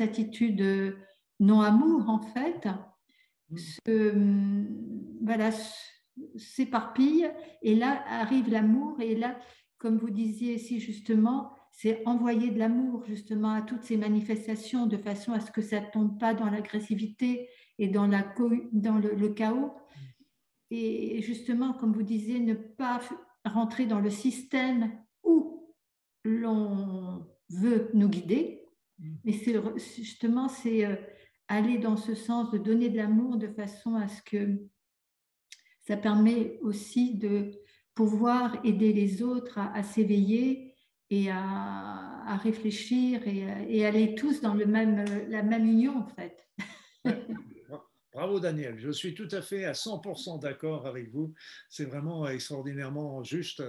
attitudes 0.01 0.95
non-amour, 1.39 2.09
en 2.09 2.19
fait, 2.19 2.67
voilà, 5.21 5.51
s'éparpille 6.35 7.29
et 7.61 7.75
là 7.75 8.03
arrive 8.07 8.49
l'amour 8.49 8.99
et 9.01 9.15
là, 9.15 9.37
comme 9.77 9.97
vous 9.97 10.09
disiez 10.09 10.57
si 10.57 10.79
justement, 10.79 11.51
c'est 11.71 12.01
envoyer 12.07 12.49
de 12.49 12.57
l'amour 12.57 13.03
justement 13.05 13.51
à 13.51 13.61
toutes 13.61 13.83
ces 13.83 13.97
manifestations 13.97 14.87
de 14.87 14.97
façon 14.97 15.33
à 15.33 15.39
ce 15.39 15.51
que 15.51 15.61
ça 15.61 15.79
ne 15.79 15.85
tombe 15.91 16.19
pas 16.19 16.33
dans 16.33 16.49
l'agressivité 16.49 17.49
et 17.77 17.87
dans, 17.87 18.07
la, 18.07 18.23
dans 18.71 18.97
le, 18.97 19.29
chaos. 19.29 19.73
Et 20.71 21.21
justement, 21.21 21.73
comme 21.73 21.93
vous 21.93 22.03
disiez, 22.03 22.39
ne 22.39 22.55
pas 22.55 22.99
rentrer 23.45 23.85
dans 23.85 23.99
le 23.99 24.09
système 24.09 24.91
où 25.23 25.71
l'on 26.23 27.27
veut 27.49 27.91
nous 27.93 28.09
guider. 28.09 28.65
Mais 29.23 29.33
c'est 29.33 29.61
justement, 29.95 30.47
c'est 30.47 30.83
euh, 30.83 30.95
aller 31.47 31.77
dans 31.77 31.97
ce 31.97 32.15
sens 32.15 32.49
de 32.51 32.57
donner 32.57 32.89
de 32.89 32.97
l'amour 32.97 33.37
de 33.37 33.47
façon 33.47 33.95
à 33.95 34.07
ce 34.07 34.21
que 34.23 34.59
ça 35.87 35.95
permet 35.95 36.59
aussi 36.61 37.15
de 37.15 37.51
pouvoir 37.95 38.59
aider 38.65 38.91
les 38.91 39.23
autres 39.23 39.57
à, 39.57 39.81
s'éveiller 39.83 40.75
et 41.09 41.31
à, 41.31 42.37
réfléchir 42.43 43.21
et, 43.25 43.85
aller 43.85 44.13
tous 44.13 44.41
dans 44.41 44.53
même, 44.53 45.05
la 45.29 45.43
même 45.43 45.65
union 45.65 45.97
en 45.99 46.07
fait. 46.07 46.45
Bravo 48.13 48.39
Daniel, 48.39 48.79
je 48.79 48.89
suis 48.89 49.13
tout 49.13 49.27
à 49.31 49.41
fait 49.41 49.63
à 49.63 49.73
100% 49.73 50.41
d'accord 50.41 50.87
avec 50.87 51.09
vous. 51.11 51.33
C'est 51.69 51.85
vraiment 51.85 52.27
extraordinairement 52.27 53.23
juste 53.23 53.63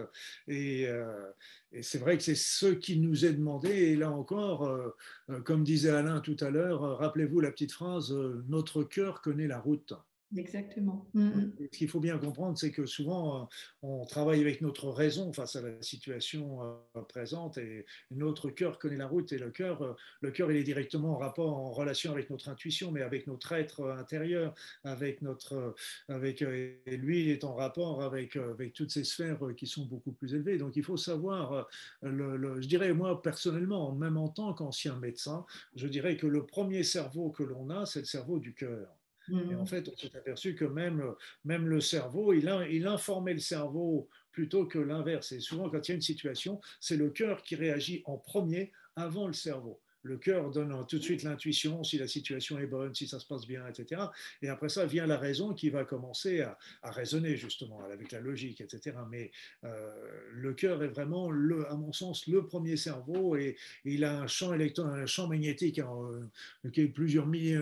et, 0.48 0.88
euh, 0.88 1.30
et 1.70 1.82
c'est 1.82 1.98
vrai 1.98 2.16
que 2.16 2.22
c'est 2.24 2.34
ce 2.34 2.66
qui 2.66 2.98
nous 2.98 3.26
est 3.26 3.34
demandé. 3.34 3.68
Et 3.68 3.96
là 3.96 4.10
encore, 4.10 4.64
euh, 4.64 4.96
euh, 5.28 5.40
comme 5.42 5.64
disait 5.64 5.90
Alain 5.90 6.20
tout 6.20 6.36
à 6.40 6.50
l'heure, 6.50 6.98
rappelez-vous 6.98 7.40
la 7.40 7.52
petite 7.52 7.72
phrase, 7.72 8.12
notre 8.48 8.82
cœur 8.82 9.20
connaît 9.20 9.46
la 9.46 9.60
route. 9.60 9.92
Exactement. 10.36 11.08
Mm, 11.14 11.28
mm. 11.28 11.52
Ce 11.72 11.78
qu'il 11.78 11.88
faut 11.88 12.00
bien 12.00 12.18
comprendre, 12.18 12.58
c'est 12.58 12.70
que 12.70 12.84
souvent, 12.84 13.42
euh, 13.42 13.44
on 13.80 14.04
travaille 14.04 14.42
avec 14.42 14.60
notre 14.60 14.90
raison 14.90 15.32
face 15.32 15.56
à 15.56 15.62
la 15.62 15.80
situation 15.80 16.62
euh, 16.62 17.00
présente 17.08 17.56
et 17.56 17.86
notre 18.10 18.50
cœur 18.50 18.78
connaît 18.78 18.98
la 18.98 19.06
route 19.06 19.32
et 19.32 19.38
le 19.38 19.50
cœur, 19.50 19.80
euh, 19.80 19.94
le 20.20 20.30
cœur, 20.30 20.50
il 20.52 20.58
est 20.58 20.64
directement 20.64 21.14
en 21.14 21.16
rapport, 21.16 21.56
en 21.56 21.70
relation 21.70 22.12
avec 22.12 22.28
notre 22.28 22.50
intuition, 22.50 22.92
mais 22.92 23.00
avec 23.00 23.26
notre 23.26 23.52
être 23.52 23.88
intérieur, 23.88 24.54
avec 24.84 25.22
notre, 25.22 25.74
avec, 26.08 26.42
et 26.42 26.78
lui, 26.98 27.22
il 27.22 27.30
est 27.30 27.44
en 27.44 27.54
rapport 27.54 28.02
avec, 28.02 28.36
avec 28.36 28.74
toutes 28.74 28.90
ces 28.90 29.04
sphères 29.04 29.38
qui 29.56 29.66
sont 29.66 29.86
beaucoup 29.86 30.12
plus 30.12 30.34
élevées. 30.34 30.58
Donc, 30.58 30.76
il 30.76 30.84
faut 30.84 30.98
savoir, 30.98 31.66
le, 32.02 32.60
je 32.60 32.68
dirais, 32.68 32.92
moi, 32.92 33.22
personnellement, 33.22 33.92
même 33.92 34.18
en 34.18 34.28
tant 34.28 34.52
qu'ancien 34.52 34.96
médecin, 34.98 35.46
je 35.74 35.86
dirais 35.86 36.16
que 36.18 36.26
le 36.26 36.44
premier 36.44 36.82
cerveau 36.82 37.30
que 37.30 37.42
l'on 37.42 37.70
a, 37.70 37.86
c'est 37.86 38.00
le 38.00 38.04
cerveau 38.04 38.38
du 38.38 38.54
cœur. 38.54 38.97
Et 39.30 39.54
en 39.54 39.62
mmh. 39.62 39.66
fait, 39.66 39.88
on 39.88 39.96
s'est 39.96 40.16
aperçu 40.16 40.54
que 40.54 40.64
même, 40.64 41.02
même 41.44 41.66
le 41.66 41.80
cerveau, 41.80 42.32
il, 42.32 42.50
il 42.70 42.86
informait 42.86 43.34
le 43.34 43.40
cerveau 43.40 44.08
plutôt 44.32 44.66
que 44.66 44.78
l'inverse. 44.78 45.32
Et 45.32 45.40
souvent, 45.40 45.68
quand 45.68 45.88
il 45.88 45.90
y 45.90 45.92
a 45.92 45.96
une 45.96 46.00
situation, 46.00 46.60
c'est 46.80 46.96
le 46.96 47.10
cœur 47.10 47.42
qui 47.42 47.56
réagit 47.56 48.02
en 48.06 48.16
premier 48.16 48.72
avant 48.96 49.26
le 49.26 49.32
cerveau. 49.32 49.80
Le 50.02 50.16
cœur 50.16 50.50
donne 50.50 50.74
tout 50.86 50.98
de 50.98 51.02
suite 51.02 51.22
l'intuition, 51.22 51.82
si 51.82 51.98
la 51.98 52.06
situation 52.06 52.58
est 52.58 52.66
bonne, 52.66 52.94
si 52.94 53.08
ça 53.08 53.18
se 53.18 53.26
passe 53.26 53.46
bien, 53.46 53.66
etc. 53.66 54.02
Et 54.42 54.48
après 54.48 54.68
ça 54.68 54.86
vient 54.86 55.06
la 55.06 55.18
raison 55.18 55.54
qui 55.54 55.70
va 55.70 55.84
commencer 55.84 56.40
à, 56.40 56.56
raisonner 56.84 57.36
justement 57.36 57.84
avec 57.84 58.12
la 58.12 58.20
logique, 58.20 58.60
etc. 58.60 58.96
Mais 59.10 59.30
euh, 59.64 59.92
le 60.32 60.54
cœur 60.54 60.82
est 60.82 60.88
vraiment, 60.88 61.30
le, 61.30 61.68
à 61.68 61.74
mon 61.74 61.92
sens, 61.92 62.26
le 62.26 62.46
premier 62.46 62.76
cerveau 62.76 63.36
et, 63.36 63.56
il 63.84 64.04
a 64.04 64.20
un 64.20 64.26
champ 64.26 64.54
électron, 64.54 64.84
un 64.84 65.06
champ 65.06 65.26
magnétique 65.26 65.78
hein, 65.78 66.30
qui 66.72 66.82
est 66.82 66.88
plusieurs 66.88 67.26
milliers, 67.26 67.58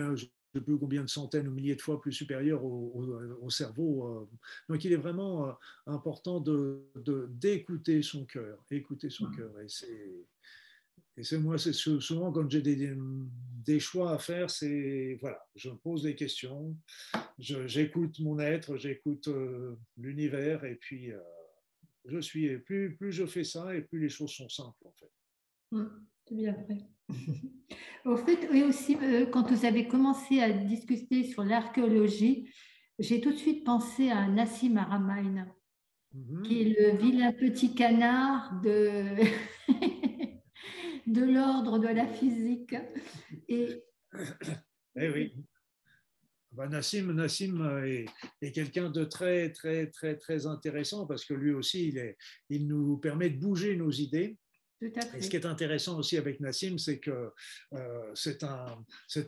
sais 0.57 0.63
plus 0.63 0.77
combien 0.77 1.03
de 1.03 1.09
centaines 1.09 1.47
ou 1.47 1.51
milliers 1.51 1.75
de 1.75 1.81
fois 1.81 1.99
plus 2.01 2.11
supérieur 2.11 2.63
au, 2.63 3.49
cerveau. 3.49 4.27
Donc 4.69 4.83
il 4.83 4.93
est 4.93 4.97
vraiment 4.97 5.57
important 5.85 6.39
de 6.39 6.83
d'écouter 7.29 8.01
son 8.01 8.25
cœur, 8.25 8.63
écouter 8.71 9.09
son 9.09 9.29
cœur. 9.31 9.59
Et 9.59 9.69
c'est 9.69 10.25
et 11.17 11.23
c'est 11.23 11.39
moi, 11.39 11.57
c'est 11.57 11.73
souvent 11.73 12.31
quand 12.31 12.47
j'ai 12.49 12.61
des, 12.61 12.95
des, 13.65 13.79
choix 13.79 14.11
à 14.11 14.19
faire, 14.19 14.51
c'est 14.51 15.17
voilà, 15.19 15.43
je 15.55 15.71
pose 15.71 16.03
des 16.03 16.15
questions, 16.15 16.77
j'écoute 17.39 18.19
mon 18.19 18.37
être, 18.37 18.77
j'écoute 18.77 19.27
euh, 19.27 19.75
l'univers, 19.97 20.63
et 20.63 20.75
puis 20.75 21.11
euh, 21.11 21.19
je 22.05 22.19
suis. 22.19 22.45
Et 22.45 22.59
plus, 22.59 22.95
plus 22.95 23.11
je 23.11 23.25
fais 23.25 23.43
ça, 23.43 23.75
et 23.75 23.81
plus 23.81 23.99
les 23.99 24.09
choses 24.09 24.31
sont 24.31 24.47
simples 24.47 24.85
en 24.85 24.91
fait. 24.91 25.11
Mmh, 25.71 25.87
c'est 26.27 26.35
bien 26.35 26.53
vrai. 26.53 26.77
Au 28.05 28.17
fait, 28.17 28.47
oui 28.51 28.63
aussi, 28.63 28.97
euh, 29.01 29.25
quand 29.25 29.51
vous 29.51 29.65
avez 29.65 29.87
commencé 29.87 30.39
à 30.39 30.51
discuter 30.51 31.23
sur 31.23 31.43
l'archéologie, 31.43 32.49
j'ai 32.99 33.21
tout 33.21 33.31
de 33.31 33.37
suite 33.37 33.63
pensé 33.63 34.09
à 34.09 34.27
Nassim 34.27 34.77
Aramain, 34.77 35.47
mmh 36.13 36.41
qui 36.43 36.61
est 36.61 36.79
le 36.79 36.97
vilain 36.97 37.31
petit 37.33 37.75
canard 37.75 38.59
de 38.61 39.03
de 41.07 41.23
l'ordre 41.23 41.79
de 41.79 41.87
la 41.87 42.07
physique. 42.07 42.75
Et... 43.47 43.83
Eh 44.95 45.09
oui. 45.09 45.33
Ben, 46.51 46.69
Nassim, 46.69 47.13
Nassim 47.13 47.83
est, 47.85 48.05
est 48.41 48.51
quelqu'un 48.51 48.89
de 48.89 49.03
très, 49.03 49.51
très, 49.51 49.87
très, 49.87 50.15
très 50.15 50.47
intéressant 50.47 51.05
parce 51.05 51.23
que 51.23 51.33
lui 51.33 51.53
aussi, 51.53 51.89
il, 51.89 51.97
est, 51.97 52.17
il 52.49 52.67
nous 52.67 52.97
permet 52.97 53.29
de 53.29 53.39
bouger 53.39 53.75
nos 53.75 53.91
idées. 53.91 54.37
Et 54.81 55.21
ce 55.21 55.29
qui 55.29 55.35
est 55.35 55.45
intéressant 55.45 55.97
aussi 55.97 56.17
avec 56.17 56.39
Nassim, 56.39 56.77
c'est 56.77 56.99
que 56.99 57.31
euh, 57.73 58.11
c'est 58.13 58.43
un, 58.43 58.77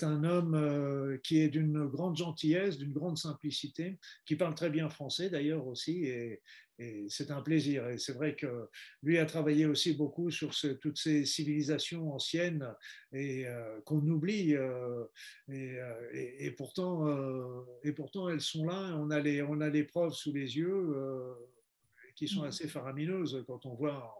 un, 0.01 0.23
homme 0.23 0.53
euh, 0.53 1.17
qui 1.23 1.39
est 1.39 1.49
d'une 1.49 1.87
grande 1.87 2.17
gentillesse, 2.17 2.77
d'une 2.77 2.93
grande 2.93 3.17
simplicité, 3.17 3.97
qui 4.25 4.35
parle 4.35 4.53
très 4.53 4.69
bien 4.69 4.89
français 4.89 5.29
d'ailleurs 5.31 5.65
aussi, 5.65 6.05
et, 6.05 6.41
et 6.77 7.07
c'est 7.09 7.31
un 7.31 7.41
plaisir. 7.41 7.89
Et 7.89 7.97
c'est 7.97 8.13
vrai 8.13 8.35
que 8.35 8.69
lui 9.01 9.17
a 9.17 9.25
travaillé 9.25 9.65
aussi 9.65 9.93
beaucoup 9.93 10.29
sur 10.29 10.51
toutes 10.79 10.97
ces 10.97 11.25
civilisations 11.25 12.13
anciennes 12.13 12.67
et 13.11 13.47
euh, 13.47 13.81
qu'on 13.85 14.07
oublie. 14.07 14.55
Euh, 14.55 15.03
et, 15.51 16.45
et, 16.45 16.51
pourtant, 16.51 17.07
et 17.83 17.91
pourtant, 17.91 18.29
elles 18.29 18.41
sont 18.41 18.65
là. 18.65 18.95
On 18.99 19.09
a 19.09 19.19
les, 19.19 19.41
on 19.41 19.61
a 19.61 19.69
les 19.69 19.83
preuves 19.83 20.13
sous 20.13 20.31
les 20.31 20.57
yeux 20.57 20.95
qui 22.15 22.27
sont 22.27 22.43
assez 22.43 22.67
faramineuses 22.67 23.43
quand 23.47 23.65
on 23.65 23.73
voit 23.75 24.13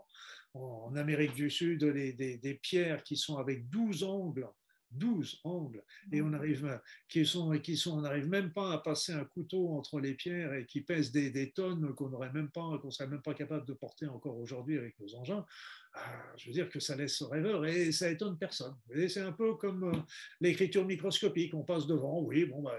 en, 0.54 0.96
Amérique 0.96 1.36
du 1.36 1.50
Sud 1.50 1.84
des, 1.84 2.14
des, 2.14 2.54
pierres 2.56 3.04
qui 3.04 3.16
sont 3.16 3.38
avec 3.38 3.70
12 3.70 4.04
angles 4.04 4.48
12 4.92 5.42
angles 5.44 5.84
et 6.12 6.22
on 6.22 6.34
arrive 6.34 6.80
qui 7.08 7.26
sont 7.26 7.52
qui 7.60 7.78
sont 7.78 7.98
on 7.98 8.02
n'arrive 8.02 8.28
même 8.28 8.52
pas 8.52 8.74
à 8.74 8.78
passer 8.80 9.14
un 9.14 9.26
couteau 9.26 9.70
entre 9.74 10.00
les 10.00 10.14
pierres 10.14 10.54
et 10.54 10.66
qui 10.66 10.82
pèsent 10.82 11.12
des, 11.12 11.52
tonnes 11.52 11.94
qu'on 11.94 12.10
n'aurait 12.10 12.32
même 12.32 12.50
pas 12.50 12.78
qu'on 12.80 12.90
serait 12.90 13.08
même 13.08 13.22
pas 13.22 13.34
capable 13.34 13.66
de 13.66 13.74
porter 13.74 14.08
encore 14.08 14.38
aujourd'hui 14.38 14.78
avec 14.78 15.00
nos 15.00 15.16
engins. 15.16 15.46
Ah, 15.94 16.34
je 16.38 16.48
veux 16.48 16.54
dire 16.54 16.70
que 16.70 16.80
ça 16.80 16.96
laisse 16.96 17.22
rêveur 17.24 17.66
et 17.66 17.92
ça 17.92 18.10
étonne 18.10 18.38
personne. 18.38 18.76
C'est 19.08 19.22
un 19.22 19.32
peu 19.32 19.56
comme 19.56 19.84
euh, 19.86 20.00
l'écriture 20.40 20.86
microscopique. 20.86 21.54
On 21.54 21.64
passe 21.64 21.88
devant 21.88 22.22
oui 22.22 22.46
bon 22.46 22.62
bah, 22.62 22.78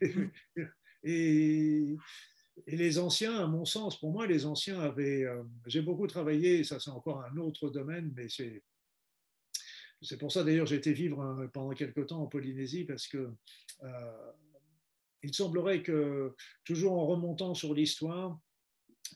et 1.02 1.96
et 2.66 2.76
les 2.76 2.98
anciens, 2.98 3.36
à 3.36 3.46
mon 3.46 3.64
sens, 3.64 3.98
pour 3.98 4.10
moi, 4.10 4.26
les 4.26 4.46
anciens 4.46 4.80
avaient. 4.80 5.24
Euh, 5.24 5.42
j'ai 5.66 5.82
beaucoup 5.82 6.06
travaillé, 6.06 6.64
ça 6.64 6.80
c'est 6.80 6.90
encore 6.90 7.22
un 7.22 7.36
autre 7.36 7.68
domaine, 7.68 8.12
mais 8.16 8.28
c'est 8.28 8.62
pour 10.18 10.30
ça 10.30 10.44
d'ailleurs 10.44 10.66
j'ai 10.66 10.76
été 10.76 10.92
vivre 10.92 11.20
hein, 11.20 11.48
pendant 11.52 11.72
quelque 11.72 12.00
temps 12.00 12.22
en 12.22 12.26
Polynésie 12.26 12.84
parce 12.84 13.08
que 13.08 13.30
euh, 13.82 14.32
il 15.22 15.34
semblerait 15.34 15.82
que 15.82 16.34
toujours 16.64 16.92
en 16.92 17.06
remontant 17.06 17.54
sur 17.54 17.74
l'histoire, 17.74 18.38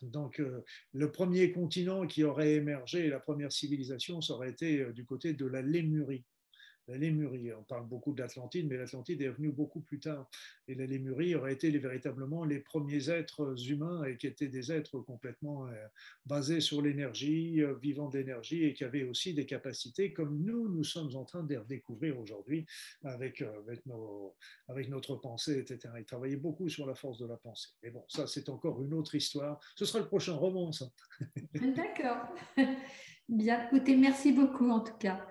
donc 0.02 0.40
euh, 0.40 0.64
le 0.92 1.12
premier 1.12 1.52
continent 1.52 2.06
qui 2.06 2.24
aurait 2.24 2.54
émergé, 2.54 3.08
la 3.08 3.20
première 3.20 3.52
civilisation, 3.52 4.20
ça 4.20 4.34
aurait 4.34 4.50
été 4.50 4.92
du 4.92 5.04
côté 5.04 5.32
de 5.32 5.46
la 5.46 5.62
Lémurie 5.62 6.24
la 6.90 6.98
Lémurie. 6.98 7.52
On 7.54 7.62
parle 7.62 7.86
beaucoup 7.86 8.12
de 8.12 8.20
l'Atlantide, 8.20 8.66
mais 8.68 8.76
l'Atlantide 8.76 9.22
est 9.22 9.28
venue 9.28 9.52
beaucoup 9.52 9.80
plus 9.80 10.00
tard. 10.00 10.28
Et 10.68 10.74
la 10.74 10.86
Lémurie 10.86 11.34
aurait 11.34 11.52
été 11.52 11.70
véritablement 11.70 12.44
les 12.44 12.58
premiers 12.58 13.10
êtres 13.10 13.54
humains 13.70 14.04
et 14.04 14.16
qui 14.16 14.26
étaient 14.26 14.48
des 14.48 14.72
êtres 14.72 14.98
complètement 14.98 15.68
euh, 15.68 15.86
basés 16.26 16.60
sur 16.60 16.82
l'énergie, 16.82 17.62
euh, 17.62 17.74
vivant 17.80 18.08
d'énergie 18.08 18.64
et 18.64 18.74
qui 18.74 18.84
avaient 18.84 19.04
aussi 19.04 19.34
des 19.34 19.46
capacités 19.46 20.12
comme 20.12 20.42
nous, 20.42 20.68
nous 20.68 20.84
sommes 20.84 21.14
en 21.14 21.24
train 21.24 21.42
de 21.42 21.50
les 21.50 21.58
redécouvrir 21.58 22.18
aujourd'hui 22.18 22.66
avec, 23.04 23.42
euh, 23.42 23.60
avec, 23.60 23.82
avec 24.68 24.88
notre 24.88 25.16
pensée, 25.16 25.58
etc. 25.58 25.94
Ils 25.98 26.04
travaillaient 26.04 26.36
beaucoup 26.36 26.68
sur 26.68 26.86
la 26.86 26.94
force 26.94 27.18
de 27.18 27.26
la 27.26 27.36
pensée. 27.36 27.70
Mais 27.82 27.90
bon, 27.90 28.04
ça, 28.08 28.26
c'est 28.26 28.48
encore 28.48 28.82
une 28.82 28.94
autre 28.94 29.14
histoire. 29.14 29.60
Ce 29.76 29.84
sera 29.84 30.00
le 30.00 30.06
prochain 30.06 30.34
roman, 30.34 30.72
ça. 30.72 30.86
D'accord. 31.54 32.34
Bien, 33.28 33.68
écoutez, 33.68 33.96
merci 33.96 34.32
beaucoup 34.32 34.68
en 34.70 34.80
tout 34.80 34.96
cas. 34.98 35.24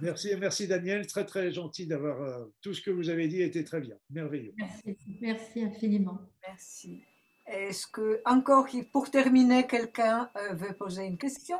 Merci, 0.00 0.34
merci 0.36 0.66
Daniel, 0.66 1.06
très 1.06 1.24
très 1.24 1.50
gentil 1.52 1.86
d'avoir 1.86 2.22
euh, 2.22 2.44
tout 2.62 2.74
ce 2.74 2.80
que 2.80 2.90
vous 2.90 3.10
avez 3.10 3.28
dit 3.28 3.42
était 3.42 3.64
très 3.64 3.80
bien, 3.80 3.96
merveilleux. 4.10 4.54
Merci, 4.56 4.96
merci 5.20 5.62
infiniment. 5.62 6.18
Merci. 6.46 7.02
Est-ce 7.46 7.86
que 7.86 8.22
encore 8.24 8.66
pour 8.92 9.10
terminer, 9.10 9.66
quelqu'un 9.66 10.30
euh, 10.36 10.54
veut 10.54 10.72
poser 10.74 11.04
une 11.04 11.18
question? 11.18 11.58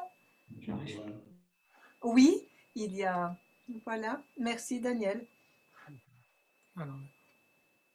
Oui, 2.02 2.48
il 2.74 2.94
y 2.94 3.04
a. 3.04 3.36
Voilà, 3.84 4.22
merci 4.38 4.80
Daniel. 4.80 5.26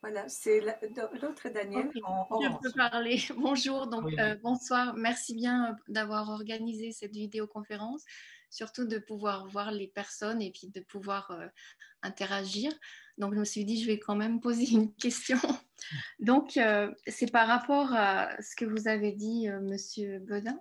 Voilà, 0.01 0.30
c'est 0.30 0.61
l'autre 1.22 1.49
Daniel. 1.49 1.89
Je 1.93 2.61
peux 2.61 2.72
parler. 2.72 3.19
Bonjour, 3.38 3.88
donc 3.88 4.14
euh, 4.18 4.35
bonsoir. 4.41 4.95
Merci 4.95 5.35
bien 5.35 5.76
d'avoir 5.88 6.30
organisé 6.30 6.91
cette 6.91 7.14
vidéoconférence 7.14 8.06
surtout 8.49 8.85
de 8.85 8.97
pouvoir 8.97 9.47
voir 9.47 9.71
les 9.71 9.88
personnes 9.88 10.41
et 10.41 10.51
puis 10.51 10.67
de 10.67 10.81
pouvoir 10.81 11.31
euh, 11.31 11.47
interagir. 12.01 12.71
Donc, 13.17 13.34
je 13.34 13.39
me 13.39 13.45
suis 13.45 13.65
dit, 13.65 13.81
je 13.81 13.88
vais 13.88 13.99
quand 13.99 14.15
même 14.15 14.39
poser 14.39 14.69
une 14.69 14.93
question. 14.95 15.39
Donc, 16.19 16.57
euh, 16.57 16.91
c'est 17.07 17.31
par 17.31 17.47
rapport 17.47 17.93
à 17.93 18.30
ce 18.41 18.55
que 18.55 18.65
vous 18.65 18.88
avez 18.88 19.11
dit. 19.11 19.49
Euh, 19.49 19.59
Monsieur 19.61 20.19
Bedin, 20.19 20.59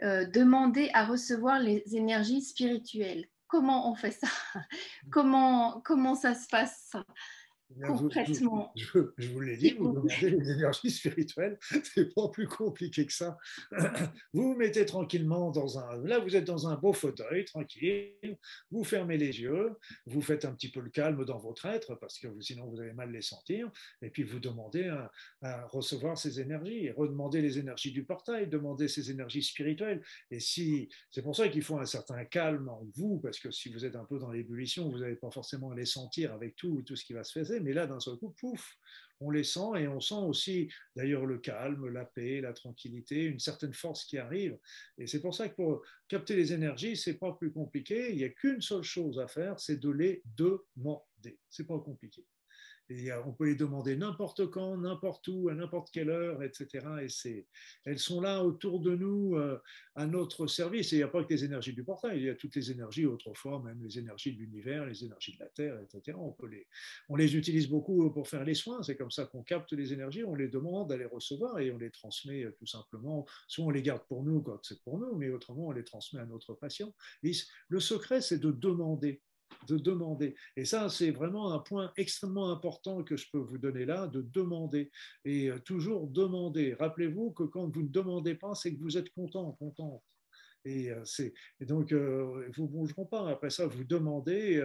demander 0.00 0.90
à 0.92 1.04
recevoir 1.06 1.60
les 1.60 1.82
énergies 1.92 2.42
spirituelles. 2.42 3.26
Comment 3.46 3.90
on 3.90 3.94
fait 3.94 4.10
ça? 4.10 4.26
Comment, 5.12 5.80
comment 5.82 6.16
ça 6.16 6.34
se 6.34 6.48
passe? 6.48 6.96
Concrètement. 7.86 8.72
je, 8.76 9.28
vous 9.32 9.40
l'ai 9.40 9.56
dit, 9.56 9.72
vous 9.72 9.92
demandez 9.92 10.30
les 10.30 10.50
énergies 10.50 10.90
spirituelles, 10.90 11.58
c'est 11.94 12.14
pas 12.14 12.28
plus 12.28 12.46
compliqué 12.46 13.06
que 13.06 13.12
ça. 13.12 13.36
Vous 14.32 14.52
vous 14.52 14.54
mettez 14.54 14.84
tranquillement 14.84 15.50
dans 15.50 15.78
un. 15.78 16.04
Là, 16.04 16.18
vous 16.18 16.36
êtes 16.36 16.44
dans 16.44 16.68
un 16.68 16.76
beau 16.76 16.92
fauteuil, 16.92 17.44
tranquille, 17.44 18.36
vous 18.70 18.84
fermez 18.84 19.16
les 19.16 19.40
yeux, 19.40 19.72
vous 20.06 20.20
faites 20.20 20.44
un 20.44 20.52
petit 20.52 20.70
peu 20.70 20.80
le 20.80 20.90
calme 20.90 21.24
dans 21.24 21.38
votre 21.38 21.66
être, 21.66 21.94
parce 21.96 22.18
que 22.18 22.28
sinon 22.40 22.66
vous 22.66 22.80
allez 22.80 22.92
mal 22.92 23.10
les 23.10 23.22
sentir, 23.22 23.70
et 24.02 24.10
puis 24.10 24.22
vous 24.22 24.40
demandez 24.40 24.88
à, 25.42 25.66
recevoir 25.68 26.18
ces 26.18 26.40
énergies, 26.40 26.90
redemandez 26.90 27.40
les 27.40 27.58
énergies 27.58 27.92
du 27.92 28.04
portail, 28.04 28.48
demandez 28.48 28.88
ces 28.88 29.10
énergies 29.10 29.42
spirituelles. 29.42 30.02
Et 30.30 30.40
si. 30.40 30.88
C'est 31.10 31.22
pour 31.22 31.36
ça 31.36 31.48
qu'il 31.48 31.62
faut 31.62 31.78
un 31.78 31.86
certain 31.86 32.24
calme 32.24 32.68
en 32.68 32.86
vous, 32.94 33.18
parce 33.18 33.38
que 33.38 33.50
si 33.50 33.72
vous 33.72 33.84
êtes 33.84 33.96
un 33.96 34.04
peu 34.04 34.18
dans 34.18 34.30
l'ébullition, 34.30 34.90
vous 34.90 34.98
n'allez 34.98 35.16
pas 35.16 35.30
forcément 35.30 35.72
les 35.72 35.86
sentir 35.86 36.32
avec 36.32 36.56
tout, 36.56 36.82
tout 36.82 36.96
ce 36.96 37.04
qui 37.04 37.12
va 37.12 37.24
se 37.24 37.32
faire 37.32 37.53
mais 37.60 37.72
là, 37.72 37.86
d'un 37.86 38.00
seul 38.00 38.16
coup, 38.16 38.30
pouf, 38.30 38.76
on 39.20 39.30
les 39.30 39.44
sent 39.44 39.78
et 39.78 39.88
on 39.88 40.00
sent 40.00 40.14
aussi 40.14 40.70
d'ailleurs 40.96 41.26
le 41.26 41.38
calme, 41.38 41.88
la 41.88 42.04
paix, 42.04 42.40
la 42.40 42.52
tranquillité, 42.52 43.24
une 43.24 43.38
certaine 43.38 43.72
force 43.72 44.04
qui 44.04 44.18
arrive. 44.18 44.58
Et 44.98 45.06
c'est 45.06 45.20
pour 45.20 45.34
ça 45.34 45.48
que 45.48 45.54
pour 45.54 45.82
capter 46.08 46.36
les 46.36 46.52
énergies, 46.52 46.96
c'est 46.96 47.18
pas 47.18 47.32
plus 47.32 47.52
compliqué. 47.52 48.10
Il 48.10 48.16
n'y 48.16 48.24
a 48.24 48.30
qu'une 48.30 48.60
seule 48.60 48.82
chose 48.82 49.18
à 49.18 49.28
faire, 49.28 49.58
c'est 49.58 49.80
de 49.80 49.90
les 49.90 50.22
demander. 50.36 51.38
C'est 51.48 51.66
pas 51.66 51.78
compliqué. 51.78 52.24
Et 52.90 53.10
on 53.24 53.32
peut 53.32 53.46
les 53.46 53.54
demander 53.54 53.96
n'importe 53.96 54.50
quand, 54.50 54.76
n'importe 54.76 55.26
où, 55.28 55.48
à 55.48 55.54
n'importe 55.54 55.90
quelle 55.90 56.10
heure, 56.10 56.42
etc. 56.42 56.86
Et 57.02 57.08
c'est, 57.08 57.46
elles 57.84 57.98
sont 57.98 58.20
là 58.20 58.44
autour 58.44 58.80
de 58.80 58.94
nous, 58.94 59.36
euh, 59.36 59.58
à 59.94 60.06
notre 60.06 60.46
service. 60.46 60.92
Et 60.92 60.96
il 60.96 60.98
n'y 60.98 61.04
a 61.04 61.08
pas 61.08 61.24
que 61.24 61.32
les 61.32 61.44
énergies 61.44 61.72
du 61.72 61.82
portail, 61.82 62.18
il 62.18 62.24
y 62.24 62.28
a 62.28 62.34
toutes 62.34 62.56
les 62.56 62.70
énergies 62.70 63.06
autrefois, 63.06 63.62
même 63.62 63.82
les 63.82 63.98
énergies 63.98 64.34
de 64.34 64.38
l'univers, 64.38 64.84
les 64.84 65.02
énergies 65.02 65.34
de 65.34 65.40
la 65.40 65.48
Terre, 65.48 65.78
etc. 65.80 66.16
On, 66.20 66.32
peut 66.32 66.46
les, 66.46 66.66
on 67.08 67.16
les 67.16 67.36
utilise 67.36 67.68
beaucoup 67.68 68.10
pour 68.10 68.28
faire 68.28 68.44
les 68.44 68.54
soins. 68.54 68.82
C'est 68.82 68.96
comme 68.96 69.10
ça 69.10 69.24
qu'on 69.24 69.42
capte 69.42 69.72
les 69.72 69.92
énergies, 69.92 70.24
on 70.24 70.34
les 70.34 70.48
demande 70.48 70.92
à 70.92 70.96
les 70.96 71.06
recevoir 71.06 71.58
et 71.60 71.70
on 71.70 71.78
les 71.78 71.90
transmet 71.90 72.44
euh, 72.44 72.54
tout 72.58 72.66
simplement. 72.66 73.26
Soit 73.48 73.64
on 73.64 73.70
les 73.70 73.82
garde 73.82 74.02
pour 74.08 74.24
nous 74.24 74.42
quand 74.42 74.58
c'est 74.62 74.82
pour 74.82 74.98
nous, 74.98 75.14
mais 75.16 75.30
autrement 75.30 75.68
on 75.68 75.72
les 75.72 75.84
transmet 75.84 76.20
à 76.20 76.26
notre 76.26 76.54
patient. 76.54 76.94
le 77.22 77.80
secret, 77.80 78.20
c'est 78.20 78.38
de 78.38 78.50
demander 78.50 79.22
de 79.66 79.78
demander. 79.78 80.34
Et 80.56 80.64
ça, 80.64 80.88
c'est 80.88 81.10
vraiment 81.10 81.52
un 81.52 81.58
point 81.58 81.92
extrêmement 81.96 82.50
important 82.50 83.02
que 83.02 83.16
je 83.16 83.30
peux 83.30 83.38
vous 83.38 83.58
donner 83.58 83.84
là, 83.84 84.06
de 84.06 84.22
demander. 84.22 84.90
Et 85.24 85.50
euh, 85.50 85.58
toujours 85.58 86.06
demander. 86.06 86.74
Rappelez-vous 86.74 87.32
que 87.32 87.44
quand 87.44 87.68
vous 87.68 87.82
ne 87.82 87.88
demandez 87.88 88.34
pas, 88.34 88.54
c'est 88.54 88.74
que 88.74 88.80
vous 88.80 88.96
êtes 88.96 89.10
content, 89.10 89.52
contente. 89.52 90.02
Et, 90.64 90.90
et 91.60 91.66
donc, 91.66 91.90
ils 91.90 91.96
vous 91.96 92.64
ne 92.64 92.68
bougeront 92.68 93.06
pas. 93.06 93.28
Après 93.28 93.50
ça, 93.50 93.66
vous 93.66 93.84
demandez 93.84 94.62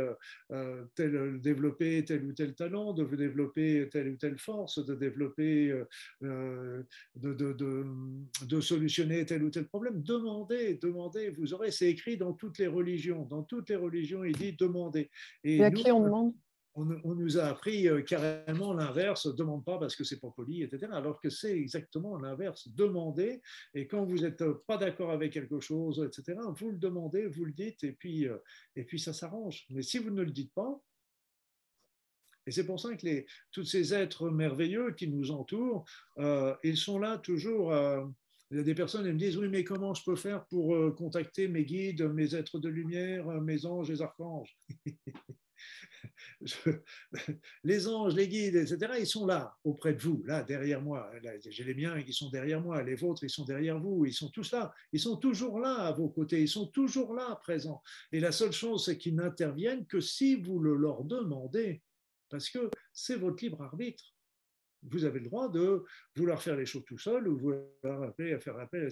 tel, 0.95 1.39
développer 1.41 2.05
tel 2.05 2.25
ou 2.25 2.33
tel 2.33 2.55
talent, 2.55 2.93
de 2.93 3.03
vous 3.03 3.15
développer 3.15 3.87
telle 3.91 4.09
ou 4.09 4.17
telle 4.17 4.37
force, 4.37 4.83
de 4.85 4.95
développer, 4.95 5.73
de, 6.21 6.85
de, 7.15 7.33
de, 7.33 7.85
de, 8.45 8.61
solutionner 8.61 9.25
tel 9.25 9.43
ou 9.43 9.49
tel 9.49 9.67
problème. 9.67 10.01
Demandez, 10.01 10.75
demandez. 10.81 11.29
Vous 11.31 11.53
aurez, 11.53 11.71
c'est 11.71 11.89
écrit 11.89 12.17
dans 12.17 12.33
toutes 12.33 12.57
les 12.59 12.67
religions. 12.67 13.25
Dans 13.25 13.43
toutes 13.43 13.69
les 13.69 13.75
religions, 13.75 14.23
il 14.23 14.35
dit 14.35 14.53
demandez. 14.53 15.09
Et, 15.43 15.63
à 15.63 15.71
qui 15.71 15.91
on 15.91 16.03
demande? 16.03 16.33
On, 17.03 17.15
nous 17.15 17.37
a 17.37 17.45
appris 17.45 17.87
euh, 17.87 18.01
carrément 18.01 18.73
l'inverse, 18.73 19.33
demande 19.35 19.63
pas 19.65 19.77
parce 19.77 19.95
que 19.95 20.03
c'est 20.03 20.19
pas 20.19 20.31
poli, 20.31 20.63
etc. 20.63 20.87
Alors 20.91 21.19
que 21.19 21.29
c'est 21.29 21.57
exactement 21.57 22.17
l'inverse, 22.17 22.67
demandez, 22.69 23.41
et 23.73 23.87
quand 23.87 24.05
vous 24.05 24.19
n'êtes 24.19 24.43
pas 24.67 24.77
d'accord 24.77 25.11
avec 25.11 25.33
quelque 25.33 25.59
chose, 25.59 26.03
etc., 26.05 26.39
vous 26.57 26.71
le 26.71 26.77
demandez, 26.77 27.27
vous 27.27 27.45
le 27.45 27.53
dites, 27.53 27.83
et 27.83 27.93
puis, 27.93 28.27
euh, 28.27 28.37
et 28.75 28.83
puis 28.83 28.99
ça 28.99 29.13
s'arrange. 29.13 29.65
Mais 29.69 29.81
si 29.81 29.97
vous 29.97 30.11
ne 30.11 30.21
le 30.21 30.31
dites 30.31 30.53
pas, 30.53 30.81
et 32.47 32.51
c'est 32.51 32.65
pour 32.65 32.79
ça 32.79 32.95
que 32.95 33.05
les, 33.05 33.27
tous 33.51 33.63
ces 33.63 33.93
êtres 33.93 34.29
merveilleux 34.29 34.93
qui 34.93 35.07
nous 35.07 35.31
entourent, 35.31 35.85
euh, 36.17 36.55
ils 36.63 36.77
sont 36.77 36.97
là 36.97 37.19
toujours. 37.19 37.73
il 38.49 38.57
y 38.57 38.59
a 38.59 38.63
des 38.63 38.73
personnes 38.73 39.05
qui 39.05 39.11
me 39.11 39.19
disent 39.19 39.37
Oui, 39.37 39.49
mais 39.49 39.63
comment 39.63 39.93
je 39.93 40.03
peux 40.03 40.15
faire 40.15 40.45
pour 40.47 40.95
contacter 40.95 41.47
mes 41.47 41.63
guides, 41.63 42.01
mes 42.01 42.33
êtres 42.33 42.57
de 42.57 42.69
lumière, 42.69 43.27
mes 43.41 43.67
anges, 43.67 43.89
les 43.91 44.01
archanges? 44.01 44.57
les 47.63 47.87
anges, 47.87 48.15
les 48.15 48.27
guides, 48.27 48.55
etc., 48.55 48.93
ils 48.99 49.07
sont 49.07 49.25
là, 49.25 49.55
auprès 49.63 49.93
de 49.93 50.01
vous, 50.01 50.23
là, 50.25 50.43
derrière 50.43 50.81
moi. 50.81 51.11
J'ai 51.49 51.63
les 51.63 51.73
miens 51.73 52.01
qui 52.01 52.13
sont 52.13 52.29
derrière 52.29 52.61
moi, 52.61 52.81
les 52.83 52.95
vôtres, 52.95 53.23
ils 53.23 53.29
sont 53.29 53.45
derrière 53.45 53.79
vous, 53.79 54.05
ils 54.05 54.13
sont 54.13 54.29
tous 54.29 54.51
là, 54.51 54.73
ils 54.91 54.99
sont 54.99 55.17
toujours 55.17 55.59
là 55.59 55.75
à 55.87 55.91
vos 55.91 56.09
côtés, 56.09 56.41
ils 56.41 56.49
sont 56.49 56.67
toujours 56.67 57.13
là, 57.13 57.35
présents. 57.41 57.81
Et 58.11 58.19
la 58.19 58.31
seule 58.31 58.53
chose, 58.53 58.85
c'est 58.85 58.97
qu'ils 58.97 59.15
n'interviennent 59.15 59.85
que 59.85 59.99
si 59.99 60.35
vous 60.35 60.59
le 60.59 60.75
leur 60.75 61.03
demandez, 61.03 61.81
parce 62.29 62.49
que 62.49 62.69
c'est 62.93 63.15
votre 63.15 63.43
libre 63.43 63.61
arbitre 63.61 64.13
vous 64.83 65.05
avez 65.05 65.19
le 65.19 65.25
droit 65.25 65.49
de 65.49 65.83
vouloir 66.15 66.41
faire 66.41 66.55
les 66.55 66.65
choses 66.65 66.85
tout 66.85 66.97
seul 66.97 67.27
ou 67.27 67.37
vouloir 67.37 68.03
appeler, 68.03 68.33
à 68.33 68.39
faire 68.39 68.57
appel 68.57 68.87
à 68.87 68.91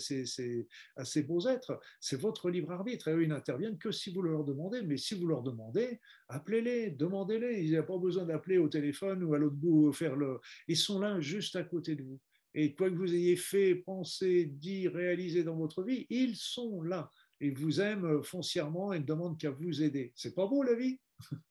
ces, 1.05 1.23
beaux 1.23 1.47
êtres. 1.47 1.79
C'est 1.99 2.19
votre 2.19 2.49
libre 2.49 2.71
arbitre 2.71 3.07
et 3.07 3.13
eux, 3.13 3.23
ils 3.23 3.29
n'interviennent 3.29 3.77
que 3.77 3.91
si 3.91 4.13
vous 4.13 4.21
leur 4.21 4.43
demandez. 4.43 4.81
Mais 4.81 4.97
si 4.97 5.15
vous 5.15 5.27
leur 5.27 5.43
demandez, 5.43 5.99
appelez-les, 6.29 6.91
demandez-les. 6.91 7.63
Il 7.63 7.69
n'y 7.69 7.77
a 7.77 7.83
pas 7.83 7.97
besoin 7.97 8.25
d'appeler 8.25 8.57
au 8.57 8.67
téléphone 8.67 9.23
ou 9.23 9.33
à 9.33 9.39
l'autre 9.39 9.55
bout 9.55 9.91
faire 9.93 10.15
le. 10.15 10.39
Ils 10.67 10.77
sont 10.77 10.99
là 10.99 11.19
juste 11.19 11.55
à 11.55 11.63
côté 11.63 11.95
de 11.95 12.03
vous. 12.03 12.19
Et 12.53 12.73
quoi 12.73 12.89
que 12.89 12.95
vous 12.95 13.13
ayez 13.13 13.35
fait, 13.35 13.75
pensé, 13.75 14.45
dit, 14.45 14.87
réalisé 14.87 15.43
dans 15.43 15.55
votre 15.55 15.83
vie, 15.83 16.07
ils 16.09 16.35
sont 16.35 16.81
là. 16.81 17.11
Ils 17.39 17.55
vous 17.55 17.81
aiment 17.81 18.23
foncièrement 18.23 18.93
et 18.93 18.99
ne 18.99 19.05
demandent 19.05 19.37
qu'à 19.37 19.51
vous 19.51 19.83
aider. 19.83 20.11
C'est 20.15 20.33
pas 20.33 20.47
beau 20.47 20.63
la 20.63 20.73
vie? 20.73 20.99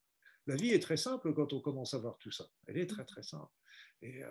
La 0.48 0.54
vie 0.54 0.70
est 0.70 0.80
très 0.80 0.96
simple 0.96 1.34
quand 1.34 1.52
on 1.52 1.60
commence 1.60 1.92
à 1.94 1.98
voir 1.98 2.18
tout 2.18 2.30
ça. 2.30 2.46
Elle 2.68 2.78
est 2.78 2.86
très 2.86 3.04
très 3.04 3.24
simple. 3.24 3.50
Et 4.02 4.22
euh, 4.22 4.28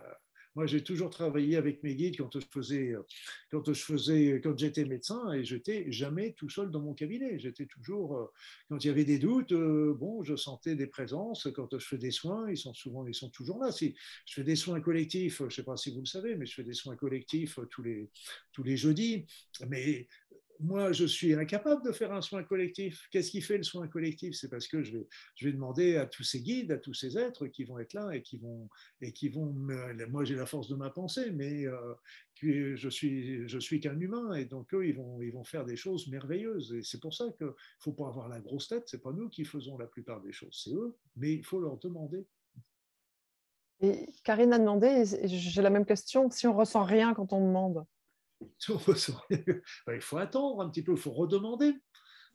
moi, 0.55 0.65
j'ai 0.65 0.83
toujours 0.83 1.09
travaillé 1.09 1.57
avec 1.57 1.83
mes 1.83 1.95
guides 1.95 2.17
quand 2.17 2.35
euh, 2.35 3.03
quand 3.51 3.73
je 3.73 3.81
faisais, 3.81 4.41
quand 4.41 4.57
j'étais 4.57 4.85
médecin, 4.85 5.33
et 5.33 5.43
j'étais 5.43 5.91
jamais 5.91 6.33
tout 6.33 6.49
seul 6.49 6.71
dans 6.71 6.79
mon 6.79 6.93
cabinet. 6.93 7.39
J'étais 7.39 7.65
toujours, 7.65 8.17
euh, 8.17 8.25
quand 8.69 8.83
il 8.83 8.87
y 8.87 8.89
avait 8.89 9.03
des 9.05 9.19
doutes, 9.19 9.53
bon, 9.53 10.23
je 10.23 10.35
sentais 10.35 10.75
des 10.75 10.87
présences. 10.87 11.47
Quand 11.53 11.77
je 11.77 11.85
fais 11.85 11.97
des 11.97 12.11
soins, 12.11 12.49
ils 12.49 12.57
sont 12.57 12.73
souvent, 12.73 13.05
ils 13.05 13.15
sont 13.15 13.29
toujours 13.29 13.59
là. 13.59 13.71
Si 13.71 13.95
je 14.25 14.33
fais 14.35 14.43
des 14.43 14.55
soins 14.55 14.79
collectifs, 14.79 15.39
je 15.39 15.43
ne 15.45 15.49
sais 15.49 15.63
pas 15.63 15.77
si 15.77 15.91
vous 15.91 15.99
le 15.99 16.05
savez, 16.05 16.35
mais 16.35 16.45
je 16.45 16.53
fais 16.53 16.63
des 16.63 16.73
soins 16.73 16.95
collectifs 16.95 17.59
tous 17.69 17.83
les 17.83 18.09
tous 18.53 18.63
les 18.63 18.77
jeudis. 18.77 19.25
Mais 19.67 20.07
moi, 20.59 20.91
je 20.91 21.05
suis 21.05 21.33
incapable 21.33 21.85
de 21.85 21.91
faire 21.91 22.13
un 22.13 22.21
soin 22.21 22.43
collectif. 22.43 23.07
Qu'est-ce 23.11 23.31
qui 23.31 23.41
fait 23.41 23.57
le 23.57 23.63
soin 23.63 23.87
collectif? 23.87 24.35
C'est 24.35 24.49
parce 24.49 24.67
que 24.67 24.83
je 24.83 24.97
vais, 24.97 25.07
je 25.35 25.45
vais 25.45 25.53
demander 25.53 25.97
à 25.97 26.05
tous 26.05 26.23
ces 26.23 26.41
guides, 26.41 26.71
à 26.71 26.77
tous 26.77 26.93
ces 26.93 27.17
êtres 27.17 27.47
qui 27.47 27.63
vont 27.63 27.79
être 27.79 27.93
là 27.93 28.11
et 28.13 28.21
qui 28.21 28.37
vont, 28.37 28.69
et 29.01 29.11
qui 29.11 29.29
vont. 29.29 29.53
moi, 30.09 30.23
j'ai 30.23 30.35
la 30.35 30.45
force 30.45 30.67
de 30.67 30.75
ma 30.75 30.89
pensée, 30.89 31.31
mais 31.31 31.65
euh, 31.65 31.93
je 32.41 32.89
suis, 32.89 33.47
je 33.47 33.59
suis 33.59 33.79
qu'un 33.79 33.99
humain, 33.99 34.33
et 34.35 34.45
donc 34.45 34.73
eux, 34.73 34.87
ils 34.87 34.95
vont, 34.95 35.21
ils 35.21 35.31
vont 35.31 35.43
faire 35.43 35.65
des 35.65 35.75
choses 35.75 36.07
merveilleuses. 36.07 36.73
Et 36.73 36.83
c'est 36.83 37.01
pour 37.01 37.13
ça 37.13 37.25
qu'il 37.37 37.51
faut 37.79 37.93
pas 37.93 38.07
avoir 38.07 38.27
la 38.29 38.39
grosse 38.39 38.67
tête. 38.67 38.83
C'est 38.87 39.01
pas 39.01 39.11
nous 39.11 39.29
qui 39.29 39.45
faisons 39.45 39.77
la 39.77 39.87
plupart 39.87 40.21
des 40.21 40.31
choses, 40.31 40.61
c'est 40.63 40.73
eux, 40.73 40.95
mais 41.15 41.33
il 41.33 41.43
faut 41.43 41.59
leur 41.59 41.77
demander. 41.77 42.25
Et 43.81 44.07
Karine 44.23 44.53
a 44.53 44.59
demandé, 44.59 45.03
j'ai 45.25 45.61
la 45.61 45.69
même 45.69 45.85
question, 45.85 46.29
si 46.31 46.47
on 46.47 46.55
ressent 46.55 46.83
rien 46.83 47.13
quand 47.13 47.33
on 47.33 47.45
demande. 47.45 47.85
Il 48.59 50.01
faut 50.01 50.17
attendre 50.17 50.61
un 50.61 50.69
petit 50.69 50.83
peu, 50.83 50.93
il 50.93 50.97
faut 50.97 51.11
redemander. 51.11 51.73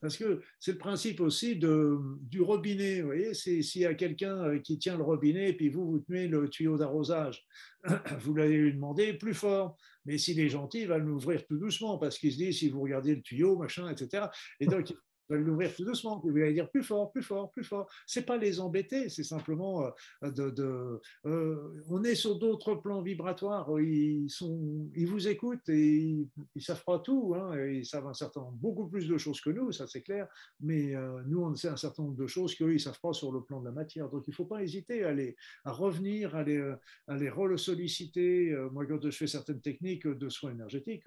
Parce 0.00 0.16
que 0.16 0.40
c'est 0.58 0.72
le 0.72 0.78
principe 0.78 1.20
aussi 1.20 1.56
de, 1.56 1.98
du 2.22 2.40
robinet. 2.40 3.00
Vous 3.00 3.08
voyez, 3.08 3.34
s'il 3.34 3.82
y 3.82 3.84
a 3.84 3.92
quelqu'un 3.92 4.44
euh, 4.44 4.58
qui 4.58 4.78
tient 4.78 4.96
le 4.96 5.02
robinet 5.02 5.50
et 5.50 5.52
puis 5.52 5.68
vous, 5.68 5.90
vous 5.90 5.98
tenez 5.98 6.26
le 6.26 6.48
tuyau 6.48 6.78
d'arrosage, 6.78 7.44
vous 8.20 8.34
l'allez 8.34 8.56
lui 8.56 8.72
demander 8.72 9.12
plus 9.12 9.34
fort. 9.34 9.76
Mais 10.06 10.16
s'il 10.16 10.40
est 10.40 10.48
gentil, 10.48 10.82
il 10.82 10.88
va 10.88 10.96
l'ouvrir 10.96 11.46
tout 11.46 11.58
doucement 11.58 11.98
parce 11.98 12.18
qu'il 12.18 12.32
se 12.32 12.38
dit, 12.38 12.52
si 12.54 12.70
vous 12.70 12.80
regardez 12.80 13.14
le 13.14 13.20
tuyau, 13.20 13.58
machin, 13.58 13.90
etc. 13.90 14.28
Et 14.58 14.66
donc, 14.66 14.94
va 15.30 15.36
l'ouvrir 15.36 15.74
tout 15.74 15.84
doucement, 15.84 16.20
vous 16.22 16.36
allez 16.36 16.52
dire 16.52 16.70
plus 16.70 16.82
fort, 16.82 17.10
plus 17.12 17.22
fort, 17.22 17.50
plus 17.50 17.64
fort. 17.64 17.88
C'est 18.06 18.26
pas 18.26 18.36
les 18.36 18.60
embêter, 18.60 19.08
c'est 19.08 19.24
simplement 19.24 19.86
euh, 20.24 20.30
de. 20.30 21.00
Euh, 21.26 21.82
on 21.88 22.02
est 22.04 22.14
sur 22.14 22.38
d'autres 22.38 22.74
plans 22.74 23.02
vibratoires. 23.02 23.68
Ils 23.80 24.28
sont, 24.28 24.90
ils 24.94 25.06
vous 25.06 25.28
écoutent 25.28 25.68
et 25.68 26.26
ils, 26.54 26.62
savent 26.62 26.84
pas 26.84 26.98
tout. 26.98 27.34
Hein, 27.36 27.56
ils 27.66 27.86
savent 27.86 28.06
un 28.06 28.14
certain 28.14 28.46
beaucoup 28.52 28.88
plus 28.88 29.08
de 29.08 29.16
choses 29.18 29.40
que 29.40 29.50
nous, 29.50 29.72
ça 29.72 29.86
c'est 29.86 30.02
clair. 30.02 30.28
Mais 30.60 30.94
euh, 30.94 31.22
nous, 31.26 31.42
on 31.42 31.54
sait 31.54 31.68
un 31.68 31.76
certain 31.76 32.02
nombre 32.02 32.16
de 32.16 32.26
choses 32.26 32.54
qu'eux 32.54 32.74
ils 32.74 32.80
savent 32.80 33.00
pas 33.00 33.12
sur 33.12 33.32
le 33.32 33.42
plan 33.42 33.60
de 33.60 33.66
la 33.66 33.72
matière. 33.72 34.08
Donc 34.08 34.24
il 34.26 34.34
faut 34.34 34.46
pas 34.46 34.62
hésiter 34.62 35.04
à 35.04 35.12
les, 35.12 35.36
à 35.64 35.72
revenir, 35.72 36.34
à 36.34 36.42
les, 36.42 36.60
à 37.06 37.16
les 37.16 37.30
solliciter. 37.56 38.56
Moi, 38.72 38.86
quand 38.86 39.02
je 39.02 39.10
fais 39.10 39.26
certaines 39.26 39.60
techniques 39.60 40.06
de 40.06 40.28
soins 40.28 40.52
énergétiques, 40.52 41.04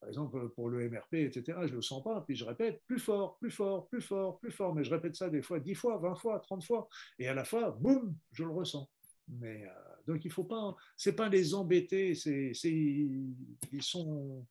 par 0.00 0.08
exemple 0.08 0.48
pour 0.50 0.68
le 0.68 0.88
MRP, 0.88 1.14
etc., 1.14 1.58
je 1.66 1.74
le 1.74 1.82
sens 1.82 2.02
pas. 2.02 2.22
Puis 2.26 2.36
je 2.36 2.44
répète 2.44 2.82
plus 2.86 2.98
fort, 2.98 3.38
plus 3.38 3.50
fort 3.50 3.61
plus 3.88 4.00
fort, 4.00 4.38
plus 4.38 4.50
fort. 4.50 4.74
Mais 4.74 4.84
je 4.84 4.90
répète 4.90 5.16
ça 5.16 5.28
des 5.28 5.42
fois 5.42 5.60
10 5.60 5.74
fois, 5.74 5.98
20 5.98 6.14
fois, 6.16 6.38
30 6.40 6.64
fois. 6.64 6.88
Et 7.18 7.28
à 7.28 7.34
la 7.34 7.44
fois, 7.44 7.70
boum, 7.70 8.14
je 8.32 8.44
le 8.44 8.50
ressens. 8.50 8.88
Mais 9.28 9.64
euh, 9.64 9.92
donc 10.06 10.24
il 10.24 10.30
faut 10.30 10.44
pas, 10.44 10.74
c'est 10.96 11.14
pas 11.14 11.28
les 11.28 11.54
embêter, 11.54 12.14
c'est, 12.14 12.52
ils 12.62 13.82
sont, 13.82 14.46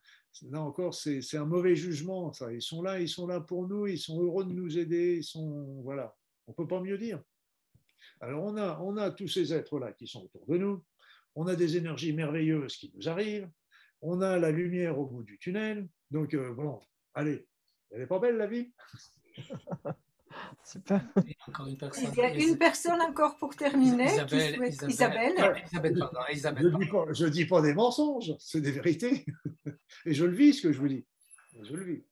là 0.50 0.62
encore, 0.62 0.94
c'est 0.94 1.38
un 1.38 1.46
mauvais 1.46 1.76
jugement. 1.76 2.32
Ça, 2.34 2.52
ils 2.52 2.62
sont 2.62 2.82
là, 2.82 3.00
ils 3.00 3.10
sont 3.10 3.28
là 3.28 3.42
pour 3.42 3.68
nous, 3.68 3.88
ils 3.88 4.00
sont 4.00 4.22
heureux 4.22 4.46
de 4.46 4.54
nous 4.54 4.78
aider, 4.78 5.18
ils 5.18 5.24
sont, 5.24 5.82
voilà, 5.84 6.16
on 6.48 6.54
peut 6.54 6.68
pas 6.68 6.82
mieux 6.82 6.98
dire. 6.98 7.22
Alors 8.20 8.44
on 8.44 8.56
a, 8.58 8.80
on 8.82 8.98
a 8.98 9.12
tous 9.12 9.28
ces 9.28 9.54
êtres 9.54 9.80
là 9.80 9.92
qui 9.94 10.08
sont 10.08 10.24
autour 10.24 10.46
de 10.48 10.58
nous, 10.58 10.84
on 11.36 11.48
a 11.48 11.56
des 11.56 11.78
énergies 11.78 12.14
merveilleuses 12.14 12.76
qui 12.78 12.92
nous 12.96 13.10
arrivent, 13.10 13.50
on 14.02 14.22
a 14.22 14.38
la 14.38 14.52
lumière 14.52 15.00
au 15.00 15.06
bout 15.06 15.24
du 15.24 15.38
tunnel. 15.38 15.88
Donc 16.10 16.34
euh, 16.34 16.54
bon, 16.54 16.80
allez, 17.14 17.48
elle 17.92 18.00
n'est 18.00 18.08
pas 18.08 18.20
belle 18.20 18.38
la 18.38 18.48
vie 18.48 18.72
Super. 20.64 21.02
Il 21.18 22.16
y 22.16 22.22
a 22.22 22.34
une 22.34 22.58
personne 22.58 23.02
encore 23.02 23.36
pour 23.38 23.54
terminer. 23.56 24.06
Isabelle. 24.06 24.74
Isabelle. 24.90 25.36
Je 27.12 27.26
ne 27.26 27.30
dis, 27.30 27.46
pas 27.46 27.62
des 27.62 27.74
mensonges, 27.74 28.34
c'est 28.40 28.62
des 28.62 28.72
vérités. 28.72 29.26
Et 30.06 30.14
je 30.14 30.24
le 30.24 30.34
vis, 30.34 30.54
ce 30.54 30.68
que 30.68 30.72
je 30.72 30.80
vous 30.80 30.88
dis. 30.88 31.06
Je 31.62 31.76
le 31.76 31.84
vis. 31.84 32.04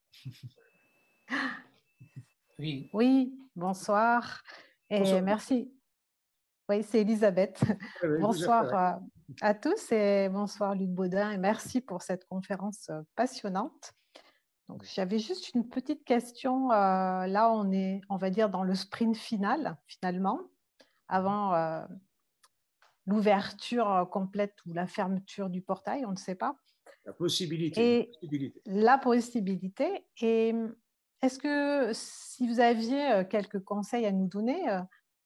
Oui. 2.59 2.89
Oui, 2.91 3.39
bonsoir. 3.55 4.43
Et 4.89 5.21
merci. 5.21 5.71
Oui, 6.67 6.83
c'est 6.83 7.01
Elisabeth. 7.01 7.63
bonsoir 8.19 8.99
à 9.41 9.53
tous 9.53 9.91
et 9.91 10.27
bonsoir 10.29 10.75
Luc 10.75 10.89
Baudin 10.89 11.31
et 11.31 11.37
merci 11.37 11.81
pour 11.81 12.01
cette 12.01 12.25
conférence 12.25 12.89
passionnante 13.15 13.93
j'avais 14.83 15.19
juste 15.19 15.53
une 15.53 15.67
petite 15.67 16.03
question. 16.05 16.71
Euh, 16.71 17.25
là, 17.27 17.51
on 17.51 17.71
est, 17.71 18.01
on 18.09 18.17
va 18.17 18.29
dire, 18.29 18.49
dans 18.49 18.63
le 18.63 18.75
sprint 18.75 19.15
final, 19.15 19.77
finalement, 19.87 20.39
avant 21.07 21.53
euh, 21.53 21.83
l'ouverture 23.05 24.07
complète 24.11 24.55
ou 24.65 24.73
la 24.73 24.87
fermeture 24.87 25.49
du 25.49 25.61
portail, 25.61 26.05
on 26.05 26.11
ne 26.11 26.17
sait 26.17 26.35
pas. 26.35 26.55
La 27.05 27.13
possibilité. 27.13 28.11
la 28.65 28.97
possibilité. 28.97 30.05
Et 30.21 30.53
est-ce 31.21 31.39
que 31.39 31.91
si 31.93 32.47
vous 32.47 32.59
aviez 32.59 33.11
euh, 33.11 33.23
quelques 33.23 33.63
conseils 33.63 34.05
à 34.05 34.11
nous 34.11 34.27
donner, 34.27 34.61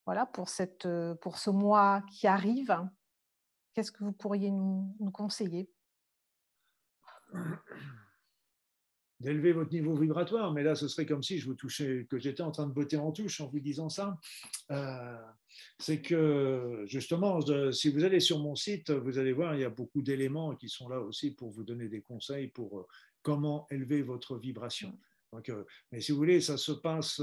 voilà, 0.06 0.26
pour, 0.26 0.50
cette, 0.50 0.88
pour 1.22 1.38
ce 1.38 1.50
mois 1.50 2.02
qui 2.12 2.28
arrive, 2.28 2.78
qu'est-ce 3.74 3.92
que 3.92 4.04
vous 4.04 4.14
pourriez 4.14 4.52
nous, 4.52 4.96
nous 5.00 5.12
conseiller? 5.12 5.70
d'élever 9.24 9.54
votre 9.54 9.72
niveau 9.72 9.96
vibratoire, 9.96 10.54
mais 10.54 10.64
là, 10.64 10.76
ce 10.76 10.88
serait 10.88 11.06
comme 11.06 11.24
si 11.24 11.40
je 11.40 11.48
vous 11.48 11.56
touchais, 11.56 12.06
que 12.10 12.20
j'étais 12.20 12.44
en 12.44 12.52
train 12.52 12.68
de 12.68 12.74
botter 12.74 12.98
en 12.98 13.12
touche 13.12 13.42
en 13.42 13.48
vous 13.48 13.60
disant 13.60 13.90
ça. 13.90 14.18
Euh, 14.72 15.18
c'est 15.80 16.02
que 16.02 16.84
justement, 16.86 17.40
si 17.72 17.90
vous 17.90 18.04
allez 18.04 18.20
sur 18.20 18.40
mon 18.40 18.56
site, 18.56 18.92
vous 18.92 19.18
allez 19.18 19.34
voir, 19.34 19.56
il 19.56 19.62
y 19.62 19.66
a 19.66 19.70
beaucoup 19.70 20.02
d'éléments 20.02 20.56
qui 20.56 20.68
sont 20.70 20.90
là 20.90 21.00
aussi 21.00 21.32
pour 21.32 21.52
vous 21.52 21.64
donner 21.64 21.88
des 21.88 22.02
conseils 22.02 22.48
pour 22.50 22.80
euh, 22.80 22.88
comment 23.22 23.66
élever 23.72 24.02
votre 24.02 24.38
vibration. 24.38 24.98
Donc, 25.32 25.52
mais 25.92 26.00
si 26.00 26.12
vous 26.12 26.20
voulez, 26.20 26.42
ça 26.42 26.58
se 26.58 26.72
passe, 26.72 27.20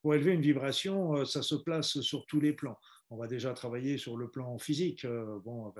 pour 0.00 0.14
élever 0.14 0.32
une 0.32 0.40
vibration, 0.40 1.26
ça 1.26 1.42
se 1.42 1.54
place 1.56 2.00
sur 2.00 2.24
tous 2.24 2.40
les 2.40 2.54
plans. 2.54 2.78
On 3.10 3.18
va 3.18 3.26
déjà 3.26 3.52
travailler 3.52 3.98
sur 3.98 4.16
le 4.16 4.30
plan 4.30 4.56
physique, 4.56 5.06
bon, 5.44 5.74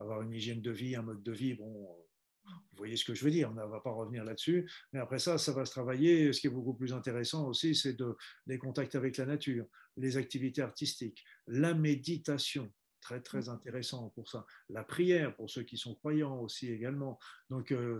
avoir 0.00 0.22
une 0.22 0.32
hygiène 0.32 0.62
de 0.62 0.70
vie, 0.70 0.96
un 0.96 1.02
mode 1.02 1.22
de 1.22 1.32
vie, 1.32 1.52
bon, 1.52 1.94
vous 2.44 2.76
voyez 2.76 2.96
ce 2.96 3.04
que 3.04 3.14
je 3.14 3.24
veux 3.24 3.30
dire, 3.30 3.50
on 3.50 3.54
ne 3.54 3.70
va 3.70 3.80
pas 3.80 3.92
revenir 3.92 4.24
là-dessus. 4.24 4.70
Mais 4.92 5.00
après 5.00 5.18
ça, 5.18 5.38
ça 5.38 5.52
va 5.52 5.64
se 5.64 5.70
travailler. 5.70 6.32
Ce 6.32 6.40
qui 6.40 6.46
est 6.46 6.50
beaucoup 6.50 6.74
plus 6.74 6.92
intéressant 6.92 7.46
aussi, 7.48 7.74
c'est 7.74 7.94
de, 7.94 8.16
les 8.46 8.58
contacts 8.58 8.94
avec 8.94 9.16
la 9.16 9.26
nature, 9.26 9.66
les 9.96 10.16
activités 10.16 10.62
artistiques, 10.62 11.24
la 11.46 11.74
méditation, 11.74 12.72
très 13.00 13.20
très 13.20 13.48
intéressant 13.48 14.10
pour 14.10 14.28
ça. 14.28 14.46
La 14.70 14.84
prière 14.84 15.34
pour 15.36 15.50
ceux 15.50 15.62
qui 15.62 15.76
sont 15.76 15.94
croyants 15.94 16.40
aussi 16.40 16.70
également. 16.70 17.18
Donc 17.50 17.72
euh, 17.72 17.98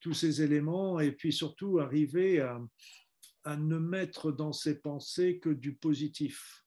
tous 0.00 0.14
ces 0.14 0.42
éléments 0.42 1.00
et 1.00 1.12
puis 1.12 1.32
surtout 1.32 1.78
arriver 1.78 2.40
à, 2.40 2.60
à, 3.44 3.56
ne 3.56 3.78
mettre 3.78 4.32
dans 4.32 4.52
ses 4.52 4.80
pensées 4.80 5.38
que 5.38 5.50
du 5.50 5.74
positif. 5.74 6.64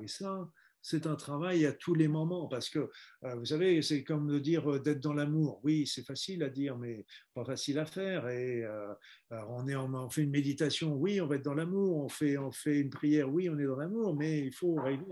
Et 0.00 0.08
ça, 0.08 0.48
c'est 0.82 1.06
un 1.06 1.14
travail 1.14 1.64
à 1.64 1.72
tous 1.72 1.94
les 1.94 2.08
moments 2.08 2.48
parce 2.48 2.68
que, 2.68 2.90
euh, 3.24 3.34
vous 3.36 3.46
savez, 3.46 3.80
c'est 3.82 4.02
comme 4.02 4.26
de 4.26 4.38
dire 4.40 4.70
euh, 4.70 4.80
d'être 4.80 5.00
dans 5.00 5.14
l'amour. 5.14 5.60
Oui, 5.62 5.86
c'est 5.86 6.04
facile 6.04 6.42
à 6.42 6.48
dire, 6.48 6.76
mais 6.76 7.06
pas 7.34 7.44
facile 7.44 7.78
à 7.78 7.86
faire. 7.86 8.28
Et 8.28 8.64
euh, 8.64 8.92
on, 9.30 9.68
est, 9.68 9.76
on 9.76 10.10
fait 10.10 10.22
une 10.22 10.30
méditation, 10.30 10.94
oui, 10.94 11.20
on 11.20 11.26
va 11.26 11.36
être 11.36 11.44
dans 11.44 11.54
l'amour. 11.54 12.04
On 12.04 12.08
fait, 12.08 12.36
on 12.36 12.50
fait 12.50 12.80
une 12.80 12.90
prière, 12.90 13.32
oui, 13.32 13.48
on 13.48 13.58
est 13.58 13.66
dans 13.66 13.76
l'amour, 13.76 14.16
mais 14.16 14.40
il 14.40 14.52
faut 14.52 14.78
arriver 14.80 15.04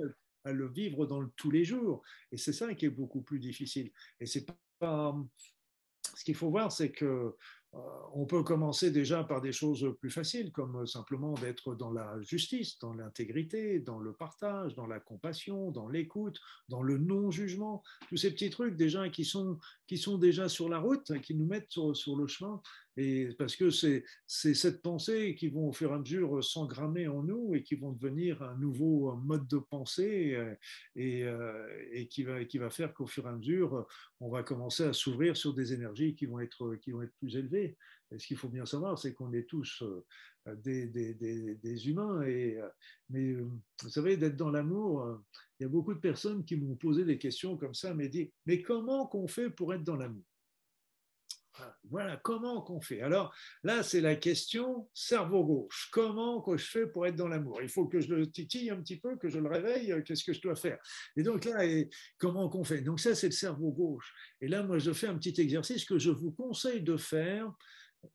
à, 0.44 0.52
le 0.52 0.68
vivre 0.68 1.06
dans 1.06 1.20
le, 1.20 1.30
tous 1.36 1.52
les 1.52 1.64
jours. 1.64 2.02
Et 2.32 2.36
c'est 2.36 2.52
ça 2.52 2.74
qui 2.74 2.86
est 2.86 2.90
beaucoup 2.90 3.22
plus 3.22 3.38
difficile. 3.38 3.92
Et 4.18 4.26
c'est 4.26 4.46
pas. 4.78 5.16
Ce 6.16 6.24
qu'il 6.24 6.34
faut 6.34 6.50
voir, 6.50 6.72
c'est 6.72 6.90
que 6.90 7.36
on 7.72 8.26
peut 8.26 8.42
commencer 8.42 8.90
déjà 8.90 9.22
par 9.22 9.40
des 9.40 9.52
choses 9.52 9.94
plus 10.00 10.10
faciles, 10.10 10.50
comme 10.50 10.86
simplement 10.86 11.34
d'être 11.34 11.74
dans 11.74 11.92
la 11.92 12.20
justice, 12.22 12.78
dans 12.78 12.92
l'intégrité, 12.92 13.78
dans 13.78 13.98
le 13.98 14.12
partage, 14.12 14.74
dans 14.74 14.86
la 14.86 14.98
compassion, 14.98 15.70
dans 15.70 15.88
l'écoute, 15.88 16.40
dans 16.68 16.82
le 16.82 16.98
non-jugement, 16.98 17.82
tous 18.08 18.16
ces 18.16 18.32
petits 18.32 18.50
trucs 18.50 18.76
déjà 18.76 19.08
qui 19.08 19.24
sont, 19.24 19.58
qui 19.90 19.98
sont 19.98 20.18
déjà 20.18 20.48
sur 20.48 20.68
la 20.68 20.78
route, 20.78 21.20
qui 21.20 21.34
nous 21.34 21.46
mettent 21.46 21.72
sur 21.94 22.16
le 22.16 22.28
chemin 22.28 22.62
et 22.96 23.30
parce 23.38 23.56
que 23.56 23.70
c'est 23.70 24.04
cette 24.28 24.82
pensée 24.82 25.34
qui 25.34 25.48
vont 25.48 25.70
au 25.70 25.72
fur 25.72 25.90
et 25.90 25.94
à 25.94 25.98
mesure 25.98 26.44
s'engrammer 26.44 27.08
en 27.08 27.24
nous 27.24 27.56
et 27.56 27.64
qui 27.64 27.74
vont 27.74 27.90
devenir 27.90 28.40
un 28.40 28.56
nouveau 28.56 29.16
mode 29.16 29.48
de 29.48 29.58
pensée 29.58 30.34
euh, 30.36 30.54
et, 30.94 31.24
euh, 31.24 32.04
qui, 32.08 32.22
va, 32.22 32.70
faire 32.70 32.94
qu'au 32.94 33.08
fur 33.08 33.26
et 33.26 33.30
à 33.30 33.32
mesure, 33.32 33.84
on 34.20 34.30
va 34.30 34.44
commencer 34.44 34.84
à 34.84 34.92
s'ouvrir 34.92 35.36
sur 35.36 35.54
des 35.54 35.72
énergies 35.72 36.14
qui 36.14 36.26
vont 36.26 36.38
être 36.38 36.76
plus 37.18 37.36
élevées. 37.36 37.76
Et 38.12 38.18
ce 38.18 38.26
qu'il 38.26 38.36
faut 38.36 38.48
bien 38.48 38.66
savoir, 38.66 38.98
c'est 38.98 39.14
qu'on 39.14 39.32
est 39.32 39.48
tous 39.48 39.82
euh, 39.82 40.56
des, 40.56 41.88
humains. 41.88 42.22
Et, 42.22 42.58
mais 43.08 43.34
vous 43.34 43.88
savez, 43.88 44.16
d'être 44.16 44.36
dans 44.36 44.50
l'amour, 44.50 45.20
il 45.58 45.64
y 45.64 45.66
a 45.66 45.68
beaucoup 45.68 45.94
de 45.94 46.00
personnes 46.00 46.44
qui 46.44 46.56
m'ont 46.56 46.76
posé 46.76 47.04
des 47.04 47.18
questions 47.18 47.56
comme 47.56 47.74
ça, 47.74 47.94
mais 47.94 48.08
dit, 48.08 48.32
mais 48.46 48.62
comment 48.62 49.06
qu'on 49.06 49.28
fait 49.28 49.50
pour 49.50 49.74
être 49.74 49.84
dans 49.84 49.96
l'amour? 49.96 50.24
Voilà, 51.88 52.16
comment 52.18 52.62
qu'on 52.62 52.80
fait? 52.80 53.02
Alors 53.02 53.34
là, 53.62 53.82
c'est 53.82 54.00
la 54.00 54.16
question 54.16 54.88
cerveau 54.94 55.44
gauche. 55.44 55.88
Comment 55.92 56.40
que 56.40 56.56
je 56.56 56.64
fais 56.64 56.86
pour 56.86 57.06
être 57.06 57.16
dans 57.16 57.28
l'amour? 57.28 57.60
Il 57.62 57.68
faut 57.68 57.86
que 57.86 58.00
je 58.00 58.14
le 58.14 58.30
titille 58.30 58.70
un 58.70 58.80
petit 58.80 58.98
peu, 58.98 59.16
que 59.16 59.28
je 59.28 59.38
le 59.38 59.48
réveille. 59.48 59.92
Euh, 59.92 60.02
qu'est-ce 60.02 60.24
que 60.24 60.32
je 60.32 60.40
dois 60.40 60.56
faire? 60.56 60.78
Et 61.16 61.22
donc 61.22 61.44
là, 61.44 61.64
comment 62.18 62.48
qu'on 62.48 62.64
fait? 62.64 62.80
Donc 62.80 63.00
ça, 63.00 63.14
c'est 63.14 63.28
le 63.28 63.32
cerveau 63.32 63.72
gauche. 63.72 64.12
Et 64.40 64.48
là, 64.48 64.62
moi, 64.62 64.78
je 64.78 64.92
fais 64.92 65.08
un 65.08 65.16
petit 65.16 65.40
exercice 65.40 65.84
que 65.84 65.98
je 65.98 66.10
vous 66.10 66.32
conseille 66.32 66.82
de 66.82 66.96
faire 66.96 67.52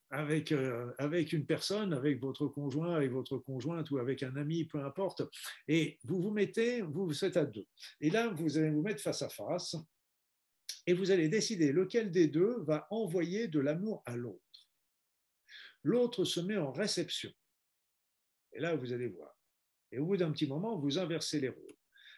avec, 0.10 0.52
euh, 0.52 0.92
avec 0.98 1.34
une 1.34 1.46
personne, 1.46 1.94
avec 1.94 2.20
votre 2.20 2.48
conjoint, 2.48 2.96
avec 2.96 3.12
votre 3.12 3.38
conjointe 3.38 3.90
ou 3.92 3.98
avec 3.98 4.24
un 4.24 4.36
ami, 4.36 4.66
peu 4.66 4.84
importe. 4.84 5.24
Et 5.68 6.00
vous 6.04 6.22
vous 6.22 6.32
mettez, 6.32 6.82
vous, 6.82 7.06
vous 7.06 7.26
êtes 7.26 7.38
à 7.38 7.46
deux. 7.46 7.68
Et 8.02 8.10
là, 8.10 8.30
vous 8.30 8.58
allez 8.58 8.70
vous 8.70 8.82
mettre 8.82 9.02
face 9.02 9.22
à 9.22 9.30
face 9.30 9.76
et 10.88 10.94
vous 10.94 11.12
allez 11.12 11.30
décider 11.30 11.72
lequel 11.72 12.12
des 12.12 12.28
deux 12.28 12.62
va 12.64 12.88
envoyer 12.92 13.48
de 13.48 13.60
l'amour 13.60 14.04
à 14.06 14.16
l'autre. 14.16 14.42
L'autre 15.84 16.26
se 16.26 16.40
met 16.40 16.58
en 16.58 16.72
réception. 16.72 17.32
Et 18.54 18.60
là, 18.60 18.76
vous 18.76 18.94
allez 18.94 19.08
voir. 19.08 19.36
Et 19.92 20.00
au 20.00 20.06
bout 20.06 20.18
d'un 20.18 20.32
petit 20.32 20.48
moment, 20.48 20.78
vous 20.78 20.98
inversez 20.98 21.40
les 21.40 21.50
rôles. 21.50 21.76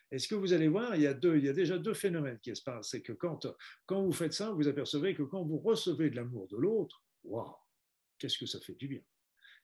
Et 0.09 0.19
ce 0.19 0.27
que 0.27 0.35
vous 0.35 0.53
allez 0.53 0.69
voir, 0.69 0.95
il 0.95 1.01
y 1.01 1.07
a, 1.07 1.13
deux, 1.13 1.37
il 1.37 1.45
y 1.45 1.49
a 1.49 1.53
déjà 1.53 1.77
deux 1.77 1.93
phénomènes 1.93 2.39
qui 2.39 2.55
se 2.55 2.63
passent. 2.63 2.91
C'est 2.91 3.01
que 3.01 3.11
quand, 3.11 3.45
quand 3.85 4.01
vous 4.01 4.13
faites 4.13 4.33
ça, 4.33 4.51
vous 4.51 4.67
apercevez 4.67 5.13
que 5.15 5.23
quand 5.23 5.43
vous 5.43 5.57
recevez 5.57 6.09
de 6.09 6.15
l'amour 6.15 6.47
de 6.47 6.55
l'autre, 6.55 7.03
waouh, 7.23 7.55
qu'est-ce 8.17 8.37
que 8.37 8.45
ça 8.45 8.59
fait 8.59 8.75
du 8.75 8.87
bien. 8.87 9.01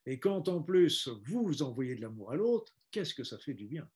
Et 0.05 0.19
quand 0.19 0.47
en 0.49 0.61
plus 0.61 1.07
vous 1.25 1.63
envoyez 1.63 1.95
de 1.95 2.01
l'amour 2.01 2.31
à 2.31 2.35
l'autre, 2.35 2.75
qu'est-ce 2.91 3.13
que 3.13 3.23
ça 3.23 3.37
fait 3.39 3.53
du 3.53 3.67
bien. 3.67 3.89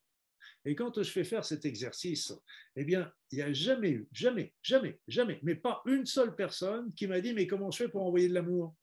Et 0.65 0.75
quand 0.75 1.01
je 1.01 1.09
fais 1.09 1.23
faire 1.23 1.45
cet 1.45 1.65
exercice, 1.65 2.33
eh 2.75 2.83
bien, 2.83 3.11
il 3.31 3.37
n'y 3.37 3.41
a 3.41 3.53
jamais 3.53 3.91
eu, 3.91 4.07
jamais, 4.11 4.53
jamais, 4.61 4.99
jamais, 5.07 5.39
mais 5.43 5.55
pas 5.55 5.81
une 5.85 6.05
seule 6.05 6.35
personne 6.35 6.93
qui 6.93 7.07
m'a 7.07 7.21
dit 7.21 7.33
Mais 7.33 7.47
comment 7.47 7.71
je 7.71 7.83
fais 7.83 7.89
pour 7.89 8.03
envoyer 8.03 8.29
de 8.29 8.33
l'amour? 8.33 8.75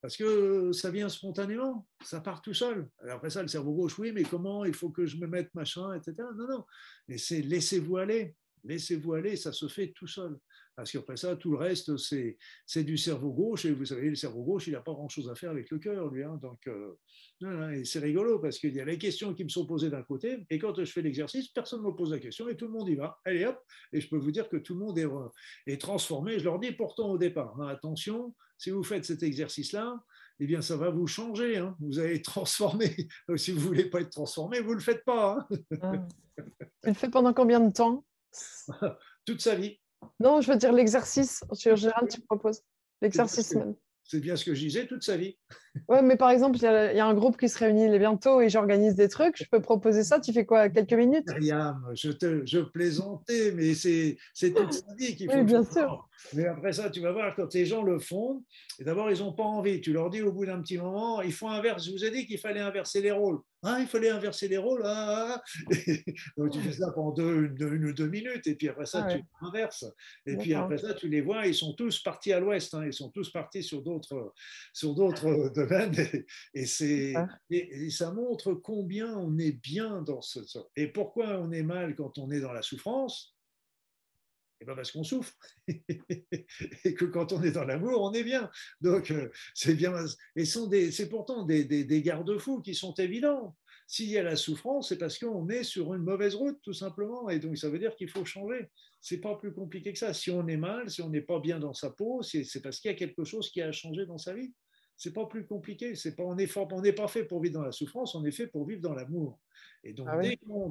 Parce 0.00 0.16
que 0.16 0.72
ça 0.72 0.90
vient 0.90 1.08
spontanément, 1.08 1.86
ça 2.04 2.20
part 2.20 2.42
tout 2.42 2.54
seul. 2.54 2.88
après 3.08 3.30
ça, 3.30 3.42
le 3.42 3.48
cerveau 3.48 3.74
gauche, 3.74 3.98
oui, 3.98 4.12
mais 4.12 4.22
comment 4.22 4.64
il 4.64 4.74
faut 4.74 4.90
que 4.90 5.06
je 5.06 5.16
me 5.16 5.26
mette 5.26 5.52
machin, 5.54 5.94
etc. 5.94 6.14
Non, 6.36 6.46
non. 6.46 6.64
Mais 7.08 7.18
c'est 7.18 7.42
laissez-vous 7.42 7.96
aller, 7.96 8.36
laissez-vous 8.66 9.14
aller, 9.14 9.36
ça 9.36 9.52
se 9.52 9.68
fait 9.68 9.92
tout 9.92 10.06
seul. 10.06 10.38
Parce 10.76 10.92
qu'après 10.92 11.16
ça, 11.16 11.34
tout 11.36 11.52
le 11.52 11.56
reste, 11.56 11.96
c'est 11.96 12.84
du 12.84 12.98
cerveau 12.98 13.32
gauche. 13.32 13.64
Et 13.64 13.72
vous 13.72 13.86
savez, 13.86 14.10
le 14.10 14.14
cerveau 14.14 14.42
gauche, 14.42 14.66
il 14.66 14.74
n'a 14.74 14.82
pas 14.82 14.92
grand-chose 14.92 15.30
à 15.30 15.34
faire 15.34 15.50
avec 15.50 15.70
le 15.70 15.78
cœur, 15.78 16.10
lui. 16.10 16.22
Hein. 16.22 16.38
donc, 16.42 16.66
euh, 16.66 16.94
c'est 17.84 17.98
rigolo 17.98 18.38
parce 18.38 18.58
qu'il 18.58 18.74
y 18.74 18.80
a 18.80 18.84
les 18.84 18.98
questions 18.98 19.32
qui 19.32 19.42
me 19.42 19.48
sont 19.48 19.66
posées 19.66 19.88
d'un 19.88 20.02
côté. 20.02 20.44
Et 20.50 20.58
quand 20.58 20.76
je 20.78 20.84
fais 20.84 21.00
l'exercice, 21.00 21.48
personne 21.48 21.80
ne 21.80 21.86
me 21.86 21.92
pose 21.92 22.10
la 22.10 22.18
question 22.18 22.46
et 22.48 22.56
tout 22.56 22.66
le 22.66 22.72
monde 22.72 22.88
y 22.90 22.94
va. 22.94 23.18
Allez 23.24 23.46
hop. 23.46 23.58
Et 23.94 24.02
je 24.02 24.08
peux 24.08 24.18
vous 24.18 24.30
dire 24.30 24.50
que 24.50 24.58
tout 24.58 24.74
le 24.74 24.80
monde 24.80 24.98
est, 25.66 25.80
transformé. 25.80 26.38
Je 26.38 26.44
leur 26.44 26.58
dis 26.58 26.72
pourtant 26.72 27.10
au 27.10 27.16
départ, 27.16 27.58
hein, 27.58 27.68
attention, 27.68 28.34
si 28.58 28.68
vous 28.68 28.82
faites 28.82 29.06
cet 29.06 29.22
exercice-là, 29.22 29.98
eh 30.40 30.46
bien, 30.46 30.60
ça 30.60 30.76
va 30.76 30.90
vous 30.90 31.06
changer. 31.06 31.56
Hein. 31.56 31.74
Vous 31.80 31.98
allez 31.98 32.16
être 32.16 32.24
transformé. 32.24 32.94
si 33.36 33.50
vous 33.50 33.60
ne 33.60 33.64
voulez 33.64 33.84
pas 33.86 34.02
être 34.02 34.10
transformé, 34.10 34.60
vous 34.60 34.72
ne 34.72 34.74
le 34.74 34.80
faites 34.80 35.04
pas. 35.06 35.48
Hein. 35.80 36.06
Tu 36.82 36.88
le 36.90 36.94
fais 36.94 37.08
pendant 37.08 37.32
combien 37.32 37.60
de 37.60 37.72
temps? 37.72 38.04
Toute 39.26 39.40
sa 39.40 39.54
vie. 39.54 39.78
Non, 40.20 40.40
je 40.40 40.52
veux 40.52 40.58
dire 40.58 40.72
l'exercice. 40.72 41.44
En 41.48 41.76
général, 41.76 42.06
tu 42.08 42.20
proposes 42.20 42.62
l'exercice 43.00 43.54
même. 43.54 43.74
C'est 44.04 44.20
bien 44.20 44.36
ce 44.36 44.44
que 44.44 44.54
je 44.54 44.60
disais 44.60 44.86
toute 44.86 45.02
sa 45.02 45.16
vie. 45.16 45.36
Ouais, 45.88 46.02
mais 46.02 46.16
par 46.16 46.30
exemple, 46.30 46.56
il 46.56 46.62
y, 46.62 47.00
a 47.00 47.06
un 47.06 47.14
groupe 47.14 47.36
qui 47.36 47.48
se 47.48 47.58
réunit 47.58 47.98
bientôt 47.98 48.40
et 48.40 48.48
j'organise 48.48 48.94
des 48.94 49.08
trucs. 49.08 49.36
Je 49.36 49.44
peux 49.50 49.60
proposer 49.60 50.04
ça. 50.04 50.20
Tu 50.20 50.32
fais 50.32 50.44
quoi 50.44 50.68
Quelques 50.68 50.92
minutes? 50.92 51.28
Rien, 51.28 51.78
je, 51.94 52.10
te, 52.10 52.44
je 52.44 52.60
plaisantais, 52.60 53.52
mais 53.52 53.74
c'est 53.74 54.16
toute 54.54 54.72
sa 54.72 54.94
vie 54.94 55.16
qu'il 55.16 55.30
faut. 55.30 55.38
Oui, 55.38 55.44
bien 55.44 55.64
sûr. 55.64 56.08
Mais 56.32 56.46
après 56.46 56.72
ça, 56.72 56.90
tu 56.90 57.00
vas 57.00 57.12
voir, 57.12 57.34
quand 57.36 57.52
les 57.54 57.66
gens 57.66 57.82
le 57.82 57.98
font, 57.98 58.42
d'abord, 58.80 59.10
ils 59.10 59.18
n'ont 59.18 59.32
pas 59.32 59.44
envie. 59.44 59.80
Tu 59.80 59.92
leur 59.92 60.10
dis 60.10 60.22
au 60.22 60.32
bout 60.32 60.46
d'un 60.46 60.60
petit 60.60 60.78
moment, 60.78 61.22
il 61.22 61.32
faut 61.32 61.48
inverser. 61.48 61.86
Je 61.86 61.92
vous 61.92 62.04
ai 62.04 62.10
dit 62.10 62.26
qu'il 62.26 62.38
fallait 62.38 62.60
inverser 62.60 63.00
les 63.00 63.10
rôles. 63.10 63.38
Ah, 63.62 63.78
il 63.80 63.86
fallait 63.86 64.10
inverser 64.10 64.48
les 64.48 64.58
rôles. 64.58 64.82
Ah, 64.84 65.34
ah, 65.36 65.42
ah. 65.42 65.70
Donc, 66.36 66.50
tu 66.50 66.60
fais 66.60 66.72
ça 66.72 66.90
pendant 66.92 67.12
deux, 67.12 67.50
une, 67.58 67.86
ou 67.86 67.92
deux 67.92 68.08
minutes, 68.08 68.46
et 68.46 68.54
puis 68.54 68.68
après 68.68 68.86
ça, 68.86 69.06
tu 69.10 69.22
inverses. 69.40 69.84
Et 70.26 70.36
puis 70.36 70.54
après 70.54 70.78
ça, 70.78 70.94
tu 70.94 71.08
les 71.08 71.20
vois, 71.20 71.46
ils 71.46 71.54
sont 71.54 71.74
tous 71.74 72.00
partis 72.00 72.32
à 72.32 72.40
l'ouest. 72.40 72.74
Hein. 72.74 72.84
ils 72.86 72.92
sont 72.92 73.10
tous 73.10 73.30
partis 73.30 73.62
sur 73.62 73.82
d'autres 73.82 74.32
Et, 76.54 76.66
c'est, 76.66 77.14
et, 77.50 77.90
ça 77.90 78.12
montre 78.12 78.54
combien 78.54 79.16
on 79.16 79.38
est 79.38 79.52
bien 79.52 80.02
dans 80.02 80.20
ce. 80.20 80.40
Et 80.76 80.88
pourquoi 80.88 81.38
on 81.40 81.52
est 81.52 81.62
mal 81.62 81.94
quand 81.94 82.18
on 82.18 82.30
est 82.30 82.40
dans 82.40 82.52
la 82.52 82.62
souffrance? 82.62 83.36
Et 84.58 84.62
eh 84.62 84.64
bien 84.64 84.74
parce 84.74 84.90
qu'on 84.90 85.04
souffre. 85.04 85.34
et 85.68 86.94
que 86.94 87.04
quand 87.04 87.32
on 87.34 87.42
est 87.42 87.50
dans 87.50 87.64
l'amour, 87.64 88.00
on 88.00 88.12
est 88.14 88.24
bien. 88.24 88.50
Donc, 88.80 89.10
euh, 89.10 89.30
c'est 89.54 89.74
bien. 89.74 89.92
Et 90.34 90.46
c'est 90.46 91.08
pourtant 91.10 91.44
des, 91.44 91.64
des, 91.64 92.02
garde-fous 92.02 92.62
qui 92.62 92.74
sont 92.74 92.94
évidents. 92.94 93.54
S'il 93.86 94.08
y 94.08 94.16
a 94.16 94.22
la 94.22 94.34
souffrance, 94.34 94.88
c'est 94.88 94.98
parce 94.98 95.18
qu'on 95.18 95.48
est 95.50 95.62
sur 95.62 95.92
une 95.92 96.02
mauvaise 96.02 96.34
route, 96.34 96.58
tout 96.62 96.72
simplement. 96.72 97.28
Et 97.28 97.38
donc, 97.38 97.58
ça 97.58 97.68
veut 97.68 97.78
dire 97.78 97.94
qu'il 97.96 98.08
faut 98.08 98.24
changer. 98.24 98.70
C'est 99.02 99.20
pas 99.20 99.36
plus 99.36 99.52
compliqué 99.52 99.92
que 99.92 99.98
ça. 99.98 100.14
Si 100.14 100.30
on 100.30 100.48
est 100.48 100.56
mal, 100.56 100.90
si 100.90 101.02
on 101.02 101.10
n'est 101.10 101.20
pas 101.20 101.38
bien 101.38 101.58
dans 101.58 101.74
sa 101.74 101.90
peau, 101.90 102.22
c'est 102.22 102.62
parce 102.62 102.80
qu'il 102.80 102.90
y 102.90 102.94
a 102.94 102.96
quelque 102.96 103.24
chose 103.24 103.50
qui 103.50 103.60
a 103.60 103.70
changé 103.72 104.06
dans 104.06 104.18
sa 104.18 104.32
vie. 104.32 104.54
C'est 104.96 105.12
pas 105.12 105.26
plus 105.26 105.46
compliqué. 105.46 105.94
C'est 105.94 106.16
pas, 106.16 106.24
on 106.24 106.34
n'est 106.34 106.92
pas 106.92 107.08
fait 107.08 107.24
pour 107.24 107.42
vivre 107.42 107.54
dans 107.54 107.64
la 107.64 107.72
souffrance, 107.72 108.14
on 108.14 108.24
est 108.24 108.32
fait 108.32 108.46
pour 108.46 108.66
vivre 108.66 108.80
dans 108.80 108.94
l'amour. 108.94 109.38
Et 109.84 109.92
donc, 109.92 110.08
ah 110.10 110.20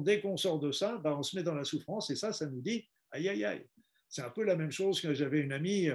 dès 0.00 0.20
qu'on 0.20 0.36
sort 0.36 0.58
de 0.58 0.72
ça, 0.72 0.98
bah, 0.98 1.16
on 1.16 1.22
se 1.22 1.36
met 1.36 1.42
dans 1.42 1.54
la 1.54 1.64
souffrance. 1.64 2.10
Et 2.10 2.16
ça, 2.16 2.32
ça 2.32 2.46
nous 2.46 2.60
dit 2.60 2.88
aïe, 3.12 3.28
aïe, 3.28 3.44
aïe. 3.44 3.66
C'est 4.08 4.22
un 4.22 4.30
peu 4.30 4.44
la 4.44 4.56
même 4.56 4.70
chose 4.70 5.00
que 5.00 5.12
j'avais 5.14 5.40
une 5.40 5.52
amie 5.52 5.88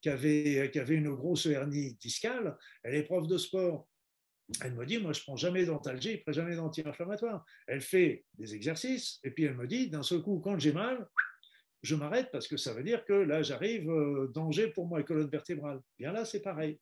qui 0.00 0.08
avait, 0.08 0.70
qui 0.70 0.78
avait 0.78 0.96
une 0.96 1.14
grosse 1.14 1.46
hernie 1.46 1.94
discale. 1.94 2.56
Elle 2.82 2.94
est 2.94 3.04
prof 3.04 3.26
de 3.26 3.38
sport. 3.38 3.88
Elle 4.62 4.74
me 4.74 4.84
dit, 4.84 4.98
moi, 4.98 5.12
je 5.12 5.22
prends 5.22 5.36
jamais 5.36 5.64
d'antalgie, 5.64 6.18
je 6.18 6.22
prends 6.22 6.32
jamais 6.32 6.56
d'anti-inflammatoire. 6.56 7.44
Elle 7.66 7.80
fait 7.80 8.24
des 8.34 8.54
exercices 8.54 9.18
et 9.24 9.30
puis 9.30 9.44
elle 9.44 9.56
me 9.56 9.66
dit, 9.66 9.88
d'un 9.88 10.02
seul 10.02 10.20
coup, 10.20 10.40
quand 10.40 10.58
j'ai 10.58 10.72
mal, 10.72 11.08
je 11.82 11.94
m'arrête 11.94 12.30
parce 12.30 12.48
que 12.48 12.56
ça 12.56 12.74
veut 12.74 12.82
dire 12.82 13.04
que 13.04 13.12
là, 13.12 13.42
j'arrive, 13.42 13.90
euh, 13.90 14.30
danger 14.34 14.68
pour 14.68 14.88
ma 14.88 15.02
colonne 15.02 15.30
vertébrale. 15.30 15.80
Bien 15.98 16.12
là, 16.12 16.24
c'est 16.24 16.40
pareil. 16.40 16.78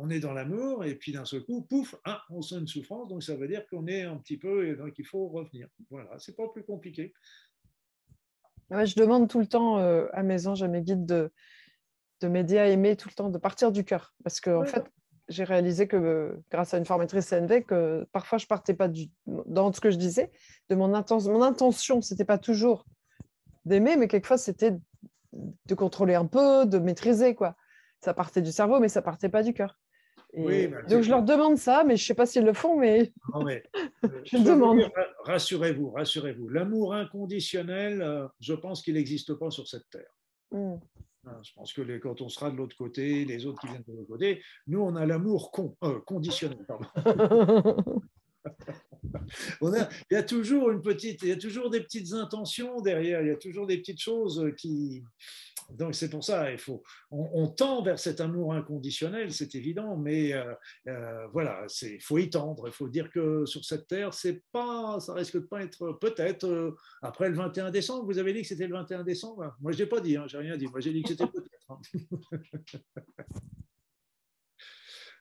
On 0.00 0.10
est 0.10 0.20
dans 0.20 0.32
l'amour, 0.32 0.84
et 0.84 0.94
puis 0.94 1.12
d'un 1.12 1.24
seul 1.24 1.44
coup, 1.44 1.62
pouf, 1.62 1.96
ah, 2.04 2.22
on 2.30 2.40
sent 2.40 2.56
une 2.56 2.68
souffrance, 2.68 3.08
donc 3.08 3.22
ça 3.22 3.34
veut 3.34 3.48
dire 3.48 3.66
qu'on 3.68 3.86
est 3.88 4.02
un 4.02 4.16
petit 4.16 4.38
peu, 4.38 4.68
et 4.68 4.76
donc 4.76 4.94
il 4.96 5.04
faut 5.04 5.26
revenir. 5.28 5.68
Voilà, 5.90 6.10
c'est 6.18 6.36
pas 6.36 6.48
plus 6.48 6.64
compliqué. 6.64 7.12
je 8.70 8.94
demande 8.94 9.28
tout 9.28 9.40
le 9.40 9.46
temps 9.46 9.78
euh, 9.78 10.06
à 10.12 10.22
mes 10.22 10.46
anges, 10.46 10.62
à 10.62 10.68
mes 10.68 10.82
guides 10.82 11.04
de, 11.04 11.32
de 12.20 12.28
m'aider 12.28 12.58
à 12.58 12.68
aimer 12.68 12.96
tout 12.96 13.08
le 13.08 13.14
temps, 13.14 13.28
de 13.28 13.38
partir 13.38 13.72
du 13.72 13.84
cœur. 13.84 14.14
Parce 14.22 14.40
que, 14.40 14.50
en 14.50 14.64
fait, 14.64 14.84
j'ai 15.28 15.42
réalisé 15.42 15.88
que 15.88 16.40
grâce 16.50 16.74
à 16.74 16.78
une 16.78 16.86
formatrice 16.86 17.28
CNV, 17.28 17.64
que 17.64 18.06
parfois 18.12 18.38
je 18.38 18.46
partais 18.46 18.74
pas 18.74 18.86
du, 18.86 19.10
dans 19.26 19.72
ce 19.72 19.80
que 19.80 19.90
je 19.90 19.96
disais, 19.96 20.30
de 20.68 20.76
mon, 20.76 20.94
intention. 20.94 21.32
mon 21.32 21.42
intention, 21.42 22.00
c'était 22.02 22.24
pas 22.24 22.38
toujours 22.38 22.86
d'aimer, 23.64 23.96
mais 23.96 24.06
quelquefois 24.06 24.38
c'était 24.38 24.76
de 25.32 25.74
contrôler 25.74 26.14
un 26.14 26.26
peu, 26.26 26.66
de 26.66 26.78
maîtriser 26.78 27.34
quoi. 27.34 27.56
Ça 28.00 28.14
partait 28.14 28.42
du 28.42 28.52
cerveau, 28.52 28.78
mais 28.78 28.88
ça 28.88 29.02
partait 29.02 29.28
pas 29.28 29.42
du 29.42 29.52
cœur. 29.52 29.76
Bah, 30.36 30.82
donc 30.88 31.02
je 31.02 31.10
leur 31.10 31.22
demande 31.22 31.56
ça, 31.56 31.84
mais 31.84 31.96
je 31.96 32.04
sais 32.04 32.14
pas 32.14 32.26
s'ils 32.26 32.44
le 32.44 32.52
font, 32.52 32.78
mais, 32.78 33.12
je, 34.24 34.36
le 34.36 34.44
demande. 34.44 34.80
Rassurez-vous, 35.24 35.90
rassurez-vous. 35.90 36.48
L'amour 36.48 36.94
inconditionnel, 36.94 38.02
euh, 38.02 38.28
je 38.40 38.54
pense 38.54 38.82
qu'il 38.82 38.94
n'existe 38.94 39.34
pas 39.34 39.50
sur 39.50 39.66
cette 39.66 39.88
terre. 39.90 40.14
Mmh. 40.52 40.74
Hein, 41.26 41.40
je 41.42 41.52
pense 41.54 41.72
que 41.72 41.98
quand 41.98 42.20
on 42.20 42.28
sera 42.28 42.50
de 42.50 42.56
l'autre 42.56 42.76
côté, 42.76 43.24
les 43.24 43.46
autres 43.46 43.60
qui 43.60 43.68
viennent 43.68 43.84
de 43.86 43.92
l'autre 43.92 44.08
côté, 44.08 44.42
nous, 44.66 44.80
on 44.80 44.96
a 44.96 45.06
l'amour 45.06 45.50
euh, 45.82 46.00
conditionnel. 46.00 46.58
il 49.62 49.86
y 50.10 50.16
a 50.16 50.22
toujours 50.22 50.70
une 50.70 50.82
petite, 50.82 51.22
il 51.22 51.28
y 51.28 51.32
a 51.32 51.36
toujours 51.36 51.70
des 51.70 51.80
petites 51.80 52.12
intentions 52.12 52.80
derrière, 52.80 53.22
il 53.22 53.28
y 53.28 53.32
a 53.32 53.36
toujours 53.36 53.66
des 53.66 53.78
petites 53.78 54.00
choses 54.00 54.52
qui, 54.56 55.02
donc 55.70 55.94
c'est 55.94 56.08
pour 56.08 56.24
ça, 56.24 56.50
il 56.50 56.58
faut, 56.58 56.82
on, 57.10 57.46
tend 57.46 57.82
vers 57.82 57.98
cet 57.98 58.20
amour 58.20 58.54
inconditionnel, 58.54 59.32
c'est 59.32 59.54
évident, 59.54 59.96
mais 59.98 60.32
euh, 60.32 60.54
euh, 60.86 61.26
voilà, 61.28 61.66
il 61.82 62.00
faut 62.00 62.16
y 62.16 62.30
tendre. 62.30 62.66
Il 62.68 62.72
faut 62.72 62.88
dire 62.88 63.10
que 63.10 63.44
sur 63.44 63.64
cette 63.64 63.86
terre, 63.86 64.14
c'est 64.14 64.42
pas, 64.50 64.98
ça 64.98 65.12
risque 65.12 65.34
de 65.34 65.40
pas 65.40 65.62
être 65.62 65.92
peut-être 66.00 66.46
euh, 66.46 66.76
après 67.02 67.28
le 67.28 67.34
21 67.34 67.70
décembre. 67.70 68.06
Vous 68.06 68.18
avez 68.18 68.32
dit 68.32 68.42
que 68.42 68.48
c'était 68.48 68.66
le 68.66 68.74
21 68.74 69.04
décembre? 69.04 69.54
Moi, 69.60 69.72
je 69.72 69.82
n'ai 69.82 69.88
pas 69.88 70.00
dit, 70.00 70.16
hein, 70.16 70.24
j'ai 70.26 70.38
rien 70.38 70.56
dit. 70.56 70.66
Moi, 70.68 70.80
j'ai 70.80 70.92
dit 70.92 71.02
que 71.02 71.10
c'était 71.10 71.26
peut-être. 71.26 71.70
Hein. 71.70 71.80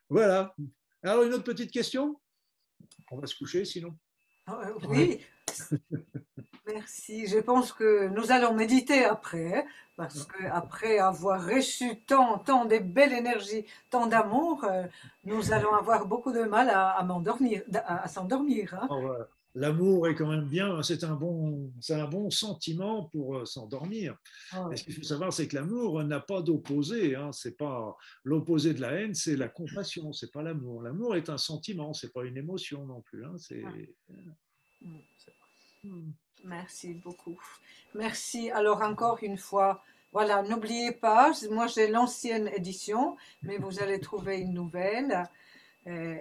voilà. 0.10 0.56
Alors 1.04 1.24
une 1.24 1.34
autre 1.34 1.44
petite 1.44 1.72
question? 1.72 2.20
On 3.12 3.20
va 3.20 3.28
se 3.28 3.36
coucher 3.36 3.66
sinon. 3.66 3.98
Ah, 4.46 4.72
oui. 4.88 5.20
Merci. 6.68 7.28
Je 7.28 7.40
pense 7.40 7.72
que 7.72 8.08
nous 8.10 8.32
allons 8.32 8.54
méditer 8.54 9.06
après, 9.06 9.66
parce 9.96 10.26
qu'après 10.26 11.00
avoir 11.00 11.46
reçu 11.46 12.02
tant, 12.06 12.40
tant 12.40 12.66
de 12.66 12.78
belles 12.78 13.14
énergies, 13.14 13.66
tant 13.90 14.08
d'amour, 14.08 14.64
euh, 14.64 14.84
nous 15.26 15.54
allons 15.54 15.74
avoir 15.74 16.06
beaucoup 16.06 16.32
de 16.32 16.44
mal 16.44 16.70
à, 16.70 17.02
m'endormir, 17.04 17.64
à, 17.74 18.08
s'endormir. 18.08 18.74
Hein. 18.74 18.88
Oh, 18.90 19.12
l'amour 19.56 20.08
est 20.08 20.16
quand 20.16 20.30
même 20.30 20.46
bien, 20.46 20.84
c'est 20.84 21.04
un 21.04 21.16
bon, 21.16 21.72
c'est 21.80 21.96
un 21.96 22.08
bon 22.08 22.30
sentiment 22.30 23.06
pour 23.06 23.38
euh, 23.38 23.46
s'endormir. 23.46 24.18
Oh, 24.56 24.70
ce 24.76 24.84
qu'il 24.84 24.94
faut 24.94 25.04
savoir, 25.04 25.32
c'est 25.32 25.48
que 25.48 25.56
l'amour 25.56 26.04
n'a 26.04 26.20
pas 26.20 26.42
d'opposé. 26.42 27.16
Hein. 27.16 27.32
C'est 27.32 27.58
pas 27.58 27.98
l'opposé 28.24 28.74
de 28.74 28.82
la 28.82 28.92
haine, 28.92 29.16
c'est 29.16 29.36
la 29.36 29.48
compassion. 29.48 30.12
C'est 30.12 30.32
pas 30.32 30.44
l'amour. 30.44 30.82
L'amour 30.82 31.16
est 31.16 31.30
un 31.30 31.38
sentiment, 31.38 31.94
c'est 31.94 32.12
pas 32.12 32.26
une 32.26 32.38
émotion 32.38 32.86
non 32.86 33.02
plus. 33.02 33.26
Hein. 33.26 33.36
C'est 33.38 33.64
mm. 34.82 34.92
Hmm. 35.84 36.12
Merci 36.44 36.94
beaucoup. 36.94 37.40
Merci. 37.96 38.52
Alors 38.52 38.82
encore 38.82 39.20
une 39.22 39.38
fois, 39.38 39.84
voilà, 40.14 40.42
n'oubliez 40.42 40.92
pas, 40.92 41.32
moi 41.52 41.68
j'ai 41.68 41.88
l'ancienne 41.88 42.50
édition, 42.56 43.18
mais 43.44 43.58
vous 43.58 43.82
allez 43.82 44.00
trouver 44.00 44.40
une 44.40 44.54
nouvelle. 44.54 45.24
Euh, 45.88 46.16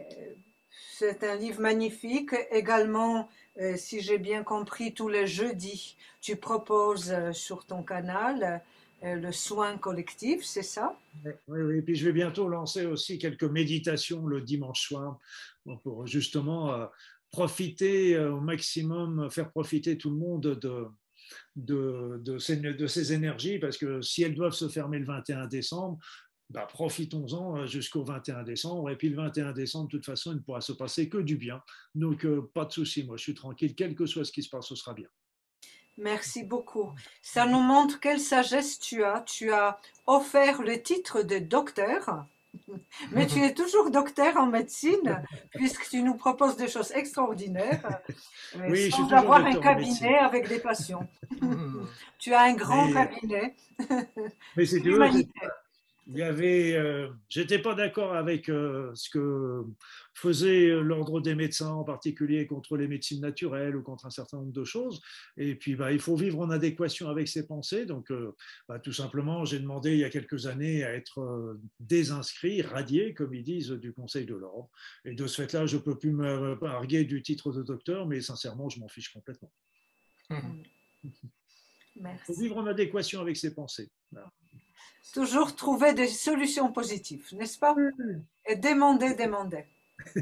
c'est 0.92 1.24
un 1.24 1.36
livre 1.36 1.60
magnifique. 1.60 2.34
Également, 2.50 3.28
euh, 3.60 3.76
si 3.76 4.00
j'ai 4.00 4.18
bien 4.18 4.42
compris, 4.42 4.92
tous 4.92 5.08
les 5.08 5.26
jeudis, 5.26 5.96
tu 6.20 6.36
proposes 6.36 7.12
euh, 7.12 7.32
sur 7.32 7.64
ton 7.64 7.82
canal 7.82 8.62
le 9.02 9.30
soin 9.30 9.76
collectif, 9.76 10.42
c'est 10.42 10.62
ça? 10.62 10.98
Oui, 11.24 11.60
oui, 11.60 11.78
et 11.78 11.82
puis 11.82 11.94
je 11.94 12.06
vais 12.06 12.12
bientôt 12.12 12.48
lancer 12.48 12.86
aussi 12.86 13.18
quelques 13.18 13.44
méditations 13.44 14.26
le 14.26 14.40
dimanche 14.40 14.88
soir 14.88 15.18
pour 15.84 16.06
justement 16.06 16.88
profiter 17.30 18.14
euh, 18.16 18.32
au 18.32 18.40
maximum, 18.40 19.30
faire 19.30 19.50
profiter 19.50 19.98
tout 19.98 20.10
le 20.10 20.16
monde 20.16 20.42
de, 20.42 20.86
de, 21.56 22.20
de, 22.22 22.38
ces, 22.38 22.56
de 22.56 22.86
ces 22.86 23.12
énergies, 23.12 23.58
parce 23.58 23.76
que 23.76 24.00
si 24.00 24.22
elles 24.22 24.34
doivent 24.34 24.52
se 24.52 24.68
fermer 24.68 24.98
le 24.98 25.06
21 25.06 25.46
décembre, 25.46 25.98
bah, 26.50 26.66
profitons-en 26.66 27.58
euh, 27.58 27.66
jusqu'au 27.66 28.04
21 28.04 28.44
décembre. 28.44 28.90
Et 28.90 28.96
puis 28.96 29.08
le 29.08 29.16
21 29.16 29.52
décembre, 29.52 29.86
de 29.86 29.96
toute 29.96 30.06
façon, 30.06 30.32
il 30.32 30.36
ne 30.36 30.40
pourra 30.40 30.60
se 30.60 30.72
passer 30.72 31.08
que 31.08 31.18
du 31.18 31.36
bien. 31.36 31.60
Donc, 31.94 32.24
euh, 32.24 32.48
pas 32.54 32.64
de 32.64 32.72
souci, 32.72 33.04
moi, 33.04 33.16
je 33.16 33.22
suis 33.22 33.34
tranquille. 33.34 33.74
Quel 33.74 33.94
que 33.94 34.06
soit 34.06 34.24
ce 34.24 34.32
qui 34.32 34.42
se 34.42 34.48
passe, 34.48 34.66
ce 34.66 34.76
sera 34.76 34.94
bien. 34.94 35.08
Merci 35.98 36.44
beaucoup. 36.44 36.92
Ça 37.22 37.46
nous 37.46 37.60
montre 37.60 37.98
quelle 38.00 38.20
sagesse 38.20 38.78
tu 38.78 39.02
as. 39.02 39.22
Tu 39.22 39.50
as 39.50 39.80
offert 40.06 40.62
le 40.62 40.80
titre 40.82 41.22
de 41.22 41.38
docteur 41.38 42.26
mais 43.12 43.26
tu 43.26 43.42
es 43.42 43.54
toujours 43.54 43.90
docteur 43.90 44.36
en 44.36 44.46
médecine, 44.46 45.22
puisque 45.50 45.88
tu 45.88 46.02
nous 46.02 46.14
proposes 46.14 46.56
des 46.56 46.68
choses 46.68 46.92
extraordinaires, 46.92 48.00
oui, 48.68 48.90
sans 48.90 49.10
avoir 49.12 49.44
un 49.44 49.56
cabinet 49.56 50.18
avec 50.18 50.48
des 50.48 50.58
patients. 50.58 51.06
tu 52.18 52.34
as 52.34 52.42
un 52.42 52.54
grand 52.54 52.92
cabinet. 52.92 53.54
mais 54.56 54.66
c'est 54.66 54.80
il 56.08 56.18
y 56.18 56.22
avait, 56.22 56.74
euh, 56.74 57.08
j'étais 57.28 57.58
pas 57.58 57.74
d'accord 57.74 58.14
avec 58.14 58.48
euh, 58.48 58.92
ce 58.94 59.10
que 59.10 59.64
faisait 60.14 60.68
l'ordre 60.68 61.20
des 61.20 61.34
médecins, 61.34 61.72
en 61.72 61.82
particulier 61.82 62.46
contre 62.46 62.76
les 62.76 62.86
médecines 62.86 63.20
naturelles 63.20 63.74
ou 63.74 63.82
contre 63.82 64.06
un 64.06 64.10
certain 64.10 64.38
nombre 64.38 64.52
de 64.52 64.64
choses. 64.64 65.02
Et 65.36 65.56
puis, 65.56 65.74
bah, 65.74 65.92
il 65.92 65.98
faut 65.98 66.14
vivre 66.14 66.38
en 66.38 66.50
adéquation 66.50 67.08
avec 67.08 67.26
ses 67.26 67.46
pensées. 67.46 67.86
Donc, 67.86 68.12
euh, 68.12 68.36
bah, 68.68 68.78
tout 68.78 68.92
simplement, 68.92 69.44
j'ai 69.44 69.58
demandé 69.58 69.92
il 69.94 69.98
y 69.98 70.04
a 70.04 70.10
quelques 70.10 70.46
années 70.46 70.84
à 70.84 70.94
être 70.94 71.58
désinscrit, 71.80 72.62
radié, 72.62 73.12
comme 73.12 73.34
ils 73.34 73.44
disent, 73.44 73.72
du 73.72 73.92
Conseil 73.92 74.26
de 74.26 74.34
l'ordre. 74.34 74.70
Et 75.04 75.14
de 75.14 75.26
ce 75.26 75.42
fait-là, 75.42 75.66
je 75.66 75.76
peux 75.76 75.98
plus 75.98 76.12
me 76.12 76.56
arguer 76.64 77.04
du 77.04 77.22
titre 77.22 77.52
de 77.52 77.62
docteur, 77.62 78.06
mais 78.06 78.20
sincèrement, 78.20 78.68
je 78.68 78.78
m'en 78.78 78.88
fiche 78.88 79.12
complètement. 79.12 79.50
Il 80.30 82.18
faut 82.24 82.34
vivre 82.34 82.58
en 82.58 82.66
adéquation 82.66 83.20
avec 83.20 83.36
ses 83.36 83.54
pensées 83.54 83.90
toujours 85.12 85.54
trouver 85.54 85.94
des 85.94 86.08
solutions 86.08 86.72
positives, 86.72 87.26
n'est-ce 87.32 87.58
pas? 87.58 87.74
Et 88.46 88.56
demander, 88.56 89.14
demander. 89.14 89.64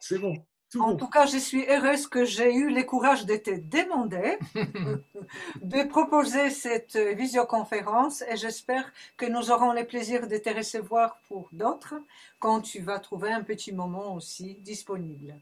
C'est 0.00 0.18
bon. 0.18 0.34
en 0.78 0.96
tout 0.96 1.08
cas, 1.08 1.26
je 1.26 1.38
suis 1.38 1.64
heureuse 1.66 2.06
que 2.06 2.24
j'ai 2.24 2.54
eu 2.54 2.72
le 2.72 2.82
courage 2.84 3.26
de 3.26 3.36
te 3.36 3.50
demander 3.50 4.38
de 5.62 5.88
proposer 5.88 6.50
cette 6.50 6.96
visioconférence 6.96 8.22
et 8.22 8.36
j'espère 8.36 8.92
que 9.16 9.26
nous 9.26 9.50
aurons 9.50 9.72
le 9.72 9.84
plaisir 9.84 10.28
de 10.28 10.36
te 10.36 10.50
recevoir 10.50 11.20
pour 11.28 11.48
d'autres 11.52 11.96
quand 12.38 12.60
tu 12.60 12.80
vas 12.80 12.98
trouver 12.98 13.30
un 13.30 13.42
petit 13.42 13.72
moment 13.72 14.14
aussi 14.14 14.56
disponible. 14.56 15.34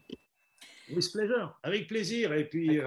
With 0.89 1.11
pleasure, 1.11 1.59
avec 1.63 1.87
plaisir. 1.87 2.31
Et 2.31 2.45
puis, 2.45 2.79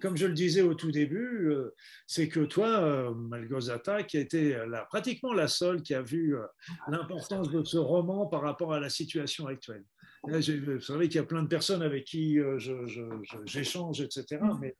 comme 0.00 0.16
je 0.16 0.26
le 0.26 0.32
disais 0.32 0.62
au 0.62 0.74
tout 0.74 0.90
début, 0.90 1.50
euh, 1.50 1.74
c'est 2.06 2.28
que 2.28 2.40
toi, 2.40 2.68
euh, 2.68 3.14
Malgozata, 3.14 4.02
qui 4.02 4.16
a 4.16 4.20
été 4.20 4.56
la, 4.66 4.82
pratiquement 4.84 5.32
la 5.32 5.48
seule 5.48 5.82
qui 5.82 5.94
a 5.94 6.02
vu 6.02 6.36
euh, 6.36 6.46
l'importance 6.88 7.50
de 7.50 7.62
ce 7.64 7.78
roman 7.78 8.26
par 8.26 8.42
rapport 8.42 8.72
à 8.72 8.80
la 8.80 8.90
situation 8.90 9.46
actuelle. 9.46 9.84
Là, 10.26 10.38
vous 10.38 10.80
savez 10.80 11.08
qu'il 11.08 11.16
y 11.16 11.24
a 11.24 11.26
plein 11.26 11.42
de 11.42 11.48
personnes 11.48 11.82
avec 11.82 12.04
qui 12.04 12.38
j'échange, 13.46 14.02
etc. 14.02 14.38
Mais 14.60 14.76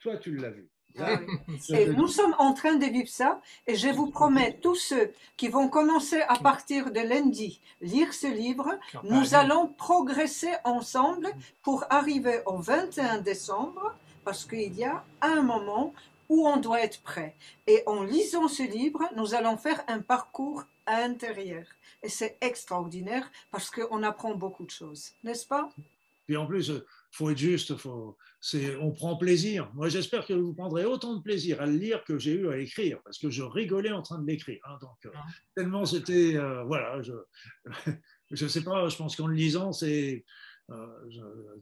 toi, 0.00 0.18
tu 0.18 0.36
l'as 0.36 0.50
vu. 0.50 0.68
Ah 0.98 1.18
et 1.70 1.86
nous 1.88 2.08
sommes 2.08 2.34
en 2.38 2.52
train 2.52 2.74
de 2.74 2.84
vivre 2.84 3.08
ça 3.08 3.40
et 3.66 3.74
je 3.74 3.88
vous 3.88 4.10
promets, 4.10 4.58
tous 4.60 4.74
ceux 4.74 5.12
qui 5.36 5.48
vont 5.48 5.68
commencer 5.68 6.20
à 6.28 6.36
partir 6.36 6.90
de 6.90 7.00
lundi 7.00 7.60
lire 7.80 8.12
ce 8.12 8.26
livre, 8.26 8.78
nous 9.04 9.34
allons 9.34 9.68
progresser 9.68 10.52
ensemble 10.64 11.28
pour 11.62 11.84
arriver 11.90 12.40
au 12.46 12.58
21 12.58 13.22
décembre 13.22 13.94
parce 14.24 14.44
qu'il 14.44 14.74
y 14.74 14.84
a 14.84 15.04
un 15.20 15.42
moment 15.42 15.94
où 16.28 16.48
on 16.48 16.56
doit 16.56 16.82
être 16.82 17.02
prêt. 17.02 17.36
Et 17.66 17.82
en 17.86 18.02
lisant 18.02 18.48
ce 18.48 18.62
livre, 18.62 19.00
nous 19.16 19.34
allons 19.34 19.56
faire 19.56 19.82
un 19.88 20.00
parcours 20.00 20.64
intérieur. 20.86 21.64
Et 22.02 22.08
c'est 22.08 22.38
extraordinaire 22.40 23.30
parce 23.50 23.70
qu'on 23.70 24.02
apprend 24.02 24.34
beaucoup 24.34 24.64
de 24.64 24.70
choses, 24.70 25.12
n'est-ce 25.22 25.46
pas? 25.46 25.68
Puis 26.26 26.36
en 26.36 26.46
plus, 26.46 26.68
il 26.68 26.82
faut 27.10 27.30
être 27.30 27.38
juste, 27.38 27.76
faut, 27.76 28.16
on 28.80 28.90
prend 28.92 29.16
plaisir. 29.16 29.70
Moi, 29.74 29.88
j'espère 29.88 30.26
que 30.26 30.32
vous 30.32 30.54
prendrez 30.54 30.84
autant 30.84 31.14
de 31.14 31.22
plaisir 31.22 31.60
à 31.60 31.66
le 31.66 31.76
lire 31.76 32.04
que 32.04 32.18
j'ai 32.18 32.32
eu 32.32 32.48
à 32.48 32.58
écrire, 32.58 33.00
parce 33.04 33.18
que 33.18 33.30
je 33.30 33.42
rigolais 33.42 33.92
en 33.92 34.02
train 34.02 34.18
de 34.18 34.26
l'écrire. 34.26 34.60
Hein. 34.64 34.78
donc, 34.80 34.96
euh, 35.06 35.10
ah. 35.14 35.26
tellement 35.54 35.84
c'était, 35.84 36.36
euh, 36.36 36.62
voilà, 36.64 37.02
je 37.02 37.12
ne 38.44 38.48
sais 38.48 38.62
pas, 38.62 38.88
je 38.88 38.96
pense 38.96 39.16
qu'en 39.16 39.26
le 39.26 39.34
lisant, 39.34 39.72
c'est 39.72 40.24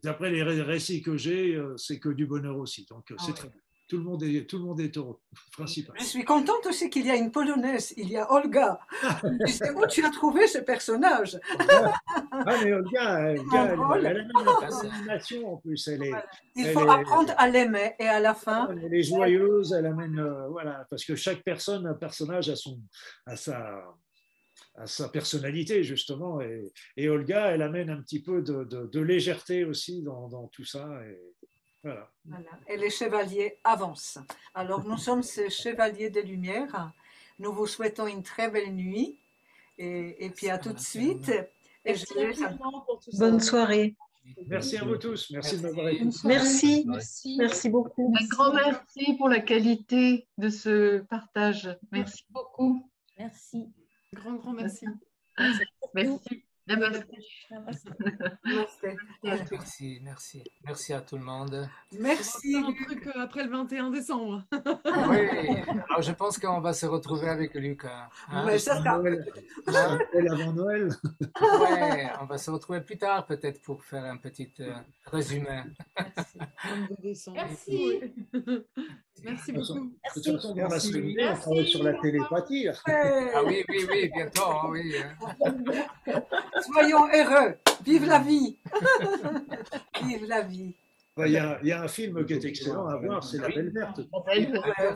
d'après 0.03 0.31
les 0.31 0.43
récits 0.43 1.03
que 1.03 1.17
j'ai, 1.17 1.55
euh, 1.55 1.77
c'est 1.77 1.99
que 1.99 2.09
du 2.09 2.27
bonheur 2.27 2.57
aussi. 2.57 2.87
Donc, 2.91 3.11
euh, 3.11 3.17
c'est 3.19 3.33
ah 3.33 3.35
très 3.35 3.49
bien. 3.49 3.61
tout 3.89 3.99
le 3.99 4.05
monde 4.05 4.23
est, 4.23 4.49
tout 4.49 4.59
le 4.59 4.65
monde 4.65 4.81
est 4.81 4.97
heureux, 4.97 5.19
principal. 5.53 5.95
Je 5.99 6.05
suis 6.05 6.25
contente 6.25 6.67
aussi 6.67 6.89
qu'il 6.91 7.07
y 7.07 7.11
a 7.11 7.17
une 7.17 7.31
polonaise, 7.31 7.93
il 7.97 8.11
y 8.11 8.17
a 8.17 8.31
Olga. 8.33 8.81
sais 9.47 9.71
où 9.71 9.87
tu 9.87 10.05
as 10.05 10.11
trouvé 10.11 10.47
ce 10.47 10.59
personnage? 10.59 11.39
Ah, 11.59 12.57
mais 12.65 12.73
Olga, 12.73 13.31
Olga 13.31 13.65
elle, 13.65 14.07
elle, 14.07 14.07
a 14.07 14.21
une 14.21 14.91
animation 14.93 15.55
en 15.55 15.57
plus. 15.59 15.89
Elle 15.89 16.05
est, 16.05 16.13
il 16.57 16.67
faut 16.69 16.89
apprendre 16.89 17.33
à 17.37 17.49
l'aimer 17.49 17.95
et 17.99 18.07
à 18.07 18.21
la 18.21 18.35
fin. 18.35 18.69
Elle 18.71 18.95
est 18.95 19.03
joyeuse, 19.03 19.73
elle 19.73 19.87
amène, 19.87 20.19
euh, 20.19 20.49
voilà, 20.49 20.87
parce 20.89 21.05
que 21.05 21.15
chaque 21.17 21.43
personne, 21.43 21.87
un 21.87 21.95
personnage 21.95 22.49
a 22.49 22.57
son, 22.57 22.79
a 23.27 23.37
sa, 23.37 23.83
à 24.81 24.87
sa 24.87 25.09
personnalité 25.09 25.85
justement 25.85 26.41
et, 26.41 26.73
et, 26.97 27.09
Olga 27.09 27.49
elle 27.49 27.63
amène 27.63 27.91
un 27.91 28.01
petit 28.01 28.23
peu 28.23 28.43
de, 28.43 28.65
de, 28.65 28.87
de 28.87 29.01
légèreté 29.01 29.65
aussi 29.65 30.03
dans, 30.03 30.29
dans, 30.29 30.49
tout 30.49 30.65
ça 30.65 30.89
et 31.07 31.19
voilà. 31.83 32.11
voilà. 32.27 32.51
Et 32.69 32.77
les 32.77 32.91
chevaliers 32.91 33.59
avancent. 33.65 34.19
Alors 34.55 34.85
nous 34.87 34.99
sommes 34.99 35.23
ces 35.23 35.49
chevaliers 35.49 36.11
des 36.11 36.23
Lumières. 36.23 36.93
Nous 37.39 37.55
vous 37.55 37.67
souhaitons 37.67 38.07
une 38.07 38.23
très 38.23 38.51
belle 38.51 38.75
nuit 38.75 39.19
et, 39.79 40.27
et 40.27 40.31
puis 40.31 40.51
à 40.51 40.59
tout 40.59 40.75
de 40.75 40.79
suite. 40.79 41.31
Et 41.85 41.95
je 41.95 42.05
laisse... 42.15 42.43
Bonne 43.19 43.41
soirée. 43.41 43.95
Merci 44.47 44.77
à 44.77 44.85
vous 44.85 44.97
tous. 44.97 45.31
Merci 45.31 45.57
de 45.57 45.63
m'avoir 45.63 45.89
écouté. 45.89 46.19
Merci. 46.25 46.85
merci. 46.87 47.37
Merci 47.39 47.69
beaucoup. 47.71 48.15
Un 48.21 48.27
grand 48.27 48.53
merci 48.53 49.15
pour 49.17 49.29
la 49.29 49.41
qualité 49.41 50.27
de 50.39 50.51
ce 50.51 50.99
partage. 50.99 51.77
Merci 51.91 52.25
beaucoup. 52.31 52.87
Merci. 53.19 53.73
Grand, 54.13 54.35
grand 54.35 54.53
merci. 54.53 54.87
Merci. 55.39 55.63
merci. 55.87 56.45
Merci, 59.25 60.01
merci. 60.03 60.45
Merci 60.65 60.93
à 60.93 61.01
tout 61.01 61.17
le 61.17 61.25
monde. 61.25 61.69
Merci. 61.99 62.57
Un 62.57 62.73
truc 62.73 63.09
après 63.15 63.45
le 63.45 63.51
21 63.51 63.91
décembre. 63.91 64.45
oui, 64.53 65.29
Alors, 65.89 66.03
je 66.03 66.13
pense 66.13 66.39
qu'on 66.39 66.61
va 66.61 66.73
se 66.73 66.87
retrouver 66.87 67.29
avec 67.29 67.55
Lucas. 67.55 68.09
Hein? 68.29 68.47
Ouais, 68.47 68.59
ça 68.59 68.79
sera. 68.79 68.99
Noël. 68.99 69.25
avant 70.31 70.53
Noël. 70.53 70.89
ouais, 71.41 72.11
on 72.21 72.27
va 72.27 72.39
se 72.39 72.51
retrouver 72.51 72.81
plus 72.81 72.99
tard 72.99 73.27
peut-être 73.27 73.63
pour 73.63 73.85
faire 73.85 74.05
un 74.05 74.17
petit 74.17 74.53
euh, 74.61 74.75
résumé. 75.07 75.63
Merci. 77.03 77.31
Merci. 77.33 78.01
Merci 79.25 79.53
beaucoup. 79.53 79.75
De 79.75 80.23
toute 80.23 80.37
façon, 80.37 80.81
semaine, 80.81 81.17
on 81.33 81.41
travaille 81.41 81.67
sur 81.67 81.83
la 81.83 81.95
télépathie. 81.95 82.69
Ah 82.87 83.43
oui, 83.45 83.65
oui, 83.69 83.87
oui, 83.91 84.11
bientôt, 84.15 84.45
hein, 84.45 84.69
oui. 84.71 84.95
Soyons 86.73 87.07
heureux. 87.13 87.57
Vive 87.85 88.07
la 88.07 88.19
vie. 88.19 88.57
Vive 90.03 90.27
la 90.27 90.43
vie. 90.43 90.75
Il 91.27 91.33
y, 91.33 91.37
a, 91.37 91.59
il 91.63 91.69
y, 91.69 91.73
a, 91.73 91.83
un 91.83 91.89
film 91.89 92.25
qui 92.25 92.35
est 92.35 92.45
excellent 92.45 92.87
à 92.87 92.97
voir, 92.97 93.23
c'est 93.23 93.39
La 93.39 93.49
Belle 93.49 93.71
Verte. 93.71 94.01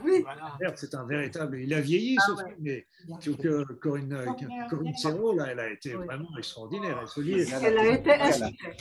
oui. 0.05 0.25
Verte, 0.61 0.77
c'est 0.77 0.95
un 0.95 1.05
véritable. 1.07 1.61
Il 1.61 1.73
a 1.75 1.81
vieilli 1.81 2.17
ce 2.27 2.37
film, 2.37 2.57
mais 2.61 2.87
que 3.23 3.73
Corinne, 3.75 4.25
Corinne 4.69 4.97
Serrault, 4.97 5.35
là, 5.35 5.47
elle 5.51 5.61
a 5.61 5.71
été 5.71 5.93
vraiment 5.95 6.29
extraordinaire. 6.39 6.99
Elle, 7.01 7.09
se 7.09 7.21
lit, 7.21 7.41
elle 7.63 7.79
a 7.79 7.87
été 7.93 8.13
inspirée. 8.13 8.77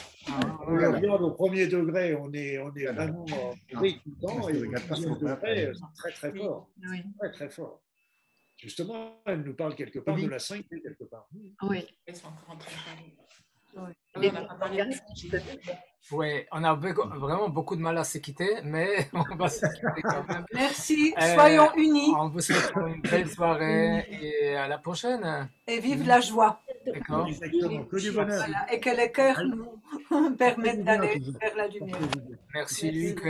On 0.67 0.75
la 0.75 0.91
regarde 0.91 1.21
au 1.21 1.31
premier 1.31 1.67
degré, 1.67 2.15
on 2.15 2.31
est, 2.33 2.59
on 2.59 2.73
est 2.75 2.85
vraiment 2.85 3.25
pris 3.71 3.99
tout 4.03 4.09
le 4.09 4.27
temps, 4.27 4.49
et 4.49 4.57
au 4.57 4.65
deuxième 4.65 5.15
degré, 5.15 5.71
très 5.95 6.11
très 6.11 6.33
fort. 6.33 6.69
Très 7.19 7.31
très 7.31 7.49
fort. 7.49 7.81
Justement, 8.57 9.21
elle 9.25 9.41
nous 9.41 9.55
parle 9.55 9.75
quelque 9.75 9.99
part 9.99 10.15
de 10.15 10.27
la 10.27 10.39
5 10.39 10.65
quelque 10.69 11.03
part. 11.03 11.27
Oui. 11.33 11.85
Oui, 13.75 14.31
on 16.11 16.63
a 16.63 16.73
vraiment 16.73 17.49
beaucoup 17.49 17.75
de 17.75 17.81
mal 17.81 17.97
à 17.97 18.03
se 18.03 18.17
quitter, 18.17 18.57
mais 18.63 19.09
on 19.13 19.35
va 19.35 19.49
se 19.49 19.65
quitter 19.65 20.01
quand 20.03 20.27
même. 20.27 20.45
Merci, 20.53 21.13
soyons 21.35 21.69
euh, 21.69 21.81
unis. 21.81 22.13
On 22.17 22.29
vous 22.29 22.41
souhaite 22.41 22.71
une 22.75 23.01
belle 23.01 23.29
soirée 23.29 24.05
et 24.21 24.55
à 24.55 24.67
la 24.67 24.77
prochaine. 24.77 25.49
Et 25.67 25.79
vive 25.79 26.05
la 26.05 26.19
joie. 26.19 26.61
D'accord. 26.85 27.27
Exactement, 27.27 27.85
que 27.85 27.97
du 27.97 28.11
bonheur. 28.11 28.43
Voilà. 28.45 28.73
Et 28.73 28.79
que 28.79 28.89
les 28.89 29.11
cœurs 29.11 29.41
nous 29.45 30.31
permettent 30.37 30.83
d'aller 30.83 31.21
vers 31.41 31.55
la 31.55 31.67
lumière. 31.67 31.97
Merci 32.53 32.91
Luc. 32.91 33.23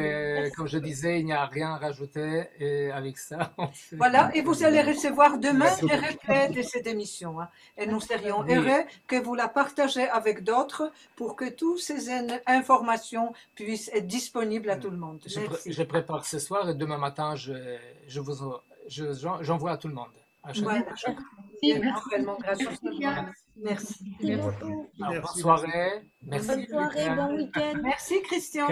Comme 0.56 0.68
je 0.68 0.80
disais, 0.80 1.20
il 1.20 1.26
n'y 1.26 1.34
a 1.34 1.46
rien 1.46 1.76
à 1.76 1.78
rajouter 1.78 2.48
et 2.60 2.92
avec 2.92 3.18
ça. 3.18 3.54
Fait... 3.74 3.96
Voilà, 3.96 4.32
et 4.34 4.42
vous 4.42 4.64
allez 4.64 4.82
recevoir 4.82 5.38
demain 5.38 5.70
les 5.84 5.96
replays 5.96 6.50
de 6.50 6.62
cette 6.64 6.88
émission. 6.88 7.40
Hein. 7.40 7.50
Et 7.78 7.86
nous 7.86 8.00
serions 8.00 8.42
oui. 8.42 8.56
heureux 8.56 8.84
que 9.08 9.16
vous 9.16 9.36
la 9.36 9.48
partagez 9.48 10.10
avec 10.10 10.44
d'autres 10.44 10.92
pour 11.16 11.36
que 11.36 11.50
toutes 11.50 11.80
ces 11.80 12.10
informations 12.64 13.34
puissent 13.56 13.90
être 13.94 14.08
disponibles 14.08 14.70
à 14.70 14.78
tout 14.78 14.90
le 14.90 14.98
monde. 14.98 15.22
Je, 15.26 15.40
pr 15.40 15.56
je 15.66 15.84
prépare 15.84 16.26
ce 16.26 16.40
soir 16.40 16.70
et 16.70 16.76
demain 16.76 16.98
matin, 16.98 17.36
je, 17.36 17.54
je 18.08 18.20
vous, 18.20 18.34
j'envoie 18.88 19.72
je, 19.72 19.74
à 19.74 19.78
tout 19.78 19.90
le 19.90 19.96
monde. 19.96 20.16
À 20.44 20.54
chaque 20.54 20.64
voilà. 20.64 20.84
Merci. 22.46 22.68
Merci. 23.56 24.06
Merci. 24.26 24.60
Bonne 25.00 25.42
soirée. 25.42 25.92
Merci. 26.22 26.48
Bonne 26.48 26.68
soirée, 26.68 27.16
bon 27.16 27.36
week-end. 27.36 27.80
Merci 27.82 28.22
Christian. 28.24 28.68